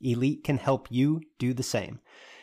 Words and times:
Elite 0.00 0.44
can 0.44 0.58
help 0.58 0.88
you 0.90 1.20
do 1.38 1.52
the 1.52 1.62
same. 1.62 2.00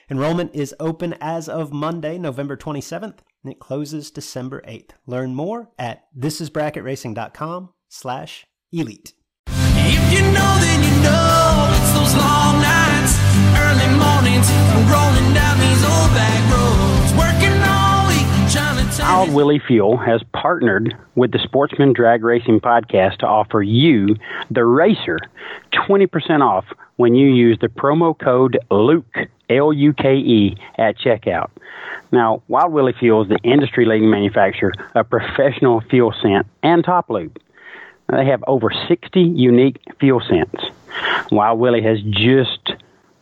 Enrollment 0.10 0.56
is 0.56 0.74
open 0.80 1.16
as 1.20 1.50
of 1.50 1.74
Monday, 1.74 2.18
November 2.18 2.56
27th, 2.56 3.18
and 3.44 3.52
it 3.52 3.60
closes 3.60 4.10
December 4.10 4.62
8th. 4.68 4.92
Learn 5.06 5.36
more 5.36 5.70
at 5.78 6.06
thisisbracketracing.com 6.18 7.70
slash 7.90 8.46
elite. 8.72 9.14
If 9.50 10.14
you 10.14 10.22
know, 10.32 10.58
then 10.60 10.84
you 10.84 11.04
know 11.04 11.74
it's 11.76 11.92
those 11.94 12.16
long 12.16 12.62
nights, 12.62 13.20
early 13.56 13.88
mornings, 14.00 14.48
rolling 14.88 15.34
down 15.34 15.60
these 15.60 15.84
old 15.84 16.12
back 16.16 16.44
roads, 16.52 17.12
working 17.14 17.58
all 17.64 18.08
week, 18.08 18.52
trying 18.52 18.90
to 18.90 19.02
Wild 19.02 19.34
Willie 19.34 19.62
Fuel 19.68 19.98
has 19.98 20.22
partnered 20.34 20.96
with 21.16 21.32
the 21.32 21.40
Sportsman 21.44 21.94
Drag 21.94 22.24
Racing 22.24 22.60
Podcast 22.62 23.18
to 23.18 23.28
offer 23.28 23.62
you, 23.62 24.16
the 24.52 24.64
racer, 24.64 25.20
20% 25.74 26.42
off 26.42 26.66
when 26.98 27.16
you 27.16 27.28
use 27.28 27.58
the 27.60 27.68
promo 27.68 28.18
code 28.18 28.60
LUKE, 28.70 29.30
L 29.50 29.72
U 29.72 29.94
K 29.94 30.16
E, 30.16 30.58
at 30.78 30.98
checkout. 30.98 31.50
Now, 32.12 32.42
Wild 32.48 32.74
Willie 32.74 32.94
Fuel 33.00 33.24
is 33.24 33.30
the 33.30 33.40
industry 33.44 33.86
leading 33.86 34.10
manufacturer 34.10 34.74
of 34.96 35.10
professional 35.10 35.82
fuel 35.90 36.14
scent 36.22 36.48
and 36.64 36.84
top 36.84 37.10
lube. 37.10 37.38
They 38.10 38.26
have 38.26 38.44
over 38.48 38.72
60 38.88 39.20
unique 39.20 39.82
fuel 40.00 40.22
scents. 40.22 40.64
Wild 41.32 41.60
Willie 41.60 41.84
has 41.84 42.00
just 42.10 42.72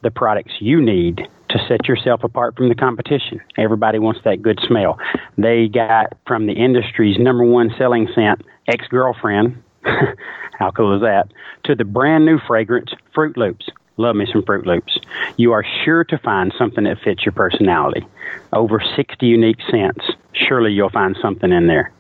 the 0.04 0.12
products 0.12 0.54
you 0.60 0.82
need 0.82 1.28
to 1.50 1.68
set 1.68 1.88
yourself 1.88 2.24
apart 2.24 2.56
from 2.56 2.70
the 2.70 2.76
competition. 2.76 3.42
Everybody 3.58 3.98
wants 3.98 4.22
that 4.24 4.42
good 4.42 4.60
smell. 4.68 5.00
They 5.38 5.68
got 5.68 6.14
from 6.28 6.46
the 6.46 6.54
industry's 6.54 7.18
number 7.18 7.44
one 7.44 7.74
selling 7.78 8.08
scent, 8.14 8.42
ex 8.68 8.88
girlfriend. 8.88 9.62
How 10.60 10.72
cool 10.72 10.96
is 10.96 11.02
that? 11.02 11.32
To 11.66 11.76
the 11.76 11.86
brand 11.86 12.26
new 12.26 12.40
fragrance, 12.40 12.92
Fruit 13.14 13.38
Loops. 13.38 13.70
Love 13.98 14.16
me 14.16 14.28
some 14.32 14.44
Fruit 14.44 14.66
Loops. 14.66 15.00
You 15.38 15.54
are 15.54 15.66
sure 15.84 16.04
to 16.06 16.18
find 16.18 16.54
something 16.58 16.84
that 16.84 17.00
fits 17.04 17.26
your 17.26 17.32
personality. 17.32 18.06
Over 18.52 18.82
60 18.96 19.26
unique 19.26 19.60
scents. 19.70 20.06
Surely 20.34 20.74
you'll 20.74 20.90
find 20.90 21.16
something 21.22 21.52
in 21.52 21.68
there. 21.68 21.94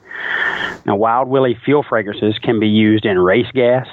Now, 0.85 0.95
Wild 0.95 1.29
Willie 1.29 1.57
fuel 1.63 1.83
fragrances 1.87 2.37
can 2.39 2.59
be 2.59 2.67
used 2.67 3.05
in 3.05 3.17
race 3.19 3.49
gas, 3.53 3.87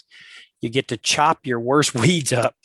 You 0.60 0.70
get 0.70 0.90
to 0.90 0.98
chop 0.98 1.48
your 1.48 1.62
worst 1.62 1.96
weeds 1.96 2.34
up 2.34 2.56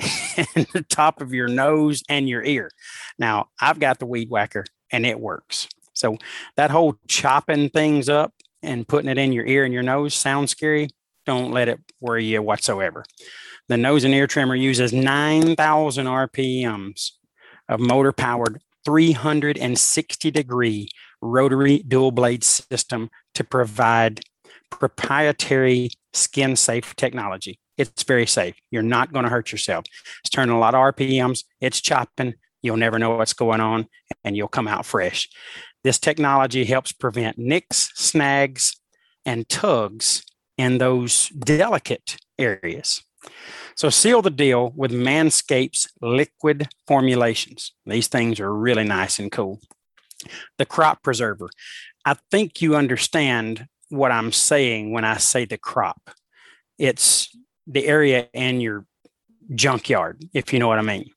in 0.00 0.66
the 0.72 0.84
top 0.88 1.20
of 1.20 1.34
your 1.34 1.48
nose 1.48 2.02
and 2.08 2.26
your 2.28 2.42
ear. 2.42 2.70
Now, 3.18 3.48
I've 3.60 3.78
got 3.78 3.98
the 3.98 4.06
Weed 4.06 4.30
Whacker 4.30 4.64
and 4.90 5.04
it 5.04 5.20
works. 5.20 5.68
So, 5.92 6.16
that 6.56 6.70
whole 6.70 6.96
chopping 7.06 7.68
things 7.68 8.08
up 8.08 8.32
and 8.62 8.88
putting 8.88 9.10
it 9.10 9.18
in 9.18 9.32
your 9.32 9.44
ear 9.44 9.64
and 9.64 9.74
your 9.74 9.82
nose 9.82 10.14
sounds 10.14 10.50
scary 10.50 10.88
don't 11.26 11.52
let 11.52 11.68
it 11.68 11.80
worry 12.00 12.24
you 12.24 12.40
whatsoever. 12.40 13.04
The 13.68 13.76
nose 13.76 14.04
and 14.04 14.14
ear 14.14 14.26
trimmer 14.26 14.54
uses 14.54 14.92
9,000 14.92 16.06
RPMs 16.06 17.10
of 17.68 17.80
motor 17.80 18.12
powered 18.12 18.60
360 18.84 20.30
degree 20.30 20.88
rotary 21.20 21.78
dual 21.78 22.12
blade 22.12 22.44
system 22.44 23.10
to 23.34 23.42
provide 23.42 24.20
proprietary 24.70 25.90
skin 26.12 26.54
safe 26.54 26.94
technology. 26.94 27.58
It's 27.76 28.04
very 28.04 28.26
safe. 28.26 28.54
You're 28.70 28.82
not 28.82 29.12
going 29.12 29.24
to 29.24 29.30
hurt 29.30 29.52
yourself. 29.52 29.84
It's 30.20 30.30
turning 30.30 30.54
a 30.54 30.58
lot 30.58 30.74
of 30.74 30.94
RPMs, 30.94 31.44
it's 31.60 31.80
chopping. 31.80 32.34
You'll 32.62 32.76
never 32.76 32.98
know 32.98 33.16
what's 33.16 33.32
going 33.32 33.60
on 33.60 33.86
and 34.24 34.36
you'll 34.36 34.48
come 34.48 34.66
out 34.66 34.86
fresh. 34.86 35.28
This 35.84 35.98
technology 35.98 36.64
helps 36.64 36.92
prevent 36.92 37.38
nicks, 37.38 37.90
snags, 37.94 38.80
and 39.24 39.48
tugs 39.48 40.24
in 40.56 40.78
those 40.78 41.28
delicate 41.28 42.16
areas. 42.38 43.02
So 43.76 43.90
seal 43.90 44.22
the 44.22 44.30
deal 44.30 44.72
with 44.74 44.90
Manscaped's 44.90 45.88
liquid 46.00 46.68
formulations. 46.86 47.72
These 47.84 48.08
things 48.08 48.40
are 48.40 48.52
really 48.52 48.84
nice 48.84 49.18
and 49.18 49.30
cool. 49.30 49.60
The 50.58 50.64
crop 50.64 51.02
preserver. 51.02 51.50
I 52.04 52.16
think 52.30 52.62
you 52.62 52.76
understand 52.76 53.66
what 53.90 54.12
I'm 54.12 54.32
saying 54.32 54.92
when 54.92 55.04
I 55.04 55.18
say 55.18 55.44
the 55.44 55.58
crop. 55.58 56.10
It's 56.78 57.36
the 57.66 57.86
area 57.86 58.28
in 58.32 58.60
your 58.60 58.86
junkyard, 59.54 60.24
if 60.32 60.52
you 60.52 60.58
know 60.58 60.68
what 60.68 60.78
I 60.78 60.82
mean. 60.82 61.10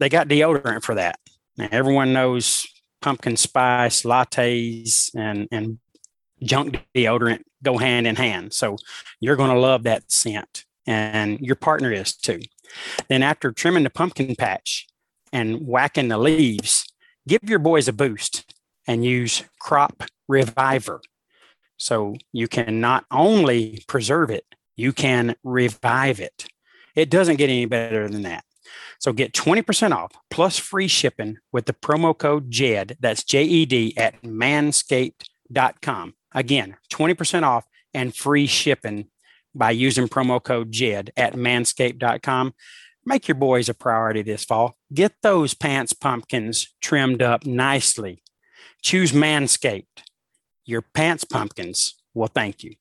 They 0.00 0.08
got 0.08 0.28
deodorant 0.28 0.82
for 0.82 0.94
that. 0.96 1.18
Now, 1.56 1.68
everyone 1.70 2.12
knows 2.12 2.66
pumpkin 3.00 3.36
spice 3.36 4.02
lattes 4.02 5.10
and, 5.14 5.48
and 5.52 5.78
junk 6.42 6.80
deodorant 6.94 7.42
go 7.66 7.78
hand 7.78 8.06
in 8.06 8.16
hand. 8.16 8.52
So 8.52 8.76
you're 9.20 9.36
going 9.36 9.50
to 9.50 9.58
love 9.58 9.82
that 9.82 10.10
scent, 10.10 10.64
and 10.86 11.40
your 11.40 11.56
partner 11.56 11.92
is 11.92 12.16
too. 12.16 12.40
Then, 13.08 13.22
after 13.22 13.52
trimming 13.52 13.84
the 13.84 13.90
pumpkin 13.90 14.36
patch 14.36 14.86
and 15.32 15.66
whacking 15.66 16.08
the 16.08 16.18
leaves, 16.18 16.92
give 17.26 17.40
your 17.44 17.58
boys 17.58 17.88
a 17.88 17.92
boost 17.92 18.54
and 18.86 19.04
use 19.04 19.44
Crop 19.60 20.04
Reviver. 20.28 21.00
So 21.76 22.16
you 22.32 22.48
can 22.48 22.80
not 22.80 23.04
only 23.10 23.84
preserve 23.86 24.30
it, 24.30 24.44
you 24.76 24.92
can 24.92 25.34
revive 25.42 26.20
it. 26.20 26.46
It 26.94 27.10
doesn't 27.10 27.36
get 27.36 27.50
any 27.50 27.66
better 27.66 28.08
than 28.08 28.22
that. 28.22 28.44
So 28.98 29.12
get 29.12 29.32
20% 29.32 29.92
off 29.92 30.12
plus 30.30 30.58
free 30.58 30.88
shipping 30.88 31.38
with 31.52 31.66
the 31.66 31.74
promo 31.74 32.16
code 32.16 32.50
JED, 32.50 32.96
that's 33.00 33.24
J 33.24 33.44
E 33.44 33.66
D, 33.66 33.96
at 33.96 34.22
manscaped.com. 34.22 36.14
Again, 36.36 36.76
20% 36.90 37.44
off 37.44 37.66
and 37.94 38.14
free 38.14 38.46
shipping 38.46 39.08
by 39.54 39.70
using 39.70 40.06
promo 40.06 40.40
code 40.40 40.70
JED 40.70 41.10
at 41.16 41.32
manscaped.com. 41.32 42.52
Make 43.06 43.26
your 43.26 43.36
boys 43.36 43.70
a 43.70 43.74
priority 43.74 44.20
this 44.20 44.44
fall. 44.44 44.76
Get 44.92 45.14
those 45.22 45.54
pants 45.54 45.94
pumpkins 45.94 46.74
trimmed 46.82 47.22
up 47.22 47.46
nicely. 47.46 48.22
Choose 48.82 49.12
Manscaped. 49.12 50.02
Your 50.66 50.82
pants 50.82 51.24
pumpkins 51.24 51.94
will 52.12 52.26
thank 52.26 52.62
you. 52.62 52.74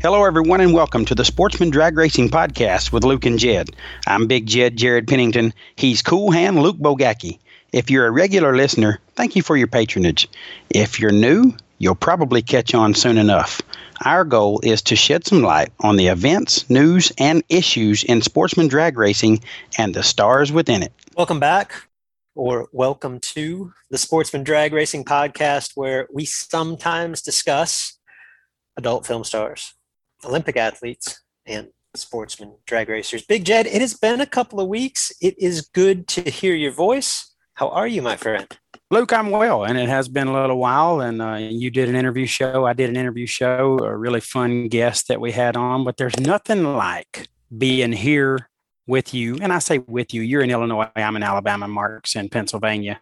Hello, 0.00 0.24
everyone, 0.24 0.60
and 0.60 0.72
welcome 0.72 1.04
to 1.06 1.14
the 1.14 1.24
Sportsman 1.24 1.70
Drag 1.70 1.96
Racing 1.96 2.28
Podcast 2.28 2.92
with 2.92 3.02
Luke 3.02 3.26
and 3.26 3.38
Jed. 3.38 3.70
I'm 4.06 4.28
Big 4.28 4.46
Jed 4.46 4.76
Jared 4.76 5.08
Pennington. 5.08 5.52
He's 5.74 6.02
Cool 6.02 6.30
Hand 6.30 6.62
Luke 6.62 6.76
Bogacki. 6.76 7.40
If 7.72 7.90
you're 7.90 8.06
a 8.06 8.12
regular 8.12 8.54
listener, 8.54 9.00
thank 9.16 9.34
you 9.34 9.42
for 9.42 9.56
your 9.56 9.66
patronage. 9.66 10.28
If 10.70 11.00
you're 11.00 11.10
new, 11.10 11.54
you'll 11.82 11.96
probably 11.96 12.40
catch 12.40 12.74
on 12.74 12.94
soon 12.94 13.18
enough. 13.18 13.60
Our 14.04 14.24
goal 14.24 14.60
is 14.62 14.80
to 14.82 14.94
shed 14.94 15.26
some 15.26 15.42
light 15.42 15.72
on 15.80 15.96
the 15.96 16.06
events, 16.06 16.70
news, 16.70 17.12
and 17.18 17.42
issues 17.48 18.04
in 18.04 18.22
sportsman 18.22 18.68
drag 18.68 18.96
racing 18.96 19.42
and 19.76 19.92
the 19.92 20.04
stars 20.04 20.52
within 20.52 20.84
it. 20.84 20.92
Welcome 21.16 21.40
back, 21.40 21.88
or 22.36 22.68
welcome 22.72 23.18
to 23.18 23.72
the 23.90 23.98
Sportsman 23.98 24.44
Drag 24.44 24.72
Racing 24.72 25.04
Podcast, 25.04 25.72
where 25.74 26.06
we 26.12 26.24
sometimes 26.24 27.20
discuss 27.20 27.98
adult 28.76 29.04
film 29.04 29.24
stars, 29.24 29.74
Olympic 30.24 30.56
athletes, 30.56 31.20
and 31.46 31.70
sportsman 31.96 32.54
drag 32.64 32.90
racers. 32.90 33.26
Big 33.26 33.44
Jed, 33.44 33.66
it 33.66 33.80
has 33.80 33.94
been 33.94 34.20
a 34.20 34.26
couple 34.26 34.60
of 34.60 34.68
weeks. 34.68 35.10
It 35.20 35.34
is 35.36 35.62
good 35.62 36.06
to 36.08 36.30
hear 36.30 36.54
your 36.54 36.72
voice. 36.72 37.34
How 37.54 37.70
are 37.70 37.88
you, 37.88 38.02
my 38.02 38.16
friend? 38.16 38.46
Luke, 38.92 39.14
I'm 39.14 39.30
well, 39.30 39.64
and 39.64 39.78
it 39.78 39.88
has 39.88 40.06
been 40.06 40.28
a 40.28 40.34
little 40.34 40.58
while. 40.58 41.00
And 41.00 41.22
uh, 41.22 41.36
you 41.36 41.70
did 41.70 41.88
an 41.88 41.96
interview 41.96 42.26
show. 42.26 42.66
I 42.66 42.74
did 42.74 42.90
an 42.90 42.96
interview 42.96 43.24
show, 43.24 43.78
a 43.78 43.96
really 43.96 44.20
fun 44.20 44.68
guest 44.68 45.08
that 45.08 45.18
we 45.18 45.32
had 45.32 45.56
on. 45.56 45.82
But 45.82 45.96
there's 45.96 46.20
nothing 46.20 46.62
like 46.74 47.26
being 47.56 47.92
here 47.92 48.50
with 48.86 49.14
you. 49.14 49.38
And 49.40 49.50
I 49.50 49.60
say 49.60 49.78
with 49.78 50.12
you, 50.12 50.20
you're 50.20 50.42
in 50.42 50.50
Illinois, 50.50 50.90
I'm 50.94 51.16
in 51.16 51.22
Alabama, 51.22 51.68
Mark's 51.68 52.14
in 52.14 52.28
Pennsylvania. 52.28 53.00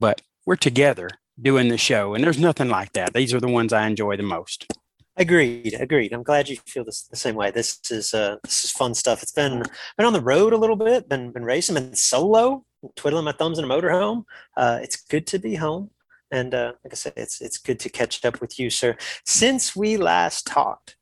But 0.00 0.22
we're 0.44 0.56
together 0.56 1.08
doing 1.40 1.68
the 1.68 1.78
show, 1.78 2.14
and 2.14 2.24
there's 2.24 2.40
nothing 2.40 2.68
like 2.68 2.92
that. 2.94 3.14
These 3.14 3.32
are 3.32 3.40
the 3.40 3.46
ones 3.46 3.72
I 3.72 3.86
enjoy 3.86 4.16
the 4.16 4.24
most. 4.24 4.72
Agreed, 5.16 5.74
agreed. 5.78 6.12
I'm 6.12 6.22
glad 6.22 6.48
you 6.48 6.56
feel 6.66 6.84
this, 6.84 7.02
the 7.02 7.16
same 7.16 7.34
way. 7.34 7.50
This 7.50 7.78
is 7.90 8.14
uh, 8.14 8.36
this 8.44 8.64
is 8.64 8.70
fun 8.70 8.94
stuff. 8.94 9.22
It's 9.22 9.32
been 9.32 9.62
been 9.96 10.06
on 10.06 10.14
the 10.14 10.22
road 10.22 10.54
a 10.54 10.56
little 10.56 10.76
bit, 10.76 11.08
been 11.08 11.32
been 11.32 11.44
racing, 11.44 11.74
been 11.74 11.94
solo 11.94 12.64
twiddling 12.96 13.24
my 13.24 13.32
thumbs 13.32 13.58
in 13.58 13.64
a 13.64 13.68
motorhome. 13.68 14.24
Uh, 14.56 14.80
it's 14.82 14.96
good 14.96 15.26
to 15.28 15.38
be 15.38 15.54
home. 15.54 15.90
And 16.30 16.54
uh, 16.54 16.72
like 16.82 16.92
I 16.92 16.96
said, 16.96 17.12
it's 17.16 17.40
it's 17.42 17.58
good 17.58 17.78
to 17.80 17.90
catch 17.90 18.24
up 18.24 18.40
with 18.40 18.58
you, 18.58 18.70
sir. 18.70 18.96
Since 19.26 19.76
we 19.76 19.98
last 19.98 20.46
talked, 20.46 20.96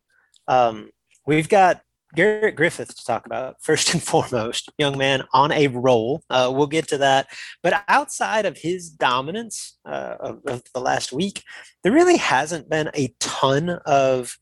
um, 0.49 0.91
we've 1.25 1.49
got 1.49 1.83
Garrett 2.15 2.57
Griffith 2.57 2.95
to 2.97 3.05
talk 3.05 3.27
about 3.27 3.57
first 3.63 3.93
and 3.95 4.03
foremost. 4.13 4.71
Young 4.79 4.99
man 4.99 5.25
on 5.33 5.53
a 5.53 5.69
roll. 5.69 6.23
Uh, 6.31 6.51
we'll 6.55 6.67
get 6.67 6.89
to 6.89 6.99
that. 6.99 7.29
But 7.63 7.85
outside 7.89 8.47
of 8.47 8.59
his 8.59 8.91
dominance 8.91 9.79
uh, 9.85 10.17
of, 10.21 10.41
of 10.47 10.63
the 10.75 10.81
last 10.81 11.13
week, 11.13 11.45
there 11.83 11.93
really 11.93 12.17
hasn't 12.17 12.69
been 12.69 12.91
a 12.95 13.15
ton 13.21 13.71
of 13.87 14.37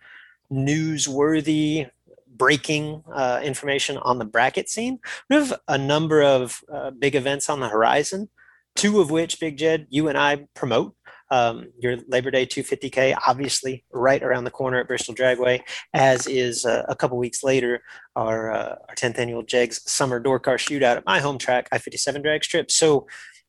newsworthy 0.53 1.91
breaking 2.27 3.03
uh, 3.13 3.41
information 3.43 3.99
on 3.99 4.19
the 4.19 4.25
bracket 4.25 4.69
scene. 4.69 4.99
We 5.29 5.37
have 5.37 5.61
a 5.67 5.77
number 5.77 6.23
of 6.23 6.61
uh, 6.73 6.91
big 6.91 7.15
events 7.15 7.51
on 7.51 7.61
the 7.61 7.69
horizon, 7.69 8.31
two 8.77 9.01
of 9.01 9.11
which, 9.11 9.41
Big 9.41 9.59
Jed, 9.59 9.87
you 9.91 10.09
and 10.09 10.17
I 10.17 10.47
promote. 10.55 10.95
Um, 11.31 11.67
your 11.79 11.99
Labor 12.09 12.31
Day 12.31 12.47
250K, 12.47 13.17
obviously 13.27 13.85
right 13.93 14.23
around 14.23 14.45
the 14.45 14.51
corner 14.51 14.81
at 14.81 14.89
Bristol 14.89 15.15
Dragway, 15.15 15.61
as 15.93 16.27
is 16.27 16.65
uh, 16.65 16.85
a 16.89 16.97
couple 16.97 17.19
weeks 17.19 17.45
later 17.45 17.83
our 18.17 18.51
uh, 18.51 18.77
our 18.89 18.95
10th 18.95 19.19
annual 19.19 19.43
Jegs 19.43 19.81
Summer 19.91 20.21
Door 20.21 20.41
Car 20.41 20.57
Shootout 20.57 20.97
at 20.97 21.07
my 21.07 21.21
home 21.21 21.39
track, 21.39 21.69
I-57 21.71 22.23
Drag 22.23 22.45
Strip. 22.45 22.71
So 22.71 23.07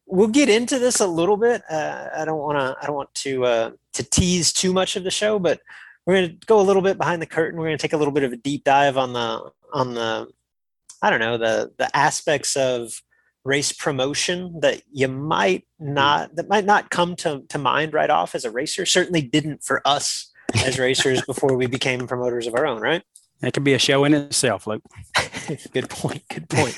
we'll 0.10 0.28
get 0.28 0.50
into 0.50 0.80
this 0.80 1.00
a 1.00 1.08
little 1.08 1.38
bit. 1.38 1.62
Uh, 1.70 2.08
I 2.18 2.26
don't 2.26 2.40
want 2.40 2.58
to 2.58 2.76
I 2.82 2.86
don't 2.86 2.96
want 2.96 3.14
to 3.16 3.46
uh, 3.46 3.72
to 3.94 4.04
tease 4.04 4.52
too 4.52 4.74
much 4.74 4.96
of 4.96 5.04
the 5.04 5.12
show, 5.12 5.40
but 5.40 5.62
we're 6.06 6.16
going 6.16 6.40
to 6.40 6.46
go 6.48 6.60
a 6.60 6.64
little 6.64 6.82
bit 6.82 6.98
behind 6.98 7.22
the 7.22 7.28
curtain. 7.28 7.60
We're 7.60 7.68
going 7.68 7.78
to 7.78 7.82
take 7.82 7.94
a 7.94 7.98
little 7.98 8.14
bit 8.14 8.24
of 8.24 8.34
a 8.34 8.38
deep 8.38 8.64
dive 8.64 8.98
on 8.98 9.14
the 9.14 9.52
on 9.74 9.94
the 9.94 10.28
I 11.02 11.10
don't 11.10 11.20
know 11.20 11.38
the 11.38 11.72
the 11.78 11.96
aspects 11.96 12.56
of 12.56 13.02
race 13.44 13.72
promotion 13.72 14.60
that 14.62 14.82
you 14.92 15.08
might 15.08 15.66
not 15.80 16.36
that 16.36 16.50
might 16.50 16.66
not 16.66 16.90
come 16.90 17.16
to, 17.16 17.44
to 17.50 17.58
mind 17.58 17.94
right 17.94 18.10
off 18.10 18.36
as 18.36 18.46
a 18.46 18.52
racer 18.52 18.86
certainly 18.86 19.22
didn't 19.22 19.64
for 19.64 19.82
us 19.86 20.32
as 20.66 20.78
racers 20.78 21.22
before 21.24 21.56
we 21.56 21.66
became 21.66 22.06
promoters 22.08 22.48
of 22.48 22.56
our 22.56 22.66
own 22.66 22.82
right? 22.82 23.04
That 23.42 23.54
could 23.54 23.64
be 23.64 23.74
a 23.74 23.80
show 23.80 24.04
in 24.04 24.14
itself 24.14 24.68
luke. 24.68 24.84
Good 25.72 25.90
point 25.90 26.24
good 26.30 26.50
point. 26.50 26.76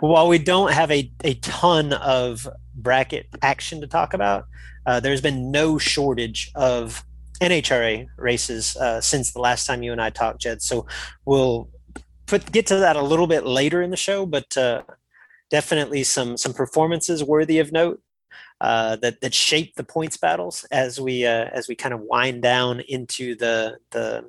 While 0.00 0.28
we 0.28 0.38
don't 0.38 0.72
have 0.72 0.90
a, 0.90 1.10
a 1.24 1.34
ton 1.34 1.92
of 1.94 2.48
bracket 2.74 3.26
action 3.40 3.80
to 3.80 3.86
talk 3.86 4.12
about 4.12 4.44
uh, 4.86 5.00
there's 5.00 5.20
been 5.20 5.50
no 5.50 5.78
shortage 5.78 6.50
of 6.54 7.04
NHRA 7.40 8.06
races 8.16 8.76
uh, 8.76 9.00
since 9.00 9.32
the 9.32 9.40
last 9.40 9.66
time 9.66 9.82
you 9.82 9.92
and 9.92 10.00
I 10.00 10.10
talked, 10.10 10.40
Jed. 10.40 10.62
So 10.62 10.86
we'll 11.24 11.68
put 12.26 12.50
get 12.52 12.66
to 12.68 12.76
that 12.76 12.96
a 12.96 13.02
little 13.02 13.26
bit 13.26 13.44
later 13.44 13.82
in 13.82 13.90
the 13.90 13.96
show, 13.96 14.26
but 14.26 14.56
uh, 14.56 14.82
definitely 15.52 16.02
some 16.02 16.36
some 16.36 16.54
performances 16.54 17.22
worthy 17.22 17.58
of 17.58 17.70
note 17.70 18.00
uh, 18.62 18.96
that 18.96 19.20
that 19.20 19.34
shape 19.34 19.74
the 19.76 19.84
points 19.84 20.16
battles 20.16 20.64
as 20.72 20.98
we 20.98 21.26
uh, 21.26 21.46
as 21.52 21.68
we 21.68 21.76
kind 21.76 21.94
of 21.94 22.00
wind 22.00 22.42
down 22.42 22.80
into 22.80 23.36
the 23.36 23.76
the 23.90 24.28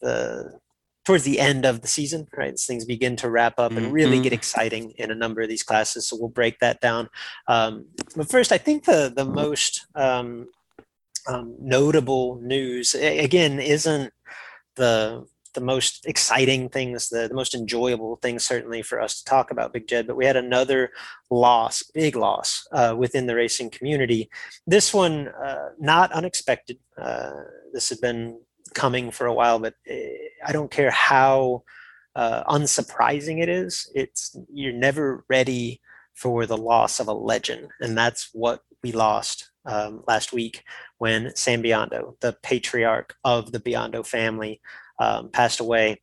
the 0.00 0.58
towards 1.04 1.24
the 1.24 1.40
end 1.40 1.64
of 1.64 1.82
the 1.82 1.88
season, 1.88 2.26
right? 2.36 2.54
As 2.54 2.66
things 2.66 2.84
begin 2.84 3.16
to 3.16 3.30
wrap 3.30 3.58
up 3.58 3.72
and 3.72 3.92
really 3.92 4.16
mm-hmm. 4.16 4.22
get 4.22 4.32
exciting 4.32 4.92
in 4.92 5.10
a 5.10 5.14
number 5.14 5.40
of 5.40 5.48
these 5.48 5.62
classes. 5.62 6.06
So 6.06 6.16
we'll 6.18 6.28
break 6.28 6.58
that 6.60 6.80
down. 6.80 7.08
Um, 7.48 7.86
but 8.16 8.30
first, 8.30 8.50
I 8.50 8.58
think 8.58 8.84
the 8.84 9.12
the 9.14 9.26
most 9.26 9.86
um, 9.94 10.48
um, 11.28 11.54
notable 11.60 12.40
news 12.40 12.94
again 12.94 13.60
isn't 13.60 14.12
the 14.76 15.26
the 15.54 15.60
most 15.60 16.06
exciting 16.06 16.68
things, 16.68 17.08
the, 17.08 17.28
the 17.28 17.34
most 17.34 17.54
enjoyable 17.54 18.16
things, 18.16 18.46
certainly 18.46 18.82
for 18.82 19.00
us 19.00 19.18
to 19.18 19.24
talk 19.24 19.50
about, 19.50 19.72
Big 19.72 19.88
Jed. 19.88 20.06
But 20.06 20.16
we 20.16 20.24
had 20.24 20.36
another 20.36 20.90
loss, 21.30 21.82
big 21.94 22.16
loss 22.16 22.66
uh, 22.72 22.94
within 22.96 23.26
the 23.26 23.34
racing 23.34 23.70
community. 23.70 24.30
This 24.66 24.92
one, 24.94 25.28
uh, 25.28 25.70
not 25.78 26.12
unexpected. 26.12 26.78
Uh, 27.00 27.32
this 27.72 27.88
had 27.88 28.00
been 28.00 28.40
coming 28.74 29.10
for 29.10 29.26
a 29.26 29.34
while, 29.34 29.58
but 29.58 29.74
eh, 29.86 30.08
I 30.46 30.52
don't 30.52 30.70
care 30.70 30.90
how 30.90 31.64
uh, 32.14 32.44
unsurprising 32.44 33.42
it 33.42 33.48
is. 33.48 33.90
It's 33.94 34.36
you're 34.52 34.72
never 34.72 35.24
ready 35.28 35.80
for 36.14 36.46
the 36.46 36.56
loss 36.56 37.00
of 37.00 37.08
a 37.08 37.12
legend, 37.12 37.68
and 37.80 37.96
that's 37.96 38.30
what 38.32 38.62
we 38.82 38.92
lost 38.92 39.50
um, 39.64 40.02
last 40.06 40.32
week 40.32 40.64
when 40.98 41.34
Sam 41.34 41.62
Biondo, 41.62 42.18
the 42.20 42.36
patriarch 42.42 43.14
of 43.24 43.52
the 43.52 43.60
Biondo 43.60 44.06
family, 44.06 44.60
um, 45.00 45.30
passed 45.30 45.58
away. 45.58 46.00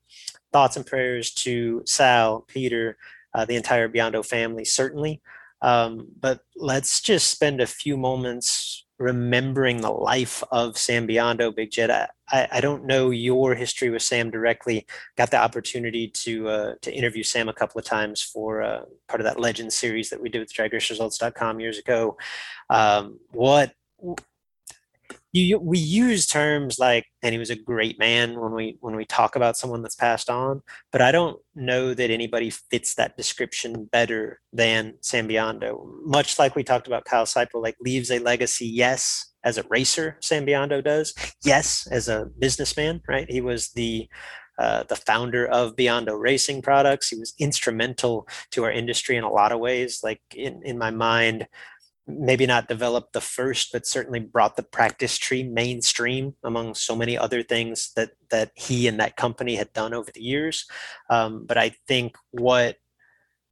Thoughts 0.51 0.75
and 0.75 0.85
prayers 0.85 1.33
to 1.35 1.83
Sal, 1.85 2.41
Peter, 2.41 2.97
uh, 3.33 3.45
the 3.45 3.55
entire 3.55 3.87
Biondo 3.87 4.25
family, 4.25 4.65
certainly. 4.65 5.21
Um, 5.61 6.07
but 6.19 6.41
let's 6.55 7.01
just 7.01 7.29
spend 7.29 7.61
a 7.61 7.67
few 7.67 7.97
moments 7.97 8.85
remembering 8.99 9.81
the 9.81 9.91
life 9.91 10.43
of 10.51 10.77
Sam 10.77 11.07
Biondo, 11.07 11.55
Big 11.55 11.71
Jed. 11.71 11.91
I, 11.91 12.07
I 12.51 12.61
don't 12.61 12.85
know 12.85 13.11
your 13.11 13.53
history 13.53 13.89
with 13.89 14.01
Sam 14.01 14.31
directly. 14.31 14.87
Got 15.15 15.31
the 15.31 15.37
opportunity 15.37 16.07
to 16.09 16.49
uh, 16.49 16.73
to 16.81 16.91
interview 16.93 17.23
Sam 17.23 17.49
a 17.49 17.53
couple 17.53 17.79
of 17.79 17.85
times 17.85 18.21
for 18.21 18.61
uh, 18.63 18.81
part 19.07 19.21
of 19.21 19.25
that 19.25 19.39
Legend 19.39 19.71
series 19.71 20.09
that 20.09 20.21
we 20.21 20.29
did 20.29 20.39
with 20.39 20.53
DragRaceResults.com 20.53 21.59
years 21.59 21.77
ago. 21.77 22.17
Um, 22.69 23.19
what 23.31 23.73
you 25.33 25.59
we 25.59 25.77
use 25.77 26.25
terms 26.25 26.79
like 26.79 27.05
and 27.21 27.33
he 27.33 27.39
was 27.39 27.49
a 27.49 27.55
great 27.55 27.99
man 27.99 28.39
when 28.39 28.53
we 28.53 28.77
when 28.79 28.95
we 28.95 29.05
talk 29.05 29.35
about 29.35 29.57
someone 29.57 29.81
that's 29.81 29.95
passed 29.95 30.29
on 30.29 30.61
but 30.91 31.01
i 31.01 31.11
don't 31.11 31.39
know 31.55 31.93
that 31.93 32.09
anybody 32.09 32.49
fits 32.49 32.95
that 32.95 33.17
description 33.17 33.85
better 33.91 34.39
than 34.53 34.93
sam 35.01 35.27
biondo 35.27 35.85
much 36.03 36.39
like 36.39 36.55
we 36.55 36.63
talked 36.63 36.87
about 36.87 37.05
kyle 37.05 37.25
seipel 37.25 37.61
like 37.61 37.75
leaves 37.81 38.11
a 38.11 38.19
legacy 38.19 38.67
yes 38.67 39.33
as 39.43 39.57
a 39.57 39.65
racer 39.69 40.17
sam 40.21 40.45
biondo 40.45 40.83
does 40.83 41.13
yes 41.43 41.87
as 41.91 42.07
a 42.07 42.29
businessman 42.39 43.01
right 43.07 43.29
he 43.29 43.41
was 43.41 43.69
the 43.71 44.07
uh, 44.59 44.81
the 44.89 44.95
founder 44.95 45.45
of 45.45 45.75
Biondo 45.75 46.19
Racing 46.19 46.63
Products. 46.63 47.09
He 47.09 47.15
was 47.15 47.35
instrumental 47.37 48.27
to 48.49 48.63
our 48.63 48.71
industry 48.71 49.15
in 49.15 49.23
a 49.23 49.31
lot 49.31 49.51
of 49.51 49.59
ways. 49.59 49.99
Like 50.03 50.19
in, 50.35 50.63
in 50.63 50.79
my 50.79 50.89
mind, 50.89 51.47
maybe 52.07 52.45
not 52.45 52.69
developed 52.69 53.13
the 53.13 53.21
first, 53.21 53.71
but 53.71 53.85
certainly 53.85 54.19
brought 54.19 54.55
the 54.55 54.63
practice 54.63 55.17
tree 55.17 55.43
mainstream 55.43 56.33
among 56.43 56.73
so 56.73 56.95
many 56.95 57.17
other 57.17 57.43
things 57.43 57.91
that 57.95 58.11
that 58.29 58.51
he 58.55 58.87
and 58.87 58.99
that 58.99 59.17
company 59.17 59.55
had 59.55 59.71
done 59.73 59.93
over 59.93 60.11
the 60.11 60.23
years. 60.23 60.65
Um, 61.09 61.45
but 61.45 61.57
I 61.57 61.75
think 61.87 62.15
what 62.31 62.77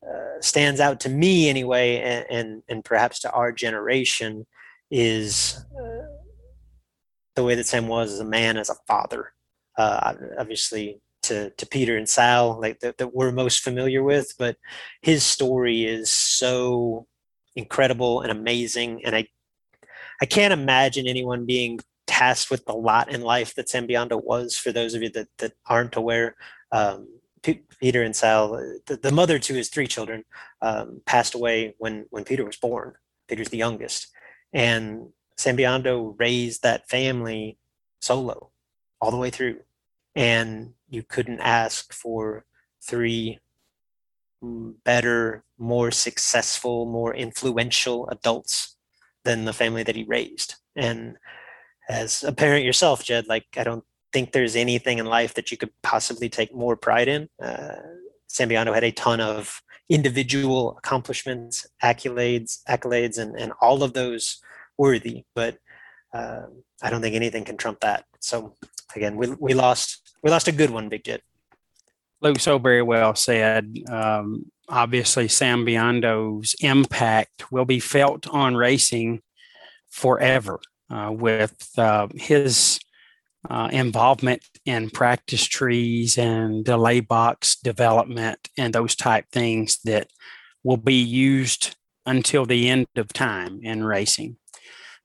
uh, 0.06 0.40
stands 0.40 0.80
out 0.80 1.00
to 1.02 1.10
me 1.10 1.50
anyway, 1.50 1.98
and, 1.98 2.26
and, 2.30 2.64
and 2.70 2.86
perhaps 2.86 3.20
to 3.22 3.32
our 3.32 3.52
generation, 3.52 4.46
is 4.92 5.66
uh, 5.78 6.06
the 7.36 7.44
way 7.44 7.56
that 7.56 7.66
Sam 7.66 7.88
was 7.88 8.14
as 8.14 8.20
a 8.20 8.26
man, 8.26 8.58
as 8.58 8.70
a 8.70 8.76
father. 8.88 9.34
Uh, 9.78 10.14
obviously, 10.38 11.02
to, 11.24 11.50
to 11.52 11.66
Peter 11.66 11.98
and 11.98 12.08
Sal, 12.08 12.60
like 12.62 12.80
that, 12.82 12.98
that 13.00 13.16
we're 13.16 13.32
most 13.32 13.62
familiar 13.64 14.04
with, 14.04 14.34
but 14.38 14.58
his 15.02 15.24
story 15.24 15.86
is 15.86 16.12
so 16.12 17.08
incredible 17.56 18.22
and 18.22 18.32
amazing. 18.32 19.04
And 19.06 19.16
I, 19.16 19.28
I 20.22 20.26
can't 20.26 20.54
imagine 20.54 21.08
anyone 21.08 21.46
being 21.46 21.80
tasked 22.08 22.52
with 22.52 22.66
the 22.66 22.74
lot 22.74 23.12
in 23.12 23.22
life 23.22 23.56
that 23.56 23.70
Sam 23.70 23.88
Biondo 23.88 24.24
was. 24.24 24.56
For 24.56 24.72
those 24.72 24.94
of 24.94 25.02
you 25.02 25.10
that, 25.12 25.28
that 25.40 25.54
aren't 25.66 25.96
aware, 25.96 26.36
um, 26.72 27.08
Peter 27.42 28.02
and 28.02 28.16
Sal, 28.16 28.54
the, 28.88 28.98
the, 28.98 29.12
mother 29.12 29.38
to 29.38 29.54
his 29.54 29.70
three 29.70 29.86
children, 29.86 30.24
um, 30.62 31.02
passed 31.06 31.36
away 31.36 31.76
when 31.78 32.06
when 32.10 32.24
Peter 32.24 32.44
was 32.44 32.58
born. 32.58 32.94
Peter's 33.28 33.50
the 33.50 33.58
youngest, 33.58 34.08
and 34.52 35.10
Sam 35.38 35.56
Biondo 35.56 36.16
raised 36.18 36.64
that 36.64 36.90
family 36.90 37.58
solo 38.02 38.50
all 39.00 39.12
the 39.12 39.18
way 39.18 39.30
through. 39.30 39.60
And 40.16 40.74
you 40.90 41.04
couldn't 41.04 41.42
ask 41.42 41.94
for 41.94 42.46
three 42.82 43.40
better, 44.42 45.44
more 45.58 45.92
successful, 45.92 46.86
more 46.86 47.14
influential 47.14 48.08
adults 48.10 48.76
than 49.24 49.46
the 49.46 49.54
family 49.54 49.84
that 49.84 49.96
he 49.96 50.04
raised. 50.04 50.56
And 50.76 51.18
as 51.90 52.24
a 52.24 52.32
parent 52.32 52.66
yourself, 52.66 53.04
Jed, 53.04 53.28
like 53.28 53.46
I 53.58 53.64
don't 53.64 53.84
think 54.12 54.32
there's 54.32 54.56
anything 54.56 55.00
in 55.00 55.06
life 55.06 55.34
that 55.34 55.52
you 55.52 55.58
could 55.58 55.72
possibly 55.84 56.30
take 56.30 56.54
more 56.54 56.76
pride 56.76 57.08
in. 57.08 57.28
Uh, 57.42 57.76
Sam 58.28 58.50
Biondo 58.50 58.74
had 58.74 58.84
a 58.84 58.92
ton 58.92 59.20
of 59.22 59.62
individual 59.90 60.78
accomplishments, 60.78 61.66
accolades, 61.84 62.60
accolades, 62.68 63.18
and, 63.18 63.40
and 63.40 63.54
all 63.62 63.84
of 63.84 63.94
those 63.94 64.40
worthy. 64.78 65.24
But 65.36 65.58
uh, 66.14 66.44
I 66.82 66.90
don't 66.90 67.02
think 67.02 67.16
anything 67.16 67.44
can 67.44 67.58
trump 67.58 67.82
that. 67.82 68.06
So 68.20 68.56
again, 68.96 69.16
we, 69.16 69.30
we 69.40 69.54
lost 69.54 70.16
we 70.24 70.32
lost 70.32 70.48
a 70.48 70.52
good 70.52 70.70
one, 70.70 70.90
Big 70.90 71.04
Jed. 71.04 71.22
Luke 72.22 72.40
so 72.40 72.58
very 72.58 72.82
well 72.82 73.16
said. 73.16 73.76
Um, 73.90 74.46
obviously, 74.68 75.28
Sam 75.28 75.66
Biondo's 75.66 76.56
impact 76.60 77.52
will 77.52 77.66
be 77.66 77.80
felt 77.80 78.28
on 78.28 78.56
racing 78.56 79.22
forever 79.90 80.60
uh, 80.90 81.12
with 81.12 81.70
uh, 81.78 82.08
his 82.16 82.80
uh, 83.50 83.70
involvement 83.72 84.44
in 84.66 84.90
practice 84.90 85.46
trees 85.46 86.18
and 86.18 86.66
delay 86.66 87.00
box 87.00 87.56
development 87.56 88.50
and 88.58 88.74
those 88.74 88.96
type 88.96 89.26
things 89.32 89.80
that 89.84 90.08
will 90.64 90.78
be 90.78 90.96
used 90.96 91.76
until 92.06 92.46
the 92.46 92.70
end 92.70 92.88
of 92.96 93.14
time 93.14 93.60
in 93.64 93.84
racing. 93.84 94.38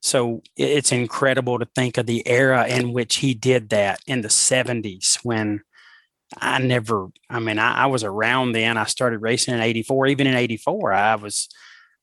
So 0.02 0.43
it's 0.57 0.93
incredible 0.93 1.59
to 1.59 1.67
think 1.75 1.99
of 1.99 2.07
the 2.07 2.26
era 2.26 2.67
in 2.67 2.93
which 2.93 3.17
he 3.17 3.35
did 3.35 3.69
that 3.69 4.00
in 4.07 4.23
the 4.23 4.29
70s 4.29 5.19
when 5.23 5.61
I 6.39 6.59
never, 6.59 7.09
I 7.29 7.41
mean, 7.41 7.59
I, 7.59 7.83
I, 7.83 7.87
was 7.87 8.05
around 8.05 8.53
then. 8.53 8.77
I 8.77 8.85
started 8.85 9.19
racing 9.19 9.55
in 9.55 9.61
84. 9.61 10.07
Even 10.09 10.27
in 10.27 10.35
84, 10.35 10.93
I 10.93 11.15
was, 11.17 11.49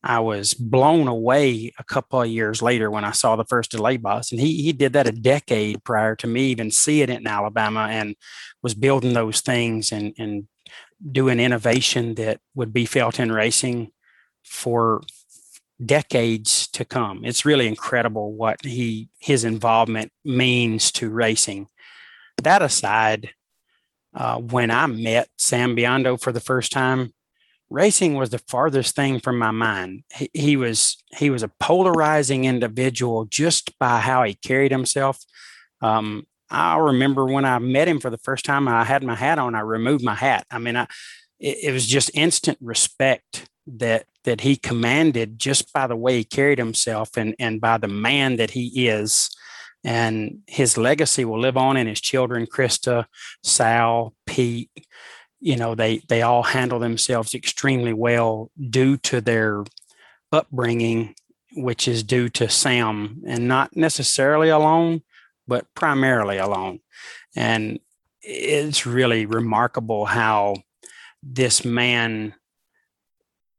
I 0.04 0.20
was 0.20 0.54
blown 0.54 1.08
away 1.08 1.72
a 1.80 1.84
couple 1.84 2.22
of 2.22 2.28
years 2.28 2.62
later 2.62 2.92
when 2.92 3.06
I 3.06 3.12
saw 3.12 3.36
the 3.36 3.46
first 3.46 3.72
delay 3.72 3.98
box. 3.98 4.32
And 4.32 4.40
he, 4.40 4.62
he 4.62 4.74
did 4.74 4.94
that 4.94 5.08
a 5.08 5.12
decade 5.12 5.84
prior 5.84 6.16
to 6.18 6.28
me 6.28 6.48
even 6.48 6.72
seeing 6.72 7.10
it 7.10 7.20
in 7.20 7.28
Alabama 7.28 7.88
and 7.90 8.16
was 8.62 8.74
building 8.74 9.14
those 9.14 9.42
things 9.42 9.92
and, 9.92 10.14
and 10.18 10.48
doing 11.12 11.40
innovation 11.40 12.16
that 12.16 12.40
would 12.54 12.74
be 12.74 12.86
felt 12.86 13.20
in 13.20 13.32
racing 13.32 13.92
for 14.44 15.02
decades 15.84 16.68
to 16.68 16.84
come. 16.84 17.24
It's 17.24 17.46
really 17.46 17.68
incredible 17.68 18.34
what 18.34 18.64
he, 18.66 19.10
his 19.20 19.44
involvement 19.44 20.12
means 20.26 20.92
to 20.94 21.10
racing. 21.10 21.68
That 22.44 22.62
aside, 22.62 23.32
uh, 24.18 24.40
when 24.40 24.72
I 24.72 24.88
met 24.88 25.30
Sam 25.38 25.76
Biondo 25.76 26.20
for 26.20 26.32
the 26.32 26.40
first 26.40 26.72
time, 26.72 27.14
racing 27.70 28.16
was 28.16 28.32
the 28.32 28.40
farthest 28.40 28.96
thing 28.96 29.20
from 29.20 29.38
my 29.38 29.52
mind. 29.52 30.04
He, 30.12 30.30
he, 30.34 30.58
was 30.58 30.98
he 31.16 31.30
was 31.30 31.44
a 31.44 31.52
polarizing 31.60 32.46
individual 32.46 33.26
just 33.26 33.78
by 33.78 34.00
how 34.00 34.24
he 34.24 34.34
carried 34.34 34.72
himself. 34.72 35.24
Um, 35.82 36.26
I 36.50 36.78
remember 36.78 37.26
when 37.26 37.46
I 37.46 37.60
met 37.60 37.88
him 37.88 38.00
for 38.00 38.10
the 38.10 38.18
first 38.18 38.44
time, 38.44 38.68
I 38.68 38.84
had 38.86 39.04
my 39.04 39.16
hat 39.16 39.38
on. 39.38 39.54
I 39.54 39.60
removed 39.60 40.04
my 40.04 40.16
hat. 40.16 40.48
I 40.50 40.58
mean, 40.58 40.76
I, 40.76 40.88
it, 41.40 41.58
it 41.66 41.72
was 41.72 41.86
just 41.86 42.10
instant 42.16 42.58
respect 42.60 43.48
that 43.68 44.06
that 44.24 44.42
he 44.42 44.56
commanded 44.56 45.38
just 45.38 45.72
by 45.74 45.86
the 45.86 45.96
way 45.96 46.18
he 46.18 46.24
carried 46.24 46.58
himself 46.58 47.18
and 47.18 47.36
and 47.38 47.62
by 47.62 47.78
the 47.78 47.88
man 47.88 48.38
that 48.38 48.52
he 48.52 48.88
is 48.88 49.30
and 49.84 50.40
his 50.48 50.78
legacy 50.78 51.26
will 51.26 51.40
live 51.40 51.58
on 51.58 51.78
in 51.78 51.88
his 51.88 52.02
children 52.02 52.46
krista 52.46 53.06
sal 53.44 54.14
pete. 54.26 54.72
You 55.40 55.56
know 55.56 55.76
they 55.76 56.00
they 56.10 56.22
all 56.22 56.44
handle 56.44 56.80
themselves 56.80 57.34
extremely 57.34 57.94
well 57.94 58.52
due 58.70 58.98
to 58.98 59.22
their 59.22 59.64
upbringing 60.32 61.16
which 61.56 61.88
is 61.88 62.04
due 62.04 62.30
to 62.30 62.50
sam 62.50 63.22
and 63.26 63.48
not 63.48 63.76
necessarily 63.76 64.50
alone 64.50 65.02
but 65.48 65.74
primarily 65.74 66.38
alone. 66.38 66.80
And 67.36 67.80
it's 68.22 68.86
really 68.86 69.26
remarkable 69.26 70.06
how 70.06 70.56
this 71.24 71.64
man 71.64 72.34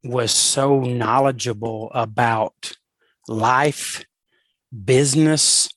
was 0.04 0.30
so 0.30 0.80
knowledgeable 0.80 1.90
about 1.94 2.72
life 3.26 4.04
business 4.84 5.68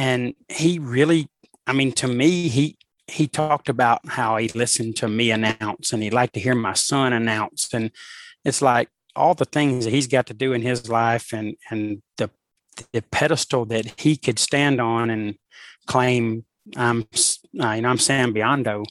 and 0.00 0.34
he 0.48 0.78
really 0.78 1.28
i 1.66 1.72
mean 1.72 1.92
to 1.92 2.08
me 2.08 2.48
he 2.48 2.76
he 3.10 3.26
talked 3.26 3.68
about 3.68 4.00
how 4.08 4.36
he 4.36 4.48
listened 4.48 4.96
to 4.96 5.08
me 5.08 5.30
announce 5.30 5.92
and 5.92 6.02
he 6.02 6.10
liked 6.10 6.34
to 6.34 6.40
hear 6.40 6.54
my 6.54 6.72
son 6.72 7.12
announce. 7.12 7.74
And 7.74 7.90
it's 8.44 8.62
like 8.62 8.88
all 9.16 9.34
the 9.34 9.44
things 9.44 9.84
that 9.84 9.90
he's 9.90 10.06
got 10.06 10.26
to 10.26 10.34
do 10.34 10.52
in 10.52 10.62
his 10.62 10.88
life 10.88 11.32
and 11.32 11.56
and 11.70 12.02
the 12.16 12.30
the 12.92 13.02
pedestal 13.10 13.66
that 13.66 14.00
he 14.00 14.16
could 14.16 14.38
stand 14.38 14.80
on 14.80 15.10
and 15.10 15.34
claim 15.86 16.44
I'm 16.76 17.06
uh, 17.60 17.72
you 17.72 17.82
know 17.82 17.90
I'm 17.90 17.98
Sam 17.98 18.32
Biondo 18.32 18.84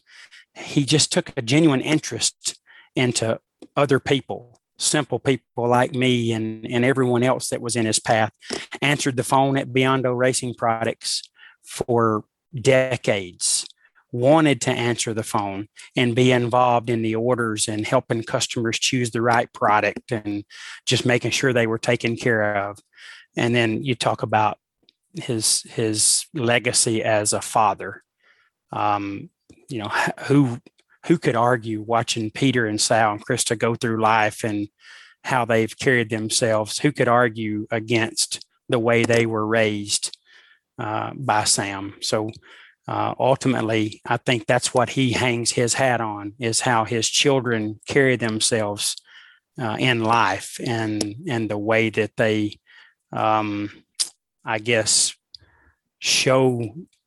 he 0.53 0.83
just 0.83 1.11
took 1.11 1.31
a 1.37 1.41
genuine 1.41 1.81
interest 1.81 2.59
into 2.95 3.39
other 3.77 3.99
people 3.99 4.58
simple 4.79 5.19
people 5.19 5.67
like 5.67 5.93
me 5.93 6.31
and, 6.31 6.65
and 6.65 6.85
everyone 6.85 7.23
else 7.23 7.49
that 7.49 7.61
was 7.61 7.75
in 7.75 7.85
his 7.85 7.99
path 7.99 8.31
answered 8.81 9.17
the 9.17 9.23
phone 9.23 9.57
at 9.57 9.69
Biondo 9.69 10.17
Racing 10.17 10.55
Products 10.55 11.29
for 11.63 12.23
decades 12.55 13.65
wanted 14.11 14.61
to 14.61 14.71
answer 14.71 15.13
the 15.13 15.23
phone 15.23 15.67
and 15.95 16.15
be 16.15 16.31
involved 16.31 16.89
in 16.89 17.01
the 17.01 17.15
orders 17.15 17.67
and 17.67 17.85
helping 17.85 18.23
customers 18.23 18.79
choose 18.79 19.11
the 19.11 19.21
right 19.21 19.51
product 19.53 20.11
and 20.11 20.43
just 20.85 21.05
making 21.05 21.31
sure 21.31 21.53
they 21.53 21.67
were 21.67 21.77
taken 21.77 22.15
care 22.15 22.55
of. 22.55 22.79
And 23.37 23.53
then 23.53 23.83
you 23.83 23.95
talk 23.95 24.23
about 24.23 24.57
his 25.13 25.63
his 25.63 26.25
legacy 26.33 27.03
as 27.03 27.33
a 27.33 27.41
father. 27.41 28.03
Um, 28.71 29.29
you 29.67 29.79
know 29.79 29.91
who 30.25 30.59
who 31.07 31.17
could 31.17 31.35
argue 31.35 31.81
watching 31.81 32.31
Peter 32.31 32.65
and 32.65 32.79
Sal 32.79 33.13
and 33.13 33.25
Krista 33.25 33.57
go 33.57 33.75
through 33.75 34.01
life 34.01 34.43
and 34.43 34.67
how 35.23 35.45
they've 35.45 35.77
carried 35.77 36.09
themselves? 36.09 36.79
Who 36.79 36.91
could 36.91 37.07
argue 37.07 37.67
against 37.71 38.45
the 38.67 38.79
way 38.79 39.03
they 39.03 39.25
were 39.25 39.45
raised 39.45 40.17
uh, 40.77 41.11
by 41.15 41.45
Sam? 41.45 41.95
So 42.01 42.31
uh, 42.87 43.13
ultimately, 43.19 44.01
I 44.05 44.17
think 44.17 44.45
that's 44.45 44.73
what 44.73 44.89
he 44.89 45.11
hangs 45.11 45.51
his 45.51 45.75
hat 45.75 46.01
on 46.01 46.33
is 46.39 46.61
how 46.61 46.85
his 46.85 47.07
children 47.07 47.79
carry 47.87 48.15
themselves 48.15 48.95
uh, 49.61 49.75
in 49.79 50.03
life 50.03 50.59
and 50.65 51.15
and 51.27 51.49
the 51.49 51.57
way 51.57 51.89
that 51.89 52.15
they, 52.15 52.57
um, 53.11 53.69
I 54.43 54.57
guess, 54.57 55.13
show 55.99 56.63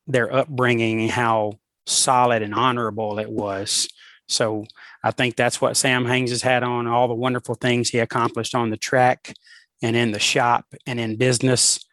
their 0.06 0.32
upbringing, 0.32 1.08
how 1.08 1.54
solid 1.86 2.42
and 2.42 2.54
honorable 2.54 3.18
it 3.18 3.30
was. 3.30 3.88
So 4.28 4.64
I 5.02 5.10
think 5.10 5.36
that's 5.36 5.60
what 5.60 5.76
Sam 5.76 6.04
hangs 6.04 6.30
his 6.30 6.42
hat 6.42 6.62
on, 6.62 6.86
all 6.86 7.08
the 7.08 7.14
wonderful 7.14 7.54
things 7.54 7.90
he 7.90 7.98
accomplished 7.98 8.54
on 8.54 8.70
the 8.70 8.76
track 8.76 9.34
and 9.82 9.96
in 9.96 10.12
the 10.12 10.18
shop 10.18 10.66
and 10.86 11.00
in 11.00 11.16
business. 11.16 11.84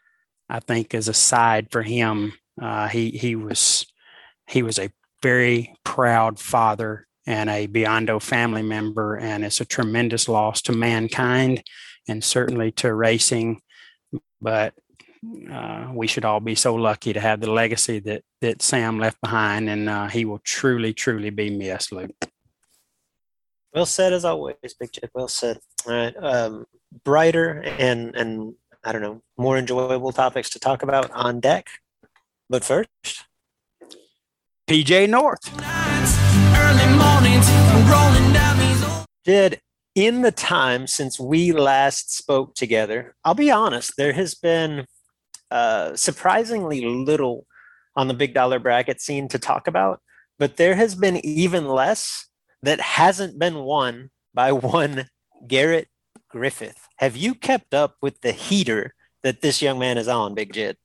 I 0.48 0.60
think 0.60 0.93
as 0.93 1.08
a 1.08 1.13
side 1.13 1.72
for 1.72 1.81
him, 1.81 2.34
uh, 2.62 2.88
he 2.88 3.12
he 3.12 3.36
was 3.36 3.86
he 4.48 4.63
was 4.63 4.79
a 4.79 4.91
very 5.22 5.75
proud 5.84 6.39
father 6.39 7.08
and 7.27 7.50
a 7.50 7.67
Biondo 7.67 8.22
family 8.22 8.63
member, 8.63 9.15
and 9.15 9.43
it's 9.46 9.62
a 9.62 9.65
tremendous 9.65 10.27
loss 10.27 10.62
to 10.63 10.72
mankind 10.72 11.63
and 12.08 12.24
certainly 12.24 12.72
to 12.72 12.93
racing. 12.93 13.62
But 14.41 14.74
uh, 15.51 15.91
we 15.93 16.07
should 16.07 16.25
all 16.25 16.39
be 16.39 16.55
so 16.55 16.75
lucky 16.75 17.13
to 17.13 17.19
have 17.19 17.41
the 17.41 17.51
legacy 17.51 17.99
that 17.99 18.23
that 18.41 18.61
Sam 18.61 18.99
left 18.99 19.19
behind, 19.21 19.69
and 19.69 19.89
uh, 19.89 20.07
he 20.07 20.25
will 20.25 20.39
truly, 20.39 20.93
truly 20.93 21.29
be 21.29 21.49
missed, 21.49 21.91
Luke. 21.91 22.11
Well 23.73 23.85
said, 23.85 24.13
as 24.13 24.25
always, 24.25 24.55
Big 24.79 24.93
Jed. 24.93 25.09
Well 25.13 25.27
said. 25.27 25.59
All 25.85 25.93
right, 25.93 26.15
um, 26.17 26.65
brighter 27.03 27.63
and 27.77 28.15
and 28.15 28.53
I 28.83 28.91
don't 28.91 29.01
know 29.01 29.21
more 29.38 29.57
enjoyable 29.57 30.11
topics 30.11 30.49
to 30.51 30.59
talk 30.59 30.83
about 30.83 31.11
on 31.11 31.39
deck. 31.39 31.67
But 32.49 32.63
first, 32.63 32.89
PJ 34.67 35.09
North. 35.09 35.43
Did 39.25 39.61
in 39.95 40.21
the 40.21 40.31
time 40.31 40.88
since 40.88 41.19
we 41.19 41.51
last 41.51 42.15
spoke 42.15 42.55
together, 42.55 43.15
I'll 43.25 43.35
be 43.35 43.51
honest, 43.51 43.93
there 43.97 44.13
has 44.13 44.33
been 44.33 44.85
uh, 45.51 45.96
surprisingly 45.96 46.86
little 46.86 47.46
on 47.96 48.08
the 48.08 48.13
big 48.13 48.34
dollar 48.34 48.60
bracket 48.60 49.01
scene 49.01 49.27
to 49.29 49.39
talk 49.39 49.68
about, 49.68 50.01
but 50.38 50.58
there 50.58 50.75
has 50.75 50.96
been 50.96 51.24
even 51.25 51.68
less 51.68 52.27
that 52.62 52.79
hasn't 52.79 53.39
been 53.39 53.56
won 53.56 54.10
by 54.34 54.51
one 54.51 55.08
Garrett 55.48 55.88
Griffith. 56.29 56.88
Have 56.98 57.18
you 57.18 57.34
kept 57.34 57.74
up 57.74 57.96
with 58.01 58.22
the 58.22 58.32
heater 58.32 58.94
that 59.24 59.41
this 59.41 59.62
young 59.62 59.79
man 59.79 59.98
is 59.98 60.08
on, 60.08 60.36
Big 60.36 60.53
Jed? 60.53 60.77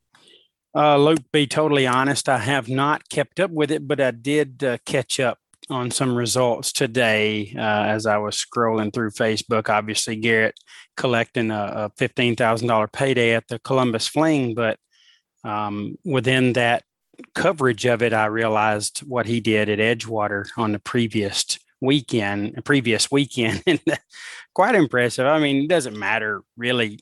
Uh, 0.77 0.97
Luke, 0.97 1.23
be 1.33 1.47
totally 1.47 1.87
honest, 1.87 2.29
I 2.29 2.39
have 2.39 2.69
not 2.69 3.09
kept 3.09 3.39
up 3.39 3.53
with 3.53 3.71
it, 3.71 3.87
but 3.87 4.01
I 4.01 4.11
did 4.11 4.65
uh, 4.65 4.79
catch 4.85 5.21
up 5.21 5.39
on 5.71 5.91
some 5.91 6.15
results 6.15 6.73
today 6.73 7.55
uh, 7.57 7.85
as 7.87 8.07
I 8.07 8.19
was 8.19 8.37
scrolling 8.37 8.93
through 8.93 9.11
Facebook. 9.11 9.69
Obviously, 9.69 10.17
Garrett 10.17 10.55
collecting 10.97 11.51
a, 11.51 11.91
a 11.99 12.03
$15,000 12.03 12.93
payday 12.93 13.35
at 13.35 13.49
the 13.49 13.59
Columbus 13.59 14.07
Fling, 14.07 14.55
but 14.55 14.79
um, 15.45 15.97
within 16.05 16.55
that 16.55 16.83
coverage 17.35 17.87
of 17.87 18.03
it, 18.03 18.13
I 18.13 18.27
realized 18.27 19.01
what 19.01 19.27
he 19.27 19.41
did 19.41 19.69
at 19.69 19.79
Edgewater 19.79 20.47
on 20.57 20.73
the 20.73 20.79
previous 20.79 21.59
weekend, 21.81 22.63
previous 22.65 23.11
weekend, 23.11 23.63
and 23.67 23.81
quite 24.55 24.75
impressive. 24.75 25.27
I 25.27 25.39
mean, 25.39 25.65
it 25.65 25.69
doesn't 25.69 25.99
matter 25.99 26.43
really 26.57 27.01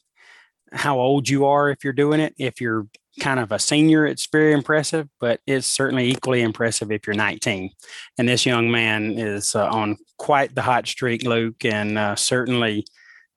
how 0.73 0.99
old 0.99 1.29
you 1.29 1.45
are 1.47 1.71
if 1.71 1.85
you're 1.85 1.93
doing 1.93 2.21
it. 2.21 2.35
If 2.39 2.61
you're 2.61 2.87
kind 3.21 3.41
of 3.41 3.53
a 3.53 3.59
senior, 3.59 4.07
it's 4.07 4.27
very 4.27 4.53
impressive, 4.53 5.09
but 5.21 5.41
it's 5.47 5.67
certainly 5.67 6.11
equally 6.11 6.43
impressive 6.43 6.91
if 6.91 7.07
you're 7.07 7.15
19. 7.15 7.71
And 8.19 8.29
this 8.29 8.47
young 8.47 8.71
man 8.71 9.19
is 9.19 9.55
uh, 9.55 9.69
on 9.69 9.99
quite 10.19 10.55
the 10.55 10.63
hot 10.63 10.87
streak, 10.87 11.25
Luke, 11.25 11.65
and 11.65 11.99
uh, 11.99 12.17
certainly 12.17 12.87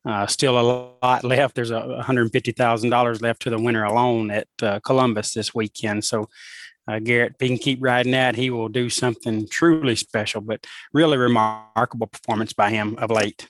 uh, 0.05 0.27
still 0.27 0.60
a 0.60 0.98
lot 1.01 1.24
left. 1.24 1.55
There's 1.55 1.72
$150,000 1.72 3.22
left 3.22 3.41
to 3.41 3.50
the 3.50 3.60
winner 3.60 3.84
alone 3.84 4.32
at 4.32 4.48
uh, 4.62 4.79
Columbus 4.82 5.34
this 5.34 5.53
weekend. 5.53 6.05
So, 6.05 6.29
uh, 6.88 7.00
Garrett, 7.00 7.34
if 7.34 7.41
he 7.41 7.48
can 7.48 7.58
keep 7.58 7.79
riding 7.82 8.12
that, 8.12 8.36
he 8.36 8.51
will 8.51 8.70
do 8.70 8.89
something 8.89 9.48
truly 9.50 9.96
special, 9.96 10.41
but 10.41 10.65
really 10.94 11.17
remarkable 11.17 12.05
performance 12.08 12.53
by 12.53 12.70
him 12.70 12.96
of 13.00 13.10
late 13.10 13.48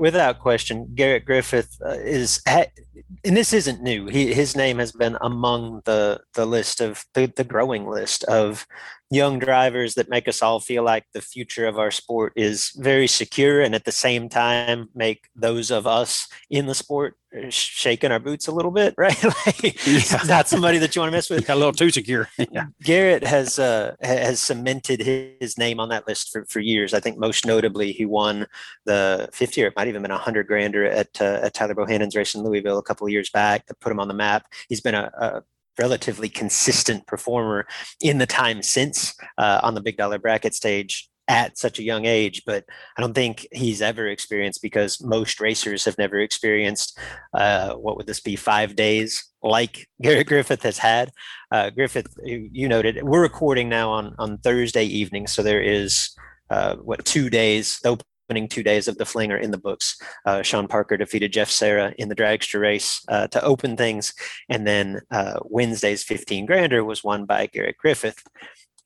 without 0.00 0.38
question, 0.38 0.88
Garrett 0.94 1.26
Griffith 1.26 1.76
uh, 1.84 1.90
is, 1.90 2.42
and 2.46 3.36
this 3.36 3.52
isn't 3.52 3.82
new. 3.82 4.06
He, 4.06 4.32
his 4.32 4.56
name 4.56 4.78
has 4.78 4.92
been 4.92 5.18
among 5.20 5.82
the 5.84 6.20
the 6.34 6.46
list 6.46 6.80
of 6.80 7.04
the, 7.14 7.26
the 7.26 7.44
growing 7.44 7.86
list 7.86 8.24
of 8.24 8.66
young 9.10 9.40
drivers 9.40 9.94
that 9.94 10.08
make 10.08 10.28
us 10.28 10.40
all 10.40 10.60
feel 10.60 10.84
like 10.84 11.04
the 11.12 11.20
future 11.20 11.66
of 11.66 11.78
our 11.78 11.90
sport 11.90 12.32
is 12.36 12.72
very 12.76 13.08
secure 13.08 13.60
and 13.60 13.74
at 13.74 13.84
the 13.84 13.92
same 13.92 14.28
time 14.28 14.88
make 14.94 15.28
those 15.34 15.72
of 15.72 15.84
us 15.84 16.28
in 16.48 16.66
the 16.66 16.74
sport 16.74 17.16
uh, 17.36 17.50
shaking 17.50 18.12
our 18.12 18.20
boots 18.20 18.46
a 18.46 18.52
little 18.52 18.70
bit 18.70 18.94
right? 18.98 19.22
Like 19.24 19.86
yeah. 19.86 20.22
not 20.26 20.48
somebody 20.48 20.78
that 20.78 20.94
you 20.94 21.00
want 21.00 21.10
to 21.10 21.16
mess 21.16 21.28
with. 21.28 21.48
A 21.50 21.54
little 21.54 21.72
too 21.72 21.90
secure. 21.90 22.28
Yeah. 22.52 22.66
Garrett 22.82 23.22
has 23.22 23.58
uh 23.58 23.94
has 24.00 24.40
cemented 24.40 25.00
his 25.40 25.56
name 25.58 25.78
on 25.78 25.88
that 25.90 26.08
list 26.08 26.30
for, 26.32 26.44
for 26.46 26.58
years. 26.58 26.94
I 26.94 27.00
think 27.00 27.18
most 27.18 27.46
notably 27.46 27.92
he 27.92 28.04
won 28.06 28.46
the 28.86 29.28
50 29.32 29.64
or 29.64 29.66
it 29.68 29.74
might 29.76 29.88
even 29.88 30.02
been 30.02 30.10
a 30.10 30.14
100 30.14 30.46
grander 30.46 30.84
at 30.84 31.20
uh, 31.20 31.40
at 31.42 31.54
tyler 31.54 31.74
bohannon's 31.74 32.16
race 32.16 32.34
in 32.34 32.42
louisville 32.42 32.78
a 32.78 32.82
couple 32.82 33.06
of 33.06 33.12
years 33.12 33.30
back 33.30 33.66
that 33.66 33.78
put 33.80 33.92
him 33.92 34.00
on 34.00 34.08
the 34.08 34.14
map. 34.14 34.46
He's 34.68 34.80
been 34.80 34.94
a, 34.94 35.10
a 35.18 35.42
relatively 35.80 36.28
consistent 36.28 37.06
performer 37.06 37.66
in 38.00 38.18
the 38.18 38.26
time 38.26 38.62
since 38.62 39.14
uh, 39.38 39.60
on 39.62 39.74
the 39.74 39.80
big 39.80 39.96
dollar 39.96 40.18
bracket 40.18 40.54
stage 40.54 41.08
at 41.30 41.56
such 41.56 41.78
a 41.78 41.84
young 41.84 42.06
age, 42.06 42.42
but 42.44 42.64
I 42.98 43.00
don't 43.00 43.14
think 43.14 43.46
he's 43.52 43.80
ever 43.80 44.08
experienced 44.08 44.60
because 44.62 45.00
most 45.00 45.40
racers 45.40 45.84
have 45.84 45.96
never 45.96 46.18
experienced 46.18 46.98
uh, 47.32 47.74
what 47.74 47.96
would 47.96 48.08
this 48.08 48.20
be 48.20 48.34
five 48.34 48.74
days 48.74 49.30
like 49.40 49.88
Garrett 50.02 50.26
Griffith 50.26 50.64
has 50.64 50.78
had. 50.78 51.10
Uh, 51.52 51.70
Griffith, 51.70 52.12
you 52.24 52.68
noted, 52.68 53.02
we're 53.02 53.22
recording 53.22 53.68
now 53.68 53.90
on 53.90 54.14
on 54.18 54.38
Thursday 54.38 54.84
evening, 54.84 55.28
so 55.28 55.42
there 55.42 55.62
is 55.62 56.10
uh, 56.50 56.74
what 56.76 57.04
two 57.04 57.30
days. 57.30 57.78
The 57.82 57.96
opening 58.30 58.46
two 58.46 58.62
days 58.62 58.86
of 58.86 58.96
the 58.96 59.04
fling 59.04 59.32
are 59.32 59.36
in 59.36 59.50
the 59.50 59.58
books. 59.58 60.00
Uh, 60.24 60.40
Sean 60.40 60.68
Parker 60.68 60.96
defeated 60.96 61.32
Jeff 61.32 61.50
Serra 61.50 61.92
in 61.98 62.08
the 62.08 62.14
dragster 62.14 62.60
race 62.60 63.04
uh, 63.08 63.26
to 63.26 63.42
open 63.42 63.76
things. 63.76 64.14
And 64.48 64.64
then 64.64 65.00
uh, 65.10 65.40
Wednesday's 65.42 66.04
15 66.04 66.46
grander 66.46 66.84
was 66.84 67.02
won 67.02 67.24
by 67.24 67.46
Garrett 67.46 67.76
Griffith. 67.76 68.22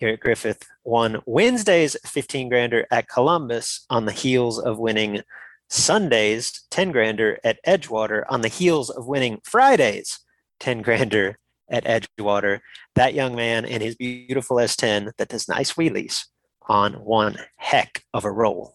Garrett 0.01 0.21
Griffith 0.21 0.67
won 0.83 1.21
Wednesday's 1.27 1.95
15 2.07 2.49
grander 2.49 2.87
at 2.91 3.07
Columbus 3.07 3.85
on 3.91 4.07
the 4.07 4.13
heels 4.13 4.59
of 4.59 4.79
winning 4.79 5.21
Sunday's 5.69 6.65
10 6.71 6.91
grander 6.91 7.39
at 7.45 7.63
Edgewater 7.67 8.25
on 8.31 8.41
the 8.41 8.49
heels 8.49 8.89
of 8.89 9.07
winning 9.07 9.41
Friday's 9.45 10.21
10 10.61 10.81
grander 10.81 11.39
at 11.69 11.85
Edgewater. 11.85 12.61
That 12.95 13.13
young 13.13 13.37
man 13.37 13.67
and 13.67 13.83
his 13.83 13.95
beautiful 13.95 14.57
S10 14.57 15.13
that 15.19 15.29
does 15.29 15.49
nice 15.49 15.75
wheelies 15.75 16.25
on 16.67 16.95
one 16.95 17.37
heck 17.59 18.05
of 18.15 18.25
a 18.25 18.33
roll. 18.33 18.73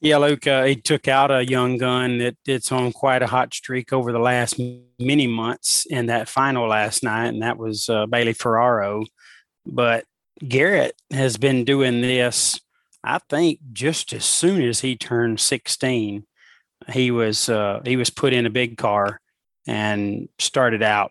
Yeah, 0.00 0.18
Luke, 0.18 0.46
uh, 0.46 0.62
he 0.64 0.76
took 0.76 1.08
out 1.08 1.32
a 1.32 1.44
young 1.44 1.76
gun 1.76 2.18
that 2.18 2.36
it's 2.46 2.70
on 2.70 2.92
quite 2.92 3.20
a 3.20 3.26
hot 3.26 3.52
streak 3.52 3.92
over 3.92 4.12
the 4.12 4.20
last 4.20 4.60
many 5.00 5.26
months 5.26 5.86
in 5.86 6.06
that 6.06 6.28
final 6.28 6.68
last 6.68 7.02
night, 7.02 7.28
and 7.28 7.42
that 7.42 7.58
was 7.58 7.88
uh, 7.88 8.06
Bailey 8.06 8.32
Ferraro. 8.32 9.04
But 9.66 10.04
Garrett 10.46 10.94
has 11.10 11.36
been 11.36 11.64
doing 11.64 12.00
this, 12.00 12.60
I 13.02 13.18
think, 13.28 13.58
just 13.72 14.12
as 14.12 14.24
soon 14.24 14.62
as 14.62 14.80
he 14.80 14.96
turned 14.96 15.40
16. 15.40 16.24
He 16.90 17.10
was 17.10 17.48
uh, 17.48 17.80
he 17.84 17.96
was 17.96 18.08
put 18.08 18.32
in 18.32 18.46
a 18.46 18.50
big 18.50 18.78
car 18.78 19.20
and 19.66 20.28
started 20.38 20.82
out 20.82 21.10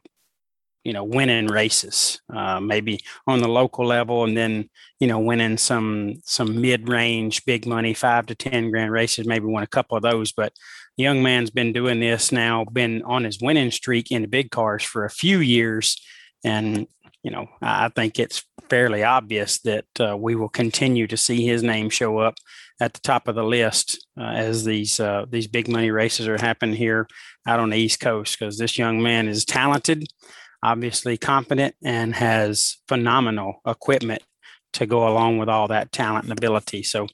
you 0.88 0.94
know 0.94 1.04
winning 1.04 1.48
races 1.48 2.22
uh, 2.34 2.62
maybe 2.62 3.02
on 3.28 3.42
the 3.42 3.48
local 3.50 3.86
level 3.86 4.24
and 4.24 4.38
then 4.38 4.70
you 5.02 5.08
know 5.08 5.20
winning 5.20 5.58
some 5.58 6.14
some 6.24 6.62
mid-range 6.62 7.44
big 7.44 7.68
money 7.68 7.94
five 7.94 8.26
to 8.26 8.34
ten 8.34 8.72
grand 8.72 8.94
races 8.94 9.28
maybe 9.28 9.46
won 9.46 9.64
a 9.64 9.68
couple 9.68 9.98
of 9.98 10.04
those. 10.04 10.32
But 10.32 10.54
the 10.96 11.04
young 11.04 11.22
man's 11.22 11.50
been 11.50 11.74
doing 11.74 12.00
this 12.00 12.32
now 12.32 12.64
been 12.72 13.04
on 13.04 13.26
his 13.26 13.42
winning 13.42 13.70
streak 13.72 14.12
in 14.12 14.22
the 14.22 14.30
big 14.30 14.50
cars 14.50 14.82
for 14.82 15.04
a 15.04 15.10
few 15.10 15.40
years. 15.40 16.02
And 16.46 16.88
you 17.24 17.32
know 17.32 17.48
i 17.62 17.90
think 17.90 18.20
it's 18.20 18.44
fairly 18.70 19.04
obvious 19.04 19.60
that 19.62 19.86
uh, 20.00 20.16
we 20.16 20.36
will 20.36 20.50
continue 20.50 21.08
to 21.08 21.18
see 21.18 21.46
his 21.46 21.64
name 21.64 21.90
show 21.90 22.20
up 22.20 22.36
at 22.80 22.94
the 22.94 23.00
top 23.02 23.28
of 23.28 23.36
the 23.36 23.44
list 23.44 24.06
uh, 24.20 24.24
as 24.24 24.64
these 24.64 25.00
uh, 25.00 25.26
these 25.30 25.48
big 25.48 25.68
money 25.68 25.92
races 25.92 26.28
are 26.28 26.38
happening 26.38 26.76
here 26.76 27.08
out 27.48 27.60
on 27.60 27.72
the 27.72 27.78
east 27.78 28.00
coast 28.00 28.38
because 28.38 28.58
this 28.58 28.78
young 28.78 29.02
man 29.02 29.28
is 29.28 29.44
talented 29.44 30.06
obviously 30.64 31.18
competent 31.18 31.76
and 31.84 32.16
has 32.16 32.78
phenomenal 32.88 33.62
equipment 33.66 34.24
to 34.74 34.86
go 34.86 35.08
along 35.08 35.38
with 35.38 35.50
all 35.50 35.68
that 35.68 35.92
talent 35.92 36.26
and 36.26 36.34
ability. 36.38 36.84
So 36.84 37.08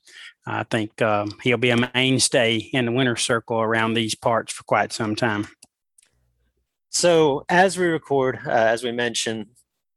I 0.45 0.63
think 0.63 1.01
um, 1.01 1.31
he'll 1.41 1.57
be 1.57 1.69
a 1.69 1.89
mainstay 1.93 2.57
in 2.57 2.85
the 2.85 2.91
winner 2.91 3.15
circle 3.15 3.61
around 3.61 3.93
these 3.93 4.15
parts 4.15 4.51
for 4.51 4.63
quite 4.63 4.91
some 4.91 5.15
time. 5.15 5.47
So 6.89 7.45
as 7.49 7.77
we 7.77 7.85
record, 7.85 8.39
uh, 8.45 8.51
as 8.51 8.83
we 8.83 8.91
mentioned, 8.91 9.47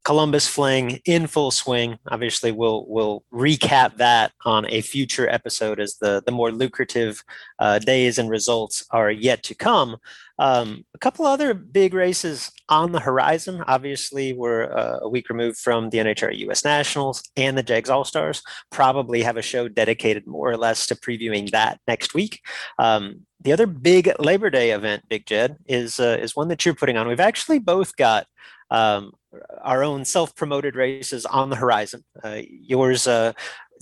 Columbus 0.07 0.47
Fling 0.47 1.01
in 1.05 1.27
full 1.27 1.51
swing. 1.51 1.99
Obviously, 2.07 2.53
we'll 2.53 2.87
we'll 2.87 3.25
recap 3.33 3.97
that 3.97 4.31
on 4.45 4.65
a 4.69 4.81
future 4.81 5.29
episode 5.29 5.81
as 5.81 5.97
the 5.97 6.23
the 6.25 6.31
more 6.31 6.53
lucrative 6.53 7.25
uh, 7.59 7.81
days 7.81 8.17
and 8.17 8.31
results 8.31 8.87
are 8.93 9.11
yet 9.11 9.43
to 9.43 9.55
come. 9.57 9.97
Um, 10.39 10.85
a 10.95 10.99
couple 10.99 11.27
other 11.27 11.55
big 11.55 11.93
races 11.93 12.53
on 12.69 12.93
the 12.93 13.01
horizon. 13.01 13.65
Obviously, 13.67 14.33
we're 14.33 14.73
uh, 14.73 15.01
a 15.03 15.09
week 15.09 15.29
removed 15.29 15.59
from 15.59 15.91
the 15.91 15.99
NHRA 15.99 16.39
US 16.51 16.65
Nationals 16.65 17.29
and 17.37 17.59
the 17.59 17.65
JEGS 17.65 17.91
All 17.91 18.05
Stars. 18.05 18.45
Probably 18.71 19.23
have 19.23 19.37
a 19.37 19.43
show 19.43 19.67
dedicated 19.67 20.25
more 20.25 20.49
or 20.49 20.57
less 20.57 20.87
to 20.87 20.95
previewing 20.95 21.51
that 21.51 21.81
next 21.89 22.15
week. 22.15 22.43
Um, 22.79 23.23
the 23.41 23.53
other 23.53 23.67
big 23.67 24.13
Labor 24.21 24.51
Day 24.51 24.71
event, 24.71 25.03
Big 25.09 25.27
Jed, 25.27 25.57
is 25.67 25.99
uh, 25.99 26.17
is 26.21 26.37
one 26.37 26.47
that 26.47 26.65
you're 26.65 26.77
putting 26.77 26.97
on. 26.97 27.09
We've 27.09 27.19
actually 27.19 27.59
both 27.59 27.97
got 27.97 28.29
um, 28.71 29.13
our 29.63 29.83
own 29.83 30.05
self-promoted 30.05 30.75
races 30.75 31.25
on 31.27 31.51
the 31.51 31.57
horizon. 31.57 32.05
Uh, 32.23 32.41
yours 32.49 33.07
uh, 33.07 33.33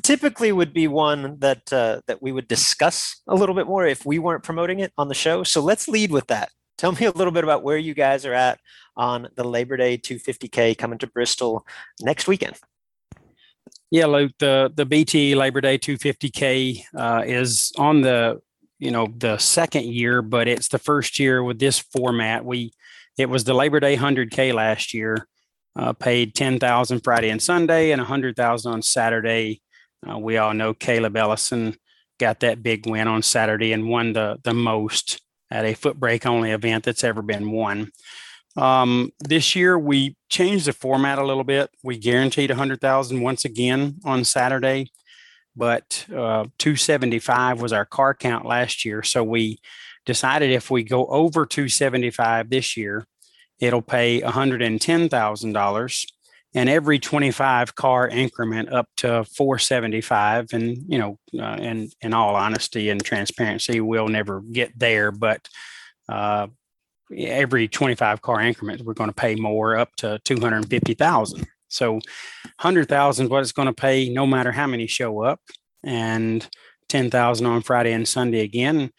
typically 0.02 0.52
would 0.52 0.72
be 0.72 0.88
one 0.88 1.38
that 1.40 1.72
uh, 1.72 2.00
that 2.06 2.22
we 2.22 2.32
would 2.32 2.48
discuss 2.48 3.20
a 3.26 3.34
little 3.34 3.54
bit 3.54 3.66
more 3.66 3.86
if 3.86 4.04
we 4.04 4.18
weren't 4.18 4.42
promoting 4.42 4.80
it 4.80 4.92
on 4.98 5.08
the 5.08 5.14
show. 5.14 5.42
So 5.42 5.60
let's 5.60 5.88
lead 5.88 6.10
with 6.10 6.26
that. 6.28 6.50
Tell 6.76 6.92
me 6.92 7.06
a 7.06 7.12
little 7.12 7.32
bit 7.32 7.44
about 7.44 7.62
where 7.62 7.78
you 7.78 7.94
guys 7.94 8.26
are 8.26 8.34
at 8.34 8.58
on 8.96 9.28
the 9.36 9.44
Labor 9.44 9.76
Day 9.76 9.96
250K 9.96 10.76
coming 10.76 10.98
to 10.98 11.06
Bristol 11.06 11.66
next 12.00 12.26
weekend. 12.26 12.58
Yeah, 13.90 14.06
Luke, 14.06 14.32
the 14.38 14.72
the 14.74 14.84
BT 14.84 15.34
Labor 15.34 15.60
Day 15.60 15.78
250K 15.78 16.84
uh, 16.96 17.22
is 17.24 17.72
on 17.78 18.00
the 18.00 18.40
you 18.78 18.90
know 18.90 19.08
the 19.16 19.38
second 19.38 19.84
year, 19.84 20.20
but 20.20 20.48
it's 20.48 20.68
the 20.68 20.78
first 20.78 21.18
year 21.18 21.42
with 21.42 21.58
this 21.58 21.78
format. 21.78 22.44
We 22.44 22.72
it 23.16 23.28
was 23.28 23.44
the 23.44 23.54
Labor 23.54 23.80
Day 23.80 23.96
100K 23.96 24.52
last 24.52 24.92
year. 24.92 25.28
Uh, 25.76 25.92
paid 25.92 26.34
10,000 26.36 27.00
Friday 27.00 27.30
and 27.30 27.42
Sunday 27.42 27.90
and 27.90 28.00
100,000 28.00 28.72
on 28.72 28.80
Saturday. 28.80 29.60
Uh, 30.08 30.18
we 30.18 30.36
all 30.36 30.54
know 30.54 30.72
Caleb 30.72 31.16
Ellison 31.16 31.76
got 32.18 32.40
that 32.40 32.62
big 32.62 32.86
win 32.86 33.08
on 33.08 33.22
Saturday 33.22 33.72
and 33.72 33.88
won 33.88 34.12
the 34.12 34.38
the 34.44 34.54
most 34.54 35.20
at 35.50 35.64
a 35.64 35.74
foot 35.74 35.98
brake 35.98 36.26
only 36.26 36.50
event 36.50 36.84
that's 36.84 37.04
ever 37.04 37.22
been 37.22 37.50
won. 37.50 37.90
Um, 38.56 39.10
this 39.20 39.56
year 39.56 39.78
we 39.78 40.16
changed 40.28 40.66
the 40.66 40.72
format 40.72 41.18
a 41.18 41.24
little 41.24 41.44
bit. 41.44 41.70
We 41.82 41.98
guaranteed 41.98 42.50
100,000 42.50 43.20
once 43.20 43.44
again 43.44 43.98
on 44.04 44.24
Saturday, 44.24 44.90
but 45.56 46.06
uh, 46.10 46.46
275 46.58 47.60
was 47.60 47.72
our 47.72 47.84
car 47.84 48.14
count 48.14 48.46
last 48.46 48.84
year. 48.84 49.02
So 49.02 49.24
we 49.24 49.58
decided 50.06 50.50
if 50.50 50.70
we 50.70 50.84
go 50.84 51.06
over 51.06 51.46
275 51.46 52.50
this 52.50 52.76
year, 52.76 53.06
it'll 53.60 53.82
pay 53.82 54.20
$110,000 54.20 56.06
and 56.54 56.68
every 56.68 56.98
25 56.98 57.74
car 57.74 58.08
increment 58.08 58.72
up 58.72 58.88
to 58.96 59.24
475 59.24 60.52
and 60.52 60.78
you 60.88 60.98
know 60.98 61.18
uh, 61.40 61.56
in 61.60 61.90
in 62.00 62.14
all 62.14 62.36
honesty 62.36 62.88
and 62.90 63.04
transparency 63.04 63.80
we'll 63.80 64.08
never 64.08 64.40
get 64.40 64.76
there 64.78 65.10
but 65.10 65.48
uh, 66.08 66.46
every 67.16 67.68
25 67.68 68.22
car 68.22 68.40
increment 68.40 68.82
we're 68.82 68.94
going 68.94 69.10
to 69.10 69.14
pay 69.14 69.34
more 69.34 69.76
up 69.76 69.94
to 69.96 70.18
250,000 70.24 71.46
so 71.68 71.92
100,000 71.94 73.28
what 73.28 73.42
it's 73.42 73.52
going 73.52 73.66
to 73.66 73.72
pay 73.72 74.08
no 74.08 74.26
matter 74.26 74.52
how 74.52 74.66
many 74.66 74.86
show 74.86 75.22
up 75.22 75.40
and 75.82 76.48
10,000 76.88 77.46
on 77.46 77.62
Friday 77.62 77.92
and 77.92 78.06
Sunday 78.06 78.40
again 78.40 78.90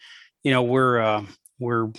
you 0.42 0.50
know 0.50 0.62
we're 0.62 0.98
uh, 0.98 1.24
we're 1.58 1.90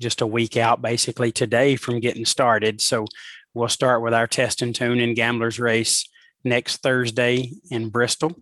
just 0.00 0.20
a 0.20 0.26
week 0.26 0.56
out 0.56 0.82
basically 0.82 1.32
today 1.32 1.76
from 1.76 2.00
getting 2.00 2.24
started. 2.24 2.80
So 2.80 3.06
we'll 3.54 3.68
start 3.68 4.02
with 4.02 4.14
our 4.14 4.26
test 4.26 4.62
and 4.62 4.74
tune 4.74 5.00
in 5.00 5.14
gamblers 5.14 5.58
race 5.58 6.08
next 6.42 6.78
Thursday 6.78 7.52
in 7.70 7.88
Bristol. 7.88 8.36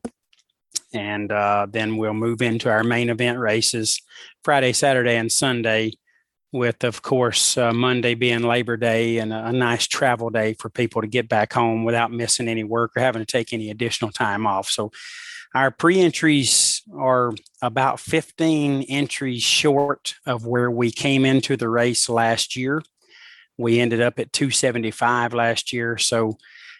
And 0.95 1.33
uh, 1.33 1.67
then 1.71 1.97
we'll 1.97 2.15
move 2.15 2.43
into 2.43 2.71
our 2.71 2.85
main 2.85 3.09
event 3.09 3.38
races 3.38 4.01
Friday, 4.45 4.73
Saturday, 4.73 5.17
and 5.17 5.31
Sunday, 5.31 5.93
with, 6.53 6.85
of 6.85 7.01
course, 7.01 7.57
uh, 7.57 7.73
Monday 7.73 8.15
being 8.15 8.43
Labor 8.43 8.77
Day 8.77 9.19
and 9.19 9.33
a, 9.33 9.47
a 9.47 9.53
nice 9.53 9.87
travel 9.87 10.29
day 10.29 10.55
for 10.59 10.69
people 10.69 11.01
to 11.01 11.09
get 11.09 11.29
back 11.29 11.55
home 11.55 11.85
without 11.85 12.12
missing 12.12 12.47
any 12.47 12.62
work 12.62 12.93
or 12.95 13.01
having 13.01 13.23
to 13.23 13.27
take 13.27 13.55
any 13.55 13.71
additional 13.71 14.11
time 14.11 14.47
off. 14.47 14.69
So 14.69 14.91
our 15.55 15.71
pre 15.71 16.01
entries 16.01 16.83
are 16.97 17.33
about 17.61 18.01
15 18.01 18.83
entries 18.88 19.43
short 19.43 20.15
of 20.27 20.47
where 20.47 20.71
we 20.71 20.91
came 20.91 21.25
into 21.25 21.57
the 21.57 21.69
race 21.69 22.09
last 22.09 22.57
year. 22.57 22.83
We 23.59 23.81
ended 23.81 24.01
up 24.01 24.19
at 24.19 24.33
275 24.33 25.35
last 25.35 25.73
year. 25.73 25.99
So, 25.99 26.38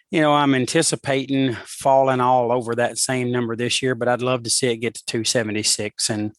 you 0.09 0.21
know, 0.21 0.33
I'm 0.33 0.55
anticipating 0.55 1.53
falling 1.53 2.19
all 2.19 2.51
over 2.51 2.75
that 2.75 2.97
same 2.97 3.31
number 3.31 3.55
this 3.55 3.81
year, 3.81 3.95
but 3.95 4.07
I'd 4.07 4.21
love 4.21 4.43
to 4.43 4.49
see 4.49 4.67
it 4.67 4.77
get 4.77 4.95
to 4.95 5.05
276 5.05 6.09
and 6.09 6.33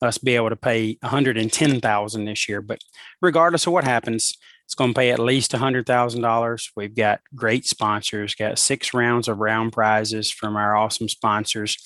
us 0.00 0.18
be 0.18 0.36
able 0.36 0.48
to 0.48 0.56
pay 0.56 0.96
110,000 1.00 2.24
this 2.24 2.48
year. 2.48 2.62
But 2.62 2.80
regardless 3.20 3.66
of 3.66 3.72
what 3.72 3.84
happens, 3.84 4.36
it's 4.70 4.76
going 4.76 4.94
to 4.94 4.98
pay 4.98 5.10
at 5.10 5.18
least 5.18 5.50
$100,000. 5.50 6.70
We've 6.76 6.94
got 6.94 7.22
great 7.34 7.66
sponsors, 7.66 8.36
got 8.36 8.56
six 8.56 8.94
rounds 8.94 9.26
of 9.26 9.40
round 9.40 9.72
prizes 9.72 10.30
from 10.30 10.54
our 10.54 10.76
awesome 10.76 11.08
sponsors, 11.08 11.76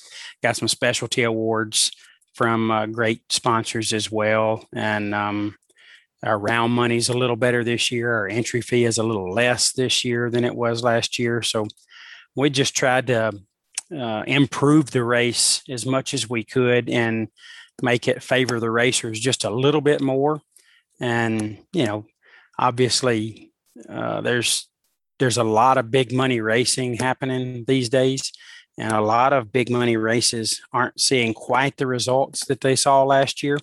got 0.43 0.55
some 0.55 0.67
specialty 0.67 1.23
awards 1.23 1.91
from 2.35 2.69
uh, 2.69 2.85
great 2.85 3.23
sponsors 3.31 3.91
as 3.91 4.11
well. 4.11 4.67
And 4.71 5.15
um, 5.15 5.55
our 6.21 6.37
round 6.37 6.73
money's 6.73 7.09
a 7.09 7.17
little 7.17 7.35
better 7.35 7.63
this 7.63 7.91
year. 7.91 8.13
Our 8.13 8.27
entry 8.27 8.61
fee 8.61 8.85
is 8.85 8.99
a 8.99 9.03
little 9.03 9.33
less 9.33 9.71
this 9.71 10.05
year 10.05 10.29
than 10.29 10.45
it 10.45 10.55
was 10.55 10.83
last 10.83 11.17
year. 11.17 11.41
So 11.41 11.65
we 12.35 12.51
just 12.51 12.77
tried 12.77 13.07
to 13.07 13.31
uh, 13.91 14.23
improve 14.27 14.91
the 14.91 15.03
race 15.03 15.63
as 15.67 15.87
much 15.87 16.13
as 16.13 16.29
we 16.29 16.43
could 16.43 16.87
and 16.87 17.29
make 17.81 18.07
it 18.07 18.21
favor 18.21 18.59
the 18.59 18.69
racers 18.69 19.19
just 19.19 19.43
a 19.43 19.49
little 19.49 19.81
bit 19.81 20.01
more. 20.01 20.39
And, 21.01 21.57
you 21.73 21.85
know, 21.87 22.05
obviously 22.57 23.51
uh, 23.89 24.21
there's 24.21 24.67
there's 25.19 25.37
a 25.37 25.43
lot 25.43 25.77
of 25.77 25.91
big 25.91 26.11
money 26.11 26.41
racing 26.41 26.95
happening 26.95 27.63
these 27.67 27.89
days 27.89 28.31
and 28.77 28.91
a 28.91 29.01
lot 29.01 29.31
of 29.31 29.53
big 29.53 29.69
money 29.69 29.95
races 29.95 30.61
aren't 30.73 30.99
seeing 30.99 31.33
quite 31.33 31.77
the 31.77 31.87
results 31.87 32.45
that 32.47 32.59
they 32.59 32.75
saw 32.75 33.03
last 33.03 33.41
year 33.41 33.57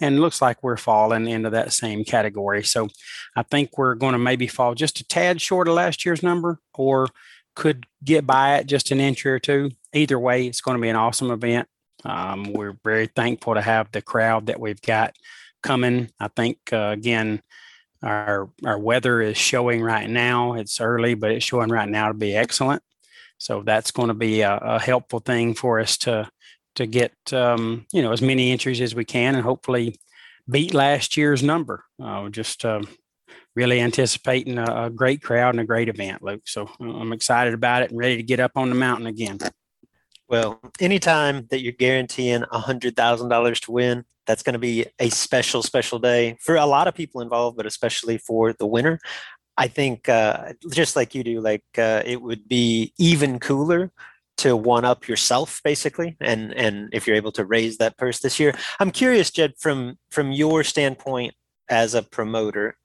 and 0.00 0.20
looks 0.20 0.42
like 0.42 0.62
we're 0.62 0.76
falling 0.76 1.26
into 1.26 1.48
that 1.50 1.72
same 1.72 2.04
category. 2.04 2.62
So 2.62 2.88
i 3.34 3.42
think 3.42 3.78
we're 3.78 3.94
going 3.94 4.12
to 4.12 4.18
maybe 4.18 4.46
fall 4.46 4.74
just 4.74 5.00
a 5.00 5.04
tad 5.04 5.40
short 5.40 5.68
of 5.68 5.74
last 5.74 6.04
year's 6.04 6.22
number 6.22 6.60
or 6.74 7.08
could 7.56 7.86
get 8.04 8.26
by 8.26 8.56
it 8.56 8.66
just 8.66 8.90
an 8.90 9.00
inch 9.00 9.24
or 9.24 9.38
two. 9.38 9.70
Either 9.94 10.18
way 10.18 10.46
it's 10.46 10.60
going 10.60 10.76
to 10.76 10.82
be 10.82 10.90
an 10.90 10.96
awesome 10.96 11.30
event. 11.30 11.66
Um, 12.04 12.52
we're 12.52 12.76
very 12.84 13.06
thankful 13.06 13.54
to 13.54 13.62
have 13.62 13.90
the 13.90 14.02
crowd 14.02 14.46
that 14.46 14.60
we've 14.60 14.82
got 14.82 15.16
coming. 15.62 16.10
I 16.20 16.28
think 16.28 16.58
uh, 16.72 16.90
again 16.92 17.42
our 18.02 18.50
our 18.64 18.78
weather 18.78 19.20
is 19.20 19.36
showing 19.36 19.82
right 19.82 20.08
now. 20.08 20.54
It's 20.54 20.80
early, 20.80 21.14
but 21.14 21.32
it's 21.32 21.44
showing 21.44 21.70
right 21.70 21.88
now 21.88 22.08
to 22.08 22.14
be 22.14 22.36
excellent. 22.36 22.82
So 23.38 23.62
that's 23.62 23.90
going 23.90 24.08
to 24.08 24.14
be 24.14 24.40
a, 24.42 24.56
a 24.56 24.80
helpful 24.80 25.20
thing 25.20 25.54
for 25.54 25.80
us 25.80 25.96
to 25.98 26.28
to 26.76 26.86
get 26.86 27.12
um, 27.32 27.86
you 27.92 28.02
know 28.02 28.12
as 28.12 28.22
many 28.22 28.52
entries 28.52 28.80
as 28.80 28.94
we 28.94 29.04
can, 29.04 29.34
and 29.34 29.44
hopefully 29.44 29.96
beat 30.48 30.74
last 30.74 31.16
year's 31.16 31.42
number. 31.42 31.84
Uh, 32.02 32.28
just 32.28 32.64
uh, 32.64 32.82
really 33.54 33.80
anticipating 33.80 34.58
a, 34.58 34.84
a, 34.86 34.90
great 34.90 35.20
crowd 35.20 35.50
and 35.50 35.60
a 35.60 35.64
great 35.64 35.88
event, 35.88 36.22
Luke. 36.22 36.42
So 36.46 36.70
uh, 36.80 36.84
I'm 36.84 37.12
excited 37.12 37.54
about 37.54 37.82
it 37.82 37.90
and 37.90 37.98
ready 37.98 38.16
to 38.16 38.22
get 38.22 38.40
up 38.40 38.52
on 38.54 38.68
the 38.68 38.74
mountain 38.76 39.06
again. 39.06 39.38
Well, 40.28 40.60
anytime 40.78 41.46
that 41.50 41.62
you're 41.62 41.72
guaranteeing 41.72 42.44
a 42.50 42.58
hundred 42.58 42.96
thousand 42.96 43.30
dollars 43.30 43.60
to 43.60 43.72
win, 43.72 44.04
that's 44.26 44.42
going 44.42 44.52
to 44.52 44.58
be 44.58 44.86
a 44.98 45.08
special, 45.08 45.62
special 45.62 45.98
day 45.98 46.36
for 46.40 46.56
a 46.56 46.66
lot 46.66 46.86
of 46.86 46.94
people 46.94 47.22
involved, 47.22 47.56
but 47.56 47.64
especially 47.64 48.18
for 48.18 48.52
the 48.52 48.66
winner. 48.66 48.98
I 49.56 49.68
think 49.68 50.08
uh, 50.08 50.52
just 50.70 50.96
like 50.96 51.14
you 51.14 51.24
do, 51.24 51.40
like 51.40 51.64
uh, 51.78 52.02
it 52.04 52.20
would 52.20 52.46
be 52.46 52.92
even 52.98 53.40
cooler 53.40 53.90
to 54.36 54.54
one 54.54 54.84
up 54.84 55.08
yourself, 55.08 55.60
basically, 55.64 56.16
and 56.20 56.52
and 56.52 56.90
if 56.92 57.06
you're 57.06 57.16
able 57.16 57.32
to 57.32 57.44
raise 57.44 57.78
that 57.78 57.96
purse 57.96 58.20
this 58.20 58.38
year. 58.38 58.54
I'm 58.78 58.90
curious, 58.92 59.30
Jed, 59.30 59.54
from 59.58 59.98
from 60.10 60.30
your 60.30 60.62
standpoint 60.62 61.34
as 61.68 61.94
a 61.94 62.02
promoter, 62.02 62.76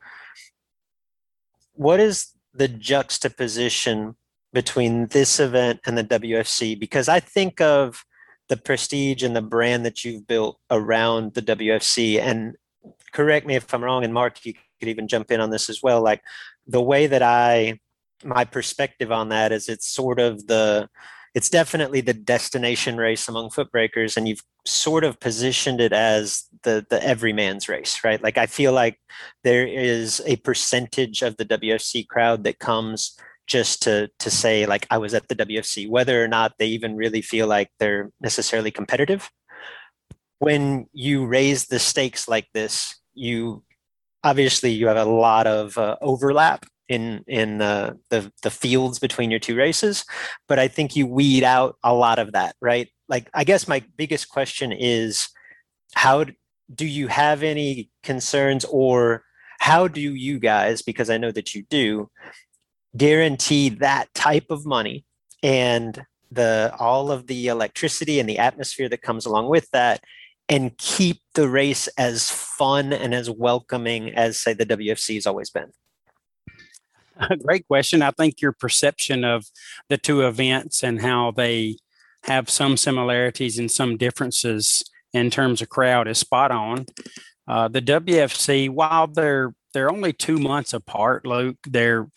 what 1.73 1.99
is 1.99 2.29
the 2.53 2.67
juxtaposition 2.67 4.15
between 4.53 5.07
this 5.07 5.39
event 5.39 5.81
and 5.85 5.97
the 5.97 6.03
WFC? 6.03 6.79
Because 6.79 7.09
I 7.09 7.19
think 7.19 7.59
of 7.59 8.05
the 8.49 8.57
prestige 8.57 9.23
and 9.23 9.35
the 9.35 9.41
brand 9.41 9.85
that 9.85 10.03
you've 10.03 10.27
built 10.27 10.59
around 10.69 11.33
the 11.33 11.41
WFC. 11.41 12.19
And 12.19 12.55
correct 13.11 13.47
me 13.47 13.55
if 13.55 13.73
I'm 13.73 13.83
wrong, 13.83 14.03
and 14.03 14.13
Mark, 14.13 14.45
you 14.45 14.53
could 14.79 14.89
even 14.89 15.07
jump 15.07 15.31
in 15.31 15.39
on 15.39 15.49
this 15.49 15.69
as 15.69 15.81
well. 15.81 16.01
Like 16.01 16.21
the 16.67 16.81
way 16.81 17.07
that 17.07 17.23
I, 17.23 17.79
my 18.23 18.45
perspective 18.45 19.11
on 19.11 19.29
that 19.29 19.51
is 19.51 19.69
it's 19.69 19.87
sort 19.87 20.19
of 20.19 20.47
the, 20.47 20.89
it's 21.33 21.49
definitely 21.49 22.01
the 22.01 22.13
destination 22.13 22.97
race 22.97 23.27
among 23.27 23.49
footbrakers, 23.49 24.17
and 24.17 24.27
you've 24.27 24.43
sort 24.65 25.03
of 25.03 25.19
positioned 25.19 25.81
it 25.81 25.91
as 25.91 26.43
the 26.61 26.85
the 26.89 27.03
everyman's 27.03 27.67
race, 27.67 28.03
right? 28.03 28.21
Like 28.21 28.37
I 28.37 28.45
feel 28.45 28.71
like 28.71 28.99
there 29.43 29.65
is 29.65 30.21
a 30.25 30.35
percentage 30.37 31.21
of 31.23 31.37
the 31.37 31.45
WFC 31.45 32.07
crowd 32.07 32.43
that 32.43 32.59
comes 32.59 33.17
just 33.47 33.81
to 33.83 34.09
to 34.19 34.29
say 34.29 34.65
like 34.65 34.87
I 34.89 34.97
was 34.97 35.13
at 35.13 35.27
the 35.27 35.35
WFC, 35.35 35.89
whether 35.89 36.23
or 36.23 36.27
not 36.27 36.53
they 36.59 36.67
even 36.67 36.95
really 36.95 37.21
feel 37.21 37.47
like 37.47 37.69
they're 37.79 38.11
necessarily 38.21 38.71
competitive. 38.71 39.29
When 40.39 40.87
you 40.93 41.25
raise 41.25 41.67
the 41.67 41.79
stakes 41.79 42.27
like 42.27 42.47
this, 42.53 42.99
you 43.13 43.63
obviously 44.23 44.71
you 44.71 44.87
have 44.87 44.97
a 44.97 45.05
lot 45.05 45.47
of 45.47 45.77
uh, 45.77 45.97
overlap 46.01 46.65
in 46.89 47.23
in 47.27 47.57
the 47.57 47.97
the 48.09 48.51
fields 48.51 48.99
between 48.99 49.31
your 49.31 49.39
two 49.39 49.55
races, 49.55 50.05
but 50.47 50.59
I 50.59 50.67
think 50.67 50.95
you 50.95 51.07
weed 51.07 51.43
out 51.43 51.75
a 51.83 51.93
lot 51.93 52.19
of 52.19 52.33
that, 52.33 52.55
right? 52.61 52.89
Like 53.09 53.29
I 53.33 53.43
guess 53.43 53.67
my 53.67 53.83
biggest 53.97 54.29
question 54.29 54.71
is 54.71 55.29
how 55.95 56.25
do 56.73 56.85
you 56.85 57.07
have 57.07 57.43
any 57.43 57.89
concerns 58.03 58.65
or 58.65 59.23
how 59.59 59.87
do 59.87 60.01
you 60.01 60.39
guys 60.39 60.81
because 60.81 61.09
I 61.09 61.17
know 61.17 61.31
that 61.31 61.53
you 61.53 61.63
do 61.69 62.09
guarantee 62.95 63.69
that 63.69 64.13
type 64.13 64.45
of 64.49 64.65
money 64.65 65.05
and 65.41 66.03
the 66.31 66.73
all 66.79 67.11
of 67.11 67.27
the 67.27 67.47
electricity 67.47 68.19
and 68.19 68.27
the 68.27 68.39
atmosphere 68.39 68.89
that 68.89 69.01
comes 69.01 69.25
along 69.25 69.49
with 69.49 69.69
that 69.71 70.03
and 70.49 70.77
keep 70.77 71.21
the 71.35 71.47
race 71.47 71.87
as 71.97 72.29
fun 72.29 72.91
and 72.91 73.13
as 73.13 73.29
welcoming 73.29 74.09
as 74.09 74.39
say 74.39 74.53
the 74.53 74.65
WFC 74.65 75.15
has 75.15 75.27
always 75.27 75.49
been? 75.49 75.71
Great 77.45 77.67
question. 77.67 78.01
I 78.01 78.11
think 78.11 78.41
your 78.41 78.51
perception 78.51 79.23
of 79.23 79.45
the 79.89 79.97
two 79.97 80.25
events 80.25 80.83
and 80.83 81.01
how 81.01 81.31
they 81.31 81.77
have 82.23 82.49
some 82.49 82.77
similarities 82.77 83.59
and 83.59 83.69
some 83.69 83.97
differences 83.97 84.83
in 85.13 85.29
terms 85.29 85.61
of 85.61 85.69
crowd 85.69 86.07
is 86.07 86.17
spot 86.17 86.51
on. 86.51 86.85
Uh, 87.47 87.67
the 87.67 87.81
WFC, 87.81 88.69
while 88.69 89.07
they're 89.07 89.53
they're 89.73 89.91
only 89.91 90.13
two 90.13 90.37
months 90.37 90.71
apart, 90.73 91.25
Luke, 91.25 91.57
they're 91.67 92.07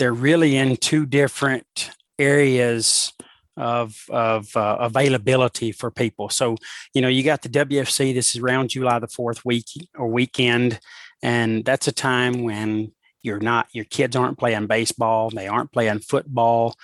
they're 0.00 0.14
really 0.14 0.56
in 0.56 0.78
two 0.78 1.04
different 1.04 1.90
areas 2.18 3.12
of 3.56 3.94
of 4.08 4.56
uh, 4.56 4.78
availability 4.80 5.72
for 5.72 5.90
people. 5.90 6.30
So 6.30 6.56
you 6.94 7.02
know 7.02 7.08
you 7.08 7.22
got 7.22 7.42
the 7.42 7.50
WFC. 7.50 8.14
This 8.14 8.34
is 8.34 8.40
around 8.40 8.70
July 8.70 8.98
the 8.98 9.08
fourth 9.08 9.44
week 9.44 9.66
or 9.96 10.08
weekend, 10.08 10.80
and 11.22 11.64
that's 11.64 11.86
a 11.86 11.92
time 11.92 12.42
when 12.42 12.92
you're 13.22 13.40
not 13.40 13.68
your 13.72 13.84
kids 13.84 14.16
aren't 14.16 14.38
playing 14.38 14.66
baseball, 14.66 15.28
they 15.28 15.46
aren't 15.46 15.72
playing 15.72 16.00
football. 16.00 16.74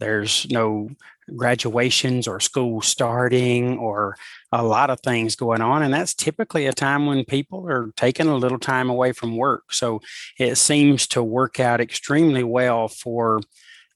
There's 0.00 0.46
no 0.50 0.90
graduations 1.36 2.28
or 2.28 2.40
school 2.40 2.80
starting 2.82 3.78
or 3.78 4.16
a 4.52 4.62
lot 4.62 4.90
of 4.90 5.00
things 5.00 5.36
going 5.36 5.60
on 5.60 5.82
and 5.82 5.92
that's 5.92 6.14
typically 6.14 6.66
a 6.66 6.72
time 6.72 7.06
when 7.06 7.24
people 7.24 7.68
are 7.68 7.90
taking 7.96 8.26
a 8.26 8.36
little 8.36 8.58
time 8.58 8.90
away 8.90 9.12
from 9.12 9.36
work. 9.36 9.72
So 9.72 10.00
it 10.38 10.56
seems 10.56 11.06
to 11.08 11.22
work 11.22 11.60
out 11.60 11.80
extremely 11.80 12.44
well 12.44 12.88
for 12.88 13.40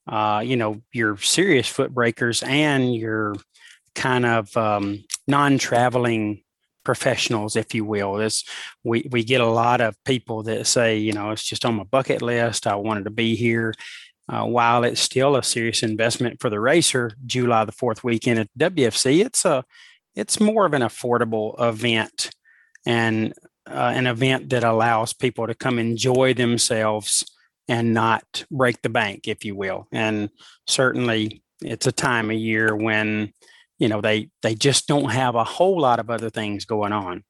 uh, 0.06 0.42
you 0.44 0.56
know 0.56 0.80
your 0.92 1.16
serious 1.18 1.68
foot 1.68 1.92
brakers 1.92 2.42
and 2.42 2.94
your 2.94 3.34
kind 3.94 4.24
of 4.24 4.56
um, 4.56 5.04
non-traveling 5.26 6.42
professionals 6.84 7.56
if 7.56 7.74
you 7.74 7.84
will. 7.84 8.14
This 8.14 8.44
we, 8.84 9.06
we 9.10 9.22
get 9.24 9.42
a 9.42 9.46
lot 9.46 9.80
of 9.80 9.94
people 10.04 10.44
that 10.44 10.66
say 10.66 10.96
you 10.96 11.12
know 11.12 11.30
it's 11.30 11.44
just 11.44 11.64
on 11.64 11.74
my 11.74 11.84
bucket 11.84 12.22
list. 12.22 12.66
I 12.66 12.76
wanted 12.76 13.04
to 13.04 13.10
be 13.10 13.36
here 13.36 13.74
uh, 14.28 14.44
while 14.44 14.84
it's 14.84 15.00
still 15.00 15.36
a 15.36 15.42
serious 15.42 15.82
investment 15.82 16.40
for 16.40 16.50
the 16.50 16.60
racer, 16.60 17.12
July 17.24 17.64
the 17.64 17.72
fourth 17.72 18.04
weekend 18.04 18.38
at 18.38 18.48
WFC, 18.58 19.24
it's 19.24 19.44
a 19.44 19.64
it's 20.14 20.40
more 20.40 20.66
of 20.66 20.74
an 20.74 20.82
affordable 20.82 21.54
event 21.60 22.30
and 22.84 23.32
uh, 23.70 23.92
an 23.94 24.06
event 24.06 24.50
that 24.50 24.64
allows 24.64 25.12
people 25.12 25.46
to 25.46 25.54
come 25.54 25.78
enjoy 25.78 26.34
themselves 26.34 27.24
and 27.68 27.94
not 27.94 28.44
break 28.50 28.82
the 28.82 28.88
bank, 28.88 29.28
if 29.28 29.44
you 29.44 29.54
will. 29.54 29.86
And 29.92 30.30
certainly, 30.66 31.42
it's 31.60 31.86
a 31.86 31.92
time 31.92 32.30
of 32.30 32.36
year 32.36 32.74
when 32.74 33.32
you 33.78 33.88
know 33.88 34.00
they 34.00 34.30
they 34.42 34.54
just 34.54 34.88
don't 34.88 35.10
have 35.10 35.34
a 35.36 35.44
whole 35.44 35.80
lot 35.80 36.00
of 36.00 36.10
other 36.10 36.30
things 36.30 36.64
going 36.64 36.92
on. 36.92 37.24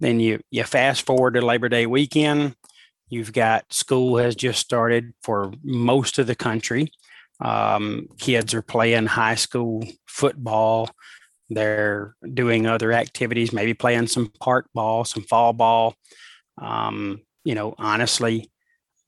Then 0.00 0.18
you 0.18 0.40
you 0.50 0.64
fast 0.64 1.06
forward 1.06 1.34
to 1.34 1.42
Labor 1.42 1.68
Day 1.68 1.86
weekend 1.86 2.56
You've 3.10 3.32
got 3.32 3.72
school 3.72 4.16
has 4.18 4.36
just 4.36 4.60
started 4.60 5.12
for 5.22 5.52
most 5.62 6.18
of 6.18 6.26
the 6.26 6.34
country. 6.36 6.92
Um, 7.40 8.08
kids 8.18 8.54
are 8.54 8.62
playing 8.62 9.06
high 9.06 9.34
school 9.34 9.84
football. 10.06 10.90
They're 11.48 12.14
doing 12.32 12.66
other 12.66 12.92
activities, 12.92 13.52
maybe 13.52 13.74
playing 13.74 14.06
some 14.06 14.32
park 14.40 14.68
ball, 14.72 15.04
some 15.04 15.24
fall 15.24 15.52
ball. 15.52 15.96
Um, 16.58 17.22
you 17.44 17.54
know, 17.56 17.74
honestly, 17.78 18.50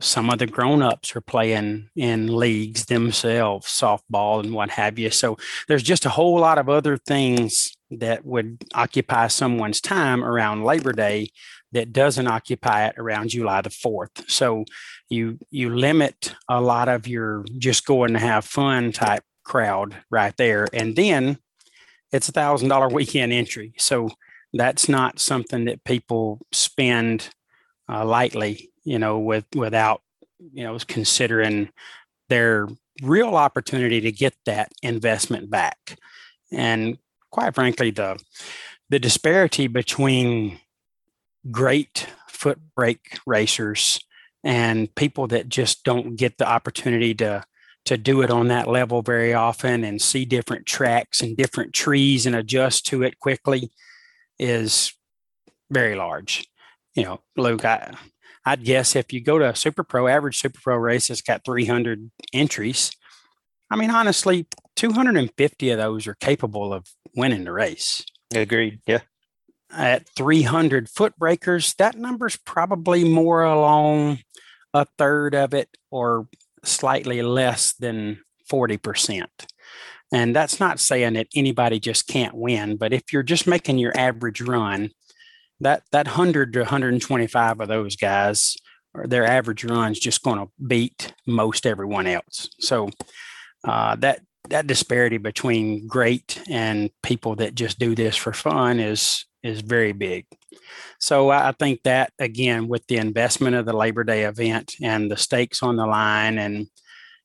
some 0.01 0.31
of 0.31 0.39
the 0.39 0.47
grown-ups 0.47 1.15
are 1.15 1.21
playing 1.21 1.89
in 1.95 2.27
leagues 2.27 2.87
themselves 2.87 3.67
softball 3.69 4.41
and 4.41 4.53
what 4.53 4.71
have 4.71 4.99
you 4.99 5.11
so 5.11 5.37
there's 5.69 5.83
just 5.83 6.05
a 6.05 6.11
whole 6.11 6.41
lot 6.41 6.59
of 6.59 6.69
other 6.69 6.97
things 6.97 7.77
that 7.91 8.25
would 8.25 8.65
occupy 8.75 9.29
someone's 9.29 9.81
time 9.81 10.25
around 10.25 10.65
labor 10.65 10.93
day 10.93 11.29
that 11.73 11.93
doesn't 11.93 12.27
occupy 12.27 12.87
it 12.87 12.95
around 12.99 13.31
July 13.31 13.63
the 13.63 13.71
4th. 13.71 14.31
So 14.31 14.65
you 15.09 15.39
you 15.51 15.75
limit 15.75 16.35
a 16.49 16.61
lot 16.61 16.89
of 16.89 17.07
your 17.07 17.45
just 17.59 17.87
going 17.87 18.13
to 18.13 18.19
have 18.19 18.45
fun 18.45 18.93
type 18.93 19.25
crowd 19.45 19.97
right 20.11 20.37
there. 20.37 20.69
And 20.73 20.97
then 20.97 21.39
it's 22.13 22.29
a 22.29 22.33
thousand 22.33 22.69
dollar 22.69 22.89
weekend 22.99 23.33
entry. 23.33 23.75
So 23.79 24.11
that's 24.53 24.89
not 24.89 25.19
something 25.19 25.65
that 25.65 25.85
people 25.85 26.41
spend 26.53 27.31
uh, 27.89 28.05
lightly, 28.05 28.71
you 28.85 28.99
know, 28.99 29.19
with 29.19 29.47
without, 29.55 30.03
you 30.53 30.65
know, 30.65 30.79
considering 30.87 31.71
their 32.29 32.69
real 33.03 33.35
opportunity 33.35 34.01
to 34.01 34.13
get 34.13 34.35
that 34.45 34.73
investment 34.83 35.51
back. 35.51 35.99
And 36.51 36.99
quite 37.31 37.55
frankly, 37.55 37.91
the 37.91 38.23
the 38.91 38.99
disparity 38.99 39.69
between 39.69 40.61
great 41.51 42.07
foot 42.29 42.59
brake 42.77 43.19
racers 43.27 44.01
and 44.45 44.93
people 44.95 45.27
that 45.29 45.49
just 45.49 45.85
don't 45.85 46.17
get 46.17 46.39
the 46.39 46.49
opportunity 46.49 47.15
to 47.15 47.45
to 47.85 47.97
do 47.97 48.23
it 48.23 48.31
on 48.31 48.49
that 48.49 48.69
level 48.69 49.03
very 49.03 49.35
often 49.35 49.83
and 49.83 50.01
see 50.01 50.25
different 50.25 50.67
tracks 50.67 51.21
and 51.21 51.37
different 51.37 51.73
trees 51.73 52.27
and 52.27 52.37
adjust 52.37 52.87
to 52.87 53.03
it 53.03 53.19
quickly 53.19 53.73
is 54.39 54.93
very 55.69 55.97
large. 55.97 56.47
You 56.95 57.03
know, 57.03 57.21
Luke, 57.37 57.65
I, 57.65 57.93
I'd 58.45 58.65
guess 58.65 58.95
if 58.95 59.13
you 59.13 59.21
go 59.21 59.37
to 59.39 59.49
a 59.51 59.57
super 59.57 59.83
pro, 59.83 60.07
average 60.07 60.39
super 60.39 60.61
pro 60.63 60.77
race 60.77 61.09
that's 61.09 61.23
got 61.23 61.45
300 61.45 62.09
entries, 62.33 62.93
I 63.69 63.75
mean, 63.75 63.91
honestly, 63.91 64.47
250 64.77 65.71
of 65.71 65.79
those 65.79 66.07
are 66.07 66.15
capable 66.15 66.73
of 66.73 66.87
winning 67.17 67.45
the 67.45 67.53
race. 67.53 68.05
Agreed. 68.33 68.79
Yeah 68.87 69.01
at 69.73 70.09
300 70.17 70.89
foot 70.89 71.17
brakers, 71.19 71.75
that 71.75 71.97
number's 71.97 72.37
probably 72.37 73.05
more 73.05 73.43
along 73.43 74.19
a 74.75 74.87
third 74.99 75.35
of 75.35 75.55
it 75.55 75.69
or 75.91 76.29
slightly 76.65 77.23
less 77.23 77.73
than 77.75 78.21
40%. 78.51 79.25
And 80.13 80.37
that's 80.37 80.61
not 80.61 80.79
saying 80.79 81.15
that 81.15 81.29
anybody 81.35 81.81
just 81.81 82.07
can't 82.07 82.35
win, 82.35 82.77
but 82.77 82.93
if 82.93 83.13
you're 83.13 83.23
just 83.23 83.47
making 83.47 83.79
your 83.79 83.97
average 83.97 84.43
run, 84.43 84.91
that 85.61 85.85
that 85.93 86.07
100 86.07 86.53
to 86.53 86.61
125 86.61 87.61
of 87.61 87.69
those 87.69 87.97
guys, 87.97 88.57
their 88.95 89.25
average 89.25 89.65
run 89.65 89.93
is 89.93 89.99
just 89.99 90.23
going 90.23 90.39
to 90.39 90.51
beat 90.67 91.15
most 91.27 91.67
everyone 91.67 92.07
else. 92.07 92.51
So 92.61 92.91
uh, 93.65 93.97
that 93.97 94.21
that 94.51 94.67
disparity 94.67 95.19
between 95.19 95.87
great 95.87 96.43
and 96.51 96.91
people 97.03 97.37
that 97.37 97.55
just 97.55 97.79
do 97.79 97.95
this 97.95 98.17
for 98.17 98.33
fun 98.33 98.81
is 98.81 99.25
is 99.43 99.61
very 99.61 99.93
big. 99.93 100.27
So 100.99 101.31
I 101.31 101.53
think 101.53 101.83
that 101.83 102.13
again, 102.19 102.69
with 102.69 102.87
the 102.87 102.97
investment 102.97 103.57
of 103.57 103.67
the 103.67 103.73
Labor 103.73 104.05
Day 104.05 104.25
event 104.25 104.75
and 104.81 105.11
the 105.11 105.17
stakes 105.17 105.63
on 105.63 105.77
the 105.77 105.87
line, 105.87 106.39
and 106.39 106.69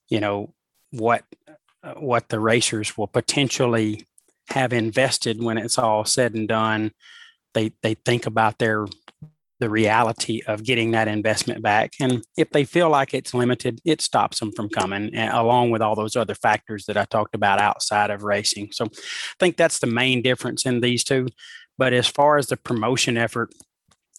you 0.10 0.20
know 0.20 0.54
what 0.92 1.24
uh, 1.84 1.94
what 1.96 2.30
the 2.30 2.40
racers 2.40 2.98
will 2.98 3.08
potentially 3.08 4.08
have 4.50 4.74
invested 4.74 5.44
when 5.44 5.58
it's 5.58 5.78
all 5.78 6.06
said 6.06 6.34
and 6.34 6.48
done, 6.48 6.92
they 7.54 7.74
they 7.84 7.94
think 7.94 8.26
about 8.26 8.58
their 8.58 8.88
the 9.60 9.70
reality 9.70 10.42
of 10.46 10.64
getting 10.64 10.92
that 10.92 11.08
investment 11.08 11.64
back. 11.64 11.94
And 12.00 12.24
if 12.38 12.52
they 12.52 12.64
feel 12.64 12.90
like 12.90 13.14
it's 13.14 13.34
limited, 13.34 13.80
it 13.86 14.02
stops 14.02 14.40
them 14.40 14.52
from 14.52 14.70
coming, 14.70 15.16
along 15.16 15.72
with 15.72 15.82
all 15.82 15.96
those 15.96 16.16
other 16.16 16.36
factors 16.36 16.86
that 16.86 16.98
I 16.98 17.06
talked 17.06 17.34
about 17.34 17.60
outside 17.60 18.12
of 18.12 18.24
racing. 18.24 18.70
So 18.72 18.86
I 18.86 19.36
think 19.40 19.58
that's 19.58 19.80
the 19.80 19.88
main 19.88 20.22
difference 20.22 20.66
in 20.66 20.82
these 20.82 21.04
two. 21.04 21.28
But 21.78 21.94
as 21.94 22.08
far 22.08 22.38
as 22.38 22.48
the 22.48 22.58
promotion 22.58 23.18
effort 23.18 23.54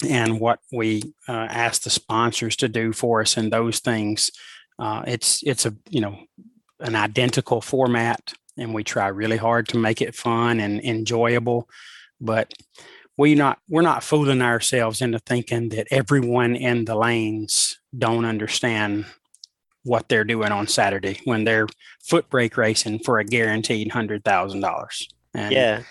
and 0.08 0.38
what 0.40 0.60
we 0.72 1.02
uh, 1.28 1.32
ask 1.32 1.82
the 1.82 1.90
sponsors 1.90 2.56
to 2.56 2.68
do 2.68 2.92
for 2.92 3.20
us 3.20 3.36
and 3.36 3.52
those 3.52 3.80
things, 3.80 4.30
uh, 4.78 5.02
it's 5.06 5.42
it's 5.42 5.66
a 5.66 5.74
you 5.88 6.00
know 6.00 6.18
an 6.80 6.94
identical 6.94 7.60
format, 7.60 8.32
and 8.56 8.72
we 8.72 8.84
try 8.84 9.08
really 9.08 9.36
hard 9.36 9.68
to 9.68 9.78
make 9.78 10.00
it 10.00 10.14
fun 10.14 10.60
and 10.60 10.80
enjoyable. 10.84 11.68
But 12.20 12.52
we 13.16 13.34
not 13.34 13.58
we're 13.68 13.82
not 13.82 14.04
fooling 14.04 14.40
ourselves 14.40 15.02
into 15.02 15.18
thinking 15.18 15.70
that 15.70 15.88
everyone 15.90 16.54
in 16.54 16.84
the 16.84 16.94
lanes 16.94 17.78
don't 17.96 18.24
understand 18.24 19.06
what 19.82 20.08
they're 20.08 20.24
doing 20.24 20.52
on 20.52 20.66
Saturday 20.66 21.20
when 21.24 21.44
they're 21.44 21.66
foot 22.00 22.28
brake 22.30 22.56
racing 22.56 23.00
for 23.00 23.18
a 23.18 23.24
guaranteed 23.24 23.90
hundred 23.90 24.24
thousand 24.24 24.60
dollars. 24.60 25.08
Yeah, 25.34 25.82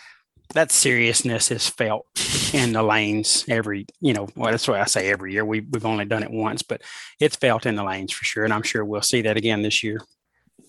that 0.53 0.71
seriousness 0.71 1.51
is 1.51 1.67
felt 1.67 2.05
in 2.53 2.73
the 2.73 2.83
lanes 2.83 3.45
every, 3.47 3.85
you 3.99 4.13
know, 4.13 4.27
well, 4.35 4.51
that's 4.51 4.67
why 4.67 4.79
I 4.79 4.85
say 4.85 5.09
every 5.09 5.33
year. 5.33 5.45
We, 5.45 5.61
we've 5.61 5.85
only 5.85 6.05
done 6.05 6.23
it 6.23 6.31
once, 6.31 6.61
but 6.61 6.81
it's 7.19 7.35
felt 7.35 7.65
in 7.65 7.75
the 7.75 7.83
lanes 7.83 8.13
for 8.13 8.23
sure. 8.23 8.43
And 8.43 8.53
I'm 8.53 8.63
sure 8.63 8.85
we'll 8.85 9.01
see 9.01 9.21
that 9.23 9.37
again 9.37 9.61
this 9.61 9.83
year. 9.83 10.01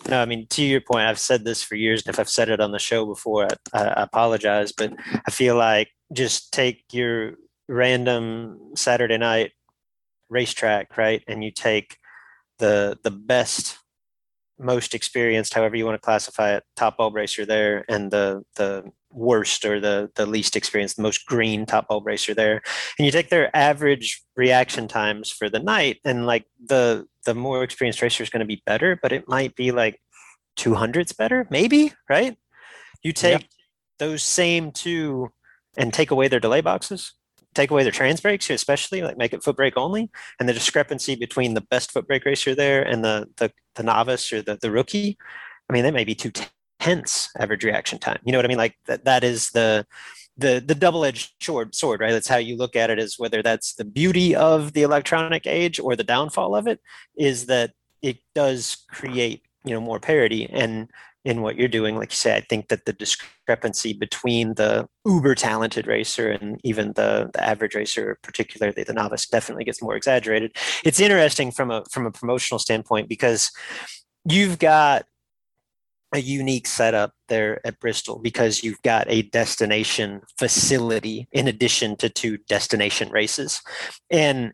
No, 0.08 0.20
I 0.20 0.26
mean, 0.26 0.46
to 0.48 0.62
your 0.62 0.80
point, 0.80 1.06
I've 1.06 1.18
said 1.18 1.44
this 1.44 1.62
for 1.62 1.74
years. 1.74 2.02
And 2.04 2.12
if 2.12 2.20
I've 2.20 2.28
said 2.28 2.48
it 2.48 2.60
on 2.60 2.72
the 2.72 2.78
show 2.78 3.06
before, 3.06 3.48
I, 3.72 3.84
I 3.84 4.02
apologize. 4.02 4.72
But 4.72 4.94
I 5.26 5.30
feel 5.30 5.56
like 5.56 5.90
just 6.12 6.52
take 6.52 6.84
your 6.92 7.34
random 7.68 8.72
Saturday 8.74 9.18
night 9.18 9.52
racetrack, 10.28 10.96
right? 10.96 11.22
And 11.26 11.42
you 11.42 11.50
take 11.50 11.96
the 12.58 12.98
the 13.02 13.10
best 13.10 13.78
most 14.58 14.94
experienced, 14.94 15.54
however 15.54 15.76
you 15.76 15.84
want 15.84 15.94
to 15.94 16.04
classify 16.04 16.56
it, 16.56 16.64
top 16.76 16.96
bulb 16.96 17.14
racer 17.14 17.46
there, 17.46 17.84
and 17.88 18.10
the 18.10 18.44
the 18.56 18.90
worst 19.10 19.64
or 19.64 19.80
the 19.80 20.10
the 20.14 20.26
least 20.26 20.56
experienced, 20.56 20.96
the 20.96 21.02
most 21.02 21.26
green 21.26 21.66
top 21.66 21.88
bulb 21.88 22.06
racer 22.06 22.34
there, 22.34 22.62
and 22.98 23.06
you 23.06 23.12
take 23.12 23.30
their 23.30 23.54
average 23.56 24.22
reaction 24.36 24.88
times 24.88 25.30
for 25.30 25.48
the 25.48 25.58
night, 25.58 25.98
and 26.04 26.26
like 26.26 26.44
the 26.64 27.06
the 27.24 27.34
more 27.34 27.62
experienced 27.62 28.02
racer 28.02 28.22
is 28.22 28.30
going 28.30 28.40
to 28.40 28.46
be 28.46 28.62
better, 28.66 28.98
but 29.00 29.12
it 29.12 29.28
might 29.28 29.54
be 29.54 29.70
like 29.70 30.00
two 30.56 30.74
hundredths 30.74 31.12
better, 31.12 31.46
maybe, 31.50 31.92
right? 32.08 32.36
You 33.02 33.12
take 33.12 33.48
those 33.98 34.22
same 34.22 34.72
two 34.72 35.30
and 35.76 35.92
take 35.92 36.10
away 36.10 36.28
their 36.28 36.40
delay 36.40 36.60
boxes, 36.60 37.14
take 37.54 37.70
away 37.70 37.82
their 37.82 37.92
trans 37.92 38.20
brakes, 38.20 38.50
especially 38.50 39.02
like 39.02 39.16
make 39.16 39.32
it 39.32 39.42
foot 39.42 39.56
brake 39.56 39.76
only, 39.76 40.10
and 40.38 40.48
the 40.48 40.52
discrepancy 40.52 41.14
between 41.14 41.54
the 41.54 41.60
best 41.60 41.92
foot 41.92 42.06
brake 42.06 42.24
racer 42.24 42.54
there 42.54 42.82
and 42.82 43.04
the 43.04 43.28
the, 43.36 43.52
the 43.76 43.82
novice 43.82 44.32
or 44.32 44.42
the, 44.42 44.58
the 44.60 44.70
rookie, 44.70 45.16
I 45.68 45.72
mean, 45.72 45.84
that 45.84 45.94
may 45.94 46.04
be 46.04 46.14
two 46.14 46.32
tenths 46.80 47.30
average 47.38 47.64
reaction 47.64 47.98
time. 47.98 48.18
You 48.24 48.32
know 48.32 48.38
what 48.38 48.44
I 48.44 48.48
mean? 48.48 48.58
Like 48.58 48.76
that 48.86 49.04
that 49.04 49.24
is 49.24 49.50
the 49.50 49.86
the 50.36 50.62
the 50.64 50.74
double-edged 50.74 51.32
sword 51.42 51.74
sword 51.74 52.00
right 52.00 52.12
that's 52.12 52.28
how 52.28 52.36
you 52.36 52.56
look 52.56 52.76
at 52.76 52.90
it 52.90 52.98
is 53.00 53.18
whether 53.18 53.42
that's 53.42 53.74
the 53.74 53.84
beauty 53.84 54.36
of 54.36 54.72
the 54.72 54.82
electronic 54.82 55.48
age 55.48 55.80
or 55.80 55.96
the 55.96 56.04
downfall 56.04 56.54
of 56.54 56.68
it 56.68 56.80
is 57.16 57.46
that 57.46 57.72
it 58.02 58.18
does 58.36 58.84
create 58.88 59.42
you 59.64 59.74
know 59.74 59.80
more 59.80 59.98
parity 59.98 60.48
and 60.48 60.88
in 61.28 61.42
what 61.42 61.56
you're 61.56 61.68
doing. 61.68 61.96
Like 61.96 62.10
you 62.10 62.16
say, 62.16 62.36
I 62.36 62.40
think 62.40 62.68
that 62.68 62.86
the 62.86 62.92
discrepancy 62.94 63.92
between 63.92 64.54
the 64.54 64.88
uber 65.04 65.34
talented 65.34 65.86
racer 65.86 66.30
and 66.30 66.58
even 66.64 66.94
the, 66.94 67.30
the 67.34 67.44
average 67.44 67.74
racer, 67.74 68.18
particularly 68.22 68.82
the 68.82 68.94
novice, 68.94 69.26
definitely 69.26 69.64
gets 69.64 69.82
more 69.82 69.94
exaggerated. 69.94 70.56
It's 70.84 71.00
interesting 71.00 71.50
from 71.50 71.70
a 71.70 71.84
from 71.90 72.06
a 72.06 72.10
promotional 72.10 72.58
standpoint 72.58 73.10
because 73.10 73.50
you've 74.24 74.58
got 74.58 75.04
a 76.12 76.20
unique 76.20 76.66
setup 76.66 77.12
there 77.28 77.64
at 77.66 77.78
Bristol 77.80 78.18
because 78.18 78.62
you've 78.62 78.80
got 78.82 79.06
a 79.08 79.22
destination 79.22 80.22
facility 80.38 81.28
in 81.32 81.48
addition 81.48 81.96
to 81.96 82.08
two 82.08 82.38
destination 82.48 83.10
races. 83.10 83.60
And 84.10 84.52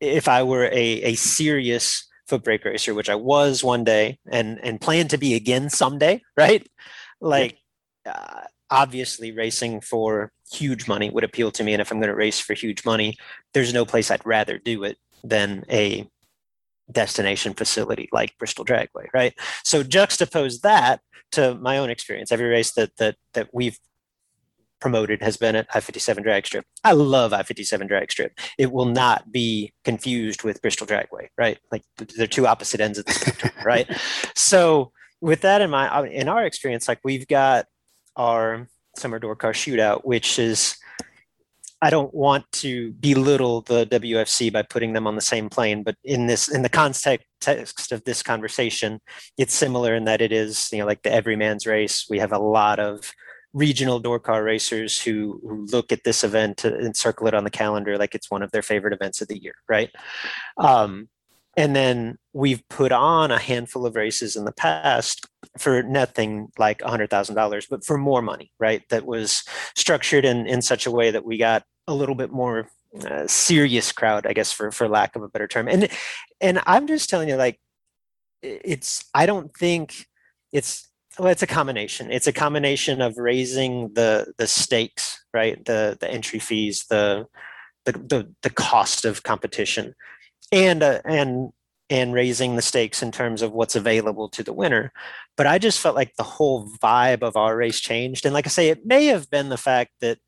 if 0.00 0.28
I 0.28 0.42
were 0.42 0.66
a, 0.66 1.02
a 1.02 1.14
serious 1.14 2.08
foot 2.28 2.44
brake 2.44 2.64
racer, 2.64 2.94
which 2.94 3.10
I 3.10 3.14
was 3.14 3.64
one 3.64 3.84
day 3.84 4.18
and 4.30 4.60
and 4.62 4.80
plan 4.80 5.08
to 5.08 5.18
be 5.18 5.34
again 5.34 5.70
someday, 5.70 6.22
right? 6.36 6.66
Like 7.20 7.58
uh, 8.06 8.42
obviously 8.70 9.32
racing 9.32 9.80
for 9.80 10.32
huge 10.52 10.86
money 10.86 11.10
would 11.10 11.24
appeal 11.24 11.50
to 11.50 11.64
me 11.64 11.72
and 11.72 11.80
if 11.80 11.90
I'm 11.90 11.98
going 11.98 12.08
to 12.08 12.14
race 12.14 12.38
for 12.38 12.54
huge 12.54 12.84
money, 12.84 13.16
there's 13.54 13.72
no 13.74 13.84
place 13.84 14.10
I'd 14.10 14.24
rather 14.26 14.58
do 14.58 14.84
it 14.84 14.98
than 15.24 15.64
a 15.70 16.08
destination 16.90 17.54
facility 17.54 18.08
like 18.12 18.36
Bristol 18.38 18.64
Dragway, 18.64 19.06
right? 19.14 19.34
So 19.64 19.82
juxtapose 19.82 20.60
that 20.62 21.00
to 21.32 21.54
my 21.54 21.78
own 21.78 21.90
experience. 21.90 22.32
Every 22.32 22.48
race 22.48 22.72
that 22.72 22.96
that 22.98 23.16
that 23.34 23.48
we've 23.52 23.78
promoted 24.80 25.22
has 25.22 25.36
been 25.36 25.54
at 25.54 25.68
I-57 25.72 26.24
drag 26.24 26.44
strip. 26.44 26.66
I 26.82 26.92
love 26.92 27.32
I-57 27.32 27.86
drag 27.86 28.10
strip. 28.10 28.32
It 28.58 28.72
will 28.72 28.86
not 28.86 29.30
be 29.30 29.72
confused 29.84 30.42
with 30.42 30.60
Bristol 30.60 30.88
Dragway, 30.88 31.28
right? 31.38 31.58
Like 31.70 31.84
they're 32.16 32.26
two 32.26 32.48
opposite 32.48 32.80
ends 32.80 32.98
of 32.98 33.06
the 33.06 33.12
spectrum, 33.12 33.52
right? 33.64 33.88
So 34.34 34.90
with 35.20 35.42
that 35.42 35.62
in 35.62 35.70
mind, 35.70 36.12
in 36.12 36.28
our 36.28 36.44
experience, 36.44 36.88
like 36.88 36.98
we've 37.04 37.28
got 37.28 37.66
our 38.16 38.68
summer 38.96 39.20
door 39.20 39.36
car 39.36 39.52
shootout, 39.52 40.04
which 40.04 40.38
is 40.38 40.76
I 41.82 41.90
don't 41.90 42.14
want 42.14 42.50
to 42.52 42.92
belittle 42.92 43.62
the 43.62 43.84
WFC 43.86 44.52
by 44.52 44.62
putting 44.62 44.92
them 44.92 45.08
on 45.08 45.16
the 45.16 45.20
same 45.20 45.50
plane, 45.50 45.82
but 45.82 45.96
in 46.04 46.28
this 46.28 46.48
in 46.48 46.62
the 46.62 46.68
context 46.68 47.90
of 47.90 48.04
this 48.04 48.22
conversation, 48.22 49.00
it's 49.36 49.52
similar 49.52 49.94
in 49.96 50.04
that 50.04 50.20
it 50.22 50.30
is 50.30 50.68
you 50.72 50.78
know 50.78 50.86
like 50.86 51.02
the 51.02 51.12
everyman's 51.12 51.66
race. 51.66 52.06
We 52.08 52.20
have 52.20 52.32
a 52.32 52.38
lot 52.38 52.78
of 52.78 53.12
regional 53.52 53.98
door 53.98 54.18
car 54.18 54.42
racers 54.44 55.02
who, 55.02 55.40
who 55.42 55.66
look 55.72 55.92
at 55.92 56.04
this 56.04 56.24
event 56.24 56.64
and 56.64 56.96
circle 56.96 57.26
it 57.26 57.34
on 57.34 57.44
the 57.44 57.50
calendar 57.50 57.98
like 57.98 58.14
it's 58.14 58.30
one 58.30 58.42
of 58.42 58.50
their 58.50 58.62
favorite 58.62 58.94
events 58.94 59.20
of 59.20 59.28
the 59.28 59.42
year, 59.42 59.54
right? 59.68 59.90
Um, 60.56 61.08
and 61.56 61.76
then 61.76 62.18
we've 62.32 62.66
put 62.68 62.92
on 62.92 63.30
a 63.30 63.38
handful 63.38 63.84
of 63.84 63.94
races 63.94 64.36
in 64.36 64.44
the 64.44 64.52
past 64.52 65.26
for 65.58 65.82
nothing 65.82 66.48
like 66.58 66.78
$100,000, 66.78 67.66
but 67.68 67.84
for 67.84 67.98
more 67.98 68.22
money, 68.22 68.50
right? 68.58 68.82
That 68.88 69.04
was 69.04 69.44
structured 69.76 70.24
in, 70.24 70.46
in 70.46 70.62
such 70.62 70.86
a 70.86 70.90
way 70.90 71.10
that 71.10 71.24
we 71.24 71.36
got 71.36 71.64
a 71.86 71.94
little 71.94 72.14
bit 72.14 72.30
more 72.30 72.68
uh, 73.04 73.26
serious 73.26 73.92
crowd, 73.92 74.26
I 74.26 74.32
guess, 74.32 74.52
for, 74.52 74.70
for 74.70 74.88
lack 74.88 75.14
of 75.14 75.22
a 75.22 75.28
better 75.28 75.48
term. 75.48 75.68
And, 75.68 75.88
and 76.40 76.60
I'm 76.64 76.86
just 76.86 77.10
telling 77.10 77.28
you, 77.28 77.36
like, 77.36 77.60
it's, 78.42 79.04
I 79.14 79.26
don't 79.26 79.54
think 79.54 80.06
it's, 80.52 80.88
well, 81.18 81.28
it's 81.28 81.42
a 81.42 81.46
combination. 81.46 82.10
It's 82.10 82.26
a 82.26 82.32
combination 82.32 83.02
of 83.02 83.18
raising 83.18 83.92
the 83.92 84.32
the 84.38 84.46
stakes, 84.46 85.22
right? 85.34 85.62
The 85.62 85.98
the 86.00 86.10
entry 86.10 86.38
fees, 86.38 86.86
the 86.88 87.26
the 87.84 87.92
the, 87.92 88.34
the 88.42 88.50
cost 88.50 89.04
of 89.04 89.22
competition, 89.22 89.94
and 90.50 90.82
uh, 90.82 91.00
and 91.04 91.52
and 91.90 92.14
raising 92.14 92.56
the 92.56 92.62
stakes 92.62 93.02
in 93.02 93.12
terms 93.12 93.42
of 93.42 93.52
what's 93.52 93.76
available 93.76 94.28
to 94.30 94.42
the 94.42 94.52
winner. 94.52 94.92
But 95.36 95.46
I 95.46 95.58
just 95.58 95.78
felt 95.78 95.94
like 95.94 96.14
the 96.16 96.22
whole 96.22 96.68
vibe 96.82 97.22
of 97.22 97.36
our 97.36 97.54
race 97.54 97.80
changed. 97.80 98.24
And 98.24 98.32
like 98.32 98.46
I 98.46 98.50
say, 98.50 98.70
it 98.70 98.86
may 98.86 99.06
have 99.06 99.30
been 99.30 99.50
the 99.50 99.58
fact 99.58 99.90
that 100.00 100.18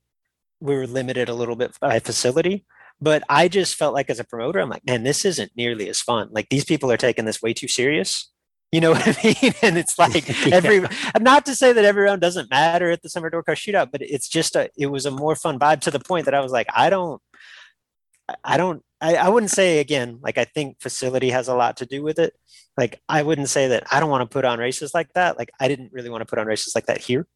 we 0.60 0.74
were 0.74 0.86
limited 0.86 1.28
a 1.28 1.34
little 1.34 1.56
bit 1.56 1.74
by 1.80 2.00
facility. 2.00 2.66
But 3.00 3.22
I 3.30 3.48
just 3.48 3.76
felt 3.76 3.94
like 3.94 4.10
as 4.10 4.20
a 4.20 4.24
promoter, 4.24 4.60
I'm 4.60 4.68
like, 4.68 4.86
man, 4.86 5.04
this 5.04 5.24
isn't 5.24 5.52
nearly 5.56 5.88
as 5.88 6.00
fun. 6.00 6.28
Like 6.32 6.48
these 6.50 6.64
people 6.64 6.92
are 6.92 6.98
taking 6.98 7.24
this 7.24 7.40
way 7.40 7.54
too 7.54 7.68
serious 7.68 8.28
you 8.74 8.80
know 8.80 8.90
what 8.94 9.06
I 9.06 9.16
mean? 9.22 9.54
And 9.62 9.78
it's 9.78 10.00
like 10.00 10.28
every 10.52 10.80
yeah. 10.80 10.88
not 11.20 11.46
to 11.46 11.54
say 11.54 11.72
that 11.72 11.84
every 11.84 12.02
round 12.02 12.20
doesn't 12.20 12.50
matter 12.50 12.90
at 12.90 13.02
the 13.02 13.08
summer 13.08 13.30
door 13.30 13.44
car 13.44 13.54
shootout, 13.54 13.92
but 13.92 14.02
it's 14.02 14.28
just 14.28 14.56
a 14.56 14.68
it 14.76 14.86
was 14.86 15.06
a 15.06 15.12
more 15.12 15.36
fun 15.36 15.60
vibe 15.60 15.80
to 15.82 15.92
the 15.92 16.00
point 16.00 16.24
that 16.24 16.34
I 16.34 16.40
was 16.40 16.50
like, 16.50 16.66
I 16.74 16.90
don't 16.90 17.22
I 18.42 18.56
don't 18.56 18.82
I, 19.00 19.16
I 19.16 19.28
wouldn't 19.28 19.50
say 19.50 19.80
again, 19.80 20.18
like 20.22 20.38
I 20.38 20.44
think 20.44 20.80
facility 20.80 21.28
has 21.30 21.48
a 21.48 21.54
lot 21.54 21.76
to 21.78 21.86
do 21.86 22.02
with 22.02 22.18
it. 22.18 22.32
Like 22.76 23.00
I 23.06 23.22
wouldn't 23.22 23.50
say 23.50 23.68
that 23.68 23.84
I 23.92 24.00
don't 24.00 24.08
want 24.08 24.22
to 24.22 24.32
put 24.32 24.46
on 24.46 24.58
races 24.58 24.94
like 24.94 25.12
that. 25.14 25.36
Like 25.38 25.50
I 25.60 25.68
didn't 25.68 25.92
really 25.92 26.08
want 26.08 26.22
to 26.22 26.26
put 26.26 26.38
on 26.38 26.46
races 26.46 26.74
like 26.74 26.86
that 26.86 27.02
here. 27.02 27.26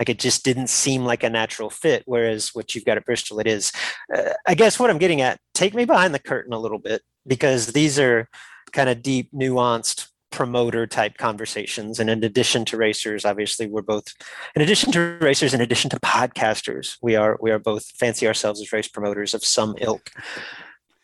Like 0.00 0.08
it 0.08 0.18
just 0.18 0.44
didn't 0.44 0.68
seem 0.68 1.04
like 1.04 1.22
a 1.22 1.30
natural 1.30 1.70
fit. 1.70 2.02
Whereas 2.06 2.50
what 2.54 2.74
you've 2.74 2.84
got 2.84 2.96
at 2.96 3.04
Bristol, 3.04 3.38
it 3.38 3.46
is. 3.46 3.70
Uh, 4.12 4.32
I 4.46 4.54
guess 4.54 4.80
what 4.80 4.90
I'm 4.90 4.98
getting 4.98 5.20
at, 5.20 5.38
take 5.54 5.74
me 5.74 5.84
behind 5.84 6.12
the 6.12 6.18
curtain 6.18 6.52
a 6.52 6.58
little 6.58 6.80
bit 6.80 7.02
because 7.24 7.68
these 7.68 8.00
are 8.00 8.28
kind 8.72 8.88
of 8.88 9.00
deep, 9.00 9.30
nuanced 9.32 10.08
promoter 10.32 10.86
type 10.86 11.18
conversations. 11.18 12.00
And 12.00 12.10
in 12.10 12.24
addition 12.24 12.64
to 12.66 12.76
racers, 12.76 13.24
obviously 13.24 13.66
we're 13.66 13.82
both, 13.82 14.14
in 14.56 14.62
addition 14.62 14.90
to 14.92 15.18
racers, 15.20 15.54
in 15.54 15.60
addition 15.60 15.90
to 15.90 16.00
podcasters, 16.00 16.96
we 17.00 17.14
are 17.14 17.38
we 17.40 17.50
are 17.50 17.58
both 17.58 17.86
fancy 17.90 18.26
ourselves 18.26 18.60
as 18.60 18.72
race 18.72 18.88
promoters 18.88 19.34
of 19.34 19.44
some 19.44 19.76
ilk. 19.80 20.10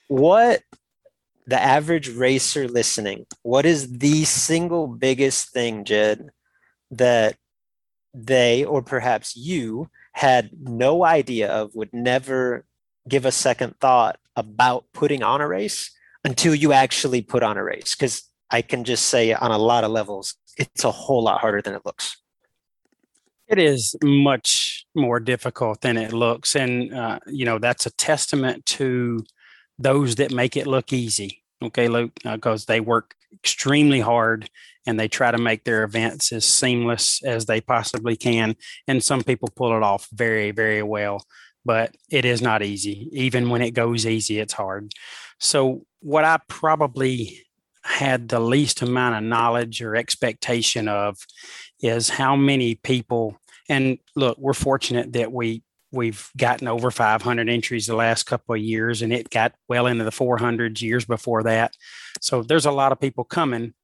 What 0.08 0.62
the 1.46 1.60
average 1.60 2.08
racer 2.10 2.68
listening, 2.68 3.26
what 3.42 3.64
is 3.64 3.98
the 3.98 4.24
single 4.24 4.86
biggest 4.86 5.50
thing, 5.50 5.84
Jed, 5.84 6.30
that 6.90 7.36
they 8.12 8.64
or 8.64 8.82
perhaps 8.82 9.36
you 9.36 9.88
had 10.12 10.50
no 10.60 11.04
idea 11.04 11.48
of, 11.50 11.74
would 11.74 11.92
never 11.92 12.64
give 13.08 13.24
a 13.24 13.32
second 13.32 13.78
thought 13.80 14.18
about 14.36 14.84
putting 14.92 15.22
on 15.22 15.40
a 15.40 15.48
race 15.48 15.90
until 16.24 16.54
you 16.54 16.72
actually 16.72 17.22
put 17.22 17.42
on 17.42 17.56
a 17.56 17.64
race? 17.64 17.94
Because 17.94 18.27
I 18.50 18.62
can 18.62 18.84
just 18.84 19.06
say 19.06 19.32
on 19.32 19.50
a 19.50 19.58
lot 19.58 19.84
of 19.84 19.90
levels, 19.90 20.34
it's 20.56 20.84
a 20.84 20.90
whole 20.90 21.22
lot 21.22 21.40
harder 21.40 21.62
than 21.62 21.74
it 21.74 21.82
looks. 21.84 22.16
It 23.46 23.58
is 23.58 23.96
much 24.02 24.86
more 24.94 25.20
difficult 25.20 25.80
than 25.80 25.96
it 25.96 26.12
looks. 26.12 26.54
And, 26.54 26.94
uh, 26.94 27.18
you 27.26 27.44
know, 27.44 27.58
that's 27.58 27.86
a 27.86 27.90
testament 27.90 28.66
to 28.66 29.24
those 29.78 30.16
that 30.16 30.32
make 30.32 30.56
it 30.56 30.66
look 30.66 30.92
easy. 30.92 31.42
Okay, 31.62 31.88
Luke, 31.88 32.12
because 32.22 32.64
uh, 32.64 32.72
they 32.72 32.80
work 32.80 33.14
extremely 33.32 34.00
hard 34.00 34.50
and 34.86 34.98
they 34.98 35.08
try 35.08 35.30
to 35.30 35.38
make 35.38 35.64
their 35.64 35.82
events 35.82 36.32
as 36.32 36.44
seamless 36.44 37.22
as 37.24 37.46
they 37.46 37.60
possibly 37.60 38.16
can. 38.16 38.54
And 38.86 39.02
some 39.02 39.22
people 39.22 39.48
pull 39.54 39.76
it 39.76 39.82
off 39.82 40.08
very, 40.12 40.50
very 40.50 40.82
well, 40.82 41.26
but 41.64 41.94
it 42.10 42.24
is 42.24 42.40
not 42.40 42.62
easy. 42.62 43.08
Even 43.12 43.50
when 43.50 43.62
it 43.62 43.72
goes 43.72 44.06
easy, 44.06 44.38
it's 44.38 44.54
hard. 44.54 44.92
So, 45.40 45.84
what 46.00 46.24
I 46.24 46.38
probably 46.48 47.44
had 47.88 48.28
the 48.28 48.40
least 48.40 48.82
amount 48.82 49.16
of 49.16 49.22
knowledge 49.22 49.80
or 49.80 49.96
expectation 49.96 50.88
of 50.88 51.16
is 51.80 52.10
how 52.10 52.36
many 52.36 52.74
people 52.74 53.38
and 53.68 53.98
look 54.14 54.36
we're 54.38 54.52
fortunate 54.52 55.12
that 55.14 55.32
we 55.32 55.62
we've 55.90 56.30
gotten 56.36 56.68
over 56.68 56.90
500 56.90 57.48
entries 57.48 57.86
the 57.86 57.96
last 57.96 58.24
couple 58.24 58.54
of 58.54 58.60
years 58.60 59.00
and 59.00 59.10
it 59.10 59.30
got 59.30 59.54
well 59.68 59.86
into 59.86 60.04
the 60.04 60.10
400s 60.10 60.82
years 60.82 61.06
before 61.06 61.42
that. 61.44 61.74
So 62.20 62.42
there's 62.42 62.66
a 62.66 62.70
lot 62.70 62.92
of 62.92 63.00
people 63.00 63.24
coming 63.24 63.74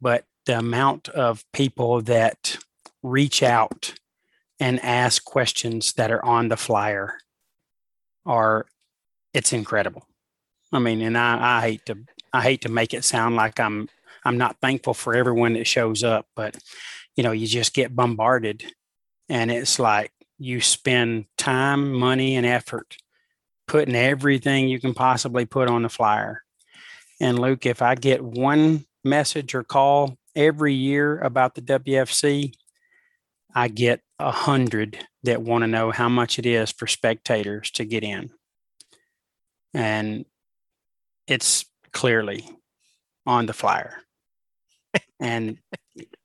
but 0.00 0.24
the 0.46 0.58
amount 0.58 1.08
of 1.08 1.44
people 1.52 2.02
that 2.02 2.58
reach 3.02 3.42
out 3.42 3.94
and 4.60 4.78
ask 4.80 5.24
questions 5.24 5.94
that 5.94 6.10
are 6.10 6.24
on 6.24 6.48
the 6.48 6.56
flyer 6.56 7.18
are 8.26 8.66
it's 9.32 9.52
incredible. 9.52 10.06
I 10.70 10.78
mean 10.78 11.00
and 11.00 11.16
i, 11.16 11.58
I 11.58 11.60
hate 11.62 11.86
to 11.86 11.98
i 12.32 12.42
hate 12.42 12.62
to 12.62 12.68
make 12.68 12.94
it 12.94 13.04
sound 13.04 13.36
like 13.36 13.58
i'm 13.60 13.88
i'm 14.24 14.38
not 14.38 14.56
thankful 14.60 14.94
for 14.94 15.14
everyone 15.14 15.54
that 15.54 15.66
shows 15.66 16.02
up 16.02 16.26
but 16.34 16.56
you 17.16 17.22
know 17.22 17.32
you 17.32 17.46
just 17.46 17.74
get 17.74 17.94
bombarded 17.94 18.64
and 19.28 19.50
it's 19.50 19.78
like 19.78 20.12
you 20.42 20.60
spend 20.60 21.26
time, 21.38 21.92
money, 21.92 22.36
and 22.36 22.44
effort 22.44 22.96
putting 23.68 23.94
everything 23.94 24.68
you 24.68 24.80
can 24.80 24.92
possibly 24.92 25.46
put 25.46 25.68
on 25.68 25.82
the 25.82 25.88
flyer. 25.88 26.42
And 27.20 27.38
Luke, 27.38 27.64
if 27.64 27.80
I 27.80 27.94
get 27.94 28.22
one 28.22 28.84
message 29.04 29.54
or 29.54 29.62
call 29.62 30.18
every 30.34 30.74
year 30.74 31.18
about 31.20 31.54
the 31.54 31.62
WFC, 31.62 32.52
I 33.54 33.68
get 33.68 34.00
a 34.18 34.32
hundred 34.32 34.98
that 35.22 35.42
want 35.42 35.62
to 35.62 35.68
know 35.68 35.90
how 35.92 36.08
much 36.08 36.38
it 36.38 36.46
is 36.46 36.72
for 36.72 36.86
spectators 36.86 37.70
to 37.72 37.84
get 37.84 38.02
in. 38.02 38.30
And 39.72 40.24
it's 41.26 41.64
clearly 41.92 42.48
on 43.26 43.46
the 43.46 43.52
flyer. 43.52 43.98
And 45.20 45.58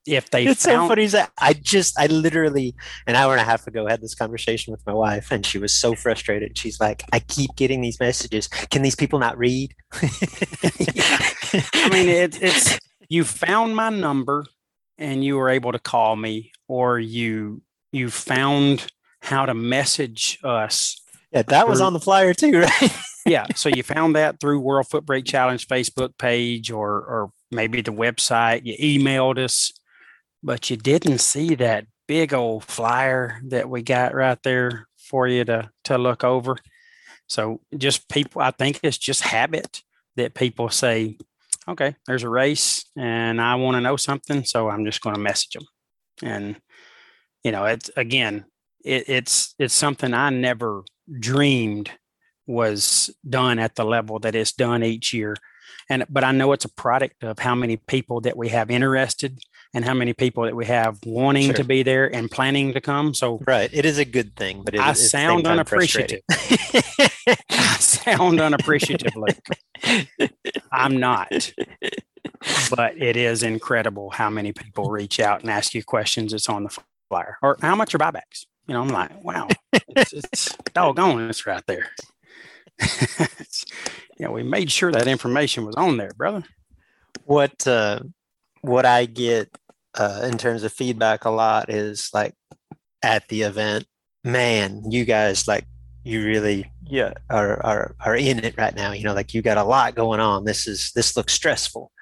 if 0.06 0.30
they 0.30 0.46
it's 0.46 0.64
found, 0.64 0.84
so 0.84 0.88
funny 0.88 1.06
that 1.06 1.30
I 1.38 1.52
just 1.52 1.98
I 1.98 2.06
literally 2.06 2.74
an 3.06 3.14
hour 3.14 3.32
and 3.32 3.40
a 3.40 3.44
half 3.44 3.66
ago 3.66 3.86
had 3.86 4.00
this 4.00 4.14
conversation 4.14 4.72
with 4.72 4.84
my 4.86 4.92
wife 4.92 5.30
and 5.30 5.44
she 5.44 5.58
was 5.58 5.72
so 5.72 5.94
frustrated. 5.94 6.58
She's 6.58 6.80
like, 6.80 7.04
I 7.12 7.20
keep 7.20 7.54
getting 7.56 7.80
these 7.80 8.00
messages. 8.00 8.48
Can 8.48 8.82
these 8.82 8.96
people 8.96 9.18
not 9.18 9.38
read? 9.38 9.74
I 9.92 11.90
mean, 11.92 12.08
it, 12.08 12.42
it's 12.42 12.78
you 13.08 13.24
found 13.24 13.76
my 13.76 13.90
number 13.90 14.44
and 14.98 15.22
you 15.22 15.36
were 15.36 15.48
able 15.48 15.72
to 15.72 15.78
call 15.78 16.16
me, 16.16 16.52
or 16.66 16.98
you 16.98 17.62
you 17.92 18.10
found 18.10 18.90
how 19.20 19.46
to 19.46 19.54
message 19.54 20.38
us. 20.42 21.00
Yeah, 21.32 21.42
that 21.42 21.68
was 21.68 21.80
on 21.80 21.92
the 21.92 22.00
flyer 22.00 22.34
too, 22.34 22.60
right? 22.60 22.96
Yeah, 23.26 23.46
so 23.54 23.68
you 23.68 23.82
found 23.82 24.16
that 24.16 24.40
through 24.40 24.60
World 24.60 24.88
Foot 24.88 25.04
Brake 25.04 25.24
Challenge 25.24 25.66
Facebook 25.66 26.16
page, 26.18 26.70
or 26.70 26.90
or 26.90 27.30
maybe 27.50 27.82
the 27.82 27.92
website. 27.92 28.62
You 28.64 28.76
emailed 28.78 29.38
us, 29.38 29.72
but 30.42 30.70
you 30.70 30.76
didn't 30.76 31.18
see 31.18 31.54
that 31.56 31.86
big 32.06 32.32
old 32.32 32.64
flyer 32.64 33.40
that 33.48 33.68
we 33.68 33.82
got 33.82 34.14
right 34.14 34.42
there 34.42 34.88
for 34.96 35.26
you 35.28 35.44
to 35.44 35.70
to 35.84 35.98
look 35.98 36.24
over. 36.24 36.56
So 37.26 37.60
just 37.76 38.08
people, 38.08 38.40
I 38.40 38.50
think 38.50 38.80
it's 38.82 38.98
just 38.98 39.20
habit 39.22 39.82
that 40.16 40.34
people 40.34 40.70
say, 40.70 41.18
okay, 41.68 41.94
there's 42.06 42.22
a 42.22 42.28
race 42.28 42.86
and 42.96 43.40
I 43.40 43.54
want 43.56 43.76
to 43.76 43.80
know 43.82 43.96
something, 43.96 44.44
so 44.44 44.70
I'm 44.70 44.84
just 44.84 45.02
going 45.02 45.14
to 45.14 45.20
message 45.20 45.52
them. 45.52 45.66
And 46.22 46.56
you 47.44 47.52
know, 47.52 47.64
it's 47.66 47.90
again, 47.96 48.46
it, 48.84 49.08
it's 49.08 49.54
it's 49.58 49.74
something 49.74 50.14
I 50.14 50.30
never 50.30 50.82
dreamed 51.20 51.90
was 52.48 53.10
done 53.28 53.58
at 53.58 53.76
the 53.76 53.84
level 53.84 54.18
that 54.20 54.34
it's 54.34 54.52
done 54.52 54.82
each 54.82 55.12
year. 55.12 55.36
And 55.90 56.04
but 56.08 56.24
I 56.24 56.32
know 56.32 56.52
it's 56.52 56.64
a 56.64 56.70
product 56.70 57.22
of 57.22 57.38
how 57.38 57.54
many 57.54 57.76
people 57.76 58.20
that 58.22 58.36
we 58.36 58.48
have 58.48 58.70
interested 58.70 59.38
and 59.74 59.84
how 59.84 59.94
many 59.94 60.14
people 60.14 60.44
that 60.44 60.56
we 60.56 60.64
have 60.66 60.98
wanting 61.04 61.46
Sure. 61.46 61.54
to 61.54 61.64
be 61.64 61.82
there 61.82 62.12
and 62.12 62.30
planning 62.30 62.72
to 62.72 62.80
come. 62.80 63.14
So 63.14 63.40
right. 63.46 63.70
It 63.72 63.84
is 63.84 63.98
a 63.98 64.04
good 64.04 64.34
thing, 64.34 64.62
but 64.64 64.74
it, 64.74 64.80
I 64.80 64.90
it's 64.90 65.10
sound 65.10 65.46
unappreciative. 65.46 66.20
I 66.30 67.76
sound 67.78 68.40
unappreciative, 68.40 69.14
Luke. 69.14 70.30
I'm 70.72 70.98
not. 70.98 71.52
But 72.70 72.96
it 72.96 73.16
is 73.16 73.42
incredible 73.42 74.10
how 74.10 74.30
many 74.30 74.52
people 74.52 74.90
reach 74.90 75.20
out 75.20 75.42
and 75.42 75.50
ask 75.50 75.74
you 75.74 75.82
questions 75.84 76.32
that's 76.32 76.48
on 76.48 76.64
the 76.64 76.78
flyer. 77.10 77.36
Or 77.42 77.56
how 77.60 77.74
much 77.74 77.94
are 77.94 77.98
buybacks? 77.98 78.46
You 78.66 78.74
know, 78.74 78.82
I'm 78.82 78.88
like, 78.88 79.24
wow, 79.24 79.48
it's, 79.72 80.12
it's 80.12 80.56
doggone, 80.74 81.30
it's 81.30 81.46
right 81.46 81.62
there. 81.66 81.88
Know, 84.20 84.32
we 84.32 84.42
made 84.42 84.70
sure 84.70 84.90
that 84.90 85.06
information 85.06 85.64
was 85.64 85.76
on 85.76 85.96
there, 85.96 86.10
brother. 86.16 86.42
what 87.24 87.66
uh, 87.66 88.00
what 88.62 88.84
I 88.84 89.06
get 89.06 89.48
uh, 89.94 90.22
in 90.30 90.38
terms 90.38 90.64
of 90.64 90.72
feedback 90.72 91.24
a 91.24 91.30
lot 91.30 91.70
is 91.70 92.10
like 92.12 92.34
at 93.02 93.28
the 93.28 93.42
event, 93.42 93.86
man, 94.24 94.82
you 94.90 95.04
guys 95.04 95.46
like 95.46 95.66
you 96.02 96.24
really 96.24 96.70
yeah 96.84 97.12
are 97.30 97.64
are 97.64 97.94
are 98.00 98.16
in 98.16 98.44
it 98.44 98.56
right 98.58 98.74
now. 98.74 98.92
You 98.92 99.04
know, 99.04 99.14
like 99.14 99.34
you 99.34 99.42
got 99.42 99.58
a 99.58 99.64
lot 99.64 99.94
going 99.94 100.20
on. 100.20 100.44
This 100.44 100.66
is 100.66 100.90
this 100.94 101.16
looks 101.16 101.32
stressful. 101.32 101.92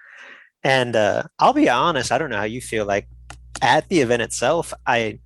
And 0.64 0.96
uh, 0.96 1.24
I'll 1.38 1.52
be 1.52 1.68
honest, 1.68 2.10
I 2.10 2.18
don't 2.18 2.30
know 2.30 2.38
how 2.38 2.44
you 2.44 2.60
feel 2.60 2.86
like 2.86 3.08
at 3.62 3.88
the 3.88 4.00
event 4.00 4.22
itself. 4.22 4.72
I 4.86 5.20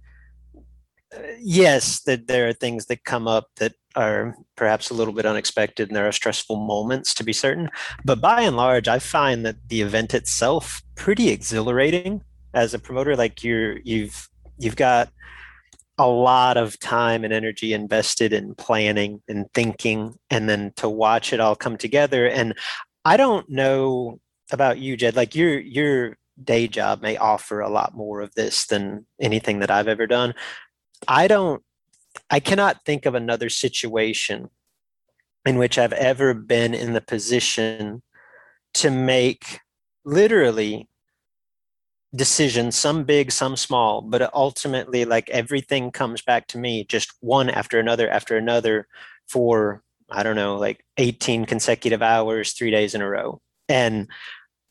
uh, 1.16 1.20
yes, 1.40 2.00
that 2.02 2.26
there 2.26 2.48
are 2.48 2.52
things 2.52 2.86
that 2.86 3.04
come 3.04 3.28
up 3.28 3.46
that 3.56 3.74
are 3.96 4.36
perhaps 4.56 4.90
a 4.90 4.94
little 4.94 5.12
bit 5.12 5.26
unexpected, 5.26 5.88
and 5.88 5.96
there 5.96 6.06
are 6.06 6.12
stressful 6.12 6.56
moments 6.56 7.14
to 7.14 7.24
be 7.24 7.32
certain. 7.32 7.70
But 8.04 8.20
by 8.20 8.42
and 8.42 8.56
large 8.56 8.88
i 8.88 8.98
find 8.98 9.44
that 9.44 9.68
the 9.68 9.82
event 9.82 10.14
itself 10.14 10.82
pretty 10.94 11.30
exhilarating. 11.30 12.22
As 12.52 12.74
a 12.74 12.78
promoter 12.78 13.16
like 13.16 13.44
you're 13.44 13.78
you've 13.78 14.28
you've 14.58 14.76
got 14.76 15.10
a 15.98 16.08
lot 16.08 16.56
of 16.56 16.78
time 16.80 17.24
and 17.24 17.32
energy 17.32 17.72
invested 17.74 18.32
in 18.32 18.54
planning 18.54 19.22
and 19.28 19.46
thinking 19.52 20.14
and 20.30 20.48
then 20.48 20.72
to 20.76 20.88
watch 20.88 21.32
it 21.32 21.40
all 21.40 21.56
come 21.56 21.76
together. 21.76 22.26
And 22.28 22.54
i 23.04 23.16
don't 23.16 23.48
know 23.48 24.20
about 24.52 24.78
you 24.78 24.96
jed 24.96 25.16
like 25.16 25.34
your 25.34 25.58
your 25.58 26.16
day 26.42 26.66
job 26.68 27.02
may 27.02 27.16
offer 27.16 27.60
a 27.60 27.68
lot 27.70 27.94
more 27.94 28.20
of 28.20 28.34
this 28.34 28.66
than 28.66 29.06
anything 29.20 29.60
that 29.60 29.70
i've 29.70 29.88
ever 29.88 30.06
done. 30.06 30.34
I 31.08 31.28
don't 31.28 31.62
i 32.30 32.40
cannot 32.40 32.84
think 32.84 33.06
of 33.06 33.14
another 33.14 33.48
situation 33.48 34.50
in 35.44 35.56
which 35.56 35.78
I've 35.78 35.92
ever 35.92 36.34
been 36.34 36.74
in 36.74 36.92
the 36.92 37.00
position 37.00 38.02
to 38.74 38.90
make 38.90 39.60
literally 40.04 40.88
decisions, 42.14 42.76
some 42.76 43.04
big, 43.04 43.32
some 43.32 43.56
small, 43.56 44.02
but 44.02 44.32
ultimately, 44.34 45.04
like 45.04 45.30
everything 45.30 45.90
comes 45.90 46.22
back 46.22 46.46
to 46.48 46.58
me 46.58 46.84
just 46.84 47.12
one 47.20 47.48
after 47.48 47.78
another 47.78 48.08
after 48.08 48.36
another 48.36 48.86
for, 49.28 49.82
I 50.10 50.22
don't 50.22 50.36
know, 50.36 50.56
like 50.56 50.84
18 50.96 51.46
consecutive 51.46 52.02
hours, 52.02 52.52
three 52.52 52.70
days 52.70 52.94
in 52.94 53.00
a 53.00 53.08
row. 53.08 53.40
And 53.68 54.08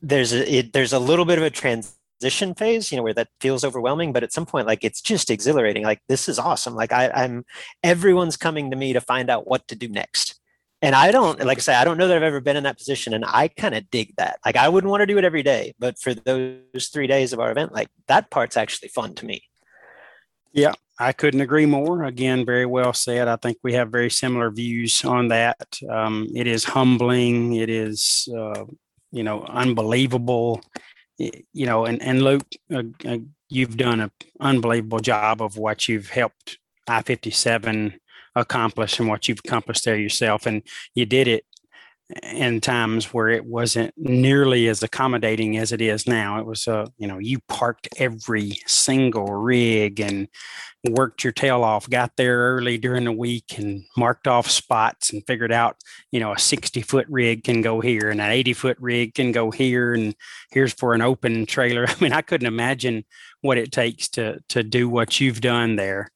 there's 0.02 0.34
a, 0.34 0.54
it, 0.54 0.74
there's 0.74 0.94
a 0.94 1.00
little 1.00 1.26
bit 1.26 1.38
of 1.38 1.44
a 1.44 1.50
transition 1.50 1.96
phase, 2.56 2.92
you 2.92 2.98
know, 2.98 3.04
where 3.04 3.14
that 3.14 3.30
feels 3.40 3.64
overwhelming, 3.64 4.14
but 4.14 4.24
at 4.24 4.34
some 4.34 4.46
point, 4.46 4.68
like 4.68 4.84
it's 4.84 5.02
just 5.02 5.30
exhilarating. 5.30 5.84
Like 5.84 6.02
this 6.08 6.30
is 6.30 6.40
awesome. 6.40 6.76
Like 6.76 6.92
I, 6.92 7.10
I'm, 7.10 7.46
everyone's 7.84 8.38
coming 8.38 8.72
to 8.72 8.78
me 8.78 8.94
to 8.94 9.02
find 9.02 9.30
out 9.30 9.48
what 9.48 9.68
to 9.70 9.76
do 9.76 9.88
next. 9.88 10.40
And 10.82 10.96
I 10.96 11.12
don't, 11.12 11.44
like 11.44 11.58
I 11.58 11.62
say, 11.62 11.76
I 11.76 11.84
don't 11.84 11.98
know 11.98 12.08
that 12.08 12.16
I've 12.16 12.24
ever 12.24 12.40
been 12.40 12.56
in 12.56 12.64
that 12.64 12.78
position. 12.78 13.14
And 13.14 13.26
I 13.28 13.50
kind 13.50 13.76
of 13.76 13.90
dig 13.92 14.16
that. 14.16 14.40
Like, 14.46 14.56
I 14.56 14.70
wouldn't 14.70 14.90
want 14.90 15.02
to 15.02 15.08
do 15.08 15.18
it 15.18 15.26
every 15.26 15.44
day, 15.44 15.74
but 15.78 16.00
for 16.00 16.14
those 16.14 16.88
three 16.94 17.08
days 17.08 17.34
of 17.34 17.40
our 17.40 17.52
event, 17.52 17.74
like 17.74 17.90
that 18.08 18.30
part's 18.32 18.56
actually 18.56 18.88
fun 18.88 19.14
to 19.16 19.26
me. 19.26 19.44
Yeah, 20.54 20.72
I 20.98 21.12
couldn't 21.12 21.42
agree 21.42 21.66
more. 21.66 22.06
Again, 22.06 22.46
very 22.46 22.66
well 22.66 22.94
said. 22.94 23.28
I 23.28 23.36
think 23.36 23.58
we 23.62 23.74
have 23.74 23.92
very 23.92 24.10
similar 24.10 24.50
views 24.52 25.04
on 25.04 25.28
that. 25.28 25.78
Um, 25.90 26.30
it 26.34 26.48
is 26.48 26.64
humbling. 26.64 27.56
It 27.56 27.70
is, 27.70 28.28
uh, 28.36 28.64
you 29.12 29.24
know, 29.24 29.44
unbelievable. 29.44 30.62
You 31.20 31.66
know, 31.66 31.86
and 31.86 32.02
and 32.02 32.24
Luke, 32.24 32.48
uh, 32.74 32.84
uh, 33.06 33.18
you've 33.50 33.78
done 33.78 34.00
an 34.00 34.12
unbelievable 34.40 35.00
job 35.00 35.42
of 35.42 35.58
what 35.58 35.88
you've 35.88 36.10
helped 36.10 36.58
I 36.88 37.02
fifty 37.02 37.32
seven 37.32 38.00
accomplish 38.36 39.00
and 39.00 39.10
what 39.10 39.28
you've 39.28 39.42
accomplished 39.46 39.86
there 39.86 39.98
yourself, 39.98 40.46
and 40.46 40.64
you 40.96 41.06
did 41.06 41.28
it 41.28 41.46
in 42.24 42.60
times 42.60 43.14
where 43.14 43.30
it 43.30 43.46
wasn't 43.46 43.94
nearly 43.96 44.68
as 44.68 44.82
accommodating 44.82 45.58
as 45.58 45.72
it 45.72 45.80
is 45.80 46.08
now. 46.08 46.40
It 46.40 46.46
was, 46.46 46.68
uh, 46.68 46.88
you 46.98 47.08
know, 47.08 47.20
you 47.20 47.40
parked 47.48 47.88
every 47.98 48.60
single 48.66 49.32
rig 49.36 50.00
and 50.00 50.28
worked 50.90 51.24
your 51.24 51.34
tail 51.34 51.64
off, 51.64 51.88
got 51.88 52.16
there 52.16 52.56
early 52.56 52.80
during 52.80 53.04
the 53.04 53.12
week 53.12 53.58
and 53.60 53.84
marked 53.96 54.28
off 54.28 54.50
spots 54.50 55.14
and 55.14 55.26
figured 55.28 55.52
out, 55.52 55.78
you 56.12 56.20
know, 56.20 56.32
a 56.32 56.40
60 56.40 56.82
foot 56.82 57.06
rig 57.10 57.44
can 57.44 57.62
go 57.62 57.80
here 57.80 58.10
and 58.10 58.20
an 58.20 58.32
80 58.32 58.54
foot 58.54 58.78
rig 58.80 59.14
can 59.14 59.32
go 59.32 59.52
here. 59.52 59.94
And 59.94 60.16
here's 60.52 60.74
for 60.74 60.96
an 60.96 61.02
open 61.02 61.46
trailer. 61.46 61.86
I 61.88 61.96
mean, 62.02 62.14
I 62.14 62.22
couldn't 62.22 62.48
imagine 62.48 63.06
what 63.42 63.60
it 63.60 63.72
takes 63.72 64.10
to, 64.10 64.40
to 64.50 64.64
do 64.64 64.90
what 64.90 65.20
you've 65.20 65.42
done 65.42 65.76
there. 65.76 66.10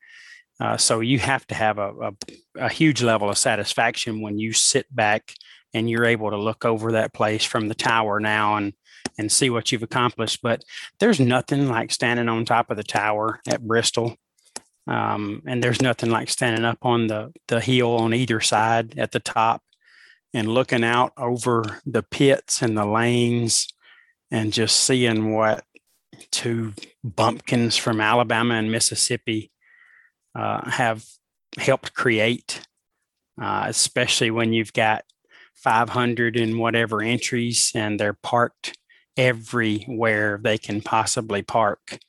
Uh, 0.60 0.78
so 0.78 1.02
you 1.02 1.20
have 1.20 1.46
to 1.48 1.56
have 1.56 1.78
a, 1.78 1.92
a, 2.00 2.14
a 2.56 2.70
huge 2.70 3.04
level 3.04 3.30
of 3.30 3.38
satisfaction 3.38 4.22
when 4.22 4.40
you 4.40 4.54
sit 4.54 4.88
back 4.96 5.34
and 5.74 5.90
you're 5.90 6.06
able 6.06 6.30
to 6.30 6.38
look 6.38 6.66
over 6.66 6.92
that 6.94 7.14
place 7.14 7.44
from 7.44 7.68
the 7.68 7.76
tower 7.76 8.20
now 8.20 8.56
and 8.56 8.74
and 9.18 9.32
see 9.32 9.50
what 9.50 9.72
you've 9.72 9.84
accomplished. 9.84 10.42
But 10.42 10.64
there's 11.00 11.20
nothing 11.20 11.68
like 11.68 11.92
standing 11.92 12.30
on 12.30 12.46
top 12.46 12.72
of 12.72 12.78
the 12.78 12.84
tower 12.84 13.40
at 13.48 13.66
Bristol. 13.66 14.18
Um, 14.88 15.44
and 15.46 15.64
there's 15.64 15.82
nothing 15.82 16.10
like 16.10 16.30
standing 16.30 16.66
up 16.66 16.80
on 16.82 17.08
the, 17.08 17.32
the 17.48 17.62
hill 17.62 17.96
on 17.98 18.14
either 18.14 18.42
side 18.42 18.98
at 18.98 19.12
the 19.12 19.20
top 19.20 19.62
and 20.34 20.48
looking 20.48 20.84
out 20.84 21.14
over 21.18 21.82
the 21.86 22.04
pits 22.04 22.62
and 22.62 22.78
the 22.78 22.86
lanes 22.86 23.68
and 24.32 24.52
just 24.52 24.78
seeing 24.78 25.34
what 25.34 25.64
two 26.32 26.74
bumpkins 27.04 27.78
from 27.78 28.02
Alabama 28.02 28.56
and 28.56 28.72
Mississippi 28.72 29.52
uh, 30.36 30.70
have 30.70 31.06
helped 31.58 31.94
create, 31.94 32.66
uh, 33.42 33.66
especially 33.68 34.32
when 34.32 34.52
you've 34.52 34.74
got 34.74 35.06
500 35.64 36.36
and 36.36 36.60
whatever 36.60 37.02
entries 37.02 37.72
and 37.74 38.00
they're 38.00 38.14
parked 38.14 38.78
everywhere 39.16 40.40
they 40.42 40.58
can 40.58 40.82
possibly 40.82 41.42
park 41.42 42.00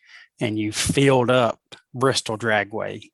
and 0.40 0.58
you 0.58 0.72
filled 0.72 1.30
up 1.30 1.60
bristol 1.94 2.36
dragway. 2.36 3.10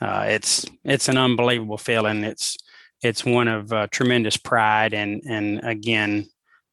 Uh, 0.00 0.24
it's 0.28 0.64
it's 0.84 1.08
an 1.08 1.18
unbelievable 1.18 1.78
feeling. 1.78 2.24
It's 2.24 2.56
it's 3.02 3.24
one 3.24 3.48
of 3.48 3.72
uh, 3.72 3.86
tremendous 3.90 4.36
pride 4.36 4.94
and 4.94 5.22
and 5.28 5.60
again 5.62 6.26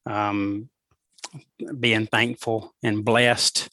um, 0.05 0.69
being 1.79 2.07
thankful 2.07 2.73
and 2.81 3.05
blessed 3.05 3.69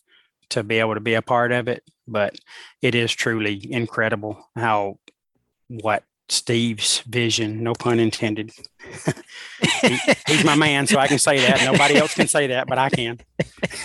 to 0.51 0.63
be 0.63 0.79
able 0.79 0.95
to 0.95 1.01
be 1.01 1.15
a 1.15 1.23
part 1.23 1.53
of 1.53 1.69
it 1.69 1.83
but 2.09 2.39
it 2.81 2.95
is 2.95 3.13
truly 3.13 3.71
incredible 3.71 4.49
how 4.57 4.99
what 5.69 6.03
Steve's 6.29 7.01
vision, 7.01 7.63
no 7.63 7.73
pun 7.73 7.99
intended. 7.99 8.53
he, 9.83 9.99
he's 10.27 10.45
my 10.45 10.55
man, 10.55 10.87
so 10.87 10.99
I 10.99 11.07
can 11.07 11.19
say 11.19 11.39
that. 11.39 11.65
Nobody 11.65 11.97
else 11.97 12.15
can 12.15 12.29
say 12.29 12.49
that, 12.49 12.67
but 12.67 12.79
I 12.79 12.91
can. 12.91 13.19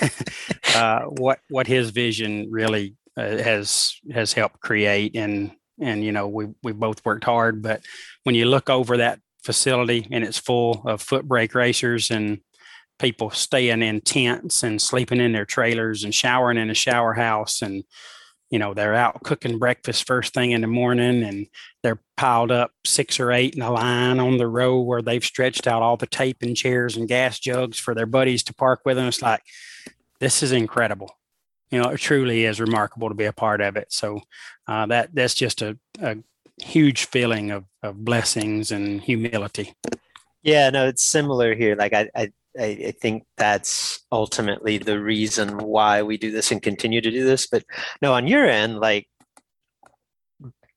uh, 0.76 1.02
what 1.04 1.40
what 1.50 1.68
his 1.68 1.92
vision 1.92 2.48
really 2.52 2.96
uh, 3.18 3.38
has 3.38 3.96
has 4.12 4.34
helped 4.34 4.60
create, 4.60 5.16
and 5.16 5.52
and 5.80 6.04
you 6.04 6.12
know 6.12 6.28
we 6.28 6.48
we 6.64 6.74
both 6.74 7.04
worked 7.06 7.24
hard, 7.24 7.62
but 7.62 7.82
when 8.24 8.36
you 8.36 8.46
look 8.46 8.70
over 8.70 8.98
that 8.98 9.20
facility 9.44 10.08
and 10.12 10.24
it's 10.24 10.38
full 10.38 10.82
of 10.86 11.02
foot 11.02 11.28
brake 11.28 11.54
racers 11.54 12.10
and 12.12 12.40
people 13.00 13.30
staying 13.30 13.82
in 13.82 14.00
tents 14.00 14.64
and 14.64 14.82
sleeping 14.82 15.20
in 15.20 15.34
their 15.34 15.46
trailers 15.46 16.04
and 16.04 16.16
showering 16.16 16.58
in 16.58 16.70
a 16.70 16.76
shower 16.76 17.14
house 17.14 17.62
and 17.62 17.84
you 18.54 18.60
know 18.60 18.76
they're 18.76 18.94
out 18.94 19.24
cooking 19.24 19.58
breakfast 19.58 20.06
first 20.06 20.32
thing 20.32 20.52
in 20.52 20.62
the 20.62 20.68
morning 20.68 21.24
and 21.24 21.48
they're 21.82 22.00
piled 22.18 22.52
up 22.52 22.70
six 22.86 23.20
or 23.20 23.32
eight 23.32 23.56
in 23.56 23.64
a 23.64 23.72
line 23.72 24.20
on 24.20 24.38
the 24.38 24.48
row 24.48 24.80
where 24.80 25.02
they've 25.02 25.26
stretched 25.26 25.66
out 25.66 25.82
all 25.82 25.98
the 25.98 26.06
tape 26.06 26.38
and 26.44 26.56
chairs 26.56 26.96
and 26.96 27.08
gas 27.08 27.40
jugs 27.40 27.80
for 27.80 27.96
their 27.96 28.06
buddies 28.06 28.44
to 28.44 28.54
park 28.54 28.82
with 28.86 28.96
them 28.96 29.08
it's 29.08 29.24
like 29.24 29.42
this 30.20 30.44
is 30.44 30.52
incredible. 30.52 31.18
You 31.72 31.82
know 31.82 31.90
it 31.90 31.98
truly 31.98 32.46
is 32.46 32.62
remarkable 32.62 33.10
to 33.10 33.16
be 33.16 33.26
a 33.26 33.34
part 33.34 33.60
of 33.60 33.76
it. 33.76 33.92
So 33.92 34.22
uh, 34.68 34.86
that 34.86 35.16
that's 35.16 35.34
just 35.34 35.64
a, 35.64 35.78
a 36.00 36.18
huge 36.62 37.06
feeling 37.06 37.50
of, 37.50 37.66
of 37.82 38.06
blessings 38.06 38.72
and 38.72 39.02
humility. 39.02 39.74
Yeah 40.44 40.70
no 40.70 40.88
it's 40.88 41.04
similar 41.04 41.56
here. 41.56 41.76
Like 41.76 41.94
i, 41.94 42.08
I 42.16 42.32
I, 42.60 42.86
I, 42.88 42.94
think 43.02 43.24
that's 43.38 44.00
ultimately 44.12 44.78
the 44.78 45.00
reason 45.00 45.58
why 45.58 46.04
we 46.04 46.18
do 46.18 46.32
this 46.32 46.52
and 46.52 46.62
continue 46.62 47.02
to 47.02 47.12
do 47.12 47.24
this. 47.24 47.48
But 47.48 47.64
no, 48.02 48.14
on 48.14 48.28
your 48.28 48.46
end, 48.46 48.80
like 48.80 49.08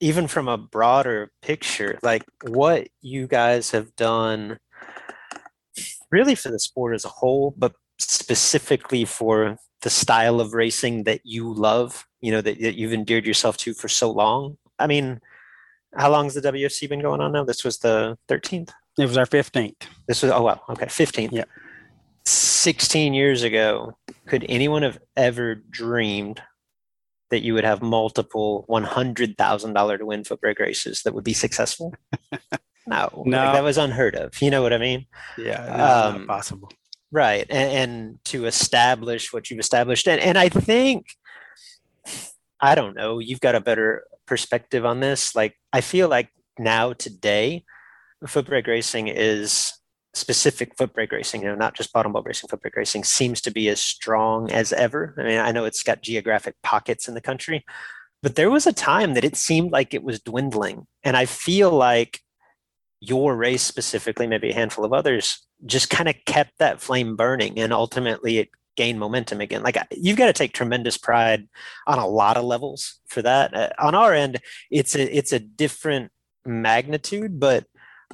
even 0.01 0.27
from 0.27 0.49
a 0.49 0.59
broader 0.59 1.31
picture, 1.43 1.99
like 2.03 2.25
what 2.43 2.89
you 3.01 3.27
guys 3.27 3.71
have 3.71 3.95
done 3.97 4.59
really 6.11 6.35
for 6.35 6.51
the 6.51 6.59
sport 6.59 6.95
as 6.95 7.05
a 7.05 7.09
whole, 7.09 7.55
but 7.57 7.75
specifically 7.99 9.05
for 9.05 9.59
the 9.83 9.91
style 9.91 10.41
of 10.41 10.55
racing 10.55 11.05
that 11.05 11.21
you 11.25 11.53
love, 11.53 12.07
you 12.21 12.31
know, 12.31 12.41
that, 12.41 12.61
that 12.61 12.77
you've 12.77 12.93
endeared 12.93 13.27
yourself 13.27 13.57
to 13.59 13.75
for 13.75 13.89
so 13.89 14.11
long. 14.11 14.57
I 14.79 14.87
mean, 14.87 15.21
how 15.97 16.11
long 16.11 16.27
has 16.27 16.35
the 16.35 16.41
WFC 16.41 16.89
been 16.89 17.01
going 17.01 17.21
on 17.21 17.33
now? 17.33 17.45
This 17.45 17.65
was 17.65 17.79
the 17.79 18.19
13th. 18.29 18.71
It 18.99 19.07
was 19.07 19.17
our 19.17 19.27
15th. 19.27 19.83
This 20.09 20.23
was, 20.23 20.33
oh, 20.33 20.43
wow. 20.43 20.61
Okay. 20.71 20.87
15th. 20.87 21.33
Yeah. 21.33 21.45
16 22.27 23.15
years 23.15 23.43
ago, 23.43 23.97
could 24.27 24.45
anyone 24.49 24.83
have 24.83 24.99
ever 25.17 25.55
dreamed 25.55 26.43
that 27.31 27.43
you 27.43 27.55
would 27.55 27.65
have 27.65 27.83
multiple 27.83 28.65
$100,000 28.69 29.99
to 29.99 30.07
win 30.07 30.25
foot 30.25 30.41
brake 30.41 30.59
races 30.59 31.03
that 31.03 31.15
would 31.15 31.25
be 31.25 31.33
successful? 31.33 31.95
no, 32.87 33.09
no. 33.25 33.45
Like 33.45 33.55
that 33.55 33.65
was 33.65 33.79
unheard 33.79 34.17
of. 34.17 34.41
You 34.43 34.51
know 34.51 34.63
what 34.63 34.73
I 34.73 34.79
mean? 34.79 35.07
Yeah, 35.39 35.65
um, 35.65 36.27
possible. 36.27 36.71
Right. 37.13 37.47
And, 37.49 37.91
and, 37.91 38.25
to 38.27 38.47
establish 38.47 39.33
what 39.33 39.49
you've 39.49 39.61
established. 39.61 40.09
And, 40.09 40.21
and 40.21 40.37
I 40.37 40.49
think, 40.49 41.07
I 42.61 42.75
don't 42.75 42.97
know, 42.97 43.21
you've 43.21 43.41
got 43.41 43.55
a 43.55 43.61
better 43.61 44.05
perspective 44.27 44.85
on 44.85 45.01
this. 45.01 45.35
Like, 45.37 45.55
I 45.73 45.81
feel 45.81 46.09
like 46.09 46.31
now, 46.59 46.93
today, 46.93 47.65
foot 48.27 48.47
brake 48.47 48.67
racing 48.67 49.09
is 49.09 49.73
specific 50.17 50.77
foot 50.77 50.95
brake 50.95 51.13
racing, 51.13 51.43
you 51.43 51.49
know, 51.49 51.55
not 51.55 51.75
just 51.75 51.93
bottom 51.93 52.13
bulb 52.13 52.27
racing, 52.27 52.49
foot 52.49 52.63
brake 52.63 52.77
racing 52.77 53.05
seems 53.05 53.41
to 53.43 53.51
be 53.51 53.69
as 53.69 53.81
strong 53.81 54.51
as 54.51 54.73
ever. 54.73 55.15
I 55.19 55.23
mean, 55.23 55.39
I 55.39 55.53
know 55.53 55.65
it's 55.65 55.83
got 55.83 56.03
geographic 56.03 56.55
pockets 56.63 57.07
in 57.07 57.15
the 57.15 57.21
country, 57.21 57.65
but 58.23 58.35
there 58.35 58.51
was 58.51 58.67
a 58.67 58.73
time 58.73 59.15
that 59.15 59.25
it 59.25 59.37
seemed 59.37 59.73
like 59.73 59.93
it 59.93 60.03
was 60.03 60.21
dwindling. 60.21 60.87
And 61.05 61.17
I 61.17 61.27
feel 61.27 61.71
like 61.71 62.21
your 63.01 63.37
race 63.37 63.63
specifically, 63.63 64.27
maybe 64.27 64.51
a 64.51 64.55
handful 64.55 64.85
of 64.85 64.93
others, 64.93 65.47
just 65.67 65.91
kind 65.91 66.09
of 66.09 66.17
kept 66.25 66.53
that 66.59 66.81
flame 66.81 67.15
burning 67.15 67.59
and 67.59 67.73
ultimately 67.73 68.39
it 68.39 68.49
gained 68.77 68.99
momentum 68.99 69.41
again. 69.41 69.63
Like 69.63 69.77
you've 69.91 70.17
got 70.17 70.27
to 70.27 70.33
take 70.33 70.53
tremendous 70.53 70.97
pride 70.97 71.49
on 71.87 71.99
a 71.99 72.07
lot 72.07 72.37
of 72.37 72.45
levels 72.45 73.01
for 73.07 73.23
that. 73.23 73.55
Uh, 73.55 73.69
on 73.79 73.95
our 73.95 74.15
end, 74.15 74.41
it's 74.71 74.95
a 74.95 75.17
it's 75.17 75.33
a 75.33 75.39
different 75.39 76.11
magnitude, 76.45 77.39
but 77.39 77.65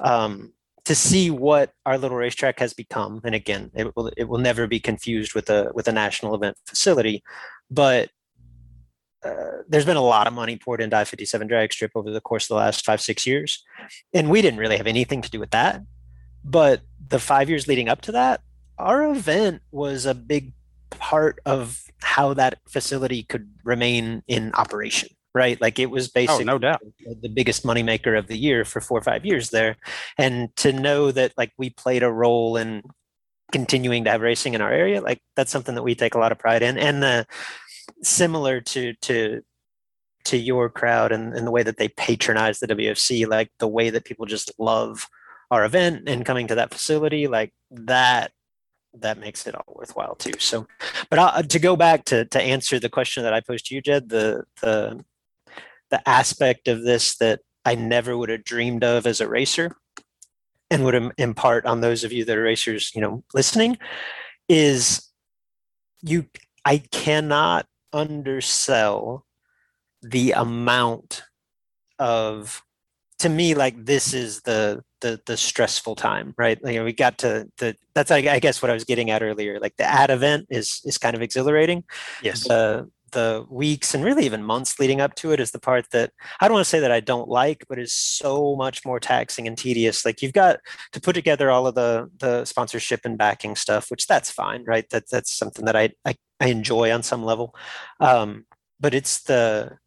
um, 0.01 0.53
to 0.85 0.95
see 0.95 1.31
what 1.31 1.71
our 1.85 1.97
little 1.97 2.17
racetrack 2.17 2.59
has 2.59 2.73
become. 2.73 3.21
And 3.23 3.35
again 3.35 3.71
it 3.73 3.95
will 3.95 4.11
it 4.17 4.25
will 4.25 4.39
never 4.39 4.67
be 4.67 4.79
confused 4.79 5.33
with 5.33 5.49
a 5.49 5.71
with 5.73 5.87
a 5.87 5.91
national 5.91 6.35
event 6.35 6.57
facility 6.65 7.23
but 7.69 8.09
uh, 9.25 9.63
there's 9.67 9.85
been 9.85 9.97
a 9.97 10.01
lot 10.01 10.27
of 10.27 10.33
money 10.33 10.57
poured 10.57 10.81
into 10.81 10.97
I-57 10.97 11.47
drag 11.47 11.71
strip 11.71 11.91
over 11.95 12.11
the 12.11 12.21
course 12.21 12.45
of 12.45 12.49
the 12.49 12.55
last 12.55 12.85
five 12.85 12.99
six 12.99 13.25
years. 13.25 13.63
And 14.13 14.29
we 14.29 14.41
didn't 14.41 14.59
really 14.59 14.75
have 14.75 14.87
anything 14.87 15.21
to 15.21 15.29
do 15.29 15.39
with 15.39 15.51
that. 15.51 15.81
But 16.43 16.81
the 17.07 17.19
five 17.19 17.49
years 17.49 17.67
leading 17.67 17.87
up 17.87 18.01
to 18.01 18.11
that 18.11 18.41
our 18.77 19.09
event 19.11 19.61
was 19.71 20.05
a 20.05 20.13
big 20.13 20.53
part 20.89 21.39
of 21.45 21.83
how 22.01 22.33
that 22.33 22.59
facility 22.67 23.23
could 23.23 23.49
remain 23.63 24.23
in 24.27 24.51
operation 24.55 25.09
right? 25.33 25.59
Like 25.59 25.79
it 25.79 25.89
was 25.89 26.09
basically 26.09 26.43
oh, 26.43 26.53
no 26.53 26.59
doubt. 26.59 26.81
the 27.21 27.29
biggest 27.29 27.63
moneymaker 27.63 28.17
of 28.17 28.27
the 28.27 28.37
year 28.37 28.65
for 28.65 28.81
four 28.81 28.99
or 28.99 29.03
five 29.03 29.25
years 29.25 29.49
there. 29.49 29.77
And 30.17 30.55
to 30.57 30.71
know 30.71 31.11
that 31.11 31.33
like 31.37 31.51
we 31.57 31.69
played 31.69 32.03
a 32.03 32.11
role 32.11 32.57
in 32.57 32.83
continuing 33.51 34.03
to 34.03 34.11
have 34.11 34.21
racing 34.21 34.53
in 34.53 34.61
our 34.61 34.71
area, 34.71 35.01
like 35.01 35.21
that's 35.35 35.51
something 35.51 35.75
that 35.75 35.83
we 35.83 35.95
take 35.95 36.15
a 36.15 36.19
lot 36.19 36.31
of 36.31 36.39
pride 36.39 36.61
in. 36.61 36.77
And 36.77 37.01
the 37.01 37.25
similar 38.01 38.61
to 38.61 38.93
to 38.93 39.41
to 40.25 40.37
your 40.37 40.69
crowd 40.69 41.11
and, 41.11 41.33
and 41.33 41.45
the 41.45 41.51
way 41.51 41.63
that 41.63 41.77
they 41.77 41.89
patronize 41.89 42.59
the 42.59 42.67
WFC, 42.67 43.27
like 43.27 43.51
the 43.59 43.67
way 43.67 43.89
that 43.89 44.05
people 44.05 44.25
just 44.25 44.51
love 44.57 45.07
our 45.51 45.65
event 45.65 46.07
and 46.07 46.25
coming 46.25 46.47
to 46.47 46.55
that 46.55 46.71
facility, 46.71 47.27
like 47.27 47.53
that 47.71 48.31
that 48.99 49.17
makes 49.17 49.47
it 49.47 49.55
all 49.55 49.73
worthwhile 49.75 50.15
too. 50.15 50.33
So, 50.39 50.67
but 51.09 51.19
uh, 51.19 51.41
to 51.41 51.59
go 51.59 51.75
back 51.75 52.05
to 52.05 52.25
to 52.25 52.41
answer 52.41 52.79
the 52.79 52.89
question 52.89 53.23
that 53.23 53.33
I 53.33 53.41
posed 53.41 53.65
to 53.67 53.75
you, 53.75 53.81
Jed, 53.81 54.09
the 54.09 54.43
the 54.61 55.03
the 55.93 56.09
aspect 56.09 56.67
of 56.67 56.83
this 56.83 57.17
that 57.17 57.41
I 57.65 57.75
never 57.75 58.17
would 58.17 58.29
have 58.29 58.43
dreamed 58.43 58.83
of 58.83 59.05
as 59.05 59.21
a 59.21 59.27
racer 59.27 59.77
and 60.71 60.83
would 60.83 61.11
impart 61.19 61.67
on 61.67 61.81
those 61.81 62.03
of 62.03 62.11
you 62.11 62.25
that 62.25 62.35
are 62.35 62.41
racers, 62.41 62.91
you 62.95 63.01
know, 63.01 63.23
listening 63.35 63.77
is 64.49 65.07
you 66.01 66.25
I 66.65 66.79
cannot 66.79 67.67
undersell 67.93 69.27
the 70.01 70.31
amount 70.31 71.25
of 71.99 72.63
to 73.19 73.29
me 73.29 73.53
like 73.53 73.85
this 73.85 74.15
is 74.15 74.41
the 74.41 74.83
the 75.01 75.21
the 75.27 75.37
stressful 75.37 75.93
time 75.95 76.33
right? 76.39 76.61
Like 76.63 76.81
we 76.81 76.91
got 76.91 77.19
to 77.19 77.47
the 77.59 77.75
that's 77.93 78.09
I, 78.09 78.39
guess 78.39 78.63
what 78.63 78.71
i 78.71 78.73
was 78.73 78.83
getting 78.83 79.11
at 79.11 79.21
earlier 79.21 79.59
like 79.59 79.77
the 79.77 79.85
ad 79.85 80.09
event 80.09 80.47
is 80.49 80.81
is 80.85 80.97
kind 80.97 81.15
of 81.15 81.21
exhilarating. 81.21 81.83
Yes. 82.23 82.47
The 82.47 82.89
the 83.13 83.45
weeks 83.49 83.93
and 83.93 84.03
really 84.03 84.25
even 84.25 84.43
months 84.43 84.79
leading 84.79 85.01
up 85.01 85.15
to 85.15 85.31
it 85.31 85.39
is 85.39 85.51
the 85.51 85.59
part 85.59 85.89
that 85.91 86.11
I 86.41 86.47
don't 86.47 86.55
want 86.55 86.65
to 86.65 86.69
say 86.69 86.79
that 86.79 86.91
I 86.91 86.99
don't 86.99 87.29
like, 87.29 87.65
but 87.69 87.79
is 87.79 87.95
so 87.95 88.55
much 88.55 88.85
more 88.85 88.99
taxing 88.99 89.47
and 89.47 89.57
tedious. 89.57 90.05
Like 90.05 90.21
you've 90.21 90.33
got 90.33 90.59
to 90.91 91.01
put 91.01 91.13
together 91.13 91.49
all 91.49 91.67
of 91.67 91.75
the 91.75 92.09
the 92.19 92.45
sponsorship 92.45 93.01
and 93.05 93.17
backing 93.17 93.55
stuff, 93.55 93.89
which 93.89 94.07
that's 94.07 94.29
fine, 94.29 94.63
right? 94.65 94.89
That 94.89 95.09
that's 95.09 95.33
something 95.33 95.65
that 95.65 95.75
I 95.75 95.91
I, 96.05 96.15
I 96.39 96.47
enjoy 96.47 96.91
on 96.91 97.03
some 97.03 97.23
level. 97.23 97.55
Um, 97.99 98.45
but 98.79 98.93
it's 98.93 99.23
the 99.23 99.77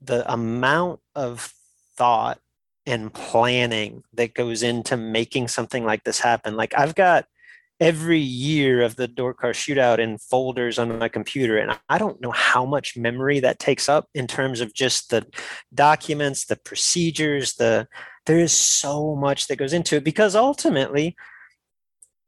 the 0.00 0.30
amount 0.30 1.00
of 1.14 1.52
thought 1.96 2.38
and 2.86 3.12
planning 3.12 4.04
that 4.12 4.34
goes 4.34 4.62
into 4.62 4.96
making 4.96 5.48
something 5.48 5.84
like 5.84 6.04
this 6.04 6.20
happen. 6.20 6.56
Like 6.56 6.72
I've 6.78 6.94
got 6.94 7.26
every 7.80 8.18
year 8.18 8.82
of 8.82 8.96
the 8.96 9.06
door 9.06 9.34
car 9.34 9.52
shootout 9.52 9.98
in 9.98 10.16
folders 10.18 10.78
on 10.78 10.98
my 10.98 11.08
computer 11.08 11.58
and 11.58 11.78
i 11.88 11.98
don't 11.98 12.20
know 12.20 12.30
how 12.30 12.64
much 12.64 12.96
memory 12.96 13.38
that 13.38 13.58
takes 13.58 13.88
up 13.88 14.08
in 14.14 14.26
terms 14.26 14.60
of 14.60 14.72
just 14.72 15.10
the 15.10 15.26
documents 15.74 16.46
the 16.46 16.56
procedures 16.56 17.54
the 17.54 17.86
there 18.24 18.38
is 18.38 18.52
so 18.52 19.14
much 19.14 19.46
that 19.46 19.56
goes 19.56 19.74
into 19.74 19.96
it 19.96 20.04
because 20.04 20.34
ultimately 20.34 21.14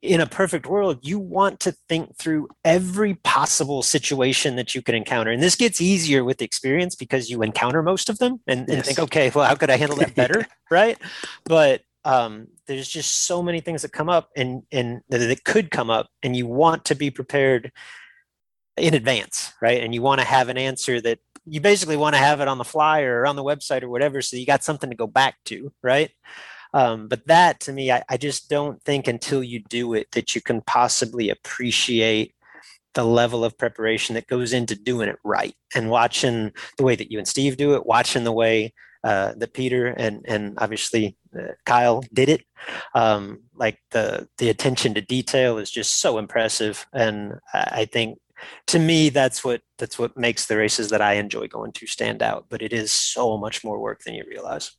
in 0.01 0.21
a 0.21 0.27
perfect 0.27 0.67
world 0.67 0.99
you 1.01 1.17
want 1.17 1.59
to 1.59 1.71
think 1.89 2.15
through 2.17 2.47
every 2.63 3.15
possible 3.15 3.81
situation 3.81 4.55
that 4.55 4.75
you 4.75 4.83
can 4.83 4.93
encounter 4.93 5.31
and 5.31 5.41
this 5.41 5.55
gets 5.55 5.81
easier 5.81 6.23
with 6.23 6.43
experience 6.43 6.95
because 6.95 7.29
you 7.29 7.41
encounter 7.41 7.81
most 7.81 8.07
of 8.07 8.19
them 8.19 8.39
and, 8.45 8.69
and 8.69 8.85
think 8.85 8.99
okay 8.99 9.31
well 9.33 9.45
how 9.45 9.55
could 9.55 9.71
i 9.71 9.77
handle 9.77 9.97
that 9.97 10.15
better? 10.15 10.45
Right? 10.69 10.99
But 11.45 11.81
um, 12.05 12.47
there's 12.67 12.87
just 12.87 13.25
so 13.25 13.43
many 13.43 13.59
things 13.59 13.81
that 13.81 13.91
come 13.91 14.09
up 14.09 14.29
and 14.35 14.63
and 14.71 15.01
that, 15.09 15.43
could 15.43 15.71
come 15.71 15.89
up 15.89 16.07
and 16.23 16.35
you 16.35 16.47
want 16.47 16.85
to 16.85 16.95
be 16.95 17.09
prepared 17.09 17.71
in 18.77 18.93
advance 18.93 19.53
right? 19.61 19.83
And 19.83 19.93
you 19.93 20.01
want 20.01 20.21
to 20.21 20.27
have 20.27 20.49
an 20.49 20.57
answer 20.57 21.01
that 21.01 21.19
you 21.45 21.59
basically 21.59 21.97
want 21.97 22.15
to 22.15 22.19
have 22.19 22.41
it 22.41 22.47
on 22.47 22.57
the 22.57 22.63
flyer 22.63 23.21
or 23.21 23.27
on 23.27 23.35
the 23.35 23.43
website 23.43 23.83
or 23.83 23.89
whatever 23.89 24.21
so 24.21 24.37
you 24.37 24.45
got 24.45 24.63
something 24.63 24.89
to 24.89 24.95
go 24.95 25.07
back 25.07 25.35
to 25.45 25.71
right? 25.83 26.11
Um, 26.73 27.07
but 27.07 27.25
that 27.27 27.59
to 27.61 27.73
me 27.73 27.91
I, 27.91 28.03
I 28.09 28.17
just 28.17 28.49
don't 28.49 28.81
think 28.83 29.07
until 29.07 29.43
you 29.43 29.61
do 29.69 29.93
it 29.93 30.11
that 30.11 30.35
you 30.35 30.41
can 30.41 30.61
possibly 30.61 31.29
appreciate 31.29 32.33
the 32.93 33.03
level 33.03 33.43
of 33.43 33.57
preparation 33.57 34.15
that 34.15 34.27
goes 34.27 34.53
into 34.53 34.75
doing 34.75 35.09
it 35.09 35.17
right 35.23 35.53
and 35.75 35.89
watching 35.89 36.51
the 36.77 36.83
way 36.83 36.95
that 36.95 37.11
you 37.11 37.17
and 37.17 37.27
steve 37.27 37.57
do 37.57 37.75
it 37.75 37.85
watching 37.85 38.23
the 38.23 38.31
way 38.31 38.73
uh, 39.03 39.33
that 39.37 39.53
peter 39.53 39.87
and 39.87 40.25
and 40.27 40.57
obviously 40.59 41.15
uh, 41.37 41.53
kyle 41.65 42.03
did 42.13 42.29
it 42.29 42.43
um, 42.93 43.39
like 43.55 43.79
the 43.91 44.27
the 44.37 44.49
attention 44.49 44.93
to 44.93 45.01
detail 45.01 45.57
is 45.57 45.71
just 45.71 45.99
so 46.01 46.17
impressive 46.17 46.85
and 46.93 47.33
i 47.53 47.85
think 47.85 48.17
to 48.67 48.79
me 48.79 49.09
that's 49.09 49.43
what 49.43 49.61
that's 49.77 49.97
what 49.97 50.17
makes 50.17 50.45
the 50.47 50.57
races 50.57 50.89
that 50.89 51.01
i 51.01 51.13
enjoy 51.13 51.47
going 51.47 51.71
to 51.71 51.87
stand 51.87 52.21
out 52.21 52.45
but 52.49 52.61
it 52.61 52.73
is 52.73 52.91
so 52.91 53.37
much 53.37 53.63
more 53.63 53.79
work 53.79 54.01
than 54.03 54.13
you 54.13 54.23
realize 54.29 54.71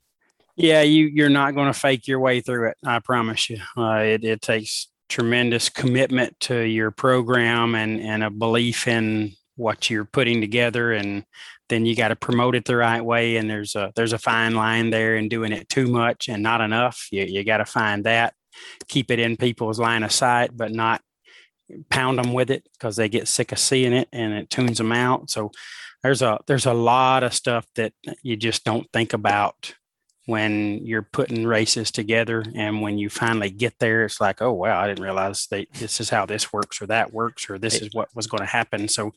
Yeah, 0.57 0.83
you 0.83 1.07
you're 1.07 1.31
not 1.31 1.55
going 1.55 1.73
to 1.73 1.79
fake 1.79 2.07
your 2.07 2.21
way 2.21 2.41
through 2.41 2.69
it. 2.71 2.77
I 2.85 2.99
promise 2.99 3.49
you. 3.49 3.59
Uh, 3.77 4.03
it 4.05 4.25
it 4.25 4.43
takes 4.43 4.89
tremendous 5.09 5.69
commitment 5.69 6.39
to 6.41 6.61
your 6.61 6.91
program 6.91 7.75
and 7.75 8.01
and 8.01 8.23
a 8.23 8.31
belief 8.31 8.87
in 8.87 9.33
what 9.61 9.91
you're 9.91 10.05
putting 10.05 10.41
together, 10.41 10.93
and 10.93 11.25
then 11.69 11.87
you 11.87 11.95
got 11.95 12.09
to 12.09 12.17
promote 12.17 12.57
it 12.57 12.65
the 12.65 12.77
right 12.77 13.05
way. 13.05 13.37
And 13.37 13.49
there's 13.49 13.77
a 13.77 13.93
there's 13.95 14.13
a 14.13 14.19
fine 14.19 14.55
line 14.55 14.91
there 14.91 15.17
in 15.17 15.29
doing 15.29 15.53
it 15.53 15.69
too 15.69 15.87
much 15.87 16.29
and 16.29 16.43
not 16.43 16.61
enough. 16.61 17.07
You 17.13 17.25
you 17.25 17.45
got 17.45 17.59
to 17.59 17.67
find 17.67 18.05
that, 18.05 18.35
keep 18.89 19.11
it 19.11 19.19
in 19.19 19.37
people's 19.37 19.79
line 19.79 20.03
of 20.03 20.13
sight, 20.13 20.51
but 20.57 20.73
not 20.73 21.03
pound 21.91 22.19
them 22.19 22.33
with 22.33 22.51
it 22.51 22.67
because 22.73 22.97
they 22.97 23.09
get 23.09 23.29
sick 23.29 23.53
of 23.53 23.59
seeing 23.59 23.93
it 23.93 24.09
and 24.13 24.33
it 24.33 24.51
tunes 24.51 24.79
them 24.79 24.93
out. 24.93 25.31
So 25.31 25.53
there's 26.03 26.23
a 26.23 26.39
there's 26.47 26.67
a 26.67 26.75
lot 26.75 27.23
of 27.23 27.35
stuff 27.35 27.67
that 27.77 27.93
you 28.23 28.37
just 28.37 28.65
don't 28.65 28.87
think 28.93 29.13
about 29.13 29.75
when 30.31 30.85
you're 30.87 31.03
putting 31.13 31.47
races 31.47 31.91
together 31.91 32.43
and 32.55 32.81
when 32.81 32.97
you 32.97 33.11
finally 33.11 33.51
get 33.51 33.75
there 33.81 34.05
it's 34.05 34.21
like 34.21 34.41
oh 34.41 34.53
wow 34.53 34.81
i 34.81 34.87
didn't 34.87 35.03
realize 35.05 35.47
that 35.51 35.67
this 35.75 36.01
is 36.01 36.09
how 36.09 36.25
this 36.25 36.53
works 36.53 36.81
or 36.81 36.87
that 36.87 37.13
works 37.13 37.51
or 37.51 37.59
this 37.59 37.83
is 37.83 37.91
what 37.93 38.09
was 38.15 38.27
going 38.27 38.41
to 38.41 38.47
happen. 38.47 38.89
So 38.89 39.13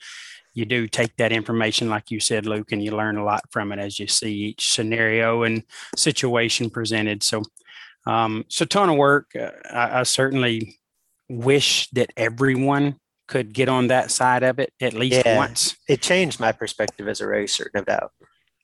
you 0.53 0.65
do 0.65 0.87
take 0.87 1.15
that 1.17 1.31
information 1.31 1.89
like 1.89 2.11
you 2.11 2.19
said 2.19 2.45
luke 2.45 2.71
and 2.71 2.83
you 2.83 2.91
learn 2.95 3.17
a 3.17 3.23
lot 3.23 3.43
from 3.51 3.71
it 3.71 3.79
as 3.79 3.99
you 3.99 4.07
see 4.07 4.33
each 4.33 4.69
scenario 4.71 5.43
and 5.43 5.63
situation 5.95 6.69
presented. 6.69 7.23
So 7.23 7.43
um, 8.05 8.45
a 8.59 8.65
ton 8.65 8.89
of 8.89 8.97
work. 8.97 9.31
Uh, 9.35 9.51
I, 9.71 9.99
I 9.99 10.03
certainly 10.03 10.77
wish 11.29 11.89
that 11.91 12.11
everyone 12.17 12.95
could 13.27 13.53
get 13.53 13.69
on 13.69 13.87
that 13.87 14.11
side 14.11 14.43
of 14.43 14.59
it 14.59 14.73
at 14.81 14.93
least 14.93 15.21
Yeah. 15.25 15.37
once. 15.37 15.75
It 15.87 16.01
changed 16.01 16.39
my 16.39 16.51
perspective 16.51 17.07
as 17.07 17.21
a 17.21 17.27
racer 17.27 17.71
no 17.73 17.81
doubt 17.83 18.11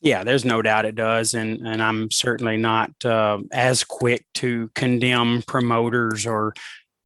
yeah, 0.01 0.23
there's 0.23 0.45
no 0.45 0.61
doubt 0.61 0.85
it 0.85 0.95
does, 0.95 1.33
and 1.33 1.67
and 1.67 1.81
I'm 1.81 2.09
certainly 2.11 2.57
not 2.57 2.91
uh, 3.03 3.39
as 3.51 3.83
quick 3.83 4.25
to 4.35 4.69
condemn 4.75 5.43
promoters 5.43 6.25
or 6.25 6.53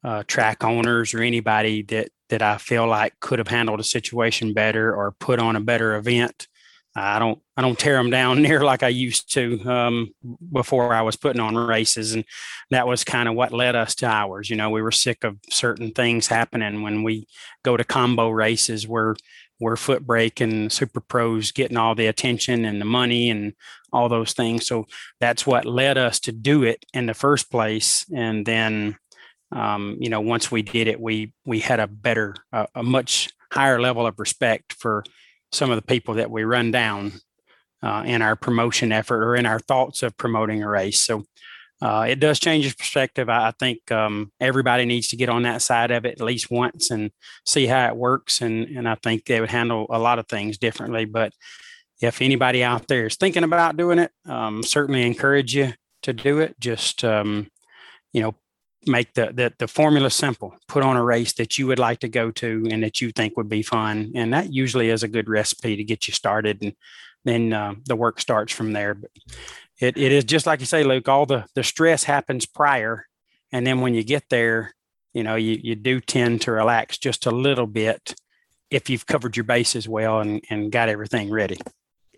uh, 0.04 0.24
track 0.28 0.64
owners 0.64 1.14
or 1.14 1.22
anybody 1.22 1.82
that 1.84 2.10
that 2.30 2.41
I 2.41 2.58
feel 2.58 2.88
like 2.88 3.20
could 3.20 3.39
have 3.39 3.48
handled 3.48 3.80
a 3.80 3.84
situation 3.84 4.54
better 4.54 4.96
or 4.96 5.12
put 5.12 5.39
on 5.39 5.56
a 5.56 5.62
better 5.62 5.96
event. 5.96 6.48
I 6.96 7.18
don't 7.18 7.39
I 7.58 7.64
don't 7.64 7.78
tear 7.78 7.96
them 7.96 8.12
down 8.12 8.41
near 8.44 8.64
like 8.64 8.84
I 8.84 8.89
used 8.89 9.34
to 9.34 9.60
um, 9.68 10.14
before 10.52 10.94
I 10.94 11.02
was 11.02 11.16
putting 11.16 11.41
on 11.41 11.56
races, 11.56 12.14
and 12.14 12.26
that 12.70 12.88
was 12.88 13.04
kind 13.04 13.28
of 13.28 13.36
what 13.36 13.52
led 13.54 13.76
us 13.76 13.96
to 13.96 14.08
ours. 14.08 14.50
You 14.50 14.56
know, 14.56 14.70
we 14.70 14.82
were 14.82 14.91
sick 14.91 15.24
of 15.24 15.38
certain 15.50 15.91
things 15.91 16.28
happening 16.28 16.84
when 16.84 17.02
we 17.02 17.28
go 17.64 17.76
to 17.76 17.84
combo 17.84 18.30
races 18.30 18.88
where 18.88 19.16
where 19.64 19.76
foot 19.76 20.05
brake 20.05 20.41
and 20.41 20.72
super 20.72 20.99
pros 20.99 21.51
getting 21.51 21.78
all 21.78 21.95
the 21.95 22.07
attention 22.07 22.66
and 22.66 22.80
the 22.80 22.86
money 22.86 23.30
and 23.30 23.53
all 23.91 24.09
those 24.09 24.34
things. 24.34 24.68
So 24.68 24.86
that's 25.20 25.47
what 25.47 25.66
led 25.66 25.97
us 25.97 26.20
to 26.22 26.32
do 26.32 26.64
it 26.64 26.86
in 26.93 27.05
the 27.05 27.14
first 27.14 27.49
place. 27.49 28.05
And 28.14 28.45
then, 28.45 28.97
um, 29.51 29.97
you 29.99 30.09
know, 30.09 30.22
once 30.22 30.51
we 30.51 30.61
did 30.61 30.88
it, 30.88 30.99
we 30.99 31.34
we 31.45 31.59
had 31.59 31.80
a 31.80 31.88
better, 31.88 32.36
uh, 32.51 32.68
a 32.76 32.84
much 32.84 33.30
higher 33.51 33.80
level 33.80 34.05
of 34.05 34.20
respect 34.20 34.74
for 34.74 35.03
some 35.51 35.70
of 35.72 35.76
the 35.76 35.84
people 35.93 36.16
that 36.16 36.32
we 36.32 36.43
run 36.43 36.72
down 36.72 37.14
uh, 37.84 38.03
in 38.05 38.22
our 38.22 38.36
promotion 38.36 38.91
effort 38.91 39.24
or 39.24 39.36
in 39.36 39.45
our 39.45 39.59
thoughts 39.59 40.03
of 40.03 40.18
promoting 40.18 40.64
a 40.64 40.70
race. 40.70 41.01
So 41.01 41.26
uh, 41.84 42.05
it 42.07 42.21
does 42.21 42.39
change 42.39 42.63
your 42.63 42.73
perspective. 42.77 43.27
I, 43.27 43.49
I 43.49 43.51
think 43.59 43.91
um, 43.91 44.31
everybody 44.39 44.86
needs 44.86 45.09
to 45.09 45.17
get 45.17 45.27
on 45.27 45.43
that 45.43 45.61
side 45.61 45.91
of 45.91 46.05
it 46.05 46.13
at 46.13 46.25
least 46.25 46.49
once 46.49 46.89
and 46.89 47.11
see 47.45 47.65
how 47.65 47.88
it 47.88 47.97
works. 47.97 48.39
And 48.39 48.69
and 48.69 48.88
I 48.88 48.95
think 48.95 49.25
they 49.25 49.41
would 49.41 49.49
handle 49.49 49.88
a 49.89 49.99
lot 49.99 50.17
of 50.17 50.27
things 50.29 50.57
differently. 50.57 51.03
But 51.03 51.34
if 52.01 52.21
anybody 52.21 52.63
out 52.63 52.88
there 52.88 53.07
is 53.07 53.17
thinking 53.17 53.43
about 53.43 53.75
doing 53.75 53.99
it, 53.99 54.11
um, 54.25 54.63
certainly 54.63 55.05
encourage 55.05 55.53
you 55.53 55.73
to 56.03 56.13
do 56.13 56.39
it. 56.39 56.57
Just 56.57 57.03
um, 57.03 57.51
you 58.13 58.21
know, 58.21 58.36
make 58.86 59.13
the, 59.13 59.34
the 59.34 59.53
the 59.59 59.67
formula 59.67 60.09
simple. 60.09 60.55
Put 60.69 60.84
on 60.84 60.95
a 60.95 61.03
race 61.03 61.34
that 61.34 61.59
you 61.59 61.67
would 61.67 61.79
like 61.79 61.99
to 61.99 62.07
go 62.07 62.31
to 62.31 62.65
and 62.71 62.81
that 62.84 63.01
you 63.01 63.11
think 63.11 63.36
would 63.36 63.49
be 63.49 63.61
fun, 63.61 64.13
and 64.15 64.34
that 64.34 64.53
usually 64.53 64.89
is 64.89 65.03
a 65.03 65.09
good 65.09 65.27
recipe 65.27 65.75
to 65.75 65.84
get 65.84 66.07
you 66.07 66.13
started. 66.13 66.61
And 66.61 66.75
then 67.24 67.53
uh, 67.53 67.76
the 67.86 67.95
work 67.95 68.19
starts 68.19 68.53
from 68.53 68.74
there. 68.74 68.93
But 68.93 69.11
it, 69.80 69.97
it 69.97 70.11
is 70.11 70.24
just 70.24 70.45
like 70.45 70.59
you 70.59 70.65
say, 70.65 70.84
Luke. 70.84 71.07
All 71.07 71.26
the 71.26 71.45
the 71.55 71.63
stress 71.63 72.03
happens 72.03 72.45
prior, 72.45 73.05
and 73.51 73.65
then 73.65 73.82
when 73.82 73.93
you 73.93 74.03
get 74.03 74.24
there, 74.30 74.74
you 75.13 75.24
know, 75.24 75.36
you 75.36 75.59
you 75.61 75.76
do 75.76 75.99
tend 75.99 76.41
to 76.41 76.51
relax 76.51 76.97
just 76.97 77.26
a 77.26 77.32
little 77.32 77.67
bit 77.67 78.15
if 78.69 78.89
you've 78.89 79.05
covered 79.05 79.38
your 79.38 79.43
bases 79.43 79.88
well 79.88 80.19
and 80.19 80.43
and 80.49 80.71
got 80.71 80.89
everything 80.89 81.30
ready. 81.30 81.57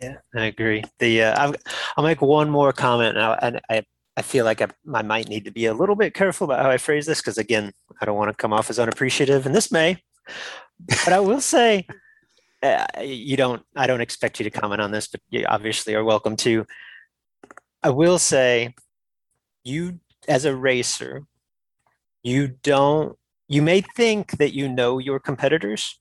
Yeah, 0.01 0.17
I 0.35 0.45
agree. 0.45 0.83
The 0.99 1.23
uh, 1.23 1.41
I'll, 1.41 1.55
I'll 1.97 2.03
make 2.03 2.21
one 2.21 2.49
more 2.49 2.73
comment, 2.73 3.17
and 3.17 3.57
I, 3.69 3.77
I 3.77 3.83
I 4.17 4.21
feel 4.21 4.45
like 4.45 4.61
I, 4.61 4.67
I 4.93 5.01
might 5.01 5.27
need 5.27 5.45
to 5.45 5.51
be 5.51 5.65
a 5.65 5.73
little 5.73 5.95
bit 5.95 6.13
careful 6.13 6.45
about 6.45 6.63
how 6.63 6.69
I 6.69 6.77
phrase 6.77 7.05
this 7.05 7.21
because 7.21 7.37
again, 7.37 7.71
I 8.01 8.05
don't 8.05 8.17
want 8.17 8.31
to 8.31 8.37
come 8.37 8.53
off 8.53 8.69
as 8.69 8.79
unappreciative, 8.79 9.45
and 9.45 9.53
this 9.53 9.71
may, 9.71 9.97
but 10.87 11.13
I 11.13 11.19
will 11.19 11.41
say, 11.41 11.87
uh, 12.65 13.01
you 13.01 13.37
don't. 13.37 13.63
I 13.75 13.87
don't 13.87 14.01
expect 14.01 14.39
you 14.39 14.43
to 14.43 14.49
comment 14.49 14.81
on 14.81 14.91
this, 14.91 15.07
but 15.07 15.21
you 15.29 15.45
obviously 15.47 15.95
are 15.95 16.03
welcome 16.03 16.35
to. 16.37 16.65
I 17.83 17.89
will 17.89 18.19
say, 18.19 18.73
you 19.63 19.99
as 20.27 20.45
a 20.45 20.55
racer, 20.55 21.23
you 22.23 22.47
don't. 22.47 23.17
You 23.47 23.61
may 23.61 23.81
think 23.81 24.37
that 24.37 24.53
you 24.53 24.67
know 24.67 24.97
your 24.97 25.19
competitors, 25.19 25.99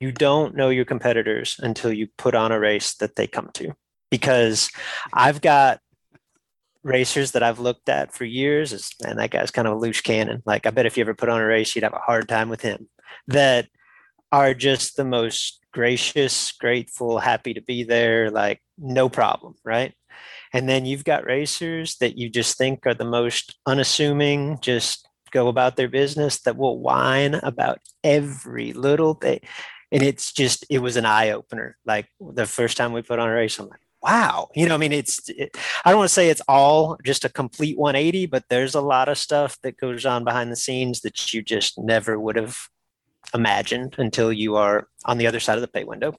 you 0.00 0.12
don't 0.12 0.54
know 0.54 0.68
your 0.68 0.84
competitors 0.84 1.56
until 1.62 1.92
you 1.92 2.08
put 2.18 2.34
on 2.34 2.52
a 2.52 2.60
race 2.60 2.94
that 2.96 3.16
they 3.16 3.26
come 3.26 3.50
to 3.54 3.72
because 4.10 4.70
i've 5.12 5.40
got 5.40 5.80
racers 6.82 7.32
that 7.32 7.42
i've 7.42 7.58
looked 7.58 7.88
at 7.88 8.12
for 8.12 8.24
years 8.24 8.72
as 8.72 8.90
man 9.02 9.16
that 9.16 9.30
guy's 9.30 9.50
kind 9.50 9.66
of 9.66 9.74
a 9.74 9.78
loose 9.78 10.00
cannon 10.00 10.42
like 10.44 10.66
i 10.66 10.70
bet 10.70 10.86
if 10.86 10.96
you 10.96 11.00
ever 11.00 11.14
put 11.14 11.28
on 11.28 11.40
a 11.40 11.46
race 11.46 11.74
you'd 11.74 11.84
have 11.84 11.94
a 11.94 11.98
hard 11.98 12.28
time 12.28 12.48
with 12.48 12.60
him 12.60 12.88
that 13.26 13.66
are 14.30 14.52
just 14.52 14.96
the 14.96 15.04
most 15.04 15.63
gracious 15.74 16.52
grateful 16.52 17.18
happy 17.18 17.52
to 17.52 17.60
be 17.60 17.82
there 17.82 18.30
like 18.30 18.60
no 18.78 19.08
problem 19.08 19.54
right? 19.64 19.92
And 20.54 20.68
then 20.68 20.86
you've 20.86 21.04
got 21.04 21.24
racers 21.24 21.96
that 21.96 22.16
you 22.16 22.30
just 22.30 22.56
think 22.56 22.86
are 22.86 22.94
the 22.94 23.04
most 23.04 23.58
unassuming 23.66 24.58
just 24.60 25.08
go 25.32 25.48
about 25.48 25.74
their 25.76 25.88
business 25.88 26.40
that 26.42 26.56
will 26.56 26.78
whine 26.78 27.34
about 27.34 27.80
every 28.04 28.72
little 28.72 29.14
thing. 29.14 29.40
And 29.90 30.02
it's 30.02 30.32
just 30.32 30.64
it 30.70 30.78
was 30.78 30.96
an 30.96 31.06
eye 31.06 31.30
opener. 31.30 31.76
Like 31.84 32.06
the 32.20 32.46
first 32.46 32.76
time 32.76 32.92
we 32.92 33.02
put 33.02 33.18
on 33.18 33.28
a 33.28 33.32
race, 33.32 33.58
I'm 33.58 33.68
like, 33.68 33.80
wow, 34.00 34.48
you 34.54 34.68
know, 34.68 34.74
I 34.74 34.78
mean, 34.78 34.92
it's 34.92 35.28
it, 35.28 35.56
I 35.84 35.90
don't 35.90 35.98
want 35.98 36.08
to 36.08 36.14
say 36.14 36.30
it's 36.30 36.42
all 36.46 36.98
just 37.04 37.24
a 37.24 37.28
complete 37.28 37.76
180, 37.76 38.26
but 38.26 38.44
there's 38.48 38.74
a 38.74 38.80
lot 38.80 39.08
of 39.08 39.18
stuff 39.18 39.58
that 39.62 39.76
goes 39.76 40.06
on 40.06 40.24
behind 40.24 40.52
the 40.52 40.56
scenes 40.56 41.00
that 41.00 41.32
you 41.34 41.42
just 41.42 41.78
never 41.78 42.18
would 42.18 42.36
have 42.36 42.68
imagined 43.34 43.94
until 43.98 44.32
you 44.32 44.56
are 44.56 44.88
on 45.04 45.18
the 45.18 45.26
other 45.26 45.40
side 45.40 45.56
of 45.56 45.62
the 45.62 45.68
pay 45.68 45.84
window. 45.84 46.14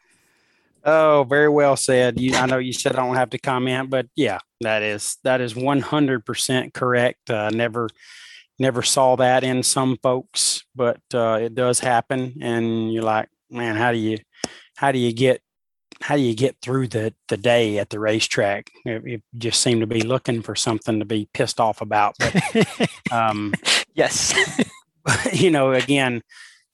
Oh, 0.84 1.26
very 1.28 1.50
well 1.50 1.76
said. 1.76 2.20
You, 2.20 2.36
I 2.36 2.46
know 2.46 2.60
you 2.60 2.74
said 2.74 2.96
I 2.96 3.06
don't 3.06 3.16
have 3.16 3.32
to 3.32 3.40
comment, 3.40 3.90
but 3.90 4.08
yeah, 4.16 4.40
that 4.62 4.84
is 4.84 5.18
that 5.24 5.42
is 5.42 5.56
one 5.56 5.82
hundred 5.82 6.26
percent 6.26 6.74
correct. 6.74 7.30
Uh, 7.30 7.50
never, 7.50 7.90
never 8.60 8.84
saw 8.84 9.16
that 9.16 9.44
in 9.44 9.64
some 9.64 9.98
folks, 10.04 10.64
but 10.76 11.02
uh, 11.14 11.40
it 11.42 11.56
does 11.56 11.80
happen. 11.80 12.36
And 12.42 12.94
you're 12.94 13.04
like, 13.04 13.30
man, 13.50 13.76
how 13.76 13.92
do 13.92 13.98
you 13.98 14.20
how 14.76 14.92
do 14.92 15.00
you 15.00 15.12
get 15.12 15.42
how 16.02 16.16
do 16.16 16.22
you 16.22 16.36
get 16.36 16.58
through 16.62 16.90
the 16.90 17.16
the 17.30 17.38
day 17.38 17.80
at 17.80 17.90
the 17.90 18.00
racetrack? 18.00 18.70
It 18.86 19.24
just 19.36 19.64
seem 19.64 19.80
to 19.80 19.88
be 19.88 20.02
looking 20.02 20.44
for 20.44 20.56
something 20.56 21.00
to 21.00 21.06
be 21.06 21.28
pissed 21.34 21.60
off 21.60 21.82
about. 21.82 22.16
But 22.20 22.90
um, 23.12 23.56
yes, 23.96 24.36
you 25.34 25.52
know, 25.52 25.74
again, 25.74 26.22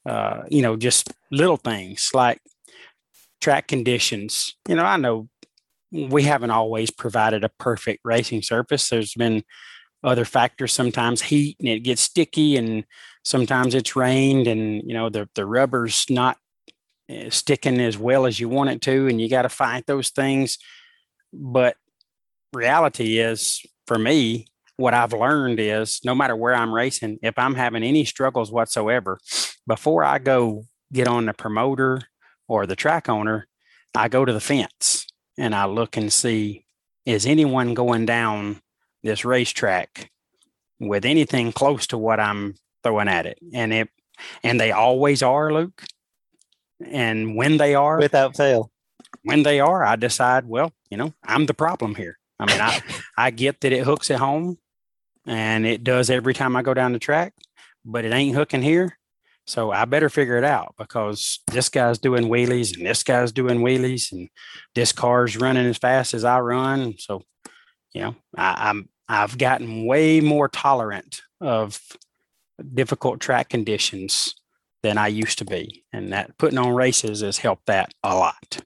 uh, 0.06 0.43
you 0.49 0.62
know, 0.62 0.76
just 0.76 1.12
little 1.32 1.58
things 1.58 2.12
like 2.14 2.41
track 3.39 3.68
conditions. 3.68 4.56
You 4.68 4.76
know, 4.76 4.86
I 4.86 4.97
know 4.97 5.30
we 5.91 6.24
haven't 6.24 6.52
always 6.52 6.89
provided 6.89 7.43
a 7.43 7.49
perfect 7.49 8.02
racing 8.04 8.41
surface. 8.41 8.89
There's 8.89 9.14
been 9.14 9.43
other 10.04 10.26
factors, 10.26 10.74
sometimes 10.74 11.22
heat 11.22 11.58
and 11.60 11.68
it 11.68 11.82
gets 11.82 12.02
sticky, 12.02 12.58
and 12.58 12.86
sometimes 13.24 13.76
it's 13.76 13.95
rained, 13.95 14.47
and 14.47 14.82
you 14.86 14.93
know 14.93 15.10
the 15.10 15.30
the 15.36 15.45
rubber's 15.45 16.06
not 16.10 16.38
eh, 17.10 17.30
sticking 17.30 17.80
as 17.80 17.97
well 17.97 18.26
as 18.26 18.39
you 18.39 18.49
want 18.49 18.70
it 18.70 18.82
to, 18.84 19.08
and 19.08 19.22
you 19.22 19.30
got 19.30 19.43
to 19.43 19.49
fight 19.49 19.86
those 19.86 20.10
things. 20.10 20.58
But 21.34 21.76
reality 22.54 23.20
is, 23.20 23.62
for 23.86 23.99
me, 23.99 24.47
what 24.78 24.93
I've 24.93 25.14
learned 25.14 25.60
is 25.60 26.02
no 26.04 26.16
matter 26.16 26.36
where 26.36 26.56
I'm 26.56 26.74
racing, 26.74 27.20
if 27.22 27.38
I'm 27.38 27.56
having 27.56 27.84
any 27.84 28.04
struggles 28.06 28.52
whatsoever, 28.52 29.20
before 29.68 30.03
I 30.03 30.20
go 30.20 30.66
get 30.91 31.07
on 31.07 31.26
the 31.26 31.34
promoter 31.34 32.01
or 32.47 32.66
the 32.66 32.76
track 32.76 33.09
owner, 33.09 33.47
I 33.95 34.07
go 34.07 34.26
to 34.26 34.34
the 34.34 34.39
fence 34.39 35.07
and 35.38 35.53
I 35.55 35.66
look 35.66 35.97
and 35.97 36.12
see 36.12 36.66
is 37.05 37.26
anyone 37.26 37.74
going 37.74 38.05
down 38.05 38.62
this 39.03 39.26
racetrack 39.26 40.12
with 40.80 41.05
anything 41.05 41.51
close 41.51 41.88
to 41.88 41.97
what 41.97 42.20
I'm 42.20 42.55
throwing 42.84 43.07
at 43.07 43.26
it. 43.26 43.39
And 43.53 43.74
it 43.74 43.89
and 44.43 44.59
they 44.59 44.72
always 44.72 45.24
are, 45.24 45.51
Luke. 45.51 45.84
And 46.86 47.36
when 47.36 47.57
they 47.57 47.76
are 47.76 47.97
without 47.97 48.36
fail. 48.36 48.72
When 49.24 49.43
they 49.43 49.59
are, 49.59 49.84
I 49.84 49.97
decide, 49.97 50.45
well, 50.45 50.74
you 50.89 50.97
know, 50.97 51.14
I'm 51.24 51.45
the 51.45 51.53
problem 51.53 51.95
here. 51.95 52.18
I 52.39 52.45
mean, 52.45 52.62
I 52.62 52.82
I 53.18 53.32
get 53.32 53.62
that 53.62 53.72
it 53.72 53.84
hooks 53.84 54.09
at 54.12 54.20
home 54.20 54.57
and 55.26 55.66
it 55.66 55.84
does 55.84 56.09
every 56.09 56.34
time 56.34 56.55
I 56.55 56.62
go 56.62 56.74
down 56.74 56.93
the 56.93 56.99
track, 56.99 57.34
but 57.86 58.05
it 58.05 58.14
ain't 58.14 58.36
hooking 58.36 58.62
here. 58.62 58.97
So 59.48 59.72
I 59.72 59.86
better 59.86 60.10
figure 60.10 60.38
it 60.38 60.44
out 60.44 60.76
because 60.78 61.39
this 61.48 61.68
guy's 61.68 61.98
doing 61.98 62.26
wheelies 62.26 62.78
and 62.78 62.86
this 62.86 63.04
guy's 63.04 63.32
doing 63.32 63.60
wheelies 63.60 64.12
and 64.12 64.30
this 64.76 64.92
car's 64.92 65.36
running 65.36 65.66
as 65.66 65.78
fast 65.78 66.14
as 66.14 66.24
I 66.24 66.39
run. 66.39 66.96
So, 66.98 67.24
you 67.94 68.02
know, 68.02 68.16
I, 68.38 68.70
I'm 68.70 68.89
I've 69.10 69.38
gotten 69.38 69.86
way 69.86 70.22
more 70.22 70.48
tolerant 70.48 71.22
of 71.42 71.82
difficult 72.74 73.20
track 73.20 73.50
conditions 73.50 74.36
than 74.84 74.98
I 74.98 75.08
used 75.08 75.38
to 75.39 75.46
be. 75.46 75.84
And 75.92 76.14
that 76.14 76.38
putting 76.38 76.58
on 76.58 76.74
races 76.74 77.22
has 77.22 77.38
helped 77.38 77.66
that 77.66 77.94
a 78.04 78.16
lot. 78.16 78.62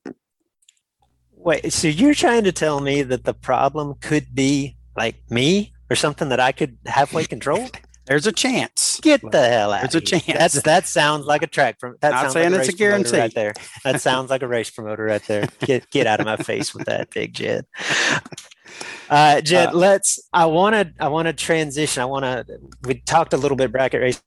Wait, 1.32 1.72
so 1.74 1.88
you're 1.88 2.14
trying 2.14 2.44
to 2.44 2.52
tell 2.52 2.80
me 2.80 3.02
that 3.04 3.24
the 3.24 3.34
problem 3.34 3.96
could 4.02 4.34
be 4.34 4.78
like 4.96 5.16
me 5.30 5.74
or 5.90 5.96
something 5.96 6.30
that 6.30 6.40
I 6.40 6.52
could 6.52 6.78
halfway 6.86 7.26
control? 7.26 7.70
There's 8.06 8.28
a 8.28 8.32
chance. 8.32 9.00
Get 9.02 9.22
the 9.32 9.48
hell 9.48 9.74
out. 9.74 9.82
There's 9.82 9.96
a 9.96 10.02
chance. 10.02 10.26
That's 10.26 10.62
that 10.64 10.88
sounds 10.88 11.26
like 11.26 11.42
a 11.42 11.48
track 11.48 11.80
from. 11.80 11.96
That 12.02 12.12
Not 12.12 12.22
sounds 12.22 12.34
saying 12.34 12.52
like 12.52 12.60
a 12.60 12.62
it's 12.62 12.70
a 12.70 12.72
race 12.72 12.78
guarantee. 12.78 13.18
right 13.18 13.34
there. 13.34 13.54
That 13.84 14.02
sounds 14.02 14.30
like 14.30 14.42
a 14.44 14.48
race 14.48 14.70
promoter 14.70 15.06
right 15.06 15.24
there. 15.28 15.48
Get 15.62 15.90
get 15.90 16.06
out 16.08 16.20
of 16.20 16.26
my 16.26 16.38
face 16.38 16.74
with 16.74 16.86
that, 16.86 17.10
big 17.12 17.34
Jed. 17.34 17.66
Uh, 19.10 19.42
Jed, 19.42 19.70
Uh, 19.70 19.74
let's. 19.74 20.20
I 20.34 20.46
want 20.48 20.74
to. 20.76 20.92
I 21.00 21.08
want 21.10 21.28
to 21.28 21.34
transition. 21.34 22.02
I 22.02 22.06
want 22.06 22.24
to. 22.26 22.46
We 22.84 22.96
talked 23.02 23.34
a 23.34 23.38
little 23.38 23.58
bit 23.58 23.72
bracket 23.72 24.02
race, 24.02 24.22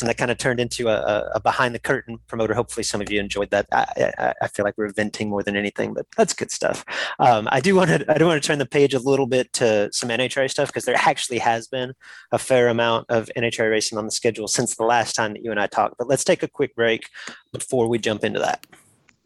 and 0.00 0.08
that 0.08 0.16
kind 0.16 0.30
of 0.30 0.38
turned 0.38 0.60
into 0.60 0.88
a, 0.88 1.30
a, 1.34 1.40
behind 1.40 1.74
the 1.74 1.78
curtain 1.78 2.18
promoter. 2.26 2.54
Hopefully, 2.54 2.84
some 2.84 3.00
of 3.00 3.10
you 3.10 3.20
enjoyed 3.20 3.50
that. 3.50 3.66
I, 3.72 4.12
I, 4.18 4.34
I 4.42 4.48
feel 4.48 4.64
like 4.64 4.78
we're 4.78 4.92
venting 4.92 5.28
more 5.28 5.42
than 5.42 5.56
anything, 5.56 5.92
but 5.92 6.06
that's 6.16 6.32
good 6.32 6.50
stuff. 6.50 6.84
Um, 7.18 7.48
I 7.52 7.60
do 7.60 7.74
want 7.74 7.90
to. 7.90 8.04
I 8.12 8.18
do 8.18 8.26
want 8.26 8.42
to 8.42 8.46
turn 8.46 8.58
the 8.58 8.66
page 8.66 8.94
a 8.94 8.98
little 8.98 9.26
bit 9.26 9.52
to 9.54 9.90
some 9.92 10.08
NHRA 10.08 10.50
stuff 10.50 10.68
because 10.68 10.84
there 10.84 10.96
actually 10.96 11.38
has 11.38 11.68
been 11.68 11.92
a 12.30 12.38
fair 12.38 12.68
amount 12.68 13.06
of 13.10 13.30
NHRA 13.36 13.70
racing 13.70 13.98
on 13.98 14.06
the 14.06 14.10
schedule 14.10 14.48
since 14.48 14.76
the 14.76 14.84
last 14.84 15.14
time 15.14 15.34
that 15.34 15.44
you 15.44 15.50
and 15.50 15.60
I 15.60 15.66
talked. 15.66 15.96
But 15.98 16.08
let's 16.08 16.24
take 16.24 16.42
a 16.42 16.48
quick 16.48 16.74
break 16.74 17.08
before 17.52 17.88
we 17.88 17.98
jump 17.98 18.24
into 18.24 18.38
that. 18.38 18.64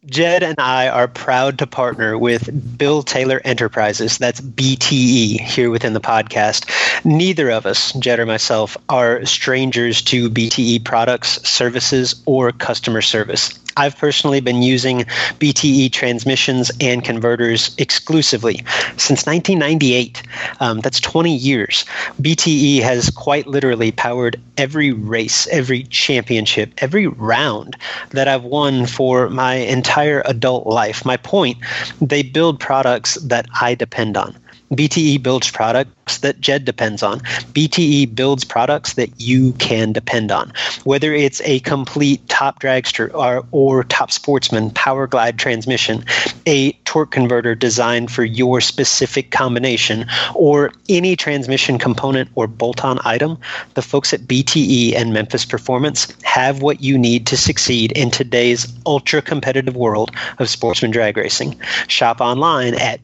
Jed 0.06 0.44
and 0.44 0.60
I 0.60 0.88
are 0.88 1.08
proud 1.08 1.58
to 1.58 1.66
partner 1.66 2.16
with 2.16 2.78
Bill 2.78 3.02
Taylor 3.02 3.40
Enterprises, 3.44 4.18
that's 4.18 4.40
BTE, 4.40 5.40
here 5.40 5.68
within 5.68 5.94
the 5.94 6.00
podcast. 6.00 6.70
Neither 7.04 7.50
of 7.50 7.66
us, 7.66 7.92
Jed 7.92 8.20
or 8.20 8.26
myself, 8.26 8.76
are 8.88 9.24
strangers 9.26 10.02
to 10.02 10.30
BTE 10.30 10.84
products, 10.84 11.48
services, 11.48 12.22
or 12.24 12.52
customer 12.52 13.02
service. 13.02 13.58
I've 13.76 13.96
personally 13.96 14.40
been 14.40 14.62
using 14.62 15.00
BTE 15.38 15.92
transmissions 15.92 16.70
and 16.80 17.04
converters 17.04 17.74
exclusively 17.78 18.64
since 18.96 19.26
1998. 19.26 20.22
Um, 20.60 20.80
that's 20.80 21.00
20 21.00 21.34
years. 21.34 21.84
BTE 22.20 22.80
has 22.82 23.10
quite 23.10 23.46
literally 23.46 23.92
powered 23.92 24.40
every 24.56 24.92
race, 24.92 25.46
every 25.48 25.84
championship, 25.84 26.72
every 26.78 27.06
round 27.06 27.76
that 28.10 28.28
I've 28.28 28.44
won 28.44 28.86
for 28.86 29.28
my 29.28 29.54
entire 29.54 30.22
adult 30.24 30.66
life. 30.66 31.04
My 31.04 31.16
point, 31.16 31.58
they 32.00 32.22
build 32.22 32.58
products 32.58 33.14
that 33.16 33.46
I 33.60 33.74
depend 33.74 34.16
on. 34.16 34.34
BTE 34.72 35.22
builds 35.22 35.50
products 35.50 36.18
that 36.18 36.40
Jed 36.40 36.64
depends 36.64 37.02
on. 37.02 37.20
BTE 37.20 38.14
builds 38.14 38.44
products 38.44 38.94
that 38.94 39.20
you 39.20 39.52
can 39.54 39.92
depend 39.92 40.32
on. 40.32 40.52
Whether 40.84 41.12
it's 41.14 41.40
a 41.42 41.60
complete 41.60 42.28
top 42.28 42.60
dragster 42.60 43.12
or, 43.14 43.46
or 43.52 43.84
top 43.84 44.10
sportsman 44.10 44.70
power 44.70 45.06
glide 45.06 45.38
transmission, 45.38 46.04
a 46.46 46.72
torque 46.84 47.10
converter 47.10 47.54
designed 47.54 48.10
for 48.10 48.24
your 48.24 48.60
specific 48.60 49.30
combination, 49.30 50.06
or 50.34 50.72
any 50.88 51.16
transmission 51.16 51.78
component 51.78 52.30
or 52.34 52.46
bolt 52.46 52.84
on 52.84 52.98
item, 53.04 53.38
the 53.74 53.82
folks 53.82 54.12
at 54.12 54.20
BTE 54.22 54.94
and 54.94 55.12
Memphis 55.12 55.44
Performance 55.44 56.12
have 56.22 56.62
what 56.62 56.80
you 56.80 56.98
need 56.98 57.26
to 57.26 57.36
succeed 57.36 57.92
in 57.92 58.10
today's 58.10 58.72
ultra 58.86 59.22
competitive 59.22 59.76
world 59.76 60.10
of 60.38 60.48
sportsman 60.48 60.90
drag 60.90 61.16
racing. 61.16 61.60
Shop 61.88 62.20
online 62.20 62.74
at 62.74 63.00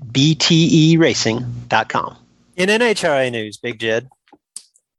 bteracing.com. 1.69 2.17
In 2.57 2.69
NHRA 2.69 3.31
news, 3.31 3.57
Big 3.57 3.79
Jed, 3.79 4.09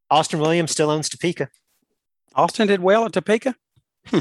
Austin 0.09 0.39
Williams 0.39 0.71
still 0.71 0.89
owns 0.89 1.09
Topeka. 1.09 1.49
Austin 2.35 2.67
did 2.67 2.81
well 2.81 3.05
at 3.05 3.13
Topeka. 3.13 3.55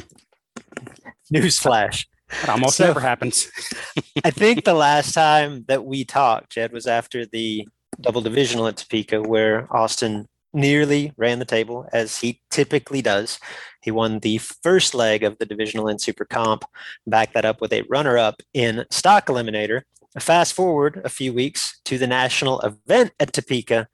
Newsflash. 1.33 2.07
That 2.43 2.49
almost 2.51 2.77
So- 2.77 2.87
never 2.87 3.01
happens. 3.01 3.51
I 4.25 4.31
think 4.31 4.65
the 4.65 4.75
last 4.75 5.13
time 5.13 5.65
that 5.69 5.85
we 5.85 6.05
talked, 6.05 6.53
Jed, 6.53 6.73
was 6.73 6.87
after 6.87 7.27
the 7.27 7.67
double 8.01 8.21
divisional 8.21 8.67
at 8.67 8.77
Topeka, 8.77 9.23
where 9.23 9.67
Austin 9.75 10.29
nearly 10.55 11.13
ran 11.17 11.39
the 11.39 11.45
table, 11.47 11.89
as 11.93 12.19
he 12.19 12.41
typically 12.51 13.01
does. 13.01 13.39
He 13.83 13.91
won 13.91 14.19
the 14.21 14.39
first 14.39 14.95
leg 14.95 15.25
of 15.25 15.39
the 15.39 15.47
divisional 15.47 15.89
in 15.89 15.99
Super 15.99 16.25
Comp, 16.25 16.65
backed 17.07 17.35
that 17.35 17.45
up 17.45 17.61
with 17.61 17.73
a 17.73 17.83
runner 17.89 18.19
up 18.19 18.43
in 18.55 18.85
Stock 18.91 19.27
Eliminator. 19.27 19.83
Fast 20.19 20.53
forward 20.53 21.01
a 21.05 21.09
few 21.09 21.33
weeks 21.33 21.81
to 21.87 21.97
the 21.97 22.07
national 22.07 22.61
event 22.61 23.13
at 23.19 23.33
Topeka. 23.33 23.89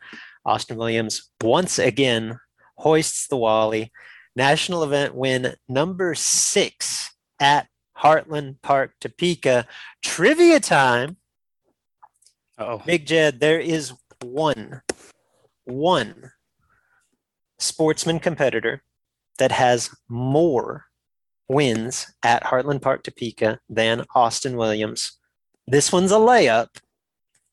Austin 0.45 0.77
Williams 0.77 1.31
once 1.43 1.79
again 1.79 2.41
hoists 2.77 3.29
the 3.29 3.37
Wally. 3.37 3.93
National 4.35 4.83
event 4.83 5.14
win 5.14 5.55
number 5.69 6.14
six 6.14 7.14
at 7.39 7.69
Heartland 7.97 8.61
Park, 8.62 8.95
Topeka. 9.01 9.66
Trivia 10.03 10.59
time. 10.59 11.16
Oh, 12.59 12.83
Big 12.85 13.07
Jed, 13.07 13.39
there 13.39 13.61
is 13.61 13.93
one, 14.23 14.83
one 15.64 16.33
sportsman 17.59 18.19
competitor 18.19 18.83
that 19.39 19.53
has 19.53 19.91
more 20.09 20.87
wins 21.49 22.12
at 22.25 22.43
Heartland 22.43 22.83
Park, 22.83 23.05
Topeka 23.05 23.61
than 23.69 24.05
Austin 24.14 24.57
Williams. 24.57 25.19
This 25.71 25.93
one's 25.93 26.12
a 26.12 26.16
layup. 26.16 26.69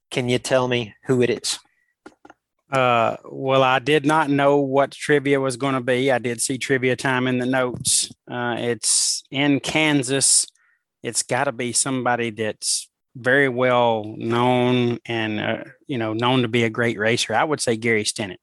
Can 0.09 0.29
you 0.29 0.39
tell 0.39 0.69
me 0.69 0.95
who 1.03 1.21
it 1.21 1.29
is? 1.29 1.59
Uh, 2.71 3.17
well, 3.25 3.61
I 3.61 3.79
did 3.79 4.05
not 4.05 4.29
know 4.29 4.57
what 4.57 4.91
trivia 4.91 5.41
was 5.41 5.57
going 5.57 5.73
to 5.73 5.81
be. 5.81 6.09
I 6.09 6.19
did 6.19 6.41
see 6.41 6.57
trivia 6.57 6.95
time 6.95 7.27
in 7.27 7.39
the 7.39 7.45
notes. 7.45 8.09
Uh, 8.29 8.55
it's 8.57 9.23
in 9.31 9.59
Kansas. 9.59 10.47
It's 11.03 11.23
got 11.23 11.43
to 11.43 11.51
be 11.51 11.73
somebody 11.73 12.29
that's 12.29 12.89
very 13.17 13.49
well 13.49 14.05
known 14.17 14.99
and 15.05 15.39
uh, 15.39 15.63
you 15.87 15.97
know 15.97 16.13
known 16.13 16.41
to 16.43 16.47
be 16.47 16.63
a 16.63 16.69
great 16.69 16.97
racer. 16.97 17.35
I 17.35 17.43
would 17.43 17.59
say 17.59 17.75
Gary 17.75 18.05
Stinnett. 18.05 18.39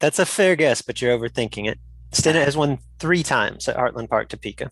That's 0.00 0.18
a 0.18 0.26
fair 0.26 0.56
guess, 0.56 0.82
but 0.82 1.00
you're 1.00 1.16
overthinking 1.16 1.68
it. 1.68 1.78
Stinnett 2.10 2.44
has 2.44 2.56
won 2.56 2.78
three 2.98 3.22
times 3.22 3.68
at 3.68 3.76
Heartland 3.76 4.10
Park, 4.10 4.28
Topeka. 4.28 4.70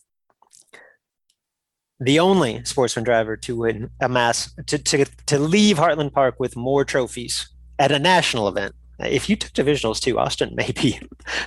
The 2.04 2.20
only 2.20 2.62
sportsman 2.64 3.04
driver 3.04 3.34
to 3.38 3.56
win 3.56 3.90
amass 4.00 4.52
to, 4.66 4.76
to, 4.76 5.06
to 5.26 5.38
leave 5.38 5.78
Heartland 5.78 6.12
Park 6.12 6.34
with 6.38 6.54
more 6.54 6.84
trophies 6.84 7.48
at 7.78 7.92
a 7.92 7.98
national 7.98 8.46
event 8.46 8.74
If 8.98 9.30
you 9.30 9.36
took 9.36 9.52
divisionals 9.52 10.00
too, 10.00 10.18
Austin 10.18 10.52
maybe 10.54 11.00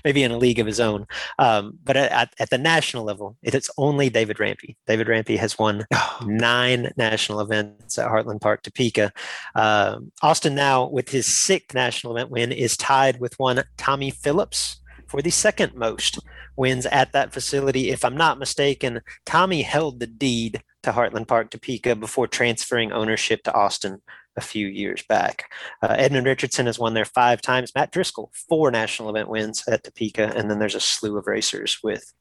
maybe 0.03 0.23
in 0.23 0.31
a 0.31 0.37
league 0.37 0.57
of 0.57 0.65
his 0.65 0.79
own. 0.79 1.05
Um, 1.37 1.77
but 1.83 1.95
at, 1.95 2.33
at 2.39 2.49
the 2.49 2.57
national 2.57 3.03
level, 3.03 3.37
it's 3.43 3.69
only 3.77 4.09
David 4.09 4.39
Rampy. 4.39 4.75
David 4.87 5.07
Rampy 5.07 5.37
has 5.37 5.59
won 5.59 5.85
nine 6.25 6.91
national 6.97 7.39
events 7.39 7.99
at 7.99 8.09
Heartland 8.09 8.41
Park, 8.41 8.63
Topeka. 8.63 9.13
Um, 9.53 10.11
Austin 10.23 10.55
now, 10.55 10.87
with 10.87 11.09
his 11.09 11.27
sixth 11.27 11.75
national 11.75 12.17
event 12.17 12.31
win, 12.31 12.51
is 12.51 12.75
tied 12.75 13.19
with 13.19 13.37
one 13.37 13.63
Tommy 13.77 14.09
Phillips 14.09 14.77
for 15.05 15.21
the 15.21 15.29
second 15.29 15.75
most 15.75 16.19
wins 16.57 16.85
at 16.87 17.13
that 17.13 17.33
facility. 17.33 17.89
If 17.91 18.03
I'm 18.03 18.17
not 18.17 18.39
mistaken, 18.39 19.01
Tommy 19.25 19.61
held 19.61 19.99
the 19.99 20.07
deed 20.07 20.61
to 20.83 20.91
Heartland 20.91 21.27
Park, 21.27 21.51
Topeka 21.51 21.95
before 21.95 22.27
transferring 22.27 22.91
ownership 22.91 23.43
to 23.43 23.53
Austin 23.53 24.01
a 24.35 24.41
few 24.41 24.67
years 24.67 25.03
back. 25.07 25.51
Uh, 25.81 25.95
Edmond 25.97 26.27
Richardson 26.27 26.67
has 26.67 26.77
won 26.77 26.93
there 26.93 27.05
five 27.05 27.41
times. 27.41 27.73
Matt 27.75 27.91
Driscoll, 27.91 28.31
four 28.49 28.71
national 28.71 29.09
event 29.09 29.29
wins 29.29 29.63
at 29.67 29.83
Topeka. 29.83 30.33
And 30.35 30.49
then 30.49 30.59
there's 30.59 30.75
a 30.75 30.79
slew 30.79 31.17
of 31.17 31.27
racers 31.27 31.79
with 31.83 32.13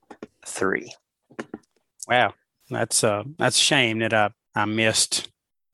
three. 0.46 0.94
Wow. 2.08 2.34
That's 2.70 3.04
uh 3.04 3.22
that's 3.38 3.56
a 3.56 3.60
shame 3.60 4.00
that 4.00 4.12
I, 4.12 4.30
I 4.54 4.64
missed 4.64 5.28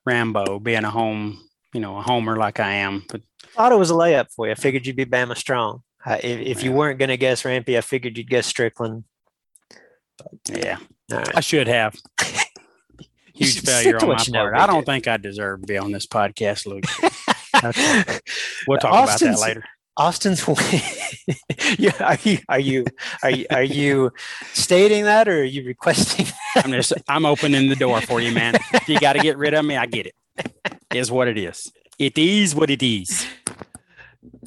Rambo 0.04 0.58
being 0.58 0.84
a 0.84 0.90
home, 0.90 1.38
you 1.72 1.80
know, 1.80 1.96
a 1.96 2.02
homer 2.02 2.36
like 2.36 2.60
I 2.60 2.74
am. 2.74 3.04
But 3.08 3.22
I 3.44 3.48
thought 3.56 3.72
it 3.72 3.78
was 3.78 3.90
a 3.90 3.94
layup 3.94 4.26
for 4.34 4.46
you. 4.46 4.52
I 4.52 4.56
figured 4.56 4.86
you'd 4.86 4.96
be 4.96 5.06
Bama 5.06 5.36
strong. 5.36 5.82
Uh, 6.04 6.18
if, 6.22 6.40
if 6.40 6.62
you 6.62 6.72
weren't 6.72 6.98
going 6.98 7.10
to 7.10 7.16
guess 7.16 7.44
Rampy, 7.44 7.78
I 7.78 7.80
figured 7.80 8.16
you'd 8.18 8.28
guess 8.30 8.46
Strickland. 8.46 9.04
Yeah, 10.48 10.78
right. 11.10 11.36
I 11.36 11.40
should 11.40 11.68
have. 11.68 11.94
Huge 13.34 13.62
failure 13.62 13.98
on 13.98 14.08
my 14.08 14.16
part. 14.16 14.54
I 14.54 14.66
don't 14.66 14.84
think 14.84 15.08
I 15.08 15.16
deserve 15.16 15.62
to 15.62 15.66
be 15.66 15.78
on 15.78 15.90
this 15.90 16.06
podcast, 16.06 16.66
Luke. 16.66 16.84
we'll 18.68 18.78
talk 18.78 18.92
Austin's, 18.92 19.38
about 19.38 19.40
that 19.40 19.48
later. 19.48 19.64
Austin's 19.96 20.42
yeah, 21.78 21.92
are 22.00 22.18
you 22.22 22.38
are 22.48 22.58
you 22.58 22.84
are 23.22 23.30
you 23.30 23.46
are 23.50 23.62
you 23.62 24.10
stating 24.52 25.04
that 25.04 25.28
or 25.28 25.40
are 25.40 25.44
you 25.44 25.64
requesting? 25.64 26.26
That? 26.54 26.64
I'm 26.66 26.72
just 26.72 26.92
I'm 27.08 27.26
opening 27.26 27.68
the 27.68 27.76
door 27.76 28.00
for 28.00 28.20
you, 28.20 28.32
man. 28.32 28.54
If 28.72 28.88
you 28.88 28.98
got 28.98 29.14
to 29.14 29.20
get 29.20 29.36
rid 29.36 29.54
of 29.54 29.64
me, 29.64 29.76
I 29.76 29.86
get 29.86 30.06
it. 30.06 30.14
it. 30.38 30.76
Is 30.94 31.10
what 31.10 31.28
it 31.28 31.38
is. 31.38 31.70
It 31.98 32.16
is 32.18 32.54
what 32.54 32.70
it 32.70 32.82
is. 32.82 33.26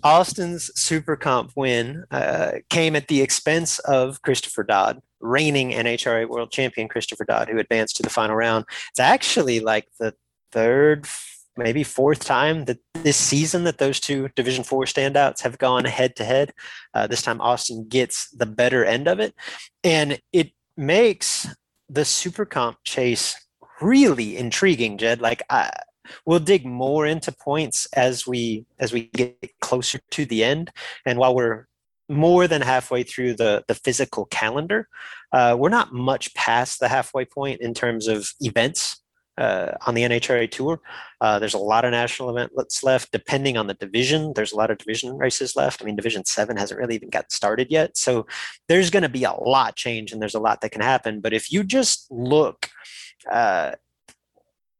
Austin's 0.03 0.71
Super 0.79 1.15
Comp 1.15 1.51
win 1.55 2.05
uh, 2.11 2.51
came 2.69 2.95
at 2.95 3.07
the 3.07 3.21
expense 3.21 3.79
of 3.79 4.21
Christopher 4.21 4.63
Dodd, 4.63 5.01
reigning 5.19 5.71
NHRA 5.71 6.27
World 6.27 6.51
Champion 6.51 6.87
Christopher 6.87 7.25
Dodd, 7.25 7.49
who 7.49 7.57
advanced 7.57 7.95
to 7.97 8.03
the 8.03 8.09
final 8.09 8.35
round. 8.35 8.65
It's 8.91 8.99
actually 8.99 9.59
like 9.59 9.87
the 9.99 10.13
third, 10.51 11.07
maybe 11.57 11.83
fourth 11.83 12.23
time 12.25 12.65
that 12.65 12.79
this 12.93 13.17
season 13.17 13.63
that 13.63 13.77
those 13.77 13.99
two 13.99 14.29
Division 14.35 14.63
Four 14.63 14.85
standouts 14.85 15.41
have 15.41 15.57
gone 15.57 15.85
head 15.85 16.15
to 16.17 16.25
head. 16.25 16.53
This 17.09 17.21
time, 17.21 17.41
Austin 17.41 17.87
gets 17.87 18.29
the 18.31 18.45
better 18.45 18.83
end 18.83 19.07
of 19.07 19.19
it, 19.19 19.33
and 19.83 20.19
it 20.33 20.51
makes 20.75 21.47
the 21.89 22.05
Super 22.05 22.45
Comp 22.45 22.77
chase 22.83 23.35
really 23.81 24.37
intriguing, 24.37 24.97
Jed. 24.97 25.21
Like 25.21 25.43
I 25.49 25.69
we'll 26.25 26.39
dig 26.39 26.65
more 26.65 27.05
into 27.05 27.31
points 27.31 27.87
as 27.93 28.27
we 28.27 28.65
as 28.79 28.93
we 28.93 29.09
get 29.13 29.37
closer 29.61 29.99
to 30.11 30.25
the 30.25 30.43
end 30.43 30.71
and 31.05 31.19
while 31.19 31.35
we're 31.35 31.67
more 32.07 32.47
than 32.47 32.61
halfway 32.61 33.03
through 33.03 33.33
the 33.33 33.63
the 33.67 33.75
physical 33.75 34.25
calendar 34.25 34.87
uh, 35.31 35.55
we're 35.57 35.69
not 35.69 35.93
much 35.93 36.33
past 36.33 36.79
the 36.79 36.87
halfway 36.87 37.25
point 37.25 37.61
in 37.61 37.73
terms 37.73 38.07
of 38.07 38.31
events 38.41 39.01
uh, 39.37 39.71
on 39.85 39.95
the 39.95 40.03
NHRA 40.03 40.49
tour. 40.49 40.79
Uh, 41.19 41.39
there's 41.39 41.53
a 41.53 41.59
lot 41.59 41.85
of 41.85 41.91
national 41.91 42.35
events 42.35 42.83
left, 42.83 43.11
depending 43.11 43.57
on 43.57 43.67
the 43.67 43.73
division. 43.73 44.33
There's 44.33 44.53
a 44.53 44.55
lot 44.55 44.71
of 44.71 44.77
division 44.77 45.17
races 45.17 45.55
left. 45.55 45.81
I 45.81 45.85
mean, 45.85 45.95
Division 45.95 46.25
Seven 46.25 46.57
hasn't 46.57 46.79
really 46.79 46.95
even 46.95 47.09
got 47.09 47.31
started 47.31 47.67
yet, 47.69 47.97
so 47.97 48.25
there's 48.67 48.89
going 48.89 49.03
to 49.03 49.09
be 49.09 49.23
a 49.23 49.33
lot 49.33 49.75
change, 49.75 50.11
and 50.11 50.21
there's 50.21 50.35
a 50.35 50.39
lot 50.39 50.61
that 50.61 50.71
can 50.71 50.81
happen. 50.81 51.19
But 51.19 51.33
if 51.33 51.51
you 51.51 51.63
just 51.63 52.07
look 52.09 52.69
uh, 53.31 53.71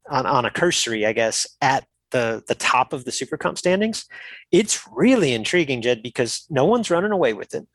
on, 0.10 0.26
on 0.26 0.46
a 0.46 0.52
cursory, 0.52 1.06
I 1.06 1.14
guess, 1.14 1.48
at 1.62 1.86
the 2.12 2.44
the 2.48 2.56
top 2.56 2.94
of 2.94 3.06
the 3.06 3.12
Super 3.12 3.38
Comp 3.38 3.58
standings, 3.58 4.06
it's 4.52 4.88
really 4.92 5.34
intriguing, 5.34 5.82
Jed, 5.82 6.04
because 6.04 6.46
no 6.50 6.66
one's 6.66 6.90
running 6.90 7.12
away 7.12 7.34
with 7.34 7.54
it. 7.54 7.68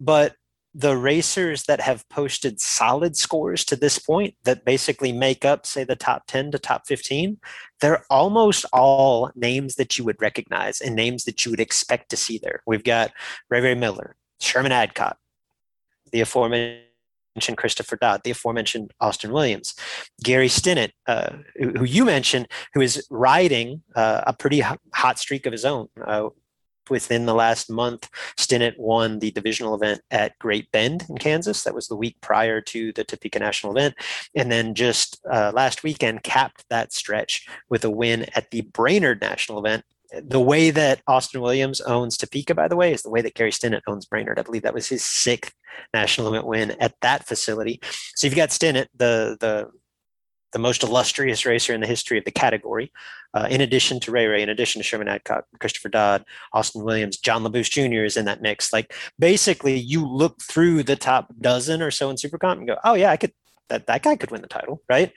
But 0.00 0.36
the 0.74 0.96
racers 0.96 1.64
that 1.64 1.80
have 1.80 2.08
posted 2.08 2.60
solid 2.60 3.16
scores 3.16 3.64
to 3.64 3.76
this 3.76 3.98
point 3.98 4.34
that 4.42 4.64
basically 4.64 5.12
make 5.12 5.44
up, 5.44 5.64
say, 5.64 5.84
the 5.84 5.94
top 5.94 6.24
10 6.26 6.50
to 6.50 6.58
top 6.58 6.82
15, 6.88 7.38
they're 7.80 8.04
almost 8.10 8.66
all 8.72 9.30
names 9.36 9.76
that 9.76 9.96
you 9.96 10.04
would 10.04 10.20
recognize 10.20 10.80
and 10.80 10.96
names 10.96 11.24
that 11.24 11.44
you 11.44 11.52
would 11.52 11.60
expect 11.60 12.10
to 12.10 12.16
see 12.16 12.38
there. 12.38 12.60
We've 12.66 12.82
got 12.82 13.12
Ray 13.48 13.60
Ray 13.60 13.74
Miller, 13.74 14.16
Sherman 14.40 14.72
Adcock, 14.72 15.16
the 16.10 16.20
aforementioned 16.20 16.88
mentioned 17.34 17.58
Christopher 17.58 17.96
Dodd, 17.96 18.22
the 18.24 18.30
aforementioned 18.30 18.92
Austin 19.00 19.32
Williams, 19.32 19.74
Gary 20.22 20.48
Stinnett, 20.48 20.92
uh, 21.06 21.30
who, 21.56 21.84
you 21.84 22.04
mentioned, 22.04 22.48
who 22.74 22.80
is 22.80 23.06
riding 23.10 23.82
uh, 23.96 24.22
a 24.26 24.32
pretty 24.32 24.62
hot 24.94 25.18
streak 25.18 25.46
of 25.46 25.52
his 25.52 25.64
own. 25.64 25.88
Uh, 26.04 26.28
within 26.90 27.24
the 27.24 27.34
last 27.34 27.70
month, 27.70 28.10
Stinnett 28.36 28.78
won 28.78 29.18
the 29.18 29.30
divisional 29.30 29.74
event 29.74 30.02
at 30.10 30.38
Great 30.38 30.70
Bend 30.70 31.06
in 31.08 31.16
Kansas. 31.16 31.64
That 31.64 31.74
was 31.74 31.88
the 31.88 31.96
week 31.96 32.20
prior 32.20 32.60
to 32.60 32.92
the 32.92 33.04
Topeka 33.04 33.38
National 33.38 33.76
event. 33.76 33.94
And 34.34 34.52
then 34.52 34.74
just 34.74 35.18
uh, 35.30 35.52
last 35.54 35.82
weekend, 35.82 36.22
capped 36.22 36.64
that 36.68 36.92
stretch 36.92 37.46
with 37.68 37.84
a 37.84 37.90
win 37.90 38.26
at 38.34 38.50
the 38.50 38.62
Brainerd 38.62 39.20
National 39.20 39.58
event 39.58 39.84
the 40.22 40.40
way 40.40 40.70
that 40.70 41.00
Austin 41.06 41.40
Williams 41.40 41.80
owns 41.80 42.16
Topeka, 42.16 42.54
by 42.54 42.68
the 42.68 42.76
way, 42.76 42.92
is 42.92 43.02
the 43.02 43.10
way 43.10 43.20
that 43.22 43.34
Gary 43.34 43.50
Stinnett 43.50 43.82
owns 43.86 44.06
Brainerd. 44.06 44.38
I 44.38 44.42
believe 44.42 44.62
that 44.62 44.74
was 44.74 44.88
his 44.88 45.04
sixth 45.04 45.54
national 45.92 46.28
event 46.28 46.46
win 46.46 46.72
at 46.80 46.94
that 47.00 47.26
facility. 47.26 47.80
So 48.14 48.26
you've 48.26 48.36
got 48.36 48.50
Stinnett, 48.50 48.86
the 48.96 49.36
the 49.40 49.70
the 50.52 50.58
most 50.60 50.84
illustrious 50.84 51.44
racer 51.44 51.74
in 51.74 51.80
the 51.80 51.86
history 51.86 52.16
of 52.16 52.24
the 52.24 52.30
category, 52.30 52.92
uh, 53.34 53.48
in 53.50 53.60
addition 53.60 53.98
to 53.98 54.12
Ray 54.12 54.26
Ray, 54.26 54.40
in 54.40 54.48
addition 54.48 54.78
to 54.78 54.84
Sherman 54.84 55.08
Adcock, 55.08 55.46
Christopher 55.58 55.88
Dodd, 55.88 56.24
Austin 56.52 56.84
Williams, 56.84 57.16
John 57.16 57.42
Labbous 57.42 57.68
Jr. 57.68 58.04
is 58.04 58.16
in 58.16 58.24
that 58.26 58.40
mix. 58.40 58.72
Like 58.72 58.94
basically, 59.18 59.76
you 59.76 60.06
look 60.06 60.40
through 60.40 60.84
the 60.84 60.94
top 60.96 61.34
dozen 61.40 61.82
or 61.82 61.90
so 61.90 62.08
in 62.08 62.16
Supercomp 62.16 62.58
and 62.58 62.68
go, 62.68 62.76
"Oh 62.84 62.94
yeah, 62.94 63.10
I 63.10 63.16
could 63.16 63.32
that 63.68 63.88
that 63.88 64.02
guy 64.02 64.16
could 64.16 64.30
win 64.30 64.42
the 64.42 64.48
title, 64.48 64.80
right?" 64.88 65.12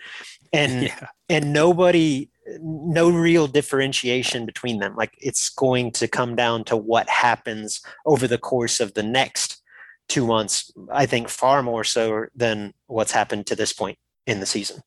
And 0.51 0.83
yeah. 0.83 1.07
and 1.29 1.53
nobody 1.53 2.31
no 2.61 3.09
real 3.09 3.47
differentiation 3.47 4.45
between 4.45 4.79
them. 4.79 4.95
Like 4.95 5.13
it's 5.19 5.49
going 5.49 5.91
to 5.93 6.07
come 6.07 6.35
down 6.35 6.63
to 6.65 6.77
what 6.77 7.09
happens 7.09 7.81
over 8.05 8.27
the 8.27 8.37
course 8.37 8.79
of 8.79 8.93
the 8.93 9.03
next 9.03 9.61
two 10.07 10.25
months. 10.25 10.71
I 10.91 11.05
think 11.05 11.29
far 11.29 11.61
more 11.61 11.83
so 11.83 12.27
than 12.35 12.73
what's 12.87 13.11
happened 13.11 13.47
to 13.47 13.55
this 13.55 13.73
point 13.73 13.97
in 14.25 14.39
the 14.39 14.45
season. 14.45 14.81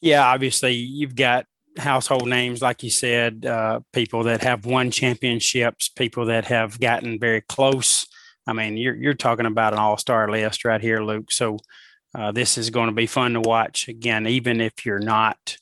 Yeah, 0.00 0.26
obviously 0.26 0.72
you've 0.72 1.16
got 1.16 1.46
household 1.78 2.28
names, 2.28 2.62
like 2.62 2.82
you 2.82 2.90
said, 2.90 3.46
uh, 3.46 3.80
people 3.92 4.24
that 4.24 4.42
have 4.42 4.66
won 4.66 4.90
championships, 4.90 5.88
people 5.88 6.26
that 6.26 6.44
have 6.46 6.78
gotten 6.78 7.18
very 7.18 7.40
close. 7.40 8.06
I 8.46 8.52
mean, 8.52 8.76
you're 8.76 8.94
you're 8.94 9.14
talking 9.14 9.46
about 9.46 9.72
an 9.72 9.78
all-star 9.78 10.30
list 10.30 10.64
right 10.64 10.80
here, 10.80 11.02
Luke. 11.02 11.32
So 11.32 11.56
uh, 12.14 12.30
this 12.32 12.58
is 12.58 12.70
going 12.70 12.88
to 12.88 12.94
be 12.94 13.06
fun 13.06 13.32
to 13.32 13.40
watch. 13.40 13.88
Again, 13.88 14.26
even 14.26 14.60
if 14.60 14.84
you're 14.84 14.98
not 14.98 15.56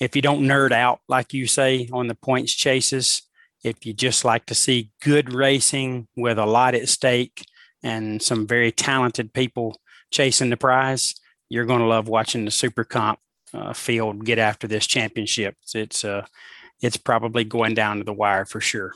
if 0.00 0.14
you 0.14 0.22
don't 0.22 0.42
nerd 0.42 0.72
out, 0.72 1.00
like 1.08 1.34
you 1.34 1.46
say, 1.46 1.88
on 1.92 2.08
the 2.08 2.14
points 2.14 2.52
chases, 2.52 3.22
if 3.64 3.84
you 3.84 3.92
just 3.92 4.24
like 4.24 4.46
to 4.46 4.54
see 4.54 4.92
good 5.02 5.32
racing 5.32 6.06
with 6.16 6.38
a 6.38 6.46
lot 6.46 6.74
at 6.74 6.88
stake 6.88 7.44
and 7.82 8.22
some 8.22 8.46
very 8.46 8.70
talented 8.70 9.32
people 9.32 9.76
chasing 10.10 10.50
the 10.50 10.56
prize, 10.56 11.14
you're 11.48 11.64
going 11.64 11.80
to 11.80 11.86
love 11.86 12.08
watching 12.08 12.44
the 12.44 12.50
Super 12.50 12.84
Comp 12.84 13.18
uh, 13.52 13.72
field 13.72 14.24
get 14.24 14.38
after 14.38 14.66
this 14.68 14.86
championship. 14.86 15.56
It's 15.74 16.04
uh, 16.04 16.26
it's 16.80 16.96
probably 16.96 17.44
going 17.44 17.74
down 17.74 17.98
to 17.98 18.04
the 18.04 18.12
wire 18.12 18.44
for 18.44 18.60
sure. 18.60 18.92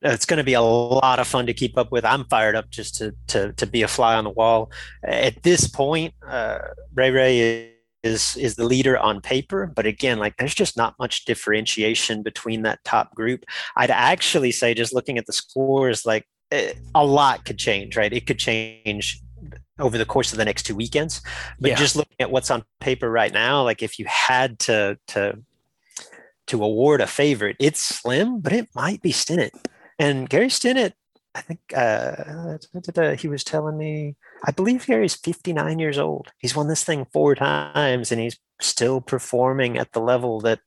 It's 0.00 0.24
going 0.24 0.38
to 0.38 0.44
be 0.44 0.54
a 0.54 0.62
lot 0.62 1.18
of 1.18 1.26
fun 1.26 1.46
to 1.46 1.52
keep 1.52 1.76
up 1.76 1.92
with. 1.92 2.06
I'm 2.06 2.24
fired 2.24 2.56
up 2.56 2.70
just 2.70 2.94
to 2.96 3.14
to 3.28 3.52
to 3.54 3.66
be 3.66 3.82
a 3.82 3.88
fly 3.88 4.14
on 4.14 4.24
the 4.24 4.30
wall. 4.30 4.70
At 5.02 5.42
this 5.42 5.68
point, 5.68 6.14
uh, 6.26 6.58
Ray 6.94 7.10
Ray 7.10 7.69
is 8.02 8.36
is 8.36 8.56
the 8.56 8.64
leader 8.64 8.98
on 8.98 9.20
paper 9.20 9.66
but 9.66 9.86
again 9.86 10.18
like 10.18 10.36
there's 10.38 10.54
just 10.54 10.76
not 10.76 10.98
much 10.98 11.24
differentiation 11.26 12.22
between 12.22 12.62
that 12.62 12.82
top 12.84 13.14
group. 13.14 13.44
I'd 13.76 13.90
actually 13.90 14.52
say 14.52 14.74
just 14.74 14.94
looking 14.94 15.18
at 15.18 15.26
the 15.26 15.32
scores 15.32 16.06
like 16.06 16.26
it, 16.50 16.76
eh, 16.76 16.80
a 16.94 17.04
lot 17.04 17.44
could 17.44 17.58
change 17.58 17.96
right? 17.96 18.12
It 18.12 18.26
could 18.26 18.38
change 18.38 19.20
over 19.78 19.96
the 19.96 20.06
course 20.06 20.32
of 20.32 20.38
the 20.38 20.44
next 20.44 20.64
two 20.64 20.74
weekends. 20.74 21.22
But 21.58 21.70
yeah. 21.70 21.76
just 21.76 21.96
looking 21.96 22.16
at 22.20 22.30
what's 22.30 22.50
on 22.50 22.64
paper 22.80 23.10
right 23.10 23.32
now 23.32 23.62
like 23.62 23.82
if 23.82 23.98
you 23.98 24.06
had 24.06 24.58
to 24.60 24.98
to 25.08 25.38
to 26.46 26.64
award 26.64 27.00
a 27.00 27.06
favorite 27.06 27.56
it's 27.60 27.80
slim 27.80 28.40
but 28.40 28.52
it 28.52 28.68
might 28.74 29.02
be 29.02 29.12
stinnett. 29.12 29.50
And 29.98 30.28
gary 30.28 30.48
stinnett 30.48 30.92
I 31.34 31.42
think 31.42 31.60
uh, 31.76 33.14
he 33.14 33.28
was 33.28 33.44
telling 33.44 33.78
me, 33.78 34.16
I 34.44 34.52
believe 34.52 34.86
Gary's 34.86 35.14
59 35.14 35.78
years 35.78 35.98
old. 35.98 36.32
He's 36.38 36.56
won 36.56 36.68
this 36.68 36.84
thing 36.84 37.06
four 37.12 37.34
times 37.34 38.10
and 38.10 38.20
he's 38.20 38.38
still 38.60 39.00
performing 39.00 39.78
at 39.78 39.92
the 39.92 40.00
level 40.00 40.40
that 40.40 40.60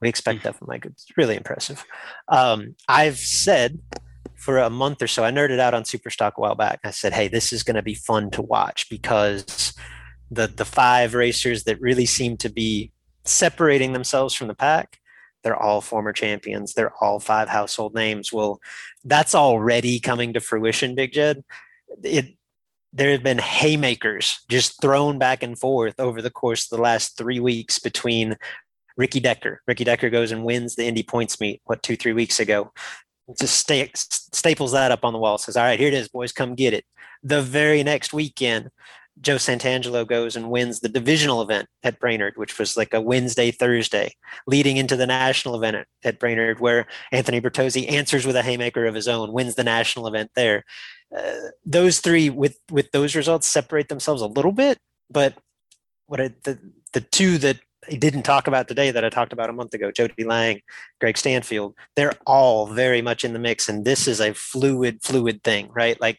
We 0.00 0.08
expect 0.08 0.44
that 0.44 0.56
from 0.56 0.68
Mike. 0.68 0.86
It's 0.86 1.06
really 1.16 1.36
impressive. 1.36 1.84
Um, 2.28 2.76
I've 2.88 3.18
said 3.18 3.80
for 4.36 4.58
a 4.58 4.70
month 4.70 5.02
or 5.02 5.08
so, 5.08 5.24
I 5.24 5.32
nerded 5.32 5.58
out 5.58 5.74
on 5.74 5.82
Superstock 5.82 6.34
a 6.36 6.40
while 6.40 6.54
back. 6.54 6.78
I 6.84 6.92
said, 6.92 7.12
hey, 7.12 7.26
this 7.26 7.52
is 7.52 7.64
going 7.64 7.74
to 7.74 7.82
be 7.82 7.94
fun 7.94 8.30
to 8.30 8.42
watch 8.42 8.88
because 8.88 9.74
the 10.30 10.46
the 10.46 10.64
five 10.64 11.14
racers 11.14 11.64
that 11.64 11.80
really 11.80 12.06
seem 12.06 12.36
to 12.38 12.48
be 12.48 12.92
separating 13.24 13.92
themselves 13.92 14.34
from 14.34 14.48
the 14.48 14.54
pack 14.54 14.98
they're 15.42 15.56
all 15.56 15.80
former 15.80 16.12
champions 16.12 16.74
they're 16.74 16.94
all 17.00 17.20
five 17.20 17.48
household 17.48 17.94
names 17.94 18.32
well 18.32 18.60
that's 19.04 19.34
already 19.34 20.00
coming 20.00 20.32
to 20.32 20.40
fruition 20.40 20.94
big 20.94 21.12
jed 21.12 21.44
it 22.02 22.36
there 22.92 23.10
have 23.10 23.22
been 23.22 23.38
haymakers 23.38 24.40
just 24.48 24.80
thrown 24.80 25.18
back 25.18 25.42
and 25.42 25.58
forth 25.58 25.98
over 25.98 26.22
the 26.22 26.30
course 26.30 26.64
of 26.70 26.76
the 26.76 26.82
last 26.82 27.16
three 27.18 27.40
weeks 27.40 27.78
between 27.78 28.36
Ricky 28.96 29.20
Decker. 29.20 29.62
Ricky 29.66 29.84
Decker 29.84 30.10
goes 30.10 30.32
and 30.32 30.44
wins 30.44 30.74
the 30.74 30.86
Indy 30.86 31.02
points 31.02 31.40
meet, 31.40 31.60
what, 31.64 31.82
two, 31.82 31.96
three 31.96 32.12
weeks 32.12 32.40
ago. 32.40 32.72
Just 33.38 33.58
sta- 33.58 33.92
staples 33.94 34.72
that 34.72 34.90
up 34.90 35.04
on 35.04 35.12
the 35.12 35.18
wall, 35.18 35.38
says, 35.38 35.56
All 35.56 35.64
right, 35.64 35.78
here 35.78 35.88
it 35.88 35.94
is, 35.94 36.08
boys, 36.08 36.32
come 36.32 36.54
get 36.54 36.72
it. 36.72 36.84
The 37.22 37.42
very 37.42 37.82
next 37.82 38.12
weekend, 38.12 38.70
Joe 39.20 39.36
Santangelo 39.36 40.06
goes 40.06 40.36
and 40.36 40.50
wins 40.50 40.80
the 40.80 40.88
divisional 40.88 41.42
event 41.42 41.68
at 41.82 41.98
Brainerd, 41.98 42.34
which 42.36 42.58
was 42.58 42.76
like 42.76 42.94
a 42.94 43.00
Wednesday, 43.00 43.50
Thursday, 43.50 44.14
leading 44.46 44.76
into 44.76 44.96
the 44.96 45.06
national 45.06 45.56
event 45.56 45.86
at, 46.04 46.18
Brainerd, 46.18 46.60
where 46.60 46.86
Anthony 47.12 47.40
Bertozzi 47.40 47.90
answers 47.90 48.26
with 48.26 48.36
a 48.36 48.42
haymaker 48.42 48.86
of 48.86 48.94
his 48.94 49.08
own, 49.08 49.32
wins 49.32 49.54
the 49.54 49.64
national 49.64 50.06
event 50.06 50.30
there. 50.34 50.64
Uh, 51.16 51.50
those 51.64 52.00
three, 52.00 52.30
with 52.30 52.58
with 52.70 52.90
those 52.92 53.16
results, 53.16 53.46
separate 53.46 53.88
themselves 53.88 54.22
a 54.22 54.26
little 54.26 54.52
bit, 54.52 54.78
but 55.10 55.34
what 56.06 56.20
I, 56.20 56.34
the 56.44 56.58
the 56.92 57.00
two 57.00 57.38
that 57.38 57.58
didn't 57.96 58.22
talk 58.22 58.46
about 58.46 58.68
today 58.68 58.90
that 58.90 59.04
I 59.04 59.08
talked 59.08 59.32
about 59.32 59.50
a 59.50 59.52
month 59.52 59.74
ago, 59.74 59.90
Jody 59.90 60.24
Lang, 60.24 60.60
Greg 61.00 61.16
Stanfield, 61.16 61.74
they're 61.96 62.14
all 62.26 62.66
very 62.66 63.02
much 63.02 63.24
in 63.24 63.32
the 63.32 63.38
mix. 63.38 63.68
And 63.68 63.84
this 63.84 64.06
is 64.06 64.20
a 64.20 64.34
fluid, 64.34 65.02
fluid 65.02 65.42
thing, 65.42 65.70
right? 65.72 66.00
Like 66.00 66.18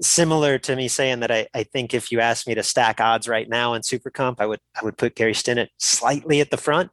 similar 0.00 0.58
to 0.58 0.76
me 0.76 0.88
saying 0.88 1.20
that 1.20 1.30
I, 1.30 1.46
I 1.54 1.64
think 1.64 1.94
if 1.94 2.12
you 2.12 2.20
asked 2.20 2.46
me 2.46 2.54
to 2.54 2.62
stack 2.62 3.00
odds 3.00 3.28
right 3.28 3.48
now 3.48 3.74
in 3.74 3.82
Super 3.82 4.10
Comp, 4.10 4.40
I 4.40 4.46
would 4.46 4.60
I 4.80 4.84
would 4.84 4.98
put 4.98 5.16
Gary 5.16 5.34
Stinnett 5.34 5.68
slightly 5.78 6.40
at 6.40 6.50
the 6.50 6.56
front. 6.56 6.90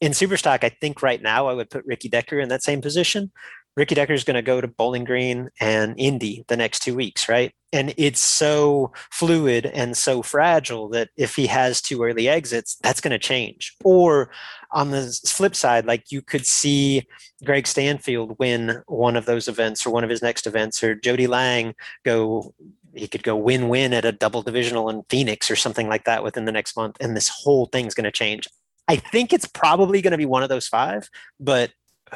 In 0.00 0.12
Superstock, 0.12 0.64
I 0.64 0.68
think 0.68 1.02
right 1.02 1.22
now 1.22 1.46
I 1.46 1.54
would 1.54 1.70
put 1.70 1.86
Ricky 1.86 2.08
Decker 2.08 2.40
in 2.40 2.48
that 2.48 2.62
same 2.62 2.80
position. 2.80 3.30
Ricky 3.76 3.94
Decker 3.94 4.12
is 4.12 4.24
going 4.24 4.36
to 4.36 4.42
go 4.42 4.60
to 4.60 4.68
Bowling 4.68 5.04
Green 5.04 5.50
and 5.60 5.94
Indy 5.98 6.44
the 6.48 6.56
next 6.56 6.80
two 6.80 6.94
weeks, 6.94 7.28
right? 7.28 7.52
And 7.72 7.92
it's 7.96 8.22
so 8.22 8.92
fluid 9.10 9.66
and 9.66 9.96
so 9.96 10.22
fragile 10.22 10.88
that 10.90 11.10
if 11.16 11.34
he 11.34 11.48
has 11.48 11.82
two 11.82 12.02
early 12.04 12.28
exits, 12.28 12.76
that's 12.82 13.00
going 13.00 13.10
to 13.10 13.18
change. 13.18 13.74
Or 13.82 14.30
on 14.70 14.92
the 14.92 15.20
flip 15.26 15.56
side, 15.56 15.86
like 15.86 16.12
you 16.12 16.22
could 16.22 16.46
see 16.46 17.06
Greg 17.44 17.66
Stanfield 17.66 18.36
win 18.38 18.82
one 18.86 19.16
of 19.16 19.26
those 19.26 19.48
events 19.48 19.84
or 19.84 19.90
one 19.90 20.04
of 20.04 20.10
his 20.10 20.22
next 20.22 20.46
events, 20.46 20.84
or 20.84 20.94
Jody 20.94 21.26
Lang 21.26 21.74
go 22.04 22.54
he 22.96 23.08
could 23.08 23.22
go 23.22 23.36
win-win 23.36 23.92
at 23.92 24.04
a 24.04 24.12
double 24.12 24.42
divisional 24.42 24.88
in 24.88 25.02
Phoenix 25.10 25.50
or 25.50 25.56
something 25.56 25.88
like 25.88 26.04
that 26.04 26.22
within 26.22 26.44
the 26.44 26.52
next 26.52 26.76
month, 26.76 26.96
and 27.00 27.16
this 27.16 27.28
whole 27.28 27.66
thing's 27.66 27.94
going 27.94 28.04
to 28.04 28.12
change. 28.12 28.46
I 28.86 28.96
think 28.96 29.32
it's 29.32 29.46
probably 29.46 30.02
going 30.02 30.12
to 30.12 30.18
be 30.18 30.26
one 30.26 30.42
of 30.42 30.48
those 30.48 30.68
five, 30.68 31.08
but 31.40 31.70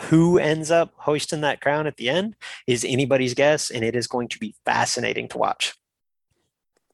who 0.04 0.38
ends 0.38 0.70
up 0.70 0.92
hoisting 0.96 1.40
that 1.42 1.60
crown 1.60 1.86
at 1.86 1.96
the 1.96 2.08
end 2.08 2.36
is 2.66 2.84
anybody's 2.84 3.34
guess, 3.34 3.70
and 3.70 3.84
it 3.84 3.94
is 3.94 4.06
going 4.06 4.28
to 4.28 4.38
be 4.38 4.54
fascinating 4.64 5.28
to 5.28 5.38
watch. 5.38 5.74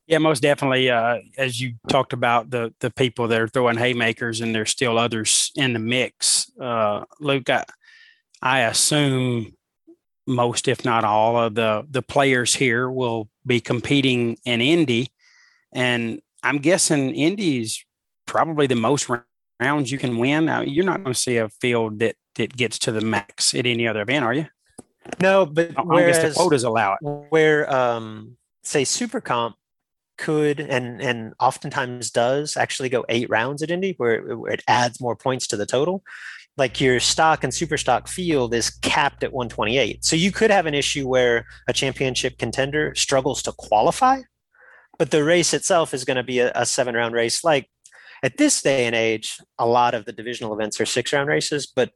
Yeah, 0.06 0.18
most 0.18 0.40
definitely. 0.40 0.90
Uh, 0.90 1.20
as 1.38 1.60
you 1.60 1.74
talked 1.88 2.12
about 2.12 2.50
the 2.50 2.74
the 2.80 2.90
people 2.90 3.28
that 3.28 3.40
are 3.40 3.48
throwing 3.48 3.78
haymakers, 3.78 4.40
and 4.40 4.54
there's 4.54 4.70
still 4.70 4.98
others 4.98 5.50
in 5.56 5.72
the 5.72 5.78
mix. 5.78 6.50
Uh, 6.60 7.04
Luke, 7.20 7.48
I, 7.48 7.64
I 8.42 8.60
assume 8.60 9.54
most, 10.26 10.68
if 10.68 10.84
not 10.84 11.04
all, 11.04 11.38
of 11.38 11.54
the 11.54 11.86
the 11.90 12.02
players 12.02 12.54
here 12.54 12.90
will 12.90 13.30
be 13.46 13.60
competing 13.60 14.36
in 14.44 14.60
Indy, 14.60 15.08
and 15.72 16.20
I'm 16.42 16.58
guessing 16.58 17.14
Indy 17.14 17.62
is 17.62 17.82
probably 18.26 18.66
the 18.66 18.76
most 18.76 19.08
rounds 19.58 19.90
you 19.90 19.98
can 19.98 20.18
win. 20.18 20.44
Now, 20.44 20.60
you're 20.60 20.84
not 20.84 21.02
going 21.02 21.14
to 21.14 21.20
see 21.20 21.38
a 21.38 21.48
field 21.48 22.00
that 22.00 22.16
that 22.36 22.56
gets 22.56 22.78
to 22.80 22.92
the 22.92 23.00
max 23.00 23.54
at 23.54 23.66
any 23.66 23.86
other 23.86 24.02
event, 24.02 24.24
are 24.24 24.34
you? 24.34 24.46
No, 25.20 25.46
but 25.46 25.78
I 25.78 25.82
whereas, 25.82 26.18
guess 26.18 26.34
the 26.34 26.40
quotas 26.40 26.64
allow 26.64 26.94
it. 26.94 27.26
Where, 27.30 27.72
um, 27.72 28.36
say, 28.62 28.84
Super 28.84 29.20
Comp 29.20 29.56
could 30.16 30.60
and 30.60 31.00
and 31.02 31.34
oftentimes 31.40 32.10
does 32.10 32.56
actually 32.56 32.88
go 32.88 33.04
eight 33.08 33.28
rounds 33.28 33.62
at 33.62 33.70
Indy, 33.70 33.94
where, 33.96 34.36
where 34.36 34.52
it 34.52 34.62
adds 34.68 35.00
more 35.00 35.16
points 35.16 35.46
to 35.48 35.56
the 35.56 35.66
total. 35.66 36.02
Like 36.56 36.80
your 36.80 37.00
stock 37.00 37.42
and 37.42 37.52
super 37.52 37.76
stock 37.76 38.06
field 38.06 38.54
is 38.54 38.70
capped 38.70 39.24
at 39.24 39.32
128. 39.32 40.04
So 40.04 40.14
you 40.14 40.30
could 40.30 40.52
have 40.52 40.66
an 40.66 40.74
issue 40.74 41.08
where 41.08 41.46
a 41.66 41.72
championship 41.72 42.38
contender 42.38 42.94
struggles 42.94 43.42
to 43.42 43.52
qualify, 43.52 44.20
but 44.96 45.10
the 45.10 45.24
race 45.24 45.52
itself 45.52 45.92
is 45.92 46.04
going 46.04 46.16
to 46.16 46.22
be 46.22 46.38
a, 46.38 46.52
a 46.54 46.64
seven 46.64 46.94
round 46.94 47.12
race. 47.14 47.42
Like 47.42 47.68
at 48.22 48.36
this 48.36 48.62
day 48.62 48.86
and 48.86 48.94
age, 48.94 49.38
a 49.58 49.66
lot 49.66 49.94
of 49.94 50.04
the 50.04 50.12
divisional 50.12 50.54
events 50.54 50.80
are 50.80 50.86
six 50.86 51.12
round 51.12 51.28
races, 51.28 51.66
but 51.66 51.90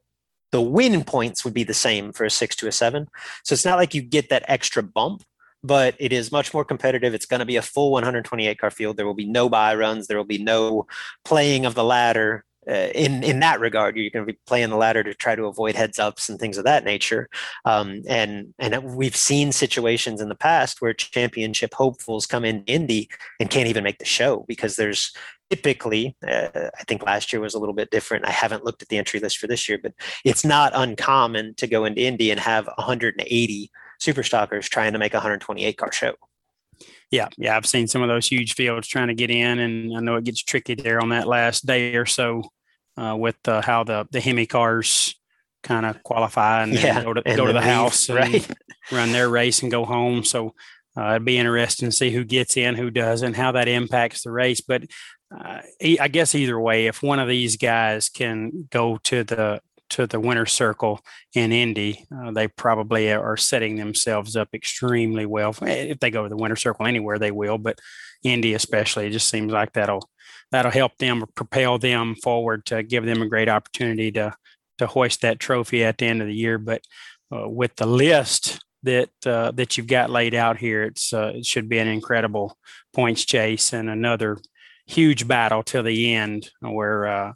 the 0.51 0.61
win 0.61 1.03
points 1.03 1.43
would 1.43 1.53
be 1.53 1.63
the 1.63 1.73
same 1.73 2.11
for 2.11 2.25
a 2.25 2.29
six 2.29 2.55
to 2.57 2.67
a 2.67 2.71
seven. 2.71 3.07
So 3.43 3.53
it's 3.53 3.65
not 3.65 3.77
like 3.77 3.93
you 3.93 4.01
get 4.01 4.29
that 4.29 4.45
extra 4.47 4.81
bump, 4.81 5.23
but 5.63 5.95
it 5.99 6.13
is 6.13 6.31
much 6.31 6.53
more 6.53 6.65
competitive. 6.65 7.13
It's 7.13 7.25
going 7.25 7.39
to 7.39 7.45
be 7.45 7.57
a 7.57 7.61
full 7.61 7.91
128 7.91 8.57
car 8.57 8.71
field. 8.71 8.97
There 8.97 9.05
will 9.05 9.13
be 9.13 9.25
no 9.25 9.49
buy 9.49 9.75
runs. 9.75 10.07
There 10.07 10.17
will 10.17 10.23
be 10.23 10.43
no 10.43 10.87
playing 11.25 11.65
of 11.65 11.75
the 11.75 11.83
ladder. 11.83 12.45
Uh, 12.67 12.89
in 12.93 13.23
in 13.23 13.39
that 13.39 13.59
regard, 13.59 13.95
you're 13.95 14.09
going 14.09 14.25
to 14.25 14.31
be 14.31 14.39
playing 14.45 14.69
the 14.69 14.75
ladder 14.75 15.03
to 15.03 15.13
try 15.13 15.35
to 15.35 15.45
avoid 15.45 15.75
heads 15.75 15.97
ups 15.97 16.29
and 16.29 16.39
things 16.39 16.57
of 16.57 16.65
that 16.65 16.83
nature. 16.83 17.29
Um, 17.65 18.01
and 18.07 18.53
and 18.59 18.95
we've 18.95 19.15
seen 19.15 19.51
situations 19.51 20.21
in 20.21 20.29
the 20.29 20.35
past 20.35 20.81
where 20.81 20.93
championship 20.93 21.73
hopefuls 21.73 22.25
come 22.25 22.45
in 22.45 22.63
Indy 22.65 23.09
and 23.39 23.49
can't 23.49 23.69
even 23.69 23.83
make 23.83 23.99
the 23.99 24.05
show 24.05 24.45
because 24.47 24.75
there's 24.75 25.13
typically, 25.49 26.15
uh, 26.27 26.69
I 26.79 26.83
think 26.87 27.03
last 27.03 27.33
year 27.33 27.41
was 27.41 27.55
a 27.55 27.59
little 27.59 27.73
bit 27.73 27.89
different. 27.89 28.27
I 28.27 28.31
haven't 28.31 28.63
looked 28.63 28.81
at 28.81 28.89
the 28.89 28.97
entry 28.97 29.19
list 29.19 29.37
for 29.39 29.47
this 29.47 29.67
year, 29.67 29.79
but 29.81 29.93
it's 30.23 30.45
not 30.45 30.71
uncommon 30.75 31.55
to 31.55 31.67
go 31.67 31.85
into 31.85 32.01
Indy 32.01 32.29
and 32.31 32.39
have 32.39 32.67
180 32.75 33.71
super 33.99 34.23
stockers 34.23 34.69
trying 34.69 34.93
to 34.93 34.99
make 34.99 35.13
a 35.13 35.17
128 35.17 35.77
car 35.77 35.91
show. 35.91 36.13
Yeah, 37.11 37.29
yeah, 37.37 37.57
I've 37.57 37.65
seen 37.65 37.87
some 37.87 38.03
of 38.03 38.07
those 38.07 38.27
huge 38.27 38.53
fields 38.53 38.87
trying 38.87 39.07
to 39.07 39.15
get 39.15 39.31
in, 39.31 39.59
and 39.59 39.97
I 39.97 39.99
know 39.99 40.15
it 40.15 40.25
gets 40.25 40.43
tricky 40.43 40.75
there 40.75 41.01
on 41.01 41.09
that 41.09 41.27
last 41.27 41.65
day 41.65 41.95
or 41.95 42.05
so 42.05 42.43
uh, 42.97 43.15
with 43.17 43.37
uh, 43.47 43.61
how 43.61 43.83
the 43.83 44.07
the 44.11 44.19
Hemi 44.19 44.45
cars 44.45 45.15
kind 45.63 45.85
of 45.85 46.01
qualify 46.03 46.63
and, 46.63 46.73
yeah, 46.73 46.97
and 46.97 47.05
go 47.05 47.13
to 47.13 47.21
and 47.25 47.37
go 47.37 47.47
to 47.47 47.53
the 47.53 47.61
house 47.61 48.09
right? 48.09 48.47
run 48.91 49.11
their 49.11 49.29
race 49.29 49.61
and 49.61 49.71
go 49.71 49.85
home. 49.85 50.23
So 50.23 50.53
uh, 50.97 51.11
it'd 51.11 51.25
be 51.25 51.37
interesting 51.37 51.89
to 51.89 51.95
see 51.95 52.11
who 52.11 52.23
gets 52.23 52.57
in, 52.57 52.75
who 52.75 52.89
doesn't, 52.89 53.35
how 53.35 53.53
that 53.53 53.67
impacts 53.67 54.23
the 54.23 54.31
race. 54.31 54.61
But 54.61 54.83
uh, 55.35 55.61
I 55.99 56.07
guess 56.07 56.33
either 56.35 56.59
way, 56.59 56.87
if 56.87 57.03
one 57.03 57.19
of 57.19 57.27
these 57.27 57.57
guys 57.57 58.09
can 58.09 58.67
go 58.71 58.97
to 59.03 59.23
the 59.23 59.61
to 59.89 60.07
the 60.07 60.19
winner 60.19 60.45
circle 60.45 61.01
in 61.33 61.51
Indy, 61.51 62.05
uh, 62.15 62.31
they 62.31 62.47
probably 62.47 63.11
are 63.11 63.37
setting 63.37 63.75
themselves 63.75 64.35
up 64.35 64.49
extremely 64.53 65.25
well. 65.25 65.55
If 65.61 65.99
they 65.99 66.11
go 66.11 66.23
to 66.23 66.29
the 66.29 66.37
winner 66.37 66.55
circle 66.55 66.85
anywhere, 66.85 67.19
they 67.19 67.31
will, 67.31 67.57
but 67.57 67.79
Indy 68.23 68.53
especially, 68.53 69.07
it 69.07 69.11
just 69.11 69.29
seems 69.29 69.51
like 69.51 69.73
that'll 69.73 70.09
that'll 70.51 70.71
help 70.71 70.97
them 70.97 71.23
propel 71.35 71.77
them 71.77 72.15
forward 72.15 72.65
to 72.65 72.83
give 72.83 73.05
them 73.05 73.21
a 73.21 73.29
great 73.29 73.49
opportunity 73.49 74.11
to 74.13 74.33
to 74.77 74.87
hoist 74.87 75.21
that 75.21 75.39
trophy 75.39 75.83
at 75.83 75.97
the 75.97 76.05
end 76.05 76.21
of 76.21 76.27
the 76.27 76.33
year. 76.33 76.57
But 76.57 76.81
uh, 77.33 77.47
with 77.47 77.75
the 77.75 77.85
list 77.85 78.63
that 78.83 79.09
uh, 79.25 79.51
that 79.51 79.77
you've 79.77 79.87
got 79.87 80.09
laid 80.09 80.33
out 80.33 80.57
here, 80.57 80.83
it's 80.83 81.13
uh, 81.13 81.33
it 81.35 81.45
should 81.45 81.69
be 81.69 81.77
an 81.77 81.87
incredible 81.87 82.57
points 82.93 83.25
chase 83.25 83.73
and 83.73 83.89
another 83.89 84.37
huge 84.87 85.27
battle 85.27 85.61
till 85.61 85.83
the 85.83 86.15
end 86.15 86.49
where 86.61 87.07
uh, 87.07 87.33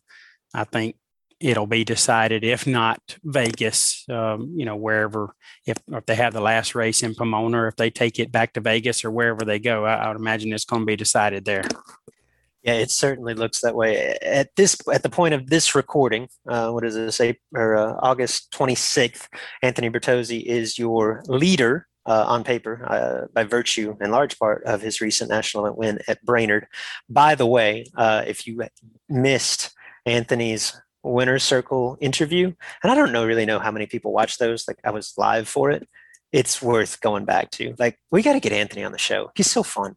I 0.53 0.63
think 0.63 0.95
it'll 1.43 1.67
be 1.67 1.83
decided, 1.83 2.45
if 2.45 2.65
not 2.65 3.17
Vegas, 3.25 4.05
um, 4.09 4.53
you 4.55 4.63
know, 4.63 4.77
wherever, 4.77 5.35
if, 5.65 5.77
if 5.89 6.05
they 6.05 6.15
have 6.15 6.31
the 6.31 6.39
last 6.39 6.73
race 6.73 7.03
in 7.03 7.13
Pomona, 7.13 7.63
or 7.63 7.67
if 7.67 7.75
they 7.75 7.89
take 7.89 8.17
it 8.17 8.31
back 8.31 8.53
to 8.53 8.61
Vegas 8.61 9.03
or 9.03 9.11
wherever 9.11 9.43
they 9.43 9.59
go, 9.59 9.85
I, 9.85 9.95
I 9.95 10.07
would 10.07 10.17
imagine 10.17 10.53
it's 10.53 10.63
going 10.63 10.83
to 10.83 10.85
be 10.85 10.95
decided 10.95 11.43
there. 11.43 11.63
Yeah, 12.63 12.75
it 12.75 12.91
certainly 12.91 13.33
looks 13.33 13.59
that 13.59 13.75
way. 13.75 14.17
At 14.21 14.55
this, 14.55 14.77
at 14.91 15.03
the 15.03 15.09
point 15.09 15.33
of 15.33 15.49
this 15.49 15.75
recording, 15.75 16.29
uh, 16.47 16.71
what 16.71 16.83
does 16.83 16.95
it 16.95 17.11
say? 17.11 17.37
Or 17.53 17.75
uh, 17.75 17.95
August 18.01 18.53
26th, 18.53 19.27
Anthony 19.61 19.89
Bertozzi 19.89 20.41
is 20.41 20.79
your 20.79 21.23
leader 21.27 21.87
uh, 22.05 22.23
on 22.25 22.45
paper 22.45 22.85
uh, 22.89 23.27
by 23.33 23.43
virtue, 23.43 23.97
in 23.99 24.11
large 24.11 24.39
part, 24.39 24.63
of 24.63 24.81
his 24.81 25.01
recent 25.01 25.29
national 25.29 25.75
win 25.75 25.99
at 26.07 26.23
Brainerd. 26.23 26.67
By 27.09 27.35
the 27.35 27.45
way, 27.45 27.85
uh, 27.97 28.23
if 28.25 28.47
you 28.47 28.63
missed 29.09 29.73
Anthony's 30.05 30.73
winner's 31.03 31.43
circle 31.43 31.97
interview, 31.99 32.53
and 32.81 32.91
I 32.91 32.95
don't 32.95 33.11
know 33.11 33.25
really 33.25 33.45
know 33.45 33.59
how 33.59 33.71
many 33.71 33.85
people 33.85 34.11
watch 34.11 34.37
those. 34.37 34.67
Like 34.67 34.79
I 34.83 34.91
was 34.91 35.13
live 35.17 35.47
for 35.47 35.71
it. 35.71 35.87
It's 36.31 36.61
worth 36.61 37.01
going 37.01 37.25
back 37.25 37.51
to. 37.51 37.75
Like 37.77 37.99
we 38.11 38.21
got 38.21 38.33
to 38.33 38.39
get 38.39 38.51
Anthony 38.51 38.83
on 38.83 38.91
the 38.91 38.97
show. 38.97 39.31
He's 39.35 39.51
so 39.51 39.63
fun. 39.63 39.95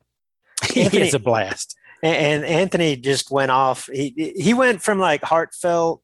It's 0.75 1.15
a 1.15 1.19
blast. 1.19 1.77
And, 2.03 2.17
and 2.17 2.45
Anthony 2.45 2.97
just 2.97 3.31
went 3.31 3.51
off. 3.51 3.89
He 3.93 4.35
he 4.37 4.53
went 4.53 4.83
from 4.83 4.99
like 4.99 5.23
heartfelt 5.23 6.03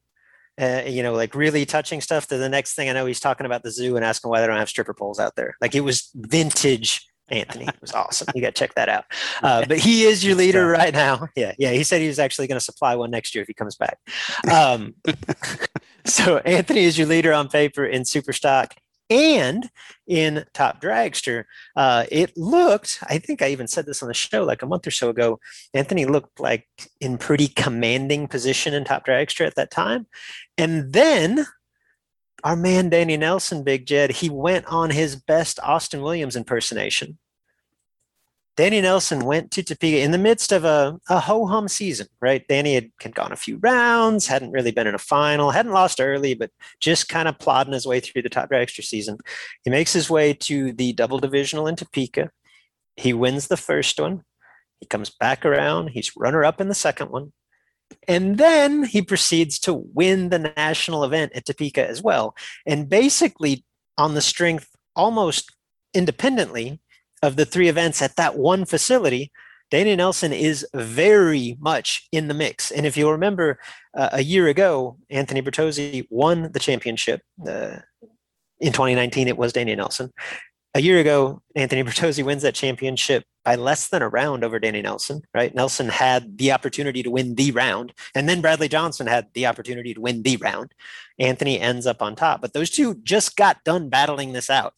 uh, 0.61 0.83
you 0.85 1.01
know, 1.01 1.13
like 1.13 1.33
really 1.33 1.65
touching 1.65 2.01
stuff. 2.01 2.27
To 2.27 2.37
the 2.37 2.49
next 2.49 2.75
thing 2.75 2.89
I 2.89 2.93
know, 2.93 3.05
he's 3.05 3.19
talking 3.19 3.45
about 3.45 3.63
the 3.63 3.71
zoo 3.71 3.95
and 3.95 4.05
asking 4.05 4.29
why 4.29 4.41
they 4.41 4.47
don't 4.47 4.57
have 4.57 4.69
stripper 4.69 4.93
poles 4.93 5.19
out 5.19 5.35
there. 5.35 5.55
Like 5.61 5.75
it 5.75 5.81
was 5.81 6.09
vintage 6.13 7.07
Anthony. 7.29 7.65
It 7.65 7.81
was 7.81 7.91
awesome. 7.93 8.27
You 8.35 8.41
got 8.41 8.55
to 8.55 8.59
check 8.59 8.75
that 8.75 8.89
out. 8.89 9.05
Uh, 9.41 9.65
but 9.67 9.79
he 9.79 10.03
is 10.03 10.23
your 10.23 10.35
leader 10.35 10.67
right 10.67 10.93
now. 10.93 11.27
Yeah, 11.35 11.53
yeah. 11.57 11.71
He 11.71 11.83
said 11.83 11.99
he 12.01 12.07
was 12.07 12.19
actually 12.19 12.47
going 12.47 12.59
to 12.59 12.63
supply 12.63 12.95
one 12.95 13.09
next 13.09 13.33
year 13.33 13.41
if 13.41 13.47
he 13.47 13.53
comes 13.53 13.75
back. 13.75 13.97
Um, 14.51 14.93
so 16.05 16.37
Anthony 16.39 16.83
is 16.83 16.97
your 16.97 17.07
leader 17.07 17.33
on 17.33 17.49
paper 17.49 17.85
in 17.85 18.03
Superstock 18.03 18.73
and 19.09 19.69
in 20.05 20.45
Top 20.53 20.81
Dragster. 20.81 21.45
Uh, 21.75 22.05
it 22.11 22.35
looked, 22.37 22.99
I 23.09 23.17
think 23.17 23.41
I 23.41 23.49
even 23.49 23.67
said 23.67 23.85
this 23.85 24.03
on 24.03 24.07
the 24.07 24.13
show 24.13 24.43
like 24.43 24.61
a 24.61 24.67
month 24.67 24.85
or 24.85 24.91
so 24.91 25.09
ago. 25.09 25.39
Anthony 25.73 26.05
looked 26.05 26.39
like 26.39 26.67
in 27.01 27.17
pretty 27.17 27.47
commanding 27.47 28.27
position 28.27 28.73
in 28.73 28.83
Top 28.83 29.05
Dragster 29.05 29.45
at 29.45 29.55
that 29.55 29.71
time. 29.71 30.07
And 30.57 30.93
then 30.93 31.45
our 32.43 32.55
man 32.55 32.89
Danny 32.89 33.17
Nelson, 33.17 33.63
Big 33.63 33.85
Jed, 33.85 34.11
he 34.11 34.29
went 34.29 34.65
on 34.65 34.89
his 34.89 35.15
best 35.15 35.59
Austin 35.61 36.01
Williams 36.01 36.35
impersonation. 36.35 37.17
Danny 38.55 38.81
Nelson 38.81 39.25
went 39.25 39.49
to 39.51 39.63
Topeka 39.63 40.01
in 40.01 40.11
the 40.11 40.17
midst 40.19 40.51
of 40.51 40.63
a, 40.63 40.99
a 41.09 41.19
ho 41.19 41.47
hum 41.47 41.67
season, 41.67 42.07
right? 42.21 42.47
Danny 42.47 42.75
had, 42.75 42.91
had 43.01 43.15
gone 43.15 43.31
a 43.31 43.37
few 43.37 43.57
rounds, 43.57 44.27
hadn't 44.27 44.51
really 44.51 44.69
been 44.71 44.85
in 44.85 44.93
a 44.93 44.99
final, 44.99 45.49
hadn't 45.49 45.71
lost 45.71 45.99
early, 45.99 46.35
but 46.35 46.51
just 46.79 47.09
kind 47.09 47.27
of 47.27 47.39
plodding 47.39 47.73
his 47.73 47.87
way 47.87 47.99
through 47.99 48.21
the 48.21 48.29
top 48.29 48.51
dragster 48.51 48.83
season. 48.83 49.17
He 49.63 49.71
makes 49.71 49.91
his 49.91 50.07
way 50.07 50.33
to 50.33 50.71
the 50.71 50.93
double 50.93 51.17
divisional 51.17 51.65
in 51.65 51.75
Topeka. 51.75 52.29
He 52.95 53.11
wins 53.11 53.47
the 53.47 53.57
first 53.57 53.99
one. 53.99 54.23
He 54.79 54.85
comes 54.85 55.09
back 55.09 55.45
around. 55.45 55.87
He's 55.87 56.15
runner 56.15 56.45
up 56.45 56.61
in 56.61 56.67
the 56.67 56.75
second 56.75 57.09
one. 57.09 57.33
And 58.07 58.37
then 58.37 58.83
he 58.83 59.01
proceeds 59.01 59.59
to 59.59 59.73
win 59.73 60.29
the 60.29 60.53
national 60.55 61.03
event 61.03 61.33
at 61.35 61.45
Topeka 61.45 61.87
as 61.87 62.01
well. 62.01 62.35
And 62.65 62.89
basically, 62.89 63.65
on 63.97 64.13
the 64.13 64.21
strength 64.21 64.69
almost 64.95 65.51
independently 65.93 66.79
of 67.21 67.35
the 67.35 67.45
three 67.45 67.69
events 67.69 68.01
at 68.01 68.15
that 68.15 68.37
one 68.37 68.65
facility, 68.65 69.31
Danny 69.71 69.95
Nelson 69.95 70.33
is 70.33 70.67
very 70.73 71.57
much 71.59 72.07
in 72.11 72.27
the 72.27 72.33
mix. 72.33 72.69
And 72.69 72.85
if 72.85 72.95
you'll 72.95 73.11
remember, 73.11 73.59
uh, 73.95 74.09
a 74.11 74.23
year 74.23 74.47
ago, 74.47 74.97
Anthony 75.09 75.41
Bertozzi 75.41 76.05
won 76.09 76.51
the 76.51 76.59
championship. 76.59 77.21
Uh, 77.47 77.77
in 78.59 78.71
2019, 78.71 79.27
it 79.27 79.37
was 79.37 79.51
Danny 79.51 79.75
Nelson. 79.75 80.11
A 80.75 80.81
year 80.81 80.99
ago, 80.99 81.41
Anthony 81.55 81.83
Bertozzi 81.85 82.23
wins 82.23 82.41
that 82.41 82.55
championship 82.55 83.25
by 83.45 83.55
less 83.55 83.89
than 83.89 84.01
a 84.01 84.09
round 84.09 84.43
over 84.43 84.59
Danny 84.59 84.81
Nelson, 84.81 85.21
right? 85.33 85.53
Nelson 85.53 85.89
had 85.89 86.37
the 86.37 86.51
opportunity 86.51 87.03
to 87.03 87.11
win 87.11 87.35
the 87.35 87.51
round, 87.51 87.93
and 88.15 88.27
then 88.27 88.41
Bradley 88.41 88.67
Johnson 88.67 89.05
had 89.05 89.27
the 89.33 89.45
opportunity 89.45 89.93
to 89.93 90.01
win 90.01 90.23
the 90.23 90.37
round. 90.37 90.73
Anthony 91.19 91.59
ends 91.59 91.85
up 91.85 92.01
on 92.01 92.15
top, 92.15 92.41
but 92.41 92.53
those 92.53 92.69
two 92.69 92.95
just 93.03 93.35
got 93.35 93.63
done 93.63 93.89
battling 93.89 94.33
this 94.33 94.49
out 94.49 94.73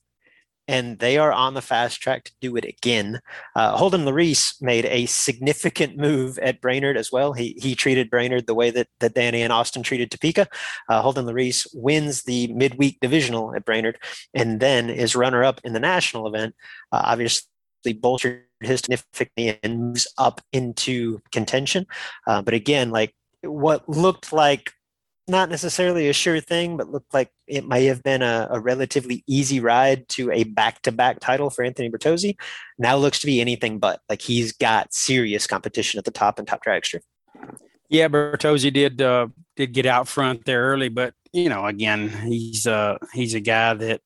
and 0.68 1.00
they 1.00 1.18
are 1.18 1.32
on 1.32 1.54
the 1.54 1.62
fast 1.62 2.02
track 2.02 2.24
to 2.26 2.32
do 2.42 2.56
it 2.56 2.66
again. 2.66 3.20
Uh, 3.56 3.78
Holden 3.78 4.06
Larice 4.06 4.62
made 4.62 4.86
a 4.86 5.06
significant 5.06 5.98
move 5.98 6.38
at 6.40 6.62
Brainerd 6.62 6.98
as 6.98 7.12
well. 7.12 7.34
He 7.34 7.58
he 7.62 7.76
treated 7.76 8.10
Brainerd 8.10 8.48
the 8.48 8.56
way 8.56 8.70
that 8.72 8.88
that 9.00 9.14
Danny 9.14 9.42
and 9.42 9.54
Austin 9.54 9.84
treated 9.84 10.12
Topeka. 10.12 10.48
Uh, 10.90 11.02
Holden 11.02 11.26
Larice 11.26 11.68
wins 11.74 12.24
the 12.24 12.48
midweek 12.54 13.00
divisional 13.00 13.54
at 13.56 13.66
Brainerd, 13.66 13.98
and 14.34 14.60
then 14.60 14.90
is 14.90 15.16
runner 15.16 15.44
up 15.44 15.62
in 15.64 15.74
the 15.74 15.80
national 15.80 16.28
event. 16.28 16.56
Uh, 16.92 17.02
obviously, 17.06 17.48
bolstered 17.94 18.44
his 18.62 18.80
significantly 18.80 19.60
and 19.62 19.80
moves 19.80 20.08
up 20.18 20.42
into 20.52 21.22
contention. 21.32 21.86
Uh, 22.26 22.42
but 22.42 22.54
again, 22.54 22.90
like 22.90 23.14
what 23.42 23.88
looked 23.88 24.34
like 24.34 24.72
not 25.28 25.50
necessarily 25.50 26.08
a 26.08 26.14
sure 26.14 26.40
thing, 26.40 26.78
but 26.78 26.92
looked 26.92 27.14
like 27.14 27.32
it 27.48 27.68
may 27.68 27.86
have 27.86 28.04
been 28.04 28.22
a, 28.22 28.48
a 28.52 28.60
relatively 28.60 29.24
easy 29.28 29.60
ride 29.60 30.08
to 30.10 30.32
a 30.32 30.44
back-to-back 30.44 31.20
title 31.20 31.50
for 31.50 31.64
Anthony 31.64 31.90
Bertozzi. 31.90 32.36
Now 32.78 32.96
looks 32.98 33.20
to 33.20 33.26
be 33.26 33.42
anything 33.42 33.80
but. 33.80 34.02
Like 34.08 34.22
he's 34.22 34.52
got 34.52 34.94
serious 34.94 35.48
competition 35.48 35.98
at 35.98 36.06
the 36.06 36.12
top 36.12 36.38
and 36.38 36.48
top 36.48 36.64
dragster. 36.64 37.00
Yeah, 37.90 38.08
Bertozzi 38.08 38.72
did 38.72 39.02
uh, 39.02 39.28
did 39.56 39.74
get 39.74 39.86
out 39.86 40.08
front 40.08 40.46
there 40.46 40.64
early, 40.66 40.90
but 40.90 41.14
you 41.34 41.50
know, 41.50 41.66
again, 41.66 42.10
he's 42.10 42.66
uh 42.66 42.98
he's 43.14 43.34
a 43.34 43.40
guy 43.40 43.74
that 43.74 44.02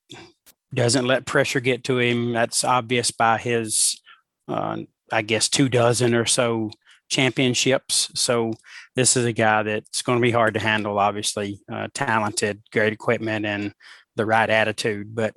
doesn't 0.74 1.06
let 1.06 1.26
pressure 1.26 1.60
get 1.60 1.84
to 1.86 2.00
him. 2.00 2.34
That's 2.34 2.64
obvious 2.64 3.12
by 3.12 3.38
his, 3.38 4.00
uh, 4.48 4.78
I 5.12 5.22
guess, 5.22 5.50
two 5.50 5.70
dozen 5.70 6.14
or 6.14 6.26
so 6.26 6.72
championships. 7.10 8.12
So 8.16 8.54
this 9.00 9.16
is 9.16 9.24
a 9.24 9.32
guy 9.32 9.64
that's 9.64 10.02
going 10.02 10.18
to 10.18 10.22
be 10.22 10.32
hard 10.32 10.56
to 10.56 10.60
handle. 10.60 11.00
Obviously, 11.00 11.62
uh, 11.72 11.88
talented, 11.94 12.62
great 12.72 12.92
equipment, 12.92 13.46
and 13.46 13.74
the 14.18 14.26
right 14.26 14.50
attitude. 14.50 15.16
But 15.16 15.36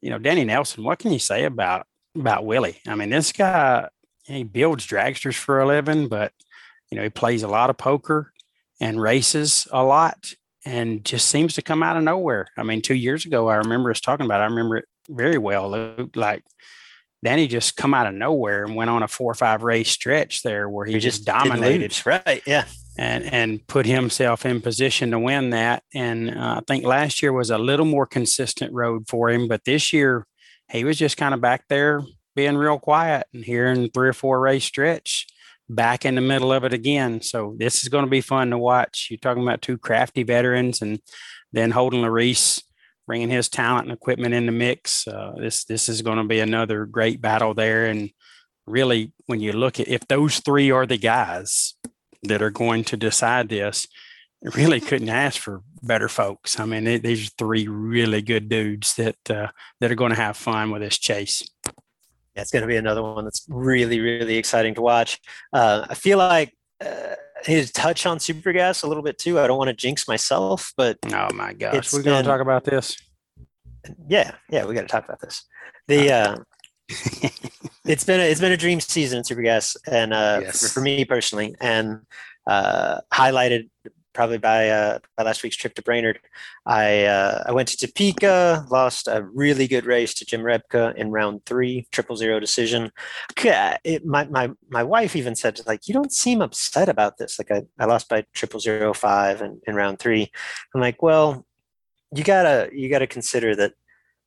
you 0.00 0.08
know, 0.08 0.18
Danny 0.18 0.44
Nelson, 0.44 0.82
what 0.82 0.98
can 0.98 1.12
you 1.12 1.18
say 1.18 1.44
about 1.44 1.86
about 2.14 2.46
Willie? 2.46 2.80
I 2.88 2.94
mean, 2.94 3.10
this 3.10 3.32
guy 3.32 3.88
he 4.24 4.44
builds 4.44 4.86
dragsters 4.86 5.34
for 5.34 5.60
a 5.60 5.66
living, 5.66 6.08
but 6.08 6.32
you 6.90 6.96
know, 6.96 7.02
he 7.02 7.10
plays 7.10 7.42
a 7.42 7.48
lot 7.48 7.68
of 7.68 7.76
poker 7.76 8.32
and 8.80 9.00
races 9.00 9.68
a 9.70 9.84
lot 9.84 10.32
and 10.64 11.04
just 11.04 11.28
seems 11.28 11.54
to 11.54 11.62
come 11.62 11.82
out 11.82 11.98
of 11.98 12.02
nowhere. 12.02 12.48
I 12.56 12.62
mean, 12.62 12.80
two 12.80 12.94
years 12.94 13.26
ago, 13.26 13.48
I 13.48 13.56
remember 13.56 13.90
us 13.90 14.00
talking 14.00 14.24
about 14.24 14.40
it. 14.40 14.44
I 14.44 14.46
remember 14.46 14.78
it 14.78 14.86
very 15.08 15.38
well. 15.38 16.08
Like 16.14 16.44
Danny 17.22 17.46
just 17.46 17.76
come 17.76 17.92
out 17.92 18.06
of 18.06 18.14
nowhere 18.14 18.64
and 18.64 18.74
went 18.74 18.88
on 18.88 19.02
a 19.02 19.08
four 19.08 19.30
or 19.30 19.34
five 19.34 19.62
race 19.62 19.90
stretch 19.90 20.42
there 20.42 20.68
where 20.68 20.86
he, 20.86 20.94
he 20.94 20.98
just, 20.98 21.18
just 21.18 21.26
dominated. 21.26 21.94
Right. 22.06 22.42
Yeah. 22.46 22.64
And, 22.98 23.24
and 23.24 23.66
put 23.66 23.84
himself 23.84 24.46
in 24.46 24.62
position 24.62 25.10
to 25.10 25.18
win 25.18 25.50
that. 25.50 25.82
And 25.94 26.30
uh, 26.30 26.60
I 26.60 26.60
think 26.66 26.86
last 26.86 27.20
year 27.20 27.30
was 27.30 27.50
a 27.50 27.58
little 27.58 27.84
more 27.84 28.06
consistent 28.06 28.72
road 28.72 29.06
for 29.06 29.28
him, 29.28 29.48
but 29.48 29.64
this 29.64 29.92
year 29.92 30.26
he 30.70 30.82
was 30.84 30.96
just 30.96 31.18
kind 31.18 31.34
of 31.34 31.42
back 31.42 31.64
there 31.68 32.02
being 32.34 32.56
real 32.56 32.78
quiet 32.78 33.26
and 33.34 33.44
here 33.44 33.66
in 33.66 33.90
three 33.90 34.08
or 34.08 34.12
four 34.12 34.40
race 34.40 34.64
stretch 34.64 35.26
back 35.68 36.04
in 36.04 36.14
the 36.14 36.20
middle 36.20 36.52
of 36.52 36.64
it 36.64 36.72
again. 36.72 37.20
So 37.22 37.54
this 37.58 37.82
is 37.82 37.88
going 37.88 38.04
to 38.04 38.10
be 38.10 38.20
fun 38.20 38.50
to 38.50 38.58
watch. 38.58 39.08
You're 39.10 39.18
talking 39.18 39.42
about 39.42 39.62
two 39.62 39.78
crafty 39.78 40.22
veterans 40.22 40.80
and 40.82 41.00
then 41.52 41.70
Holden 41.72 42.02
Larice 42.02 42.62
bringing 43.06 43.30
his 43.30 43.48
talent 43.48 43.86
and 43.86 43.92
equipment 43.92 44.34
in 44.34 44.46
the 44.46 44.52
mix. 44.52 45.06
Uh, 45.06 45.32
this 45.38 45.64
this 45.64 45.88
is 45.88 46.02
going 46.02 46.18
to 46.18 46.24
be 46.24 46.40
another 46.40 46.86
great 46.86 47.20
battle 47.20 47.54
there. 47.54 47.86
And 47.86 48.10
really, 48.66 49.12
when 49.26 49.40
you 49.40 49.52
look 49.52 49.80
at 49.80 49.88
if 49.88 50.06
those 50.08 50.40
three 50.40 50.70
are 50.70 50.86
the 50.86 50.98
guys 50.98 51.74
that 52.28 52.42
are 52.42 52.50
going 52.50 52.84
to 52.84 52.96
decide 52.96 53.48
this, 53.48 53.86
really 54.42 54.80
couldn't 54.80 55.08
ask 55.08 55.40
for 55.40 55.62
better 55.82 56.08
folks. 56.08 56.58
I 56.60 56.64
mean, 56.64 56.84
they, 56.84 56.98
these 56.98 57.28
are 57.28 57.32
three 57.38 57.66
really 57.66 58.22
good 58.22 58.48
dudes 58.48 58.94
that 58.96 59.30
uh, 59.30 59.48
that 59.80 59.90
are 59.90 59.96
going 59.96 60.10
to 60.10 60.16
have 60.20 60.36
fun 60.36 60.70
with 60.70 60.82
this 60.82 60.98
chase. 60.98 61.48
Yeah, 61.64 62.42
it's 62.42 62.50
going 62.50 62.62
to 62.62 62.68
be 62.68 62.76
another 62.76 63.02
one 63.02 63.24
that's 63.24 63.46
really 63.48 64.00
really 64.00 64.36
exciting 64.36 64.74
to 64.74 64.82
watch. 64.82 65.20
Uh, 65.52 65.86
I 65.88 65.94
feel 65.94 66.18
like. 66.18 66.52
Uh, 66.84 67.14
his 67.44 67.70
touch 67.70 68.06
on 68.06 68.18
super 68.18 68.52
gas 68.52 68.82
a 68.82 68.88
little 68.88 69.02
bit 69.02 69.18
too. 69.18 69.38
I 69.38 69.46
don't 69.46 69.58
want 69.58 69.68
to 69.68 69.74
jinx 69.74 70.08
myself, 70.08 70.72
but 70.76 70.98
oh 71.12 71.28
my 71.34 71.52
gosh, 71.52 71.92
we're 71.92 72.02
going 72.02 72.22
to 72.22 72.28
talk 72.28 72.40
about 72.40 72.64
this. 72.64 72.96
Yeah, 74.08 74.32
yeah, 74.50 74.64
we 74.64 74.74
got 74.74 74.82
to 74.82 74.88
talk 74.88 75.04
about 75.04 75.20
this. 75.20 75.44
The 75.86 76.12
uh, 76.12 76.36
it's 77.86 78.04
been 78.04 78.20
a, 78.20 78.24
it's 78.24 78.40
been 78.40 78.52
a 78.52 78.56
dream 78.56 78.80
season 78.80 79.18
in 79.18 79.24
super 79.24 79.42
gas, 79.42 79.76
and 79.86 80.12
uh, 80.12 80.40
yes. 80.42 80.62
for, 80.62 80.68
for, 80.74 80.80
me 80.80 81.04
personally, 81.04 81.54
and 81.60 82.00
uh, 82.46 83.00
highlighted 83.12 83.68
probably 84.16 84.38
by 84.38 84.70
uh, 84.70 84.98
by 85.16 85.22
last 85.22 85.42
week's 85.42 85.56
trip 85.56 85.74
to 85.74 85.82
Brainerd. 85.82 86.18
I 86.64 87.04
uh, 87.04 87.44
I 87.46 87.52
went 87.52 87.68
to 87.68 87.76
Topeka, 87.76 88.66
lost 88.70 89.06
a 89.06 89.22
really 89.22 89.68
good 89.68 89.84
race 89.84 90.14
to 90.14 90.24
Jim 90.24 90.40
Repka 90.40 90.94
in 90.96 91.10
round 91.10 91.44
three, 91.44 91.86
triple 91.92 92.16
zero 92.16 92.40
decision. 92.40 92.90
It, 93.38 94.04
my 94.04 94.24
my 94.24 94.50
my 94.68 94.82
wife 94.82 95.14
even 95.14 95.36
said 95.36 95.60
like, 95.66 95.86
you 95.86 95.94
don't 95.94 96.12
seem 96.12 96.40
upset 96.40 96.88
about 96.88 97.18
this. 97.18 97.38
Like 97.38 97.50
I, 97.50 97.62
I 97.78 97.84
lost 97.84 98.08
by 98.08 98.24
triple 98.32 98.58
zero 98.58 98.92
five 98.94 99.42
in, 99.42 99.60
in 99.66 99.74
round 99.74 99.98
three. 99.98 100.32
I'm 100.74 100.80
like, 100.80 101.02
well, 101.02 101.46
you 102.14 102.24
gotta 102.24 102.70
you 102.72 102.88
gotta 102.88 103.06
consider 103.06 103.54
that 103.56 103.74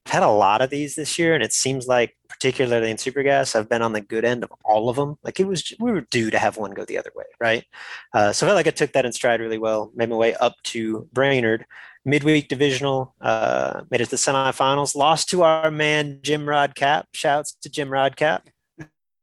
I've 0.06 0.14
had 0.14 0.24
a 0.24 0.30
lot 0.30 0.62
of 0.62 0.70
these 0.70 0.96
this 0.96 1.20
year, 1.20 1.36
and 1.36 1.44
it 1.44 1.54
seems 1.54 1.88
like, 1.88 2.16
particularly 2.28 2.90
in 2.90 2.98
Supergas, 2.98 3.56
I've 3.56 3.70
been 3.70 3.82
on 3.82 3.94
the 3.94 4.02
good 4.02 4.26
end 4.26 4.44
of 4.44 4.52
all 4.64 4.90
of 4.90 4.96
them. 4.96 5.18
Like 5.24 5.40
it 5.40 5.48
was, 5.48 5.74
we 5.80 5.92
were 5.92 6.02
due 6.02 6.32
to 6.32 6.40
have 6.40 6.58
one 6.58 6.72
go 6.72 6.86
the 6.86 6.98
other 6.98 7.12
way, 7.16 7.26
right? 7.40 7.66
Uh, 8.14 8.32
so 8.32 8.46
I 8.46 8.50
felt 8.50 8.56
like 8.56 8.68
I 8.68 8.72
took 8.72 8.94
that 8.94 9.06
in 9.06 9.12
stride 9.12 9.40
really 9.40 9.58
well. 9.58 9.92
Made 9.96 10.10
my 10.10 10.16
way 10.16 10.36
up 10.36 10.56
to 10.64 11.08
Brainerd, 11.14 11.66
midweek 12.06 12.48
divisional, 12.48 13.14
uh, 13.22 13.82
made 13.92 14.02
it 14.02 14.06
to 14.06 14.12
the 14.12 14.18
semifinals. 14.18 14.96
Lost 14.96 15.30
to 15.30 15.44
our 15.44 15.70
man 15.70 16.20
Jim 16.22 16.48
Rod 16.48 16.76
Cap. 16.76 17.08
Shouts 17.14 17.56
to 17.62 17.70
Jim 17.70 17.90
Rod 17.90 18.16
Cap. 18.16 18.50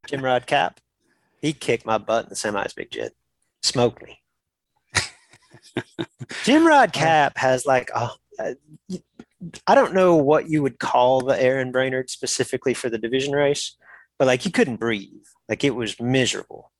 Jim 0.07 0.25
Rod 0.25 0.47
Cap. 0.47 0.81
He 1.41 1.53
kicked 1.53 1.87
my 1.87 1.99
butt 1.99 2.25
in 2.25 2.29
the 2.31 2.35
semis, 2.35 2.75
Big 2.75 2.91
Jed. 2.91 3.13
Smoked 3.63 4.03
me. 4.03 4.21
Jim 6.45 6.67
Rod 6.67 6.93
Cap 6.93 7.37
has 7.39 7.67
like 7.67 7.91
a, 7.95 8.11
uh, 8.39 8.55
I 9.67 9.75
don't 9.75 9.95
know 9.95 10.17
what 10.17 10.49
you 10.49 10.63
would 10.63 10.79
call 10.79 11.21
the 11.21 11.41
Aaron 11.41 11.73
Brainerd 11.73 12.11
specifically 12.11 12.75
for 12.75 12.89
the 12.89 12.99
division 12.99 13.33
race, 13.33 13.77
but 14.19 14.27
like 14.27 14.45
you 14.45 14.51
couldn't 14.51 14.81
breathe. 14.81 15.25
Like 15.49 15.65
it 15.65 15.75
was 15.75 16.01
miserable. 16.01 16.73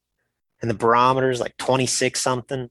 And 0.61 0.71
the 0.71 0.75
barometer's 0.75 1.41
like 1.41 1.57
26 1.59 2.21
something. 2.21 2.71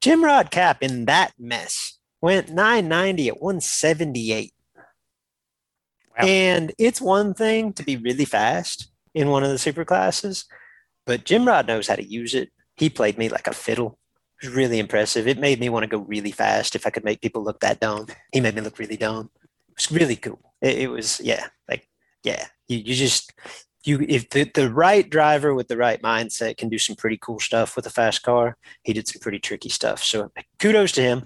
Jim 0.00 0.24
Rod 0.24 0.50
Cap 0.50 0.82
in 0.82 1.04
that 1.06 1.32
mess 1.38 1.98
went 2.20 2.50
990 2.50 3.28
at 3.28 3.40
178. 3.40 4.52
Wow. 6.18 6.26
And 6.26 6.72
it's 6.78 7.00
one 7.00 7.34
thing 7.34 7.72
to 7.74 7.82
be 7.82 7.96
really 7.96 8.24
fast 8.24 8.90
in 9.14 9.28
one 9.28 9.42
of 9.42 9.50
the 9.50 9.58
super 9.58 9.84
classes, 9.84 10.44
but 11.06 11.24
Jim 11.24 11.46
Rod 11.46 11.66
knows 11.66 11.88
how 11.88 11.96
to 11.96 12.04
use 12.04 12.34
it. 12.34 12.50
He 12.76 12.88
played 12.90 13.18
me 13.18 13.28
like 13.28 13.46
a 13.46 13.54
fiddle. 13.54 13.98
Was 14.42 14.52
really 14.52 14.78
impressive. 14.78 15.28
It 15.28 15.38
made 15.38 15.60
me 15.60 15.68
want 15.68 15.84
to 15.84 15.88
go 15.88 15.98
really 15.98 16.32
fast 16.32 16.74
if 16.74 16.86
I 16.86 16.90
could 16.90 17.04
make 17.04 17.20
people 17.20 17.44
look 17.44 17.60
that 17.60 17.80
dumb. 17.80 18.06
He 18.32 18.40
made 18.40 18.54
me 18.54 18.60
look 18.60 18.78
really 18.78 18.96
dumb. 18.96 19.30
It 19.68 19.76
was 19.76 19.92
really 19.92 20.16
cool. 20.16 20.40
It, 20.60 20.78
it 20.78 20.90
was, 20.90 21.20
yeah, 21.20 21.46
like, 21.68 21.88
yeah, 22.24 22.46
you, 22.66 22.78
you 22.78 22.94
just, 22.94 23.32
you 23.84 24.04
if 24.08 24.30
the, 24.30 24.44
the 24.54 24.70
right 24.70 25.08
driver 25.08 25.54
with 25.54 25.68
the 25.68 25.76
right 25.76 26.00
mindset 26.02 26.56
can 26.56 26.68
do 26.68 26.78
some 26.78 26.96
pretty 26.96 27.18
cool 27.20 27.40
stuff 27.40 27.76
with 27.76 27.86
a 27.86 27.90
fast 27.90 28.22
car 28.22 28.56
he 28.82 28.92
did 28.92 29.08
some 29.08 29.20
pretty 29.20 29.38
tricky 29.38 29.68
stuff 29.68 30.02
so 30.02 30.30
kudos 30.58 30.92
to 30.92 31.02
him 31.02 31.24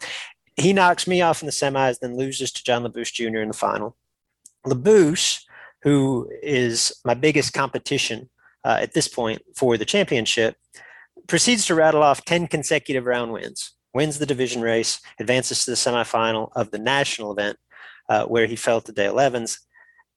he 0.57 0.73
knocks 0.73 1.07
me 1.07 1.21
off 1.21 1.43
in 1.43 1.47
the 1.47 1.53
semis 1.53 1.99
then 2.01 2.17
loses 2.17 2.51
to 2.53 2.65
john 2.65 2.85
Labbous 2.85 3.13
jr 3.13 3.39
in 3.39 3.49
the 3.49 3.55
final 3.55 3.97
Labbous 4.67 5.43
who 5.83 6.29
is 6.43 6.93
my 7.05 7.15
biggest 7.15 7.53
competition 7.53 8.31
uh, 8.65 8.79
at 8.81 8.95
this 8.95 9.07
point 9.07 9.43
for 9.55 9.77
the 9.77 9.85
championship 9.85 10.57
proceeds 11.29 11.67
to 11.67 11.75
rattle 11.75 12.03
off 12.03 12.25
10 12.25 12.47
consecutive 12.49 13.05
round 13.05 13.33
wins 13.33 13.73
wins 13.95 14.19
the 14.19 14.27
division 14.27 14.61
race 14.61 15.01
advances 15.19 15.65
to 15.65 15.71
the 15.71 15.77
semifinal 15.77 16.51
of 16.55 16.71
the 16.71 16.79
national 16.79 17.33
event 17.33 17.57
uh, 18.09 18.25
where 18.27 18.47
he 18.47 18.57
fell 18.57 18.81
to 18.81 18.93
Dale 18.93 19.19
Evans 19.19 19.67